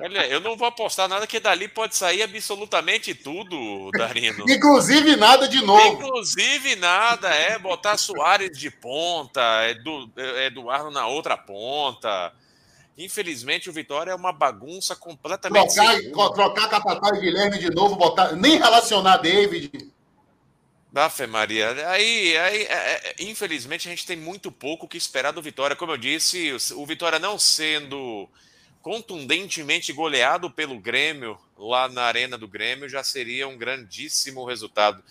Olha, 0.00 0.26
eu 0.28 0.40
não 0.40 0.56
vou 0.56 0.68
apostar 0.68 1.08
nada 1.08 1.26
que 1.26 1.40
dali 1.40 1.68
pode 1.68 1.96
sair 1.96 2.22
absolutamente 2.22 3.14
tudo, 3.14 3.90
Darino. 3.92 4.44
Inclusive 4.48 5.16
nada 5.16 5.48
de 5.48 5.62
novo. 5.64 6.04
Inclusive 6.04 6.76
nada, 6.76 7.28
é 7.28 7.58
botar 7.58 7.96
Soares 7.96 8.56
de 8.56 8.70
ponta, 8.70 9.40
Edu, 9.68 10.10
Eduardo 10.46 10.90
na 10.90 11.06
outra 11.06 11.36
ponta. 11.36 12.32
Infelizmente, 12.98 13.68
o 13.68 13.72
Vitória 13.72 14.10
é 14.10 14.14
uma 14.14 14.32
bagunça 14.32 14.96
completamente. 14.96 15.74
Trocar, 15.74 16.30
trocar 16.30 16.68
Capataz 16.68 17.18
e 17.18 17.20
Guilherme 17.20 17.58
de 17.58 17.70
novo, 17.70 17.96
botar, 17.96 18.32
nem 18.32 18.58
relacionar 18.58 19.18
David. 19.18 19.92
Afe 20.94 21.26
Maria, 21.26 21.72
aí, 21.90 22.38
aí 22.38 22.62
é, 22.62 22.64
é, 22.64 23.14
infelizmente 23.18 23.86
a 23.86 23.90
gente 23.90 24.06
tem 24.06 24.16
muito 24.16 24.50
pouco 24.50 24.88
que 24.88 24.96
esperar 24.96 25.30
do 25.30 25.42
Vitória. 25.42 25.76
Como 25.76 25.92
eu 25.92 25.98
disse, 25.98 26.56
o 26.74 26.86
Vitória 26.86 27.18
não 27.18 27.38
sendo 27.38 28.26
contundentemente 28.86 29.92
goleado 29.92 30.48
pelo 30.48 30.78
Grêmio 30.78 31.36
lá 31.58 31.88
na 31.88 32.02
arena 32.02 32.38
do 32.38 32.46
Grêmio 32.46 32.88
já 32.88 33.02
seria 33.02 33.48
um 33.48 33.58
grandíssimo 33.58 34.44
resultado. 34.44 35.02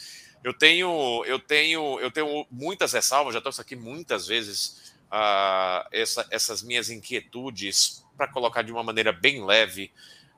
Eu 0.42 0.54
tenho, 0.54 1.26
eu 1.26 1.38
tenho, 1.38 2.00
eu 2.00 2.10
tenho 2.10 2.48
muitas 2.50 2.94
ressalvas, 2.94 3.34
já 3.34 3.42
trouxe 3.42 3.60
aqui 3.60 3.76
muitas 3.76 4.28
vezes 4.28 4.94
uh, 5.12 5.86
essa, 5.92 6.26
essas 6.32 6.64
minhas 6.64 6.90
inquietudes 6.90 8.02
para 8.16 8.30
colocar 8.30 8.62
de 8.62 8.72
uma 8.72 8.82
maneira 8.82 9.12
bem 9.12 9.44
leve 9.44 9.92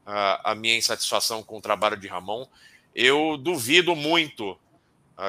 uh, 0.08 0.42
a 0.44 0.56
minha 0.56 0.76
insatisfação 0.76 1.44
com 1.44 1.60
o 1.60 1.62
trabalho 1.62 1.96
de 1.96 2.08
Ramon. 2.08 2.48
Eu 2.96 3.38
duvido 3.38 3.96
muito 3.96 4.58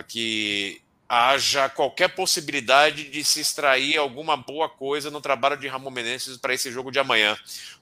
que 0.06 0.80
haja 1.08 1.68
qualquer 1.70 2.08
possibilidade 2.08 3.04
de 3.04 3.24
se 3.24 3.40
extrair 3.40 3.96
alguma 3.96 4.36
boa 4.36 4.68
coisa 4.68 5.10
no 5.10 5.20
trabalho 5.20 5.56
de 5.56 5.66
Ramon 5.66 5.90
Menezes 5.90 6.36
para 6.36 6.52
esse 6.52 6.70
jogo 6.70 6.90
de 6.90 6.98
amanhã. 6.98 7.36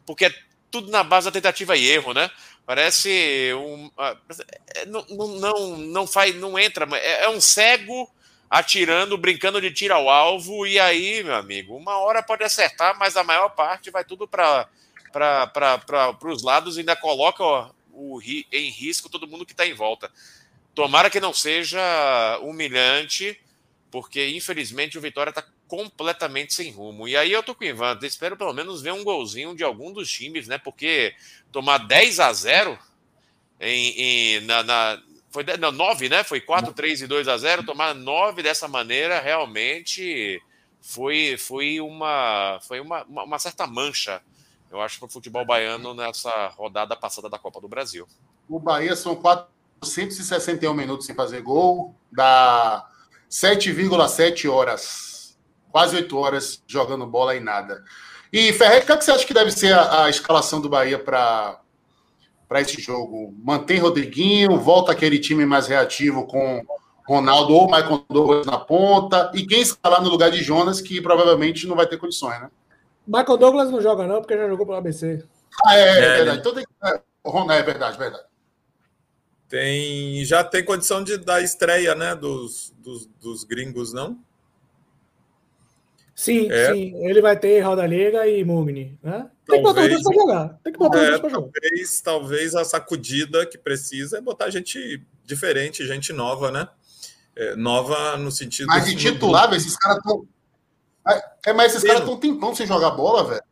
Porque 0.07 0.27
é 0.27 0.35
tudo 0.71 0.91
na 0.91 1.03
base 1.03 1.27
da 1.27 1.33
tentativa 1.33 1.77
e 1.77 1.89
erro, 1.89 2.15
né? 2.15 2.31
Parece 2.65 3.53
um. 3.55 3.91
Não, 4.87 5.05
não, 5.39 5.77
não 5.77 6.07
faz, 6.07 6.35
não 6.35 6.59
entra, 6.59 6.87
é, 6.97 7.25
é 7.25 7.29
um 7.29 7.41
cego 7.41 8.11
atirando, 8.49 9.19
brincando 9.19 9.61
de 9.61 9.71
tiro 9.71 9.95
ao 9.95 10.09
alvo, 10.09 10.67
e 10.67 10.79
aí, 10.79 11.23
meu 11.23 11.35
amigo, 11.35 11.77
uma 11.77 11.99
hora 11.99 12.23
pode 12.23 12.45
acertar, 12.45 12.97
mas 12.99 13.17
a 13.17 13.25
maior 13.25 13.51
parte 13.51 13.91
vai 13.91 14.05
tudo 14.05 14.27
para 14.29 14.69
os 16.25 16.43
lados 16.43 16.77
e 16.77 16.81
ainda 16.81 16.97
coloca 16.97 17.43
ó, 17.43 17.71
o, 17.93 18.21
em 18.23 18.71
risco 18.71 19.09
todo 19.09 19.27
mundo 19.27 19.45
que 19.45 19.53
está 19.53 19.67
em 19.67 19.75
volta. 19.75 20.11
Tomara 20.75 21.11
que 21.11 21.21
não 21.21 21.33
seja 21.33 21.81
humilhante, 22.43 23.41
porque 23.91 24.29
infelizmente 24.29 24.99
o 24.99 25.01
Vitória 25.01 25.31
está 25.31 25.45
completamente 25.69 26.55
sem 26.55 26.71
rumo. 26.71 27.09
E 27.09 27.17
aí 27.17 27.33
eu 27.33 27.43
tô 27.43 27.55
com 27.55 27.65
o 27.65 27.67
Ivan, 27.67 27.99
espero 28.03 28.37
pelo 28.37 28.53
menos 28.53 28.83
ver 28.83 28.93
um 28.93 29.05
golzinho 29.05 29.55
de 29.55 29.65
algum 29.65 29.93
dos 29.93 30.11
times, 30.11 30.47
né? 30.47 30.59
Porque 30.59 31.15
tomar 31.51 31.79
10 31.79 32.21
a 32.21 32.33
0 32.33 32.79
em, 33.61 34.01
em 34.01 34.41
na, 34.43 34.63
na, 34.63 35.03
foi 35.31 35.45
não, 35.59 35.73
9, 35.73 36.09
né? 36.09 36.25
Foi 36.25 36.41
4, 36.41 36.73
3 36.73 37.03
e 37.03 37.07
2 37.07 37.29
a 37.29 37.37
0, 37.37 37.65
tomar 37.65 37.95
9 37.95 38.43
dessa 38.43 38.69
maneira 38.69 39.21
realmente 39.21 40.41
foi 40.81 41.37
foi 41.37 41.81
uma 41.81 42.61
foi 42.63 42.81
uma, 42.81 43.03
uma, 43.05 43.25
uma 43.25 43.39
certa 43.39 43.67
mancha, 43.67 44.23
eu 44.71 44.81
acho 44.81 44.99
para 44.99 45.07
o 45.07 45.11
futebol 45.11 45.45
baiano 45.45 45.95
nessa 45.95 46.49
rodada 46.49 46.97
passada 46.97 47.29
da 47.29 47.39
Copa 47.39 47.61
do 47.61 47.69
Brasil. 47.69 48.07
O 48.49 48.61
Bahia 48.61 48.95
são 48.95 49.17
4 49.17 49.57
461 49.81 50.75
minutos 50.75 51.07
sem 51.07 51.15
fazer 51.15 51.43
gol, 51.43 51.95
dá 52.11 52.89
7,7 53.31 54.51
horas, 54.51 55.16
quase 55.77 55.95
8 55.95 56.17
horas 56.17 56.63
jogando 56.67 57.07
bola 57.07 57.37
e 57.37 57.41
nada. 57.41 57.85
E 58.33 58.51
Ferreira, 58.55 58.83
o 58.83 58.87
que, 58.87 58.93
é 58.93 58.97
que 58.97 59.05
você 59.05 59.11
acha 59.11 59.27
que 59.27 59.35
deve 59.35 59.51
ser 59.51 59.75
a, 59.75 60.05
a 60.05 60.09
escalação 60.09 60.59
do 60.59 60.71
Bahia 60.71 60.99
para 60.99 61.61
para 62.49 62.63
esse 62.63 62.81
jogo? 62.81 63.35
Mantém 63.45 63.79
Rodriguinho, 63.79 64.59
volta 64.59 64.93
aquele 64.93 65.19
time 65.19 65.45
mais 65.45 65.67
reativo 65.67 66.27
com 66.27 66.65
Ronaldo 67.07 67.53
ou 67.53 67.67
Michael 67.67 68.07
Douglas 68.09 68.47
na 68.47 68.57
ponta, 68.57 69.31
e 69.35 69.47
quem 69.47 69.61
escalar 69.61 70.03
no 70.03 70.09
lugar 70.09 70.31
de 70.31 70.43
Jonas, 70.43 70.81
que 70.81 70.99
provavelmente 70.99 71.67
não 71.67 71.77
vai 71.77 71.87
ter 71.87 71.99
condições, 71.99 72.41
né? 72.41 72.51
Michael 73.07 73.37
Douglas 73.37 73.71
não 73.71 73.83
joga, 73.83 74.07
não, 74.07 74.23
porque 74.23 74.35
já 74.35 74.49
jogou 74.49 74.65
pelo 74.65 74.79
ABC. 74.79 75.23
Ah, 75.63 75.77
é, 75.77 75.83
é, 75.83 75.99
é 75.99 76.17
verdade. 76.17 76.39
Então 76.39 76.55
tem, 76.55 76.65
é, 76.85 77.59
é 77.59 77.63
verdade, 77.63 77.99
verdade 77.99 78.25
tem 79.49 80.25
já 80.25 80.43
tem 80.43 80.65
condição 80.65 81.05
de 81.05 81.17
dar 81.19 81.43
estreia, 81.43 81.95
né, 81.95 82.15
dos, 82.15 82.75
dos, 82.79 83.07
dos 83.21 83.45
gringos, 83.45 83.93
não? 83.93 84.19
Sim, 86.17 86.51
é. 86.51 86.73
sim. 86.73 87.07
Ele 87.07 87.21
vai 87.21 87.39
ter 87.39 87.61
Roda 87.61 87.87
Liga 87.87 88.27
e 88.27 88.43
Mugni, 88.43 88.99
né? 89.03 89.31
Tem 89.47 89.63
talvez, 89.63 89.63
que 89.63 89.63
botar 89.63 89.83
os 89.83 89.89
dois 89.89 90.03
para 90.03 90.15
jogar. 90.15 90.59
Tem 90.65 90.73
que 90.73 90.79
botar 90.79 90.99
é, 90.99 91.15
os 91.15 91.21
dois 91.21 91.33
jogar. 91.33 91.51
Talvez, 91.53 92.01
talvez 92.01 92.55
a 92.55 92.65
sacudida 92.65 93.45
que 93.45 93.59
precisa 93.59 94.17
é 94.17 94.21
botar 94.23 94.49
gente 94.49 95.07
diferente, 95.23 95.87
gente 95.87 96.15
nova, 96.15 96.51
né? 96.51 96.67
É, 97.37 97.55
nova 97.55 98.17
no 98.17 98.33
sentido. 98.33 98.67
Mas 98.69 98.87
de 98.87 98.97
titular, 98.97 99.51
velho, 99.51 99.61
esses 99.61 99.77
caras 99.77 99.99
estão. 99.99 100.27
É, 101.47 101.53
mas 101.53 101.75
esses 101.75 101.87
caras 101.87 102.01
estão 102.01 102.19
tempão 102.19 102.55
sem 102.55 102.67
jogar 102.67 102.93
bola, 102.93 103.29
velho. 103.29 103.45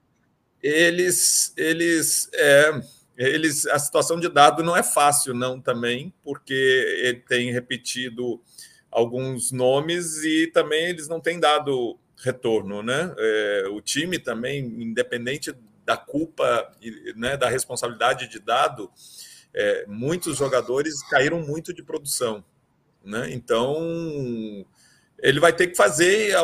Eles, 0.63 1.53
eles, 1.59 2.31
é, 2.33 2.81
eles, 3.19 3.67
a 3.67 3.79
situação 3.79 4.19
de 4.19 4.31
dado 4.31 4.63
não 4.63 4.75
é 4.75 4.83
fácil, 4.83 5.35
não, 5.35 5.61
também, 5.61 6.15
porque 6.25 6.55
ele 7.03 7.21
tem 7.21 7.53
repetido 7.53 8.41
alguns 8.91 9.53
nomes 9.53 10.25
e 10.25 10.47
também 10.47 10.87
eles 10.87 11.09
não 11.09 11.21
têm 11.21 11.39
dado 11.39 11.99
retorno, 12.17 12.83
né? 12.83 13.15
É, 13.19 13.65
o 13.71 13.81
time 13.81 14.19
também, 14.19 14.61
independente 14.65 15.55
da 15.85 15.97
culpa, 15.97 16.73
né, 17.17 17.37
da 17.37 17.49
responsabilidade 17.49 18.29
de 18.29 18.39
dado, 18.39 18.91
é, 19.53 19.85
muitos 19.87 20.37
jogadores 20.37 21.03
caíram 21.09 21.41
muito 21.41 21.73
de 21.73 21.83
produção, 21.83 22.45
né? 23.05 23.33
Então 23.33 24.67
ele 25.25 25.41
vai 25.41 25.53
ter 25.53 25.69
que 25.69 25.77
fazer, 25.77 26.35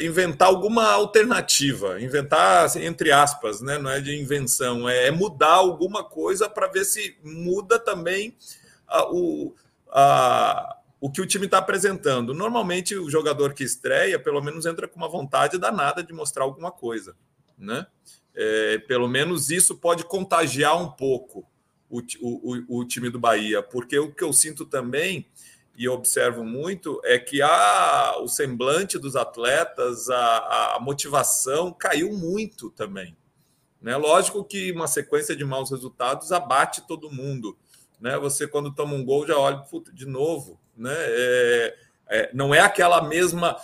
inventar 0.00 0.48
alguma 0.48 0.92
alternativa, 0.92 2.00
inventar 2.00 2.64
assim, 2.64 2.84
entre 2.84 3.12
aspas, 3.12 3.60
né? 3.60 3.76
não 3.76 3.90
é 3.90 4.00
de 4.00 4.18
invenção, 4.18 4.88
é, 4.88 5.08
é 5.08 5.10
mudar 5.10 5.54
alguma 5.54 6.02
coisa 6.02 6.48
para 6.48 6.68
ver 6.68 6.84
se 6.84 7.18
muda 7.22 7.78
também 7.78 8.34
a, 8.86 9.12
o, 9.12 9.54
a, 9.90 10.76
o 11.00 11.10
que 11.10 11.20
o 11.20 11.26
time 11.26 11.46
está 11.46 11.58
apresentando. 11.58 12.34
Normalmente 12.34 12.94
o 12.96 13.08
jogador 13.08 13.54
que 13.54 13.64
estreia, 13.64 14.18
pelo 14.18 14.42
menos 14.42 14.66
entra 14.66 14.86
com 14.86 14.96
uma 14.96 15.08
vontade 15.08 15.58
danada 15.58 16.02
de 16.02 16.12
mostrar 16.12 16.44
alguma 16.44 16.70
coisa, 16.70 17.16
né? 17.56 17.86
É, 18.34 18.78
pelo 18.78 19.08
menos 19.08 19.50
isso 19.50 19.76
pode 19.76 20.04
contagiar 20.04 20.80
um 20.80 20.88
pouco 20.90 21.44
o, 21.88 22.00
o, 22.20 22.80
o 22.80 22.84
time 22.84 23.10
do 23.10 23.18
Bahia, 23.18 23.62
porque 23.62 23.98
o 23.98 24.12
que 24.12 24.22
eu 24.22 24.32
sinto 24.32 24.64
também 24.64 25.26
e 25.76 25.88
observo 25.88 26.44
muito 26.44 27.00
é 27.04 27.18
que 27.18 27.40
a, 27.40 28.18
o 28.20 28.28
semblante 28.28 28.98
dos 28.98 29.16
atletas, 29.16 30.10
a, 30.10 30.76
a 30.76 30.80
motivação 30.80 31.72
caiu 31.72 32.12
muito 32.12 32.70
também. 32.70 33.16
Né? 33.80 33.96
Lógico 33.96 34.44
que 34.44 34.70
uma 34.72 34.86
sequência 34.86 35.34
de 35.34 35.42
maus 35.42 35.70
resultados 35.70 36.32
abate 36.32 36.86
todo 36.86 37.10
mundo. 37.10 37.56
Né? 37.98 38.18
Você, 38.18 38.46
quando 38.46 38.74
toma 38.74 38.92
um 38.94 39.02
gol, 39.02 39.26
já 39.26 39.38
olha 39.38 39.64
de 39.94 40.04
novo. 40.04 40.59
Né? 40.80 40.94
É, 40.94 41.76
é, 42.08 42.30
não 42.32 42.54
é 42.54 42.60
aquela 42.60 43.02
mesma 43.02 43.56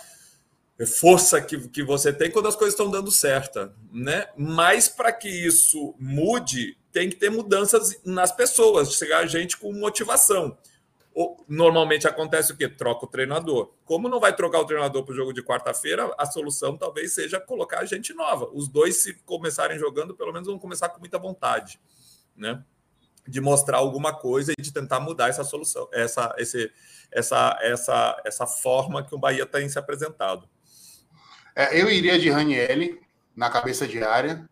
força 0.99 1.41
que, 1.41 1.67
que 1.69 1.83
você 1.83 2.13
tem 2.13 2.29
quando 2.29 2.47
as 2.47 2.55
coisas 2.55 2.73
estão 2.73 2.89
dando 2.89 3.11
certo. 3.11 3.71
Né? 3.91 4.27
Mas 4.37 4.87
para 4.87 5.11
que 5.11 5.27
isso 5.27 5.95
mude, 5.99 6.77
tem 6.91 7.09
que 7.09 7.15
ter 7.15 7.29
mudanças 7.29 7.99
nas 8.05 8.31
pessoas, 8.31 8.93
chegar 8.93 9.25
gente 9.27 9.57
com 9.57 9.73
motivação 9.73 10.57
normalmente 11.47 12.07
acontece 12.07 12.51
o 12.51 12.55
quê? 12.55 12.69
Troca 12.69 13.05
o 13.05 13.09
treinador. 13.09 13.71
Como 13.85 14.07
não 14.07 14.19
vai 14.19 14.35
trocar 14.35 14.59
o 14.59 14.65
treinador 14.65 15.03
para 15.03 15.13
o 15.13 15.15
jogo 15.15 15.33
de 15.33 15.41
quarta-feira, 15.41 16.13
a 16.17 16.25
solução 16.25 16.77
talvez 16.77 17.13
seja 17.13 17.39
colocar 17.39 17.83
gente 17.85 18.13
nova. 18.13 18.49
Os 18.53 18.67
dois, 18.67 18.97
se 18.97 19.15
começarem 19.25 19.79
jogando, 19.79 20.15
pelo 20.15 20.31
menos 20.31 20.47
vão 20.47 20.59
começar 20.59 20.89
com 20.89 20.99
muita 20.99 21.17
vontade, 21.17 21.79
né? 22.35 22.63
De 23.27 23.41
mostrar 23.41 23.77
alguma 23.77 24.13
coisa 24.13 24.53
e 24.57 24.61
de 24.61 24.71
tentar 24.71 24.99
mudar 24.99 25.29
essa 25.29 25.43
solução, 25.43 25.87
essa, 25.91 26.33
esse, 26.37 26.71
essa, 27.11 27.57
essa, 27.61 28.21
essa 28.25 28.47
forma 28.47 29.03
que 29.03 29.13
o 29.13 29.19
Bahia 29.19 29.45
tem 29.45 29.67
se 29.67 29.77
apresentado. 29.77 30.47
É, 31.55 31.81
eu 31.81 31.89
iria 31.89 32.17
de 32.19 32.29
Ranielli 32.29 32.99
na 33.35 33.49
cabeça 33.49 33.87
de 33.87 34.03
área, 34.03 34.47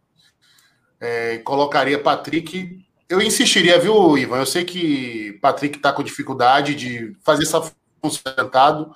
é, 1.00 1.38
colocaria 1.40 2.02
Patrick 2.02 2.86
eu 3.08 3.22
insistiria, 3.22 3.80
viu, 3.80 4.18
Ivan? 4.18 4.40
Eu 4.40 4.46
sei 4.46 4.64
que 4.66 5.38
Patrick 5.42 5.78
está 5.78 5.94
com 5.94 6.04
dificuldade 6.04 6.74
de 6.74 7.16
fazer 7.24 7.44
essa 7.44 7.62
função 8.02 8.34
sentado. 8.36 8.92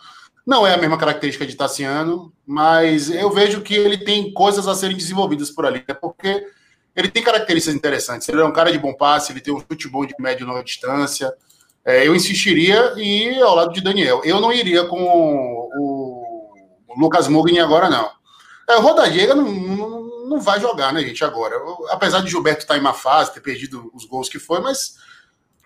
Não 0.46 0.66
é 0.66 0.74
a 0.74 0.78
mesma 0.78 0.98
característica 0.98 1.46
de 1.46 1.56
Tassiano, 1.56 2.34
mas 2.46 3.12
eu 3.12 3.30
vejo 3.30 3.62
que 3.62 3.76
ele 3.76 3.98
tem 4.00 4.34
coisas 4.34 4.68
a 4.68 4.74
serem 4.74 4.98
desenvolvidas 4.98 5.52
por 5.52 5.66
ali, 5.66 5.84
é 5.88 5.94
porque 5.94 6.44
ele 7.00 7.10
tem 7.10 7.24
características 7.24 7.76
interessantes. 7.76 8.28
Ele 8.28 8.42
é 8.42 8.46
um 8.46 8.52
cara 8.52 8.72
de 8.72 8.78
bom 8.78 8.94
passe, 8.94 9.32
ele 9.32 9.42
tem 9.42 9.54
um 9.54 9.60
chute 9.60 9.88
bom 9.88 10.06
de 10.06 10.14
média 10.20 10.44
e 10.44 10.46
longa 10.46 10.64
distância. 10.64 11.34
É, 11.86 12.06
eu 12.06 12.16
insistiria 12.16 12.94
ir 12.98 13.42
ao 13.42 13.56
lado 13.56 13.74
de 13.74 13.82
Daniel. 13.82 14.22
Eu 14.24 14.40
não 14.40 14.52
iria 14.52 14.86
com 14.86 15.02
o, 15.02 15.70
o 16.90 17.00
Lucas 17.00 17.28
Mugni 17.28 17.60
agora, 17.60 17.90
não. 17.90 18.10
É, 18.70 18.76
o 18.76 18.82
Rodallega 18.82 19.34
não, 19.34 19.46
não, 19.46 20.28
não, 20.30 20.40
vai 20.40 20.60
jogar, 20.60 20.94
né, 20.94 21.02
gente, 21.02 21.24
agora. 21.24 21.56
Apesar 21.90 22.22
de 22.22 22.30
Gilberto 22.30 22.62
estar 22.62 22.78
em 22.78 22.82
uma 22.82 22.94
fase, 22.94 23.34
ter 23.34 23.42
perdido 23.42 23.90
os 23.94 24.06
gols 24.06 24.30
que 24.30 24.38
foi, 24.38 24.60
mas 24.60 24.96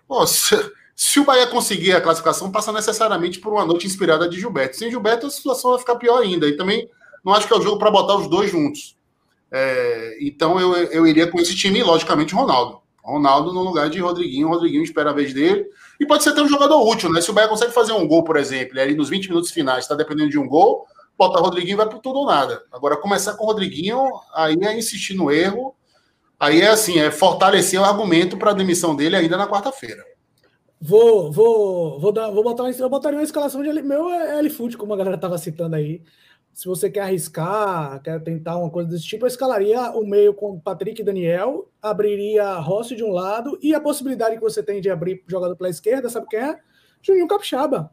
pô, 0.06 0.24
se, 0.26 0.56
se, 0.94 1.20
o 1.20 1.24
Bahia 1.24 1.46
conseguir 1.46 1.92
a 1.92 2.00
classificação, 2.00 2.50
passa 2.50 2.72
necessariamente 2.72 3.40
por 3.40 3.52
uma 3.52 3.66
noite 3.66 3.86
inspirada 3.86 4.28
de 4.28 4.38
Gilberto. 4.38 4.76
Sem 4.76 4.90
Gilberto, 4.90 5.26
a 5.26 5.30
situação 5.30 5.72
vai 5.72 5.80
ficar 5.80 5.96
pior 5.96 6.22
ainda. 6.22 6.48
E 6.48 6.56
também 6.56 6.88
não 7.24 7.34
acho 7.34 7.46
que 7.46 7.52
é 7.52 7.56
o 7.56 7.62
jogo 7.62 7.78
para 7.78 7.90
botar 7.90 8.16
os 8.16 8.28
dois 8.28 8.50
juntos. 8.50 8.96
É, 9.56 10.18
então 10.20 10.58
eu, 10.58 10.74
eu 10.74 11.06
iria 11.06 11.30
com 11.30 11.38
esse 11.38 11.54
time, 11.54 11.80
logicamente, 11.80 12.34
Ronaldo. 12.34 12.82
Ronaldo 13.04 13.52
no 13.52 13.62
lugar 13.62 13.88
de 13.88 14.00
Rodriguinho. 14.00 14.48
Rodriguinho 14.48 14.82
espera 14.82 15.10
a 15.10 15.12
vez 15.12 15.32
dele. 15.32 15.64
E 16.00 16.04
pode 16.04 16.24
ser 16.24 16.30
até 16.30 16.42
um 16.42 16.48
jogador 16.48 16.84
útil, 16.84 17.12
né? 17.12 17.20
Se 17.20 17.30
o 17.30 17.32
Bahia 17.32 17.48
consegue 17.48 17.72
fazer 17.72 17.92
um 17.92 18.08
gol, 18.08 18.24
por 18.24 18.36
exemplo, 18.36 18.80
ali 18.80 18.96
nos 18.96 19.08
20 19.08 19.28
minutos 19.28 19.52
finais 19.52 19.84
está 19.84 19.94
dependendo 19.94 20.30
de 20.30 20.38
um 20.38 20.48
gol, 20.48 20.84
bota 21.16 21.38
Rodriguinho 21.38 21.76
vai 21.76 21.88
por 21.88 22.00
tudo 22.00 22.18
ou 22.18 22.26
nada. 22.26 22.64
Agora, 22.72 22.96
começar 22.96 23.34
com 23.34 23.44
o 23.44 23.46
Rodriguinho, 23.46 24.00
aí 24.34 24.56
é 24.60 24.76
insistir 24.76 25.14
no 25.14 25.30
erro. 25.30 25.76
Aí 26.40 26.60
é 26.60 26.70
assim, 26.70 26.98
é 26.98 27.12
fortalecer 27.12 27.80
o 27.80 27.84
argumento 27.84 28.36
para 28.36 28.50
a 28.50 28.54
demissão 28.54 28.96
dele 28.96 29.14
ainda 29.14 29.36
na 29.36 29.46
quarta-feira. 29.46 30.02
Vou, 30.80 31.30
vou, 31.30 32.00
vou, 32.00 32.10
dar, 32.10 32.28
vou 32.30 32.42
botar 32.42 32.64
uma, 32.64 32.72
eu 32.72 32.90
botaria 32.90 33.18
uma 33.18 33.24
escalação 33.24 33.62
de 33.62 33.82
meu 33.82 34.10
é 34.10 34.40
L-Foot, 34.40 34.76
como 34.76 34.92
a 34.92 34.96
galera 34.96 35.14
estava 35.14 35.38
citando 35.38 35.76
aí 35.76 36.02
se 36.54 36.68
você 36.68 36.88
quer 36.88 37.00
arriscar, 37.00 38.00
quer 38.00 38.22
tentar 38.22 38.56
uma 38.56 38.70
coisa 38.70 38.88
desse 38.88 39.04
tipo, 39.04 39.24
eu 39.24 39.28
escalaria 39.28 39.90
o 39.90 40.06
meio 40.06 40.32
com 40.32 40.58
Patrick 40.58 41.02
e 41.02 41.04
Daniel, 41.04 41.68
abriria 41.82 42.54
Rossi 42.54 42.94
de 42.94 43.02
um 43.02 43.10
lado 43.10 43.58
e 43.60 43.74
a 43.74 43.80
possibilidade 43.80 44.36
que 44.36 44.40
você 44.40 44.62
tem 44.62 44.80
de 44.80 44.88
abrir 44.88 45.22
jogador 45.26 45.56
pela 45.56 45.68
esquerda, 45.68 46.08
sabe 46.08 46.28
quem 46.28 46.38
é? 46.38 46.60
Juninho 47.02 47.26
Capixaba. 47.26 47.90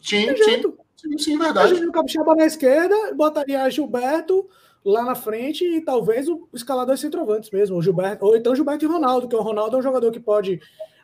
Sim, 0.00 0.34
sim, 0.34 0.62
sim, 0.96 1.18
sim, 1.18 1.38
verdade. 1.38 1.74
Juninho 1.74 1.92
Capixaba 1.92 2.34
na 2.34 2.46
esquerda, 2.46 3.14
botaria 3.14 3.68
Gilberto 3.68 4.48
lá 4.82 5.04
na 5.04 5.14
frente 5.14 5.62
e 5.62 5.82
talvez 5.82 6.26
o 6.26 6.48
escalar 6.54 6.86
dois 6.86 7.00
centroavantes 7.00 7.50
mesmo, 7.50 7.76
o 7.76 7.82
Gilberto, 7.82 8.24
ou 8.24 8.34
então 8.34 8.56
Gilberto 8.56 8.86
e 8.86 8.88
Ronaldo, 8.88 9.28
que 9.28 9.36
o 9.36 9.42
Ronaldo 9.42 9.76
é 9.76 9.78
um 9.78 9.82
jogador 9.82 10.10
que 10.10 10.20
pode 10.20 10.58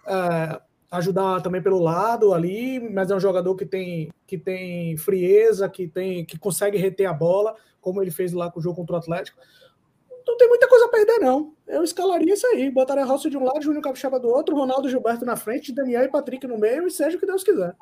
é, 0.06 0.60
ajudar 0.90 1.40
também 1.40 1.62
pelo 1.62 1.82
lado 1.82 2.32
ali, 2.32 2.80
mas 2.80 3.10
é 3.10 3.16
um 3.16 3.20
jogador 3.20 3.54
que 3.54 3.66
tem, 3.66 4.10
que 4.26 4.38
tem 4.38 4.96
frieza, 4.96 5.68
que 5.68 5.88
tem 5.88 6.24
que 6.24 6.38
consegue 6.38 6.78
reter 6.78 7.06
a 7.06 7.12
bola, 7.12 7.54
como 7.80 8.00
ele 8.00 8.10
fez 8.10 8.32
lá 8.32 8.50
com 8.50 8.60
o 8.60 8.62
jogo 8.62 8.76
contra 8.76 8.96
o 8.96 8.98
Atlético. 8.98 9.38
Não 10.26 10.36
tem 10.36 10.48
muita 10.48 10.68
coisa 10.68 10.86
a 10.86 10.88
perder, 10.88 11.18
não. 11.18 11.54
Eu 11.68 11.84
escalaria 11.84 12.34
isso 12.34 12.46
aí. 12.48 12.68
Botaria 12.70 13.04
Rossi 13.04 13.30
de 13.30 13.36
um 13.36 13.44
lado, 13.44 13.62
Júnior 13.62 13.82
Capixaba 13.82 14.18
do 14.18 14.28
outro, 14.28 14.56
Ronaldo 14.56 14.88
Gilberto 14.88 15.24
na 15.24 15.36
frente, 15.36 15.72
Daniel 15.72 16.04
e 16.04 16.08
Patrick 16.08 16.46
no 16.46 16.58
meio, 16.58 16.86
e 16.86 16.90
seja 16.90 17.16
o 17.16 17.20
que 17.20 17.26
Deus 17.26 17.44
quiser. 17.44 17.74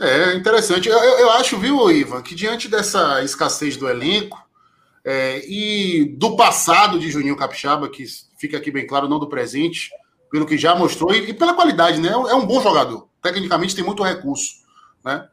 É 0.00 0.34
interessante. 0.34 0.88
Eu, 0.88 0.98
eu, 0.98 1.30
acho, 1.32 1.58
viu, 1.58 1.90
Ivan, 1.90 2.22
que 2.22 2.34
diante 2.34 2.68
dessa 2.68 3.22
escassez 3.22 3.76
do 3.76 3.88
elenco 3.88 4.40
é, 5.04 5.44
e 5.46 6.16
do 6.16 6.36
passado 6.36 6.98
de 6.98 7.10
Juninho 7.10 7.36
Capixaba, 7.36 7.90
que 7.90 8.04
fica 8.38 8.56
aqui 8.56 8.70
bem 8.70 8.86
claro, 8.86 9.08
não 9.08 9.18
do 9.18 9.28
presente, 9.28 9.90
pelo 10.30 10.46
que 10.46 10.56
já 10.56 10.74
mostrou 10.74 11.12
e, 11.12 11.30
e 11.30 11.34
pela 11.34 11.54
qualidade, 11.54 12.00
né? 12.00 12.10
É 12.10 12.34
um 12.34 12.46
bom 12.46 12.60
jogador. 12.60 13.08
Tecnicamente 13.22 13.74
tem 13.74 13.84
muito 13.84 14.02
recurso, 14.02 14.62
né? 15.04 15.28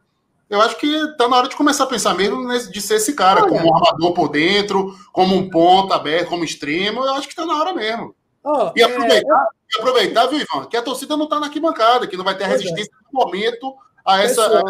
Eu 0.50 0.62
acho 0.62 0.78
que 0.78 0.86
está 0.86 1.28
na 1.28 1.36
hora 1.36 1.48
de 1.48 1.56
começar 1.56 1.84
a 1.84 1.88
pensar 1.88 2.14
mesmo 2.14 2.48
de 2.70 2.80
ser 2.80 2.94
esse 2.94 3.12
cara, 3.12 3.42
Olha. 3.42 3.50
como 3.50 3.70
um 3.70 3.74
armador 3.74 4.14
por 4.14 4.28
dentro, 4.28 4.94
como 5.12 5.36
um 5.36 5.50
ponta 5.50 5.94
aberto, 5.94 6.30
como 6.30 6.42
extremo. 6.42 7.04
Eu 7.04 7.14
acho 7.14 7.28
que 7.28 7.34
está 7.34 7.44
na 7.44 7.58
hora 7.58 7.74
mesmo. 7.74 8.14
Oh, 8.42 8.70
e 8.74 8.82
aproveitar, 8.82 9.42
é... 9.42 9.76
e 9.76 9.78
aproveitar, 9.78 10.26
viu, 10.26 10.40
Ivan, 10.40 10.66
que 10.66 10.76
a 10.76 10.82
torcida 10.82 11.16
não 11.18 11.24
está 11.24 11.38
na 11.38 11.46
arquibancada, 11.46 12.06
que 12.06 12.16
não 12.16 12.24
vai 12.24 12.36
ter 12.36 12.44
é. 12.44 12.46
resistência 12.46 12.90
é. 12.90 13.12
no 13.12 13.24
momento 13.26 13.74
a 14.06 14.22
essa. 14.22 14.62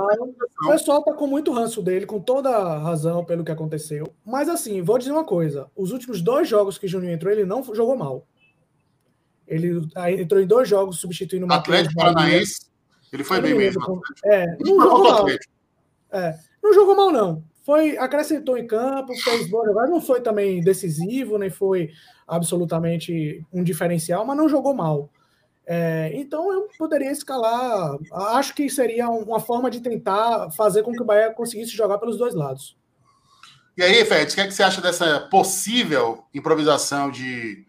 o 0.64 0.68
pessoal 0.68 0.98
está 0.98 1.12
com 1.12 1.26
muito 1.28 1.52
ranço 1.52 1.80
dele, 1.80 2.06
com 2.06 2.18
toda 2.18 2.50
a 2.50 2.78
razão 2.78 3.24
pelo 3.24 3.44
que 3.44 3.52
aconteceu. 3.52 4.12
Mas 4.26 4.48
assim, 4.48 4.82
vou 4.82 4.98
dizer 4.98 5.12
uma 5.12 5.24
coisa: 5.24 5.70
os 5.76 5.92
últimos 5.92 6.20
dois 6.20 6.48
jogos 6.48 6.76
que 6.76 6.86
o 6.86 6.88
Juninho 6.88 7.12
entrou, 7.12 7.32
ele 7.32 7.44
não 7.44 7.62
jogou 7.72 7.96
mal. 7.96 8.26
Ele 9.48 9.88
entrou 10.20 10.40
em 10.40 10.46
dois 10.46 10.68
jogos 10.68 11.00
substituindo 11.00 11.46
o 11.46 11.52
Atlético 11.52 11.94
Paranaense. 11.94 12.68
Ele 13.12 13.24
foi 13.24 13.40
bem 13.40 13.54
mesmo. 13.54 13.80
Como... 13.80 14.00
É, 14.24 14.46
não 14.60 14.80
jogou 14.80 15.04
mal. 15.04 15.26
É, 16.12 16.38
não 16.62 16.74
jogou 16.74 16.96
mal, 16.96 17.10
não. 17.10 17.44
Foi, 17.64 17.98
acrescentou 17.98 18.56
em 18.56 18.66
campo, 18.66 19.14
fez 19.16 19.50
boa 19.50 19.66
jogada, 19.66 19.90
não 19.90 20.00
foi 20.00 20.22
também 20.22 20.62
decisivo, 20.62 21.36
nem 21.36 21.50
foi 21.50 21.90
absolutamente 22.26 23.44
um 23.52 23.62
diferencial, 23.62 24.24
mas 24.24 24.36
não 24.36 24.48
jogou 24.48 24.74
mal. 24.74 25.10
É, 25.66 26.10
então 26.14 26.50
eu 26.50 26.66
poderia 26.78 27.10
escalar. 27.10 27.94
Acho 28.10 28.54
que 28.54 28.70
seria 28.70 29.10
uma 29.10 29.38
forma 29.38 29.70
de 29.70 29.80
tentar 29.80 30.50
fazer 30.52 30.82
com 30.82 30.92
que 30.92 31.02
o 31.02 31.04
Bahia 31.04 31.30
conseguisse 31.30 31.76
jogar 31.76 31.98
pelos 31.98 32.16
dois 32.16 32.34
lados. 32.34 32.74
E 33.76 33.82
aí, 33.82 34.02
Fed, 34.04 34.32
o 34.32 34.34
que, 34.34 34.40
é 34.40 34.46
que 34.46 34.54
você 34.54 34.62
acha 34.62 34.80
dessa 34.80 35.20
possível 35.30 36.24
improvisação 36.34 37.10
de 37.10 37.66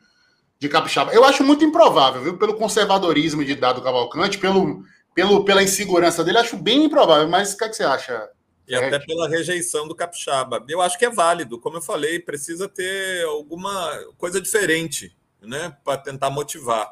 de 0.59 0.67
Capixaba. 0.67 1.13
Eu 1.13 1.23
acho 1.23 1.43
muito 1.43 1.63
improvável, 1.63 2.21
viu? 2.21 2.37
Pelo 2.37 2.55
conservadorismo 2.55 3.43
de 3.45 3.55
Dado 3.55 3.81
Cavalcante, 3.81 4.37
pelo, 4.37 4.83
pelo, 5.15 5.45
pela 5.45 5.63
insegurança 5.63 6.23
dele, 6.23 6.37
acho 6.37 6.57
bem 6.57 6.83
improvável. 6.83 7.29
Mas 7.29 7.53
o 7.53 7.57
que, 7.57 7.63
é 7.63 7.69
que 7.69 7.75
você 7.75 7.83
acha? 7.83 8.29
E 8.67 8.75
até 8.75 8.99
pela 8.99 9.27
rejeição 9.27 9.87
do 9.87 9.95
Capixaba. 9.95 10.63
Eu 10.67 10.81
acho 10.81 10.99
que 10.99 11.05
é 11.05 11.09
válido. 11.09 11.59
Como 11.59 11.77
eu 11.77 11.81
falei, 11.81 12.19
precisa 12.19 12.67
ter 12.67 13.25
alguma 13.25 13.89
coisa 14.17 14.39
diferente 14.39 15.15
né, 15.41 15.75
para 15.83 15.97
tentar 15.97 16.29
motivar. 16.29 16.91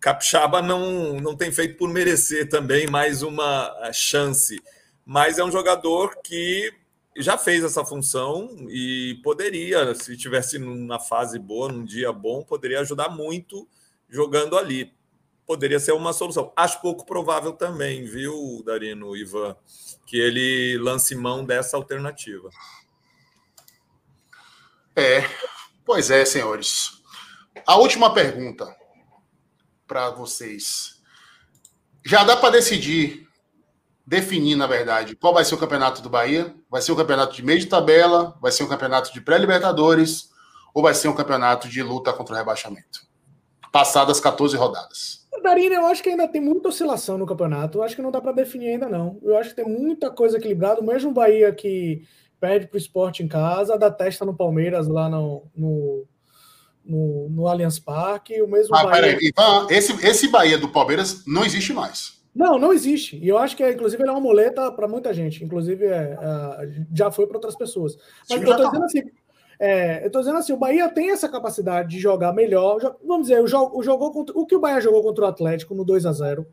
Capixaba 0.00 0.60
não, 0.60 1.14
não 1.20 1.36
tem 1.36 1.52
feito 1.52 1.76
por 1.76 1.88
merecer 1.88 2.48
também 2.48 2.88
mais 2.88 3.22
uma 3.22 3.72
chance, 3.92 4.60
mas 5.06 5.38
é 5.38 5.44
um 5.44 5.52
jogador 5.52 6.16
que 6.24 6.72
já 7.16 7.36
fez 7.36 7.62
essa 7.62 7.84
função 7.84 8.48
e 8.68 9.20
poderia, 9.22 9.94
se 9.94 10.16
tivesse 10.16 10.58
numa 10.58 10.98
fase 10.98 11.38
boa, 11.38 11.70
num 11.70 11.84
dia 11.84 12.12
bom, 12.12 12.42
poderia 12.42 12.80
ajudar 12.80 13.10
muito 13.10 13.68
jogando 14.08 14.56
ali. 14.56 14.92
Poderia 15.46 15.80
ser 15.80 15.92
uma 15.92 16.12
solução. 16.12 16.52
Acho 16.56 16.80
pouco 16.80 17.04
provável 17.04 17.52
também, 17.52 18.04
viu, 18.04 18.62
Darino, 18.64 19.16
Ivan, 19.16 19.56
que 20.06 20.16
ele 20.16 20.78
lance 20.78 21.14
mão 21.14 21.44
dessa 21.44 21.76
alternativa. 21.76 22.48
É, 24.94 25.28
pois 25.84 26.10
é, 26.10 26.24
senhores. 26.24 27.02
A 27.66 27.76
última 27.76 28.14
pergunta 28.14 28.74
para 29.86 30.10
vocês. 30.10 31.02
Já 32.04 32.24
dá 32.24 32.36
para 32.36 32.50
decidir 32.50 33.21
definir, 34.12 34.56
na 34.56 34.66
verdade, 34.66 35.16
qual 35.16 35.32
vai 35.32 35.42
ser 35.42 35.54
o 35.54 35.58
campeonato 35.58 36.02
do 36.02 36.10
Bahia. 36.10 36.54
Vai 36.68 36.82
ser 36.82 36.92
um 36.92 36.96
campeonato 36.96 37.34
de 37.34 37.42
meio 37.42 37.58
de 37.58 37.64
tabela, 37.64 38.36
vai 38.42 38.52
ser 38.52 38.62
um 38.62 38.68
campeonato 38.68 39.10
de 39.10 39.22
pré-libertadores 39.22 40.28
ou 40.74 40.82
vai 40.82 40.92
ser 40.92 41.08
um 41.08 41.14
campeonato 41.14 41.66
de 41.66 41.82
luta 41.82 42.12
contra 42.12 42.34
o 42.34 42.36
rebaixamento? 42.36 43.06
Passadas 43.72 44.20
14 44.20 44.54
rodadas. 44.54 45.26
Darina, 45.42 45.76
eu 45.76 45.86
acho 45.86 46.02
que 46.02 46.10
ainda 46.10 46.28
tem 46.28 46.42
muita 46.42 46.68
oscilação 46.68 47.16
no 47.16 47.24
campeonato. 47.24 47.78
Eu 47.78 47.82
acho 47.82 47.96
que 47.96 48.02
não 48.02 48.10
dá 48.10 48.20
para 48.20 48.32
definir 48.32 48.72
ainda, 48.72 48.86
não. 48.86 49.18
Eu 49.22 49.38
acho 49.38 49.48
que 49.48 49.56
tem 49.56 49.64
muita 49.64 50.10
coisa 50.10 50.36
equilibrada. 50.36 50.82
O 50.82 50.84
mesmo 50.84 51.10
Bahia 51.10 51.50
que 51.50 52.02
perde 52.38 52.66
para 52.66 52.76
o 52.76 52.78
esporte 52.78 53.22
em 53.22 53.28
casa, 53.28 53.78
dá 53.78 53.90
testa 53.90 54.26
no 54.26 54.36
Palmeiras 54.36 54.88
lá 54.88 55.08
no, 55.08 55.46
no, 55.56 56.06
no, 56.84 57.28
no 57.30 57.48
Allianz 57.48 57.78
Parque. 57.78 58.42
O 58.42 58.46
mesmo 58.46 58.76
ah, 58.76 58.84
Bahia... 58.84 59.16
peraí, 59.16 59.18
Ivan, 59.26 59.66
esse, 59.70 60.06
esse 60.06 60.28
Bahia 60.28 60.58
do 60.58 60.68
Palmeiras 60.68 61.24
não 61.26 61.46
existe 61.46 61.72
mais. 61.72 62.21
Não, 62.34 62.58
não 62.58 62.72
existe. 62.72 63.16
E 63.18 63.28
eu 63.28 63.36
acho 63.36 63.56
que, 63.56 63.68
inclusive, 63.68 64.02
ele 64.02 64.10
é 64.10 64.12
uma 64.12 64.20
muleta 64.20 64.72
para 64.72 64.88
muita 64.88 65.12
gente. 65.12 65.44
Inclusive, 65.44 65.86
é, 65.86 66.16
é, 66.18 66.84
já 66.94 67.10
foi 67.10 67.26
para 67.26 67.36
outras 67.36 67.56
pessoas. 67.56 67.96
Mas 68.28 68.42
eu 68.42 68.50
estou 68.50 68.66
dizendo 68.66 68.84
assim. 68.84 69.02
É, 69.60 70.04
eu 70.04 70.10
tô 70.10 70.18
dizendo 70.18 70.38
assim, 70.38 70.52
o 70.52 70.56
Bahia 70.56 70.88
tem 70.88 71.10
essa 71.10 71.28
capacidade 71.28 71.90
de 71.90 72.00
jogar 72.00 72.32
melhor. 72.32 72.96
Vamos 73.06 73.28
dizer, 73.28 73.40
o, 73.40 73.46
jogo, 73.46 73.78
o, 73.78 73.82
jogou 73.82 74.10
contra, 74.10 74.36
o 74.36 74.44
que 74.44 74.56
o 74.56 74.60
Bahia 74.60 74.80
jogou 74.80 75.02
contra 75.02 75.24
o 75.24 75.28
Atlético 75.28 75.74
no 75.74 75.84
2 75.84 76.04
a 76.04 76.12
0 76.12 76.46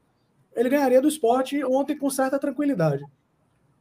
ele 0.56 0.70
ganharia 0.70 1.02
do 1.02 1.08
esporte 1.08 1.64
ontem 1.64 1.98
com 1.98 2.10
certa 2.10 2.38
tranquilidade. 2.38 3.04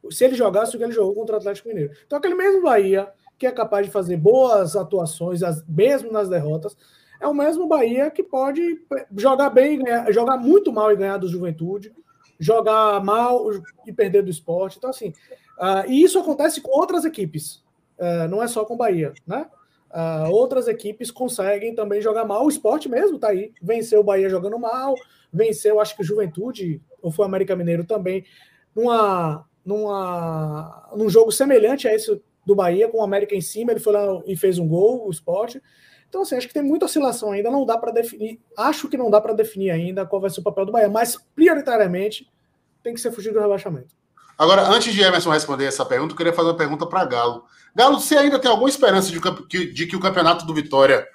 Se 0.09 0.23
ele 0.23 0.35
jogasse 0.35 0.75
o 0.75 0.79
que 0.79 0.83
ele 0.83 0.93
jogou 0.93 1.13
contra 1.13 1.35
o 1.35 1.37
Atlético 1.37 1.67
Mineiro. 1.67 1.91
Então, 2.05 2.17
aquele 2.17 2.35
mesmo 2.35 2.63
Bahia, 2.63 3.09
que 3.37 3.45
é 3.45 3.51
capaz 3.51 3.85
de 3.85 3.91
fazer 3.91 4.15
boas 4.15 4.75
atuações, 4.75 5.41
mesmo 5.67 6.11
nas 6.11 6.29
derrotas, 6.29 6.77
é 7.19 7.27
o 7.27 7.33
mesmo 7.33 7.67
Bahia 7.67 8.09
que 8.09 8.23
pode 8.23 8.81
jogar 9.17 9.49
bem, 9.49 9.81
jogar 10.09 10.37
muito 10.37 10.71
mal 10.71 10.91
e 10.91 10.95
ganhar 10.95 11.17
do 11.17 11.27
Juventude, 11.27 11.93
jogar 12.39 13.03
mal 13.03 13.45
e 13.85 13.91
perder 13.91 14.23
do 14.23 14.29
esporte. 14.29 14.77
Então, 14.77 14.89
assim, 14.89 15.09
uh, 15.57 15.89
e 15.89 16.01
isso 16.03 16.17
acontece 16.17 16.61
com 16.61 16.71
outras 16.71 17.03
equipes, 17.03 17.63
uh, 17.97 18.27
não 18.29 18.41
é 18.41 18.47
só 18.47 18.63
com 18.63 18.77
Bahia, 18.77 19.13
né? 19.27 19.47
Uh, 19.91 20.29
outras 20.31 20.67
equipes 20.67 21.09
conseguem 21.09 21.73
também 21.73 21.99
jogar 21.99 22.23
mal. 22.23 22.45
O 22.45 22.49
esporte 22.49 22.87
mesmo 22.87 23.17
tá 23.17 23.29
aí. 23.29 23.51
Venceu 23.59 24.01
o 24.01 24.03
Bahia 24.03 24.29
jogando 24.29 24.59
mal, 24.59 24.93
venceu, 25.33 25.79
acho 25.79 25.97
que 25.97 26.03
Juventude, 26.03 26.81
ou 27.01 27.11
foi 27.11 27.25
o 27.25 27.27
América 27.27 27.55
Mineiro 27.55 27.83
também, 27.83 28.23
numa, 28.75 29.45
numa, 29.65 30.89
num 30.95 31.09
jogo 31.09 31.31
semelhante 31.31 31.87
a 31.87 31.93
esse 31.93 32.21
do 32.45 32.55
Bahia, 32.55 32.87
com 32.87 32.99
o 32.99 33.03
América 33.03 33.35
em 33.35 33.41
cima, 33.41 33.71
ele 33.71 33.79
foi 33.79 33.93
lá 33.93 34.21
e 34.25 34.35
fez 34.37 34.57
um 34.57 34.67
gol, 34.67 35.07
o 35.07 35.11
esporte. 35.11 35.61
Então, 36.09 36.23
assim, 36.23 36.35
acho 36.35 36.47
que 36.47 36.53
tem 36.53 36.63
muita 36.63 36.85
oscilação 36.85 37.31
ainda, 37.31 37.51
não 37.51 37.65
dá 37.65 37.77
para 37.77 37.91
definir, 37.91 38.41
acho 38.57 38.89
que 38.89 38.97
não 38.97 39.11
dá 39.11 39.21
para 39.21 39.31
definir 39.31 39.69
ainda 39.69 40.05
qual 40.05 40.19
vai 40.19 40.29
ser 40.29 40.39
o 40.39 40.43
papel 40.43 40.65
do 40.65 40.71
Bahia, 40.71 40.89
mas 40.89 41.15
prioritariamente 41.35 42.27
tem 42.83 42.93
que 42.93 42.99
ser 42.99 43.11
fugir 43.11 43.31
do 43.31 43.39
rebaixamento. 43.39 43.95
Agora, 44.37 44.67
antes 44.67 44.93
de 44.93 45.01
Emerson 45.01 45.29
responder 45.29 45.65
essa 45.65 45.85
pergunta, 45.85 46.13
eu 46.13 46.17
queria 46.17 46.33
fazer 46.33 46.47
uma 46.47 46.57
pergunta 46.57 46.85
para 46.87 47.05
Galo. 47.05 47.43
Galo, 47.75 47.99
você 47.99 48.15
ainda 48.17 48.39
tem 48.39 48.49
alguma 48.49 48.69
esperança 48.69 49.11
de 49.11 49.19
que, 49.47 49.65
de 49.71 49.85
que 49.85 49.95
o 49.95 49.99
campeonato 49.99 50.45
do 50.45 50.53
Vitória 50.53 51.07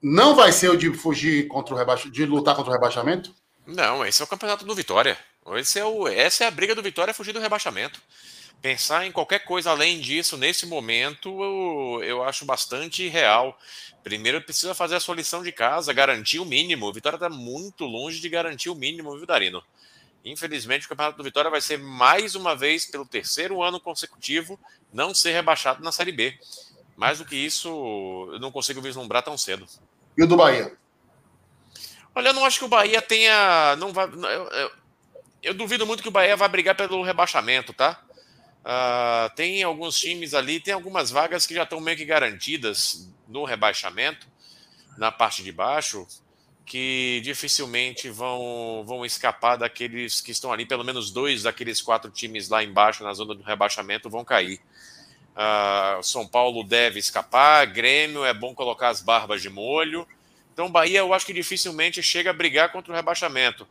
não 0.00 0.36
vai 0.36 0.52
ser 0.52 0.70
o 0.70 0.76
de 0.76 0.92
fugir 0.92 1.48
contra 1.48 1.74
o 1.74 1.78
rebaixamento, 1.78 2.14
de 2.14 2.26
lutar 2.26 2.54
contra 2.54 2.70
o 2.70 2.74
rebaixamento? 2.74 3.34
Não, 3.66 4.04
esse 4.04 4.22
é 4.22 4.24
o 4.24 4.28
campeonato 4.28 4.64
do 4.64 4.74
Vitória. 4.74 5.18
Esse 5.56 5.78
é 5.78 5.84
o, 5.84 6.06
essa 6.06 6.44
é 6.44 6.46
a 6.46 6.50
briga 6.50 6.74
do 6.74 6.82
Vitória, 6.82 7.14
fugir 7.14 7.32
do 7.32 7.40
rebaixamento. 7.40 8.00
Pensar 8.60 9.06
em 9.06 9.12
qualquer 9.12 9.44
coisa 9.44 9.70
além 9.70 10.00
disso 10.00 10.36
nesse 10.36 10.66
momento 10.66 11.28
eu, 11.28 12.02
eu 12.02 12.24
acho 12.24 12.44
bastante 12.44 13.04
irreal. 13.04 13.56
Primeiro 14.02 14.42
precisa 14.42 14.74
fazer 14.74 14.96
a 14.96 15.00
sua 15.00 15.14
lição 15.14 15.42
de 15.42 15.52
casa, 15.52 15.92
garantir 15.92 16.40
o 16.40 16.44
mínimo. 16.44 16.86
O 16.86 16.92
Vitória 16.92 17.16
está 17.16 17.28
muito 17.28 17.84
longe 17.84 18.20
de 18.20 18.28
garantir 18.28 18.68
o 18.68 18.74
mínimo, 18.74 19.16
viu, 19.16 19.26
Darino? 19.26 19.62
Infelizmente, 20.24 20.86
o 20.86 20.88
Campeonato 20.88 21.16
do 21.16 21.24
Vitória 21.24 21.50
vai 21.50 21.60
ser 21.60 21.78
mais 21.78 22.34
uma 22.34 22.56
vez, 22.56 22.84
pelo 22.84 23.06
terceiro 23.06 23.62
ano 23.62 23.78
consecutivo, 23.78 24.58
não 24.92 25.14
ser 25.14 25.32
rebaixado 25.32 25.82
na 25.82 25.92
Série 25.92 26.12
B. 26.12 26.38
Mais 26.96 27.18
do 27.18 27.24
que 27.24 27.36
isso, 27.36 27.68
eu 28.32 28.40
não 28.40 28.50
consigo 28.50 28.80
vislumbrar 28.80 29.22
tão 29.22 29.38
cedo. 29.38 29.66
E 30.16 30.22
o 30.22 30.26
do 30.26 30.36
Bahia? 30.36 30.76
Olha, 32.14 32.30
eu 32.30 32.34
não 32.34 32.44
acho 32.44 32.58
que 32.58 32.64
o 32.64 32.68
Bahia 32.68 33.00
tenha. 33.00 33.76
Não 33.76 33.92
vai, 33.92 34.06
eu, 34.06 34.48
eu, 34.48 34.70
eu 35.44 35.54
duvido 35.54 35.86
muito 35.86 36.02
que 36.02 36.08
o 36.08 36.12
Bahia 36.12 36.36
vai 36.36 36.48
brigar 36.48 36.74
pelo 36.74 37.04
rebaixamento, 37.04 37.72
tá? 37.72 38.02
Uh, 38.68 39.34
tem 39.34 39.62
alguns 39.62 39.98
times 39.98 40.34
ali, 40.34 40.60
tem 40.60 40.74
algumas 40.74 41.10
vagas 41.10 41.46
que 41.46 41.54
já 41.54 41.62
estão 41.62 41.80
meio 41.80 41.96
que 41.96 42.04
garantidas 42.04 43.08
no 43.26 43.44
rebaixamento, 43.44 44.26
na 44.98 45.10
parte 45.10 45.42
de 45.42 45.50
baixo, 45.50 46.06
que 46.66 47.22
dificilmente 47.24 48.10
vão, 48.10 48.84
vão 48.86 49.06
escapar 49.06 49.56
daqueles 49.56 50.20
que 50.20 50.32
estão 50.32 50.52
ali, 50.52 50.66
pelo 50.66 50.84
menos 50.84 51.10
dois 51.10 51.44
daqueles 51.44 51.80
quatro 51.80 52.10
times 52.10 52.50
lá 52.50 52.62
embaixo, 52.62 53.02
na 53.02 53.14
zona 53.14 53.34
do 53.34 53.42
rebaixamento, 53.42 54.10
vão 54.10 54.22
cair. 54.22 54.60
Uh, 55.34 56.02
São 56.02 56.26
Paulo 56.26 56.62
deve 56.62 56.98
escapar, 56.98 57.64
Grêmio 57.64 58.22
é 58.22 58.34
bom 58.34 58.54
colocar 58.54 58.88
as 58.88 59.00
barbas 59.00 59.40
de 59.40 59.48
molho. 59.48 60.06
Então, 60.52 60.70
Bahia, 60.70 60.98
eu 60.98 61.14
acho 61.14 61.24
que 61.24 61.32
dificilmente 61.32 62.02
chega 62.02 62.28
a 62.28 62.34
brigar 62.34 62.70
contra 62.70 62.92
o 62.92 62.96
rebaixamento. 62.96 63.66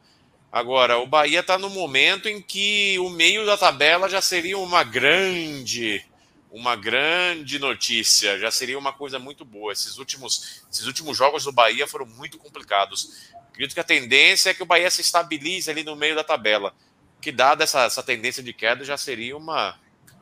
Agora, 0.52 0.98
o 0.98 1.06
Bahia 1.06 1.42
está 1.42 1.58
no 1.58 1.70
momento 1.70 2.30
em 2.30 2.42
que 2.42 2.98
o 3.00 3.10
meio 3.10 3.46
da 3.46 3.58
tabela 3.58 4.10
já 4.10 4.22
seria 4.22 4.58
uma 4.58 4.84
grande, 4.84 6.04
uma 6.52 6.76
grande 6.76 7.60
notícia, 7.60 8.40
já 8.40 8.50
seria 8.50 8.80
uma 8.80 8.94
coisa 8.94 9.20
muito 9.20 9.44
boa. 9.44 9.74
Esses 9.74 9.98
últimos, 9.98 10.64
esses 10.72 10.86
últimos 10.86 11.18
jogos 11.18 11.44
do 11.44 11.52
Bahia 11.52 11.86
foram 11.86 12.06
muito 12.06 12.38
complicados. 12.38 13.30
Acredito 13.50 13.74
que 13.74 13.80
a 13.80 13.84
tendência 13.84 14.52
é 14.52 14.54
que 14.54 14.64
o 14.64 14.66
Bahia 14.66 14.90
se 14.90 15.02
estabilize 15.02 15.70
ali 15.70 15.84
no 15.84 15.96
meio 15.96 16.16
da 16.16 16.24
tabela, 16.24 16.74
que 17.20 17.32
dada 17.32 17.66
essa, 17.66 17.84
essa 17.84 18.02
tendência 18.02 18.42
de 18.42 18.54
queda 18.54 18.86
já 18.86 18.96
seria 18.96 19.36
uma, 19.36 19.78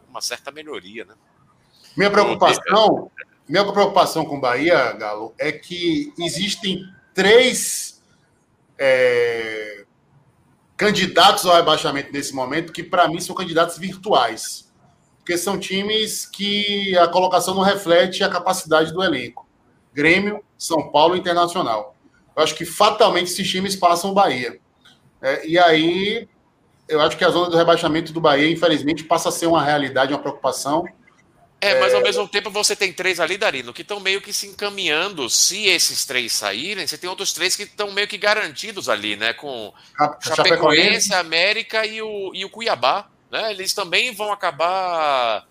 uma 0.09 0.21
certa 0.21 0.51
melhoria, 0.51 1.05
né? 1.05 1.13
Minha 1.95 2.09
preocupação, 2.09 3.11
minha 3.47 3.63
preocupação 3.71 4.25
com 4.25 4.37
o 4.37 4.41
Bahia, 4.41 4.91
Galo, 4.93 5.33
é 5.37 5.51
que 5.51 6.11
existem 6.17 6.83
três 7.13 8.01
é 8.77 9.84
candidatos 10.77 11.45
ao 11.45 11.55
rebaixamento 11.55 12.11
nesse 12.11 12.33
momento, 12.33 12.73
que 12.73 12.83
para 12.83 13.07
mim 13.07 13.19
são 13.19 13.35
candidatos 13.35 13.77
virtuais. 13.77 14.71
Porque 15.17 15.37
são 15.37 15.57
times 15.57 16.25
que 16.25 16.97
a 16.97 17.07
colocação 17.07 17.55
não 17.55 17.63
reflete 17.63 18.23
a 18.23 18.29
capacidade 18.29 18.93
do 18.93 19.03
elenco. 19.03 19.47
Grêmio, 19.93 20.43
São 20.57 20.91
Paulo 20.91 21.15
Internacional. 21.15 21.95
Eu 22.35 22.43
acho 22.43 22.53
que 22.53 22.65
fatalmente 22.65 23.31
esses 23.31 23.49
times 23.49 23.75
passam 23.75 24.11
o 24.11 24.13
Bahia. 24.13 24.59
É, 25.21 25.47
e 25.47 25.57
aí, 25.57 26.27
eu 26.87 27.01
acho 27.01 27.17
que 27.17 27.23
a 27.23 27.29
zona 27.29 27.49
do 27.49 27.57
rebaixamento 27.57 28.13
do 28.13 28.21
Bahia, 28.21 28.51
infelizmente, 28.51 29.03
passa 29.05 29.29
a 29.29 29.31
ser 29.31 29.47
uma 29.47 29.63
realidade, 29.63 30.13
uma 30.13 30.19
preocupação. 30.19 30.85
É, 31.65 31.79
mas 31.79 31.95
ao 31.95 32.01
mesmo 32.01 32.27
tempo 32.27 32.51
você 32.51 32.75
tem 32.75 32.93
três 32.93 33.19
ali, 33.19 33.37
Darino, 33.37 33.73
que 33.73 33.81
estão 33.81 33.99
meio 33.99 34.21
que 34.21 34.31
se 34.31 34.45
encaminhando. 34.45 35.27
Se 35.29 35.65
esses 35.65 36.05
três 36.05 36.31
saírem, 36.31 36.85
você 36.85 36.95
tem 36.95 37.09
outros 37.09 37.33
três 37.33 37.55
que 37.55 37.63
estão 37.63 37.91
meio 37.91 38.07
que 38.07 38.19
garantidos 38.19 38.87
ali, 38.87 39.15
né? 39.15 39.33
Com 39.33 39.73
a, 39.99 40.17
Chapecoense, 40.21 41.11
a 41.13 41.19
América 41.19 41.83
e 41.83 42.01
o, 42.03 42.31
e 42.35 42.45
o 42.45 42.49
Cuiabá. 42.49 43.09
Né? 43.31 43.51
Eles 43.51 43.73
também 43.73 44.13
vão 44.13 44.31
acabar. 44.31 45.47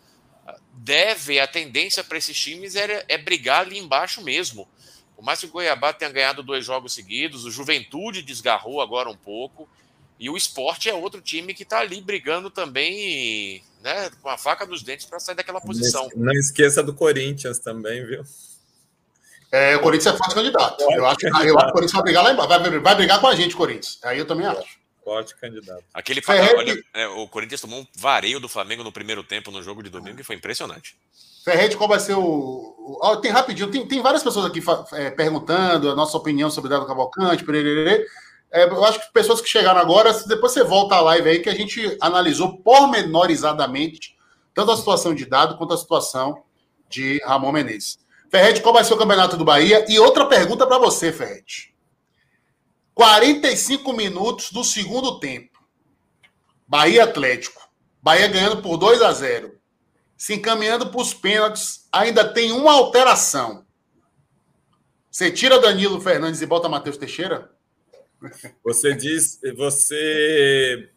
Deve, 0.72 1.40
a 1.40 1.48
tendência 1.48 2.04
para 2.04 2.18
esses 2.18 2.38
times 2.38 2.76
é, 2.76 3.04
é 3.08 3.18
brigar 3.18 3.62
ali 3.62 3.78
embaixo 3.78 4.22
mesmo. 4.22 4.68
Por 5.16 5.24
mais 5.24 5.40
que 5.40 5.46
o 5.46 5.48
Cuiabá 5.48 5.92
tenha 5.92 6.12
ganhado 6.12 6.42
dois 6.42 6.64
jogos 6.64 6.94
seguidos, 6.94 7.44
o 7.44 7.50
Juventude 7.50 8.22
desgarrou 8.22 8.80
agora 8.80 9.10
um 9.10 9.16
pouco. 9.16 9.68
E 10.18 10.30
o 10.30 10.36
esporte 10.36 10.88
é 10.88 10.94
outro 10.94 11.20
time 11.20 11.54
que 11.54 11.64
está 11.64 11.80
ali 11.80 12.00
brigando 12.00 12.50
também 12.50 13.64
né, 13.84 14.10
com 14.22 14.30
a 14.30 14.38
faca 14.38 14.66
dos 14.66 14.82
dentes 14.82 15.04
para 15.04 15.20
sair 15.20 15.34
daquela 15.34 15.60
posição. 15.60 16.08
Não 16.16 16.32
esqueça 16.32 16.82
do 16.82 16.94
Corinthians 16.94 17.58
também, 17.58 18.04
viu? 18.06 18.24
É, 19.52 19.76
o 19.76 19.80
Corinthians 19.80 20.14
é 20.14 20.18
forte 20.18 20.34
candidato. 20.34 20.82
Forte 20.82 20.96
eu, 20.96 21.06
acho, 21.06 21.18
candidato. 21.18 21.46
eu 21.46 21.58
acho 21.58 21.66
que 21.66 21.70
o 21.70 21.74
Corinthians 21.74 21.92
vai 21.92 22.02
brigar 22.02 22.24
lá 22.24 22.32
embaixo. 22.32 22.48
Vai, 22.48 22.80
vai 22.80 22.94
brigar 22.94 23.20
com 23.20 23.26
a 23.26 23.34
gente, 23.36 23.54
Corinthians. 23.54 23.98
Aí 24.02 24.18
eu 24.18 24.26
também 24.26 24.46
acho. 24.46 24.78
Forte 25.04 25.36
candidato. 25.36 25.84
Aquele 25.92 26.22
Ferretti... 26.22 26.56
olha, 26.56 26.84
é, 26.94 27.06
o 27.06 27.28
Corinthians 27.28 27.60
tomou 27.60 27.80
um 27.80 27.86
vareio 27.94 28.40
do 28.40 28.48
Flamengo 28.48 28.82
no 28.82 28.90
primeiro 28.90 29.22
tempo 29.22 29.50
no 29.50 29.62
jogo 29.62 29.82
de 29.82 29.90
domingo 29.90 30.16
que 30.16 30.24
foi 30.24 30.36
impressionante. 30.36 30.96
Ferretti, 31.44 31.76
qual 31.76 31.88
vai 31.88 32.00
ser 32.00 32.14
o. 32.14 32.74
o... 32.78 33.16
tem 33.18 33.30
rapidinho, 33.30 33.70
tem, 33.70 33.86
tem 33.86 34.00
várias 34.00 34.22
pessoas 34.22 34.46
aqui 34.46 34.62
é, 34.94 35.10
perguntando 35.10 35.90
a 35.90 35.94
nossa 35.94 36.16
opinião 36.16 36.50
sobre 36.50 36.68
o 36.68 36.70
Dado 36.70 36.86
Cavalcante, 36.86 37.44
pererê. 37.44 38.06
É, 38.54 38.62
eu 38.62 38.84
acho 38.84 39.00
que 39.00 39.12
pessoas 39.12 39.40
que 39.40 39.48
chegaram 39.48 39.80
agora, 39.80 40.12
depois 40.28 40.52
você 40.52 40.62
volta 40.62 40.94
à 40.94 41.00
live 41.00 41.28
aí, 41.28 41.40
que 41.40 41.50
a 41.50 41.54
gente 41.54 41.98
analisou 42.00 42.58
pormenorizadamente 42.58 44.16
tanto 44.54 44.70
a 44.70 44.76
situação 44.76 45.12
de 45.12 45.26
Dado 45.26 45.58
quanto 45.58 45.74
a 45.74 45.76
situação 45.76 46.44
de 46.88 47.20
Ramon 47.24 47.50
Menezes. 47.50 47.98
Ferret, 48.30 48.62
qual 48.62 48.72
vai 48.72 48.84
ser 48.84 48.94
o 48.94 48.96
campeonato 48.96 49.36
do 49.36 49.44
Bahia? 49.44 49.84
E 49.88 49.98
outra 49.98 50.26
pergunta 50.26 50.64
para 50.68 50.78
você, 50.78 51.12
Ferret. 51.12 51.74
45 52.94 53.92
minutos 53.92 54.52
do 54.52 54.62
segundo 54.62 55.18
tempo. 55.18 55.58
Bahia 56.64 57.02
Atlético. 57.02 57.68
Bahia 58.00 58.28
ganhando 58.28 58.62
por 58.62 58.76
2 58.76 59.02
a 59.02 59.12
0. 59.12 59.52
Se 60.16 60.34
encaminhando 60.34 60.90
para 60.90 61.00
os 61.00 61.12
pênaltis, 61.12 61.88
ainda 61.90 62.24
tem 62.32 62.52
uma 62.52 62.72
alteração. 62.72 63.66
Você 65.10 65.28
tira 65.32 65.58
Danilo 65.58 66.00
Fernandes 66.00 66.40
e 66.40 66.46
bota 66.46 66.68
Matheus 66.68 66.96
Teixeira? 66.96 67.53
Você 68.64 68.94
diz, 68.94 69.40
você, 69.56 70.88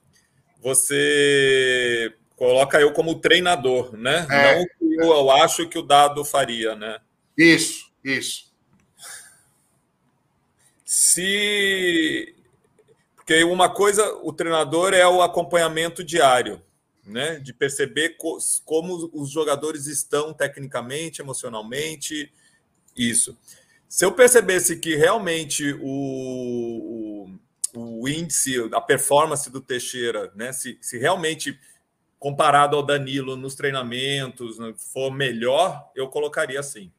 você 0.62 2.14
coloca 2.36 2.80
eu 2.80 2.94
como 2.94 3.20
treinador, 3.20 3.96
né? 3.98 4.28
É. 4.30 4.56
Não 4.56 4.64
o 4.64 4.68
que 4.68 5.02
eu 5.02 5.32
acho 5.32 5.68
que 5.68 5.78
o 5.78 5.84
dado 5.84 6.24
faria, 6.24 6.76
né? 6.76 7.00
Isso, 7.38 7.92
isso. 8.04 8.48
Se 10.86 12.34
porque 13.28 13.44
uma 13.44 13.70
coisa, 13.70 14.10
o 14.24 14.32
treinador 14.32 14.94
é 14.94 15.06
o 15.06 15.22
acompanhamento 15.22 16.02
diário, 16.02 16.62
né? 17.06 17.38
De 17.40 17.54
perceber 17.54 18.16
co 18.16 18.38
como 18.64 19.12
os 19.12 19.30
jogadores 19.30 19.86
estão 19.86 20.34
tecnicamente, 20.34 21.22
emocionalmente, 21.22 22.32
isso. 22.96 23.38
Se 23.88 24.06
eu 24.06 24.12
percebesse 24.12 24.78
que 24.80 24.96
realmente 24.96 25.74
o, 25.82 27.30
o, 27.74 28.00
o 28.02 28.08
índice, 28.08 28.70
a 28.74 28.82
performance 28.82 29.50
do 29.50 29.62
Teixeira, 29.62 30.32
né, 30.36 30.52
se, 30.52 30.78
se 30.82 30.98
realmente 30.98 31.58
comparado 32.20 32.76
ao 32.76 32.84
Danilo 32.84 33.36
nos 33.36 33.56
treinamentos 33.56 34.58
né, 34.58 34.74
for 34.76 35.12
melhor, 35.12 35.90
eu 35.96 36.10
colocaria 36.10 36.60
assim. 36.60 36.92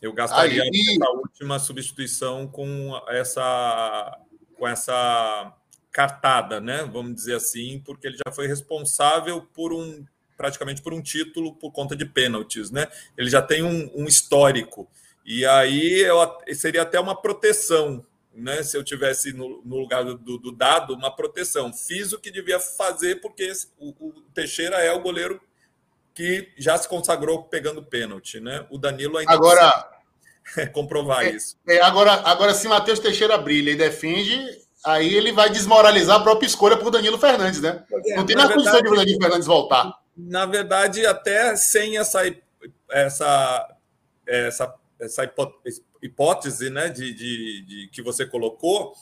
Eu 0.00 0.12
gastaria 0.12 0.62
Aí... 0.62 0.98
a 1.00 1.10
última 1.12 1.58
substituição 1.58 2.46
com 2.48 3.00
essa 3.08 4.18
com 4.54 4.66
essa 4.66 5.56
cartada, 5.92 6.60
né? 6.60 6.84
Vamos 6.84 7.14
dizer 7.14 7.36
assim, 7.36 7.80
porque 7.84 8.06
ele 8.06 8.16
já 8.16 8.32
foi 8.32 8.46
responsável 8.46 9.42
por 9.54 9.72
um 9.72 10.04
praticamente 10.42 10.82
por 10.82 10.92
um 10.92 11.00
título 11.00 11.54
por 11.54 11.70
conta 11.70 11.94
de 11.94 12.04
pênaltis, 12.04 12.72
né? 12.72 12.88
Ele 13.16 13.30
já 13.30 13.40
tem 13.40 13.62
um, 13.62 13.88
um 13.94 14.06
histórico. 14.06 14.90
E 15.24 15.46
aí 15.46 16.00
eu, 16.00 16.18
seria 16.52 16.82
até 16.82 16.98
uma 16.98 17.14
proteção, 17.14 18.04
né? 18.34 18.64
Se 18.64 18.76
eu 18.76 18.82
tivesse 18.82 19.32
no, 19.32 19.62
no 19.64 19.76
lugar 19.76 20.02
do, 20.02 20.16
do, 20.16 20.50
dado, 20.50 20.94
uma 20.94 21.14
proteção. 21.14 21.72
Fiz 21.72 22.12
o 22.12 22.18
que 22.18 22.28
devia 22.28 22.58
fazer, 22.58 23.20
porque 23.20 23.52
o, 23.78 23.90
o, 23.90 24.12
Teixeira 24.34 24.78
é 24.78 24.92
o 24.92 25.00
goleiro 25.00 25.40
que 26.12 26.50
já 26.58 26.76
se 26.76 26.88
consagrou 26.88 27.44
pegando 27.44 27.84
pênalti, 27.84 28.40
né? 28.40 28.66
O 28.68 28.78
Danilo 28.78 29.18
ainda 29.18 29.32
agora 29.32 29.88
comprovar 30.74 31.24
é, 31.24 31.30
isso. 31.30 31.56
É, 31.68 31.80
agora, 31.80 32.14
agora, 32.24 32.52
se 32.52 32.66
Matheus 32.66 32.98
Teixeira 32.98 33.38
brilha 33.38 33.70
e 33.70 33.76
defende, 33.76 34.44
aí 34.84 35.14
ele 35.14 35.30
vai 35.30 35.48
desmoralizar 35.50 36.16
a 36.16 36.22
própria 36.22 36.48
escolha 36.48 36.76
por 36.76 36.90
Danilo 36.90 37.16
Fernandes, 37.16 37.60
né? 37.60 37.84
É, 38.06 38.16
não 38.16 38.26
tem 38.26 38.34
mais 38.34 38.52
condição 38.52 38.82
de 38.82 38.88
o 38.88 38.96
Danilo 38.96 39.20
Fernandes 39.20 39.46
voltar. 39.46 40.01
Na 40.16 40.46
verdade, 40.46 41.06
até 41.06 41.56
sem 41.56 41.96
essa, 41.98 42.22
essa, 42.90 43.76
essa, 44.26 44.74
essa 45.00 45.32
hipótese 46.02 46.70
né, 46.70 46.88
de, 46.88 47.14
de, 47.14 47.62
de 47.62 47.88
que 47.88 48.02
você 48.02 48.26
colocou, 48.26 48.94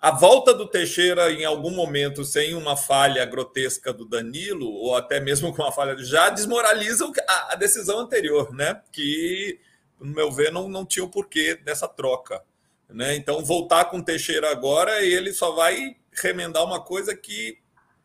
a 0.00 0.10
volta 0.10 0.54
do 0.54 0.66
Teixeira 0.66 1.30
em 1.30 1.44
algum 1.44 1.70
momento 1.70 2.24
sem 2.24 2.54
uma 2.54 2.74
falha 2.74 3.22
grotesca 3.26 3.92
do 3.92 4.06
Danilo, 4.06 4.66
ou 4.66 4.96
até 4.96 5.20
mesmo 5.20 5.54
com 5.54 5.60
uma 5.60 5.70
falha, 5.70 5.94
já 5.98 6.30
desmoraliza 6.30 7.12
a, 7.50 7.54
decisão 7.54 7.98
anterior, 7.98 8.50
né? 8.54 8.80
Que, 8.90 9.60
no 10.00 10.14
meu 10.14 10.32
ver, 10.32 10.50
não, 10.50 10.70
não 10.70 10.86
tinha 10.86 11.04
o 11.04 11.10
porquê 11.10 11.54
dessa 11.54 11.86
troca. 11.86 12.42
Né? 12.88 13.14
Então, 13.14 13.44
voltar 13.44 13.84
com 13.86 13.98
o 13.98 14.02
Teixeira 14.02 14.50
agora, 14.50 15.04
ele 15.04 15.34
só 15.34 15.52
vai 15.52 15.96
remendar 16.12 16.64
uma 16.64 16.80
coisa 16.82 17.14
que 17.14 17.58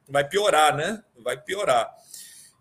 vai 0.07 0.27
piorar, 0.27 0.75
né? 0.75 1.01
Vai 1.23 1.41
piorar. 1.41 1.89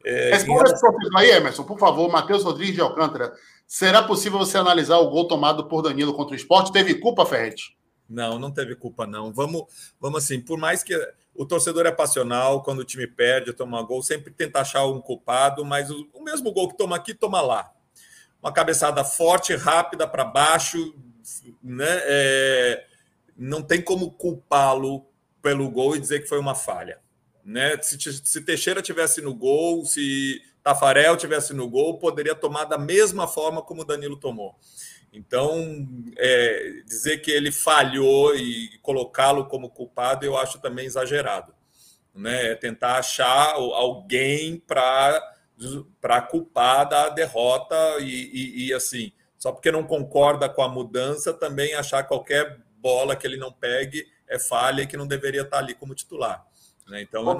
É, 0.04 0.30
Responda 0.30 0.70
esse 0.70 0.82
relação... 0.82 1.16
aí, 1.16 1.30
Emerson, 1.30 1.64
por 1.64 1.78
favor, 1.78 2.10
Matheus 2.10 2.44
Rodrigues 2.44 2.74
de 2.74 2.80
Alcântara. 2.80 3.32
Será 3.66 4.02
possível 4.02 4.38
você 4.38 4.58
analisar 4.58 4.98
o 4.98 5.08
gol 5.08 5.26
tomado 5.26 5.66
por 5.66 5.82
Danilo 5.82 6.14
contra 6.14 6.34
o 6.34 6.36
esporte? 6.36 6.72
Teve 6.72 6.96
culpa, 6.96 7.24
Ferretti? 7.24 7.76
Não, 8.08 8.38
não 8.38 8.50
teve 8.50 8.76
culpa, 8.76 9.06
não. 9.06 9.32
Vamos, 9.32 9.64
vamos 9.98 10.22
assim, 10.22 10.40
por 10.40 10.58
mais 10.58 10.82
que 10.82 10.94
o 11.34 11.46
torcedor 11.46 11.86
é 11.86 11.90
passional, 11.90 12.62
quando 12.62 12.80
o 12.80 12.84
time 12.84 13.06
perde, 13.06 13.52
toma 13.52 13.82
gol, 13.82 14.02
sempre 14.02 14.30
tenta 14.30 14.60
achar 14.60 14.84
um 14.86 15.00
culpado, 15.00 15.64
mas 15.64 15.90
o, 15.90 16.06
o 16.12 16.22
mesmo 16.22 16.52
gol 16.52 16.68
que 16.68 16.76
toma 16.76 16.96
aqui, 16.96 17.14
toma 17.14 17.40
lá. 17.40 17.72
Uma 18.42 18.52
cabeçada 18.52 19.02
forte, 19.02 19.56
rápida 19.56 20.06
para 20.06 20.24
baixo, 20.24 20.94
né? 21.62 21.86
É, 21.88 22.84
não 23.36 23.62
tem 23.62 23.80
como 23.80 24.10
culpá-lo 24.10 25.06
pelo 25.40 25.70
gol 25.70 25.96
e 25.96 26.00
dizer 26.00 26.20
que 26.20 26.28
foi 26.28 26.38
uma 26.38 26.54
falha. 26.54 26.98
Né? 27.44 27.76
Se, 27.82 27.98
se 28.00 28.40
Teixeira 28.40 28.80
tivesse 28.80 29.20
no 29.20 29.34
gol, 29.34 29.84
se 29.84 30.40
Tafarel 30.62 31.16
tivesse 31.16 31.52
no 31.52 31.68
gol, 31.68 31.98
poderia 31.98 32.34
tomar 32.34 32.64
da 32.64 32.78
mesma 32.78 33.28
forma 33.28 33.60
como 33.60 33.82
o 33.82 33.84
Danilo 33.84 34.16
tomou. 34.16 34.56
Então, 35.12 35.86
é, 36.16 36.82
dizer 36.86 37.18
que 37.18 37.30
ele 37.30 37.52
falhou 37.52 38.34
e 38.34 38.78
colocá-lo 38.82 39.46
como 39.46 39.70
culpado, 39.70 40.24
eu 40.24 40.36
acho 40.36 40.58
também 40.58 40.86
exagerado. 40.86 41.54
Né? 42.14 42.52
É 42.52 42.54
tentar 42.54 42.98
achar 42.98 43.52
alguém 43.52 44.58
para 44.58 45.22
culpar 46.30 46.88
da 46.88 47.10
derrota 47.10 47.76
e, 48.00 48.06
e, 48.06 48.66
e, 48.66 48.72
assim, 48.72 49.12
só 49.38 49.52
porque 49.52 49.70
não 49.70 49.84
concorda 49.84 50.48
com 50.48 50.62
a 50.62 50.68
mudança, 50.68 51.32
também 51.32 51.74
achar 51.74 52.02
qualquer 52.04 52.58
bola 52.78 53.14
que 53.14 53.26
ele 53.26 53.36
não 53.36 53.52
pegue 53.52 54.06
é 54.26 54.38
falha 54.38 54.82
e 54.82 54.86
que 54.86 54.96
não 54.96 55.06
deveria 55.06 55.42
estar 55.42 55.58
ali 55.58 55.74
como 55.74 55.94
titular. 55.94 56.44
Né? 56.86 57.02
Então, 57.02 57.22
não, 57.24 57.36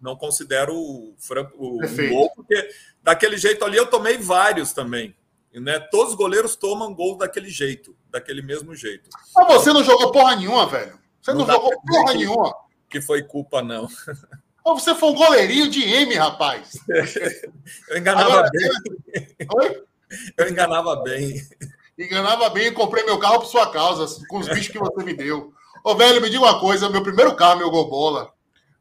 não 0.00 0.16
considero 0.16 0.74
o, 0.74 1.14
o, 1.56 1.84
o 1.84 2.08
gol, 2.08 2.30
porque 2.34 2.68
daquele 3.02 3.36
jeito 3.36 3.64
ali 3.64 3.76
eu 3.76 3.86
tomei 3.86 4.18
vários 4.18 4.72
também. 4.72 5.14
Né? 5.52 5.78
Todos 5.78 6.12
os 6.12 6.18
goleiros 6.18 6.56
tomam 6.56 6.94
gol 6.94 7.16
daquele 7.16 7.48
jeito, 7.48 7.96
daquele 8.10 8.42
mesmo 8.42 8.74
jeito. 8.74 9.08
Mas 9.34 9.46
você 9.46 9.72
não 9.72 9.82
jogou 9.82 10.12
porra 10.12 10.36
nenhuma, 10.36 10.66
velho. 10.66 10.98
Você 11.20 11.32
não, 11.32 11.40
não 11.40 11.46
jogou 11.46 11.80
porra 11.82 12.12
que, 12.12 12.18
nenhuma. 12.18 12.54
Que 12.88 13.00
foi 13.00 13.22
culpa, 13.22 13.62
não. 13.62 13.88
você 14.64 14.94
foi 14.94 15.10
um 15.10 15.14
goleirinho 15.14 15.68
de 15.68 15.82
M, 15.82 16.14
rapaz. 16.14 16.78
Eu 17.88 17.98
enganava 17.98 18.30
Agora, 18.30 18.50
bem. 18.50 19.36
Oi? 19.56 19.82
Eu 20.36 20.48
enganava 20.48 20.96
bem. 21.02 21.40
Enganava 21.98 22.48
bem 22.50 22.68
e 22.68 22.72
comprei 22.72 23.04
meu 23.04 23.18
carro 23.18 23.40
por 23.40 23.46
sua 23.46 23.70
causa, 23.72 24.06
com 24.28 24.38
os 24.38 24.48
bichos 24.48 24.68
que 24.68 24.78
você 24.78 25.02
me 25.02 25.14
deu. 25.14 25.52
Ô, 25.82 25.94
velho, 25.96 26.20
me 26.20 26.30
diga 26.30 26.44
uma 26.44 26.60
coisa: 26.60 26.88
meu 26.88 27.02
primeiro 27.02 27.34
carro, 27.34 27.58
meu 27.58 27.70
Gobola, 27.70 28.32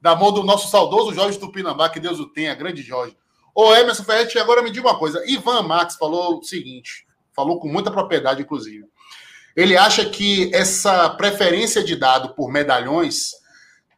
da 0.01 0.15
mão 0.15 0.31
do 0.31 0.43
nosso 0.43 0.69
saudoso 0.69 1.13
Jorge 1.13 1.39
Tupinambá, 1.39 1.89
que 1.89 1.99
Deus 1.99 2.19
o 2.19 2.27
tenha, 2.27 2.55
grande 2.55 2.81
Jorge. 2.81 3.15
Ô, 3.53 3.73
Emerson 3.73 4.03
Ferretti, 4.03 4.37
agora 4.37 4.61
me 4.61 4.69
diga 4.69 4.87
uma 4.87 4.99
coisa. 4.99 5.23
Ivan 5.27 5.63
Max 5.63 5.95
falou 5.95 6.37
o 6.37 6.43
seguinte, 6.43 7.07
falou 7.35 7.59
com 7.59 7.67
muita 7.67 7.91
propriedade, 7.91 8.41
inclusive. 8.41 8.85
Ele 9.55 9.75
acha 9.75 10.05
que 10.05 10.53
essa 10.53 11.09
preferência 11.09 11.83
de 11.83 11.95
dado 11.95 12.35
por 12.35 12.51
medalhões 12.51 13.31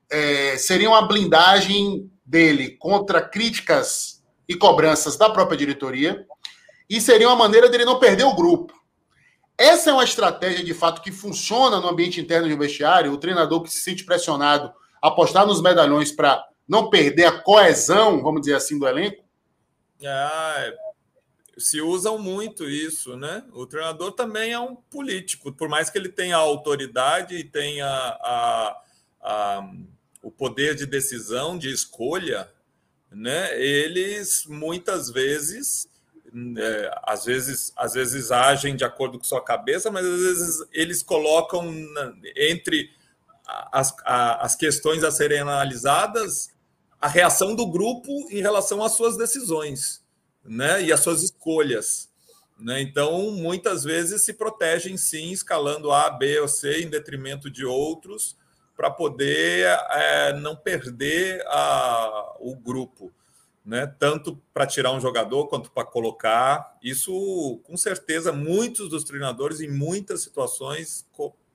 é, 0.09 0.55
seria 0.57 0.89
uma 0.89 1.01
blindagem 1.01 2.09
dele 2.25 2.77
contra 2.77 3.21
críticas 3.21 4.23
e 4.47 4.55
cobranças 4.55 5.17
da 5.17 5.29
própria 5.29 5.57
diretoria 5.57 6.25
e 6.89 7.01
seria 7.01 7.27
uma 7.27 7.35
maneira 7.35 7.67
dele 7.67 7.83
não 7.83 7.99
perder 7.99 8.23
o 8.23 8.35
grupo. 8.35 8.73
Essa 9.57 9.89
é 9.89 9.93
uma 9.93 10.05
estratégia 10.05 10.63
de 10.63 10.73
fato 10.73 11.01
que 11.01 11.11
funciona 11.11 11.81
no 11.81 11.89
ambiente 11.89 12.21
interno 12.21 12.47
de 12.47 12.53
um 12.53 12.57
vestiário, 12.57 13.11
o 13.11 13.17
treinador 13.17 13.61
que 13.61 13.69
se 13.69 13.81
sente 13.81 14.05
pressionado 14.05 14.71
apostar 15.01 15.45
nos 15.45 15.61
medalhões 15.61 16.11
para 16.11 16.45
não 16.67 16.89
perder 16.89 17.25
a 17.25 17.41
coesão, 17.41 18.21
vamos 18.21 18.41
dizer 18.41 18.55
assim, 18.55 18.77
do 18.77 18.87
elenco? 18.87 19.23
É, 20.01 20.73
se 21.57 21.81
usam 21.81 22.17
muito 22.17 22.69
isso, 22.69 23.17
né? 23.17 23.43
O 23.51 23.65
treinador 23.65 24.13
também 24.13 24.53
é 24.53 24.59
um 24.59 24.75
político, 24.75 25.51
por 25.51 25.67
mais 25.67 25.89
que 25.89 25.97
ele 25.97 26.09
tenha 26.09 26.35
a 26.35 26.39
autoridade 26.39 27.35
e 27.35 27.43
tenha 27.43 27.85
a, 27.87 28.81
a, 29.21 29.69
o 30.21 30.31
poder 30.31 30.75
de 30.75 30.85
decisão, 30.85 31.57
de 31.57 31.71
escolha, 31.71 32.49
né? 33.11 33.59
Eles 33.59 34.45
muitas 34.47 35.09
vezes, 35.09 35.89
é, 36.57 36.91
às 37.03 37.25
vezes, 37.25 37.73
às 37.75 37.93
vezes 37.93 38.31
agem 38.31 38.75
de 38.75 38.85
acordo 38.85 39.17
com 39.17 39.25
sua 39.25 39.43
cabeça, 39.43 39.91
mas 39.91 40.05
às 40.05 40.21
vezes 40.21 40.67
eles 40.71 41.03
colocam 41.03 41.71
na, 41.71 42.13
entre 42.37 42.89
as, 43.71 43.95
a, 44.05 44.45
as 44.45 44.55
questões 44.55 45.03
a 45.03 45.11
serem 45.11 45.39
analisadas 45.39 46.49
a 47.01 47.07
reação 47.07 47.55
do 47.55 47.65
grupo 47.67 48.11
em 48.29 48.41
relação 48.41 48.83
às 48.83 48.91
suas 48.93 49.15
decisões 49.17 50.03
né, 50.43 50.83
e 50.83 50.91
às 50.91 50.99
suas 50.99 51.23
escolhas. 51.23 52.09
Né? 52.59 52.81
Então, 52.81 53.31
muitas 53.31 53.83
vezes 53.83 54.23
se 54.23 54.33
protegem 54.33 54.97
sim, 54.97 55.31
escalando 55.31 55.91
A, 55.91 56.09
B 56.09 56.39
ou 56.41 56.47
C 56.47 56.81
em 56.81 56.89
detrimento 56.89 57.49
de 57.49 57.65
outros, 57.65 58.37
para 58.75 58.89
poder 58.89 59.65
é, 59.91 60.33
não 60.33 60.55
perder 60.55 61.41
a, 61.47 62.35
o 62.39 62.55
grupo. 62.55 63.11
Né? 63.63 63.87
Tanto 63.99 64.41
para 64.53 64.65
tirar 64.65 64.91
um 64.91 65.01
jogador 65.01 65.47
quanto 65.47 65.71
para 65.71 65.85
colocar. 65.85 66.77
Isso, 66.81 67.61
com 67.63 67.77
certeza, 67.77 68.31
muitos 68.31 68.89
dos 68.89 69.03
treinadores, 69.03 69.61
em 69.61 69.69
muitas 69.69 70.21
situações, 70.21 71.05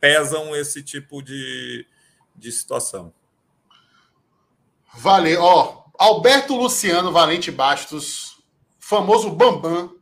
pesam 0.05 0.55
esse 0.55 0.83
tipo 0.83 1.23
de, 1.23 1.87
de 2.37 2.53
situação. 2.53 3.11
Valeu. 4.97 5.41
Ó, 5.41 5.85
Alberto 5.99 6.55
Luciano 6.55 7.11
Valente 7.11 7.51
Bastos, 7.51 8.37
famoso 8.79 9.31
Bambam, 9.31 9.97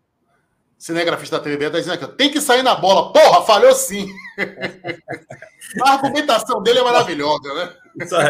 cinegrafista 0.77 1.39
da 1.39 1.45
TV, 1.45 1.67
está 1.67 1.79
dizendo 1.79 1.95
aqui, 1.95 2.17
tem 2.17 2.33
que 2.33 2.41
sair 2.41 2.65
na 2.65 2.75
bola. 2.75 3.13
Porra, 3.13 3.45
falhou 3.45 3.73
sim. 3.77 4.13
A 5.81 5.93
argumentação 5.93 6.61
dele 6.61 6.81
é 6.81 6.83
maravilhosa, 6.83 7.55
né? 7.55 7.77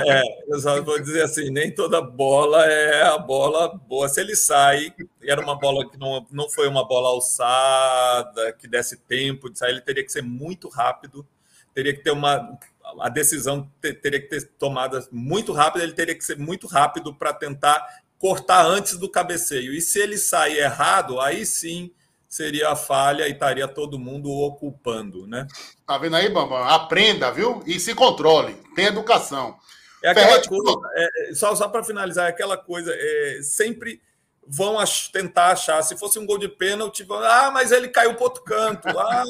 É, 0.07 0.23
eu 0.49 0.61
só 0.61 0.83
vou 0.83 1.01
dizer 1.01 1.23
assim, 1.23 1.49
nem 1.49 1.75
toda 1.75 2.03
bola 2.03 2.67
é 2.67 3.05
a 3.05 3.17
bola 3.17 3.69
boa. 3.89 4.09
Se 4.11 4.21
ele 4.21 4.37
sai, 4.37 4.93
era 5.23 5.41
uma 5.41 5.59
bola 5.59 5.89
que 5.89 5.99
não, 5.99 6.27
não 6.31 6.51
foi 6.51 6.69
uma 6.69 6.87
bola 6.87 7.09
alçada, 7.09 8.53
que 8.53 8.69
desse 8.69 8.99
tempo 8.99 9.49
de 9.49 9.59
sair, 9.59 9.71
ele 9.71 9.81
teria 9.81 10.05
que 10.05 10.13
ser 10.13 10.23
muito 10.23 10.69
rápido, 10.69 11.27
teria 11.75 11.95
que 11.95 12.03
ter 12.03 12.11
uma, 12.11 12.59
a 13.01 13.09
decisão 13.09 13.71
teria 13.81 14.21
que 14.21 14.29
ter 14.29 14.49
tomada 14.59 15.07
muito 15.11 15.53
rápido, 15.53 15.83
ele 15.83 15.93
teria 15.93 16.15
que 16.15 16.25
ser 16.25 16.39
muito 16.39 16.67
rápido 16.67 17.15
para 17.15 17.33
tentar 17.33 17.85
cortar 18.19 18.65
antes 18.65 18.97
do 18.97 19.09
cabeceio. 19.09 19.73
E 19.73 19.81
se 19.81 19.99
ele 19.99 20.17
sair 20.17 20.59
errado, 20.59 21.21
aí 21.21 21.45
sim 21.45 21.91
seria 22.29 22.71
a 22.71 22.77
falha 22.77 23.29
e 23.29 23.33
estaria 23.33 23.69
todo 23.69 23.99
mundo 23.99 24.31
ocupando, 24.31 25.27
né? 25.27 25.47
Tá 25.87 25.99
vendo 25.99 26.17
aí, 26.17 26.29
Bambam? 26.31 26.65
Aprenda, 26.65 27.31
viu? 27.31 27.63
E 27.67 27.79
se 27.79 27.95
controle. 27.95 28.55
Tem 28.75 28.87
educação. 28.87 29.57
É 30.03 30.11
aquela 30.11 30.43
coisa, 30.43 30.81
é, 30.97 31.35
só, 31.35 31.55
só 31.55 31.69
para 31.69 31.85
finalizar, 31.85 32.27
é 32.27 32.31
aquela 32.31 32.57
coisa, 32.57 32.93
é, 32.93 33.41
sempre 33.43 34.01
vão 34.47 34.79
ach 34.79 35.09
tentar 35.11 35.53
achar. 35.53 35.83
Se 35.83 35.97
fosse 35.97 36.19
um 36.19 36.27
gol 36.27 36.39
de 36.39 36.49
pênalti, 36.49 37.05
vão, 37.05 37.19
ah, 37.19 37.51
mas 37.53 37.73
ele 37.73 37.89
caiu 37.89 38.15
para 38.15 38.25
outro 38.25 38.43
canto. 38.43 38.89
Ah, 38.99 39.25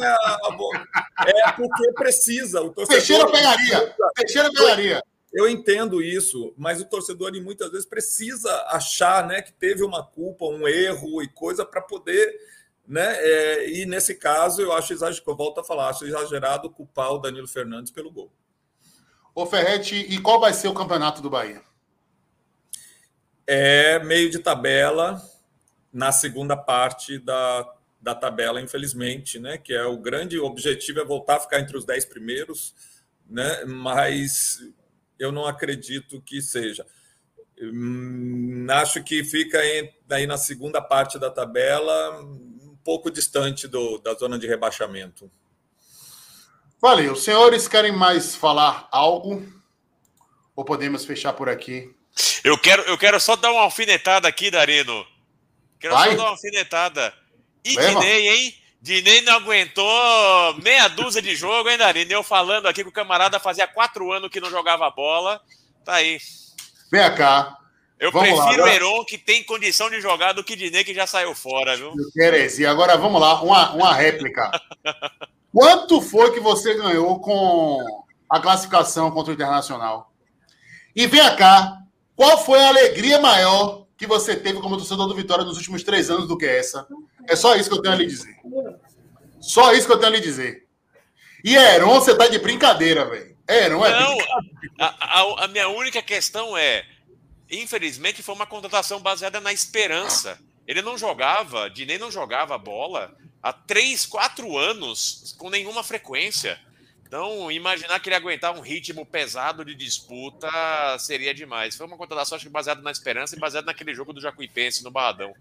é 1.27 1.53
porque 1.53 1.93
precisa. 1.93 2.63
O 2.63 2.71
torcedor, 2.71 2.99
Teixeira 2.99 3.31
pegaria. 3.31 3.95
Teixeira 4.15 4.51
pegaria. 4.51 5.03
Eu 5.33 5.49
entendo 5.49 6.03
isso, 6.03 6.53
mas 6.59 6.81
o 6.81 6.85
torcedor 6.85 7.33
muitas 7.41 7.71
vezes 7.71 7.87
precisa 7.87 8.55
achar 8.69 9.27
né, 9.27 9.41
que 9.41 9.53
teve 9.53 9.83
uma 9.83 10.05
culpa, 10.05 10.45
um 10.45 10.69
erro 10.69 11.23
e 11.23 11.29
coisa 11.29 11.65
para 11.65 11.81
poder. 11.81 12.39
Né? 12.87 13.17
É, 13.19 13.71
e 13.71 13.87
nesse 13.87 14.15
caso, 14.15 14.61
eu 14.61 14.73
acho 14.73 14.93
exagerado, 14.93 15.31
eu 15.31 15.37
volto 15.37 15.61
a 15.61 15.65
falar, 15.65 15.89
acho 15.89 16.05
exagerado 16.05 16.69
culpar 16.69 17.13
o 17.13 17.19
Danilo 17.19 17.49
Fernandes 17.49 17.91
pelo 17.91 18.11
gol. 18.11 18.31
Ô 19.35 19.47
Ferretti, 19.47 19.95
e 19.95 20.21
qual 20.21 20.39
vai 20.39 20.53
ser 20.53 20.69
o 20.69 20.75
campeonato 20.75 21.23
do 21.23 21.31
Bahia? 21.31 21.63
É 23.53 24.03
meio 24.03 24.31
de 24.31 24.39
tabela 24.39 25.23
na 25.93 26.11
segunda 26.11 26.57
parte 26.57 27.19
da, 27.19 27.71
da 28.01 28.15
tabela, 28.15 28.63
infelizmente, 28.63 29.39
né? 29.39 29.59
Que 29.59 29.75
é 29.75 29.85
o 29.85 29.99
grande 29.99 30.39
objetivo 30.39 31.01
é 31.01 31.05
voltar 31.05 31.37
a 31.37 31.41
ficar 31.41 31.61
entre 31.61 31.77
os 31.77 31.85
dez 31.85 32.07
primeiros, 32.07 32.75
né? 33.29 33.65
mas 33.67 34.59
eu 35.19 35.31
não 35.31 35.45
acredito 35.45 36.21
que 36.23 36.41
seja. 36.41 36.87
Hum, 37.61 38.67
acho 38.71 39.05
que 39.05 39.23
fica 39.23 39.59
aí 39.59 40.27
na 40.27 40.39
segunda 40.39 40.81
parte 40.81 41.19
da 41.19 41.31
tabela, 41.31 42.23
um 42.23 42.77
pouco 42.83 43.11
distante 43.11 43.69
do, 43.69 43.99
da 43.99 44.15
zona 44.15 44.39
de 44.39 44.47
rebaixamento. 44.47 45.31
Valeu. 46.81 47.15
Senhores, 47.15 47.69
querem 47.69 47.93
mais 47.93 48.35
falar 48.35 48.89
algo? 48.91 49.47
Ou 50.57 50.65
podemos 50.65 51.05
fechar 51.05 51.35
por 51.35 51.51
aqui? 51.51 51.95
Eu 52.45 52.59
quero, 52.59 52.83
eu 52.83 52.99
quero 52.99 53.19
só 53.21 53.37
dar 53.37 53.53
uma 53.53 53.63
alfinetada 53.63 54.29
aqui, 54.29 54.51
Darino. 54.51 55.07
Quero 55.79 55.95
Vai? 55.95 56.11
só 56.11 56.17
dar 56.17 56.23
uma 56.25 56.31
alfinetada. 56.31 57.15
E 57.65 57.77
Leva. 57.77 58.01
Dinei, 58.01 58.29
hein? 58.29 58.55
Dinei 58.81 59.21
não 59.21 59.35
aguentou 59.35 60.55
meia 60.63 60.89
dúzia 60.89 61.23
de 61.23 61.37
jogo, 61.37 61.71
hein, 61.71 61.79
Darino? 61.79 62.13
Eu 62.13 62.23
falando 62.23 62.67
aqui 62.67 62.83
que 62.83 62.89
o 62.89 62.93
camarada 62.93 63.39
fazia 63.39 63.67
quatro 63.67 64.13
anos 64.13 64.31
que 64.31 64.41
não 64.41 64.51
jogava 64.51 64.91
bola. 64.91 65.41
Tá 65.85 65.95
aí. 65.95 66.19
Vem 66.91 67.15
cá. 67.15 67.57
Eu 67.99 68.11
vamos 68.11 68.41
prefiro 68.41 68.65
o 68.65 68.67
Heron, 68.67 69.05
que 69.05 69.17
tem 69.17 69.45
condição 69.45 69.89
de 69.89 70.01
jogar, 70.01 70.33
do 70.33 70.43
que 70.43 70.57
Dinei, 70.57 70.83
que 70.83 70.93
já 70.93 71.07
saiu 71.07 71.37
fora, 71.37 71.77
viu? 71.77 71.93
Heresia. 72.17 72.69
Agora 72.69 72.97
vamos 72.97 73.21
lá, 73.21 73.41
uma, 73.41 73.73
uma 73.75 73.95
réplica. 73.95 74.51
Quanto 75.55 76.01
foi 76.01 76.33
que 76.33 76.41
você 76.41 76.75
ganhou 76.75 77.21
com 77.21 78.05
a 78.29 78.41
classificação 78.41 79.11
contra 79.13 79.31
o 79.31 79.35
Internacional? 79.35 80.11
E 80.97 81.07
vem 81.07 81.21
cá, 81.37 81.79
qual 82.17 82.45
foi 82.45 82.59
a 82.59 82.69
alegria 82.69 83.21
maior 83.21 83.87
que 83.97 84.07
você 84.07 84.37
teve 84.37 84.61
como 84.61 84.77
torcedor 84.77 85.07
do 85.07 85.15
Vitória 85.15 85.45
nos 85.45 85.57
últimos 85.57 85.83
três 85.83 86.11
anos 86.11 86.27
do 86.27 86.37
que 86.37 86.47
essa? 86.47 86.87
É 87.29 87.37
só 87.37 87.55
isso 87.57 87.69
que 87.69 87.77
eu 87.77 87.83
tenho 87.83 87.95
a 87.95 87.97
lhe 87.97 88.07
dizer. 88.07 88.37
Só 89.41 89.73
isso 89.73 89.87
que 89.87 89.93
eu 89.93 89.99
tenho 89.99 90.13
a 90.13 90.17
lhe 90.17 90.21
dizer. 90.21 90.67
E 91.45 91.57
Heron, 91.57 92.01
você 92.01 92.17
tá 92.17 92.29
de 92.29 92.39
brincadeira, 92.39 93.05
velho. 93.05 93.37
Heron 93.49 93.85
é 93.85 93.91
Não, 93.91 94.19
a, 94.79 95.21
a, 95.21 95.45
a 95.45 95.49
minha 95.49 95.69
única 95.69 96.01
questão 96.01 96.57
é, 96.57 96.85
infelizmente, 97.51 98.23
foi 98.23 98.35
uma 98.35 98.47
contratação 98.47 99.01
baseada 99.01 99.41
na 99.41 99.53
esperança. 99.53 100.39
Ele 100.67 100.81
não 100.81 100.97
jogava, 100.97 101.69
Dinei 101.69 101.99
não 101.99 102.11
jogava 102.11 102.57
bola 102.57 103.15
há 103.43 103.53
três, 103.53 104.07
quatro 104.07 104.57
anos 104.57 105.35
com 105.37 105.51
nenhuma 105.51 105.83
frequência. 105.83 106.59
Então, 107.13 107.53
imaginar 107.53 108.01
que 108.01 108.09
ele 108.09 108.17
aguentar 108.17 108.57
um 108.57 108.63
ritmo 108.63 109.05
pesado 109.05 109.67
de 109.67 109.75
disputa 109.75 110.49
seria 110.99 111.35
demais. 111.35 111.77
Foi 111.77 111.87
uma 111.87 111.99
contratação, 111.99 112.37
acho 112.37 112.47
que 112.47 112.51
baseada 112.51 112.81
na 112.81 112.91
esperança 112.91 113.37
e 113.37 113.39
baseada 113.39 113.67
naquele 113.67 113.93
jogo 113.93 114.15
do 114.15 114.21
Jacuipense 114.23 114.83
no 114.83 114.91
Barradão. 114.91 115.35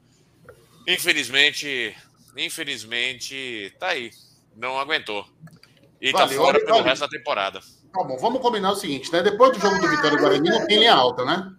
Infelizmente, 0.86 1.96
infelizmente, 2.36 3.74
tá 3.80 3.88
aí. 3.88 4.12
Não 4.54 4.78
aguentou. 4.78 5.26
E 6.02 6.12
tá 6.12 6.28
fora 6.28 6.60
pelo 6.60 6.82
resto 6.82 7.04
da 7.04 7.08
temporada. 7.08 7.62
Tá 7.62 8.04
bom, 8.04 8.18
vamos 8.18 8.42
combinar 8.42 8.74
o 8.74 8.76
seguinte, 8.76 9.10
né? 9.10 9.24
Depois 9.24 9.54
do 9.54 9.62
jogo 9.62 9.80
do 9.80 9.88
Vitória 9.88 10.18
Guarani 10.18 10.50
não 10.50 10.68
tem 10.68 10.78
linha 10.78 10.94
alta, 10.94 11.24
né? 11.24 11.54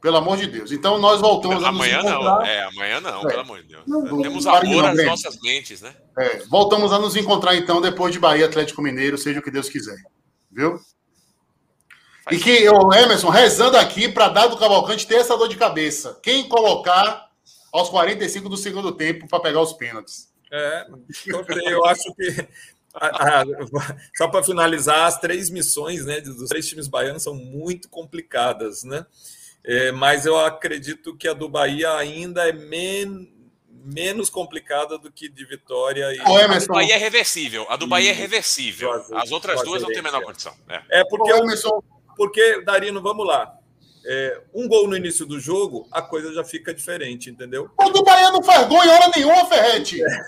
Pelo 0.00 0.16
amor 0.16 0.36
de 0.36 0.46
Deus. 0.46 0.70
Então 0.70 0.98
nós 0.98 1.20
voltamos 1.20 1.62
amanhã 1.64 1.98
a 1.98 2.02
nos 2.02 2.12
encontrar. 2.12 2.38
Não. 2.38 2.46
É, 2.46 2.64
amanhã 2.64 3.00
não, 3.00 3.20
é. 3.20 3.26
pelo 3.26 3.40
amor 3.40 3.62
de 3.62 3.68
Deus. 3.68 3.82
Não, 3.86 4.22
Temos 4.22 4.46
amor 4.46 4.84
às 4.84 5.04
nossas 5.04 5.38
mentes, 5.42 5.80
né? 5.80 5.94
É, 6.16 6.38
voltamos 6.46 6.92
a 6.92 6.98
nos 6.98 7.16
encontrar 7.16 7.56
então 7.56 7.80
depois 7.80 8.12
de 8.12 8.20
Bahia 8.20 8.46
Atlético 8.46 8.80
Mineiro, 8.80 9.18
seja 9.18 9.40
o 9.40 9.42
que 9.42 9.50
Deus 9.50 9.68
quiser. 9.68 9.96
Viu? 10.50 10.78
Faz 12.24 12.36
e 12.36 12.40
que 12.40 12.68
o 12.68 12.92
Emerson 12.94 13.28
rezando 13.28 13.76
aqui 13.76 14.08
para 14.08 14.28
dar 14.28 14.46
do 14.46 14.56
Cavalcante 14.56 15.06
ter 15.06 15.16
essa 15.16 15.36
dor 15.36 15.48
de 15.48 15.56
cabeça. 15.56 16.18
Quem 16.22 16.48
colocar 16.48 17.28
aos 17.72 17.88
45 17.88 18.48
do 18.48 18.56
segundo 18.56 18.92
tempo 18.92 19.26
para 19.28 19.40
pegar 19.40 19.60
os 19.60 19.72
pênaltis. 19.72 20.28
É, 20.50 20.86
eu 21.66 21.84
acho 21.84 22.14
que 22.14 22.48
só 24.16 24.28
para 24.28 24.42
finalizar, 24.42 25.06
as 25.06 25.18
três 25.20 25.50
missões 25.50 26.04
né, 26.04 26.20
dos 26.20 26.48
três 26.48 26.66
times 26.66 26.88
baianos 26.88 27.22
são 27.22 27.34
muito 27.34 27.88
complicadas, 27.88 28.82
né? 28.82 29.04
É, 29.68 29.92
mas 29.92 30.24
eu 30.24 30.38
acredito 30.38 31.14
que 31.14 31.28
a 31.28 31.34
do 31.34 31.46
Bahia 31.46 31.94
ainda 31.94 32.48
é 32.48 32.52
men 32.52 33.30
menos 33.84 34.28
complicada 34.30 34.98
do 34.98 35.12
que 35.12 35.28
de 35.28 35.44
Vitória. 35.44 36.10
E... 36.14 36.20
A 36.20 36.58
do 36.58 36.66
Bahia 36.68 36.94
é 36.94 36.98
reversível. 36.98 37.66
A 37.68 37.76
do 37.76 37.86
Bahia 37.86 38.10
é 38.10 38.14
reversível. 38.14 38.90
As 39.14 39.30
outras 39.30 39.62
duas 39.62 39.82
não 39.82 39.88
tem 39.88 39.98
a 39.98 40.02
menor 40.02 40.22
condição. 40.22 40.54
É, 40.68 41.00
é 41.00 41.04
porque, 41.04 41.30
Emerson... 41.30 41.82
porque, 42.16 42.62
Darino, 42.62 43.02
vamos 43.02 43.26
lá. 43.26 43.54
É, 44.06 44.40
um 44.54 44.66
gol 44.66 44.88
no 44.88 44.96
início 44.96 45.26
do 45.26 45.38
jogo, 45.38 45.86
a 45.92 46.00
coisa 46.00 46.32
já 46.32 46.44
fica 46.44 46.72
diferente, 46.72 47.28
entendeu? 47.28 47.70
O 47.78 47.90
do 47.90 48.02
Bahia 48.02 48.30
não 48.30 48.42
faz 48.42 48.66
gol 48.66 48.82
em 48.82 48.88
hora 48.88 49.10
nenhuma, 49.14 49.46
Ferrete. 49.46 50.02
É. 50.02 50.22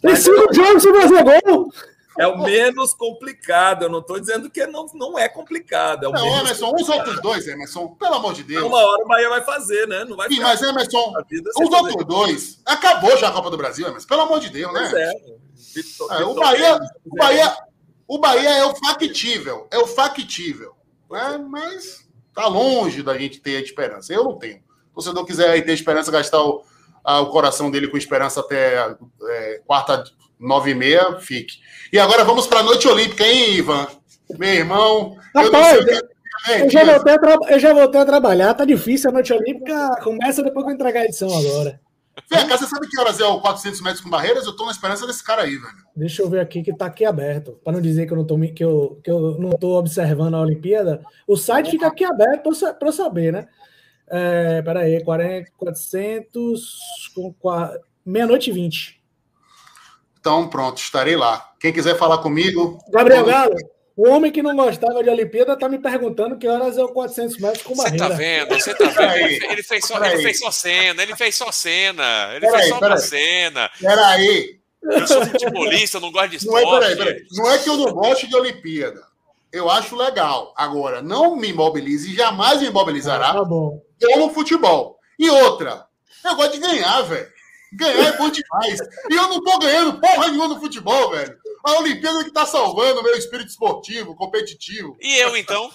Tem 0.00 0.16
cinco 0.16 0.54
jogos 0.54 0.82
sem 0.82 0.94
fazer 0.94 1.22
gol 1.22 1.70
é 2.18 2.26
o 2.26 2.38
menos 2.38 2.94
complicado. 2.94 3.84
Eu 3.84 3.90
não 3.90 4.00
estou 4.00 4.18
dizendo 4.18 4.50
que 4.50 4.66
não, 4.66 4.86
não 4.94 5.18
é 5.18 5.28
complicado. 5.28 6.06
É 6.06 6.10
não, 6.10 6.38
Emerson, 6.38 6.70
complicado. 6.70 6.80
os 6.82 6.88
outros 6.88 7.22
dois, 7.22 7.46
Emerson, 7.46 7.88
pelo 7.88 8.14
amor 8.14 8.34
de 8.34 8.42
Deus. 8.42 8.64
Uma 8.64 8.78
hora 8.78 9.04
o 9.04 9.08
Bahia 9.08 9.28
vai 9.28 9.42
fazer, 9.42 9.86
né? 9.86 10.04
Não 10.04 10.16
vai 10.16 10.28
Sim, 10.28 10.40
mas 10.40 10.62
Emerson, 10.62 11.12
os 11.60 11.70
outros 11.72 12.04
dois. 12.06 12.60
Acabou 12.64 13.16
já 13.16 13.28
a 13.28 13.32
Copa 13.32 13.50
do 13.50 13.56
Brasil, 13.56 13.86
Emerson. 13.86 14.08
Pelo 14.08 14.22
amor 14.22 14.40
de 14.40 14.50
Deus, 14.50 14.72
né? 14.72 14.90
É. 14.94 15.36
Vitor, 15.74 16.12
é, 16.12 16.24
o, 16.24 16.34
Bahia, 16.34 16.78
o, 17.04 17.16
Bahia, 17.16 17.56
o 18.08 18.18
Bahia 18.18 18.50
é 18.50 18.64
o 18.64 18.74
factível. 18.74 19.66
É 19.70 19.78
o 19.78 19.86
factível. 19.86 20.74
Né? 21.10 21.38
Mas 21.48 22.06
tá 22.34 22.46
longe 22.46 23.02
da 23.02 23.16
gente 23.16 23.40
ter 23.40 23.56
a 23.56 23.60
esperança. 23.60 24.12
Eu 24.12 24.24
não 24.24 24.38
tenho. 24.38 24.56
Se 24.56 24.62
o 24.90 24.94
torcedor 24.94 25.26
quiser 25.26 25.64
ter 25.64 25.72
esperança, 25.72 26.10
gastar 26.10 26.42
o, 26.42 26.62
a, 27.04 27.20
o 27.20 27.30
coração 27.30 27.70
dele 27.70 27.88
com 27.88 27.96
esperança 27.96 28.40
até 28.40 28.96
é, 29.22 29.62
quarta 29.66 30.04
nove 30.38 30.70
e 30.70 30.74
meia, 30.74 31.18
fique. 31.20 31.58
E 31.96 31.98
agora 31.98 32.24
vamos 32.24 32.46
para 32.46 32.60
a 32.60 32.62
noite 32.62 32.86
olímpica, 32.86 33.26
hein, 33.26 33.54
Ivan? 33.54 33.86
Meu 34.38 34.50
irmão. 34.50 35.16
Rapaz, 35.34 35.78
eu, 35.78 35.94
é, 36.46 36.66
eu, 36.66 36.68
já 36.68 36.84
voltei 36.84 37.14
a 37.14 37.52
eu 37.54 37.58
já 37.58 37.72
voltei 37.72 38.00
a 38.02 38.04
trabalhar, 38.04 38.52
tá 38.52 38.66
difícil 38.66 39.08
a 39.08 39.14
noite 39.14 39.32
olímpica. 39.32 39.96
Começa 40.04 40.42
depois 40.42 40.66
que 40.66 40.72
eu 40.72 40.74
entregar 40.74 41.00
a 41.00 41.04
edição 41.06 41.34
agora. 41.34 41.80
Vem 42.30 42.46
cá, 42.46 42.58
você 42.58 42.66
sabe 42.66 42.86
que 42.86 43.00
horas 43.00 43.18
é 43.18 43.24
o 43.24 43.40
400 43.40 43.80
metros 43.80 44.02
com 44.02 44.10
barreiras? 44.10 44.44
Eu 44.44 44.54
tô 44.54 44.66
na 44.66 44.72
esperança 44.72 45.06
desse 45.06 45.24
cara 45.24 45.44
aí, 45.44 45.56
velho. 45.56 45.74
Deixa 45.96 46.20
eu 46.20 46.28
ver 46.28 46.40
aqui 46.40 46.62
que 46.62 46.76
tá 46.76 46.84
aqui 46.84 47.02
aberto. 47.02 47.58
Para 47.64 47.72
não 47.72 47.80
dizer 47.80 48.04
que 48.04 48.12
eu 48.12 48.18
não 48.18 48.26
tô, 48.26 48.38
que 48.40 48.62
eu, 48.62 49.00
que 49.02 49.10
eu 49.10 49.38
não 49.38 49.52
tô 49.52 49.78
observando 49.78 50.34
a 50.34 50.42
Olimpíada. 50.42 51.02
O 51.26 51.34
site 51.34 51.70
fica 51.70 51.86
aqui 51.86 52.04
aberto 52.04 52.50
para 52.78 52.88
eu 52.88 52.92
saber, 52.92 53.32
né? 53.32 53.48
É, 54.06 54.60
peraí, 54.60 55.02
40, 55.02 55.50
400, 55.56 56.78
meia-noite 58.04 58.50
e 58.50 58.52
20. 58.52 59.05
Então, 60.26 60.48
pronto, 60.48 60.78
estarei 60.78 61.14
lá. 61.14 61.52
Quem 61.60 61.72
quiser 61.72 61.96
falar 61.96 62.18
comigo. 62.18 62.80
Gabriel 62.90 63.24
Galo, 63.24 63.54
o 63.96 64.08
homem 64.08 64.32
que 64.32 64.42
não 64.42 64.56
gostava 64.56 65.00
de 65.00 65.08
Olimpíada 65.08 65.52
está 65.52 65.68
me 65.68 65.78
perguntando 65.78 66.36
que 66.36 66.48
horas 66.48 66.76
é 66.76 66.82
o 66.82 66.88
400 66.88 67.38
metros 67.38 67.62
com 67.62 67.76
barreira. 67.76 67.96
Você 67.96 68.10
tá 68.10 68.16
vendo? 68.16 68.48
Você 68.48 68.74
tá 68.74 68.86
vendo? 68.86 69.44
Ele 69.52 69.62
fez, 69.62 69.86
só, 69.86 70.04
ele 70.04 70.22
fez 70.24 70.40
só 70.40 70.50
cena, 70.50 71.02
ele 71.04 71.14
fez 71.14 71.36
só 71.36 71.52
cena. 71.52 72.32
Ele 72.34 72.50
fez 72.50 72.68
só 72.68 72.78
uma 72.78 72.96
cena. 72.96 73.70
Peraí. 73.80 74.58
Eu 74.82 75.06
sou 75.06 75.24
futebolista, 75.26 76.00
não 76.00 76.10
gosto 76.10 76.30
de 76.30 76.36
esporte. 76.38 76.64
Não 76.64 76.76
é, 76.76 76.80
peraí, 76.80 76.96
peraí. 76.96 77.26
não 77.30 77.48
é 77.52 77.58
que 77.58 77.70
eu 77.70 77.76
não 77.76 77.92
gosto 77.92 78.26
de 78.26 78.34
Olimpíada. 78.34 79.02
Eu 79.52 79.70
acho 79.70 79.94
legal. 79.94 80.52
Agora, 80.56 81.00
não 81.00 81.36
me 81.36 81.50
imobilize 81.50 82.10
e 82.10 82.16
jamais 82.16 82.60
me 82.60 82.66
imobilizará 82.66 83.30
ah, 83.30 83.34
tá 83.34 83.44
bom. 83.44 83.80
como 84.12 84.34
futebol. 84.34 84.98
E 85.16 85.30
outra, 85.30 85.86
eu 86.24 86.34
gosto 86.34 86.54
de 86.54 86.58
ganhar, 86.58 87.02
velho. 87.02 87.35
Ganhar 87.72 88.14
é 88.14 88.16
bom 88.16 88.30
demais. 88.30 88.80
E 89.10 89.14
eu 89.14 89.28
não 89.28 89.42
tô 89.42 89.58
ganhando 89.58 90.00
porra 90.00 90.28
nenhuma 90.28 90.48
no 90.48 90.60
futebol, 90.60 91.10
velho. 91.10 91.36
A 91.64 91.78
Olimpíada 91.80 92.24
que 92.24 92.30
tá 92.30 92.46
salvando 92.46 93.00
o 93.00 93.02
meu 93.02 93.16
espírito 93.16 93.50
esportivo, 93.50 94.14
competitivo. 94.14 94.96
E 95.00 95.18
eu, 95.18 95.36
então? 95.36 95.70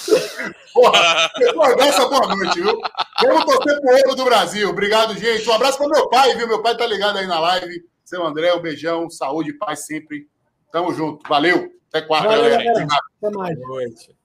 Porra, 0.72 1.30
dessa 1.76 2.08
boa 2.08 2.34
noite, 2.34 2.60
viu? 2.60 2.80
Vamos 3.22 3.44
torcer 3.44 3.80
pro 3.80 3.96
ouro 3.96 4.14
do 4.14 4.24
Brasil. 4.24 4.68
Obrigado, 4.68 5.16
gente. 5.16 5.48
Um 5.48 5.52
abraço 5.52 5.78
para 5.78 5.88
meu 5.88 6.08
pai, 6.08 6.34
viu? 6.36 6.48
Meu 6.48 6.62
pai 6.62 6.76
tá 6.76 6.86
ligado 6.86 7.18
aí 7.18 7.26
na 7.26 7.38
live. 7.38 7.82
Seu 8.04 8.24
André, 8.26 8.52
um 8.54 8.60
beijão, 8.60 9.10
saúde 9.10 9.50
e 9.50 9.58
paz 9.58 9.86
sempre. 9.86 10.26
Tamo 10.72 10.92
junto. 10.92 11.28
Valeu. 11.28 11.70
Até 11.88 12.02
quarta, 12.02 12.28
Valeu, 12.28 12.50
galera. 12.50 12.70
Até 12.72 13.36
mais. 13.36 13.58
Boa 13.58 13.68
noite. 13.68 14.19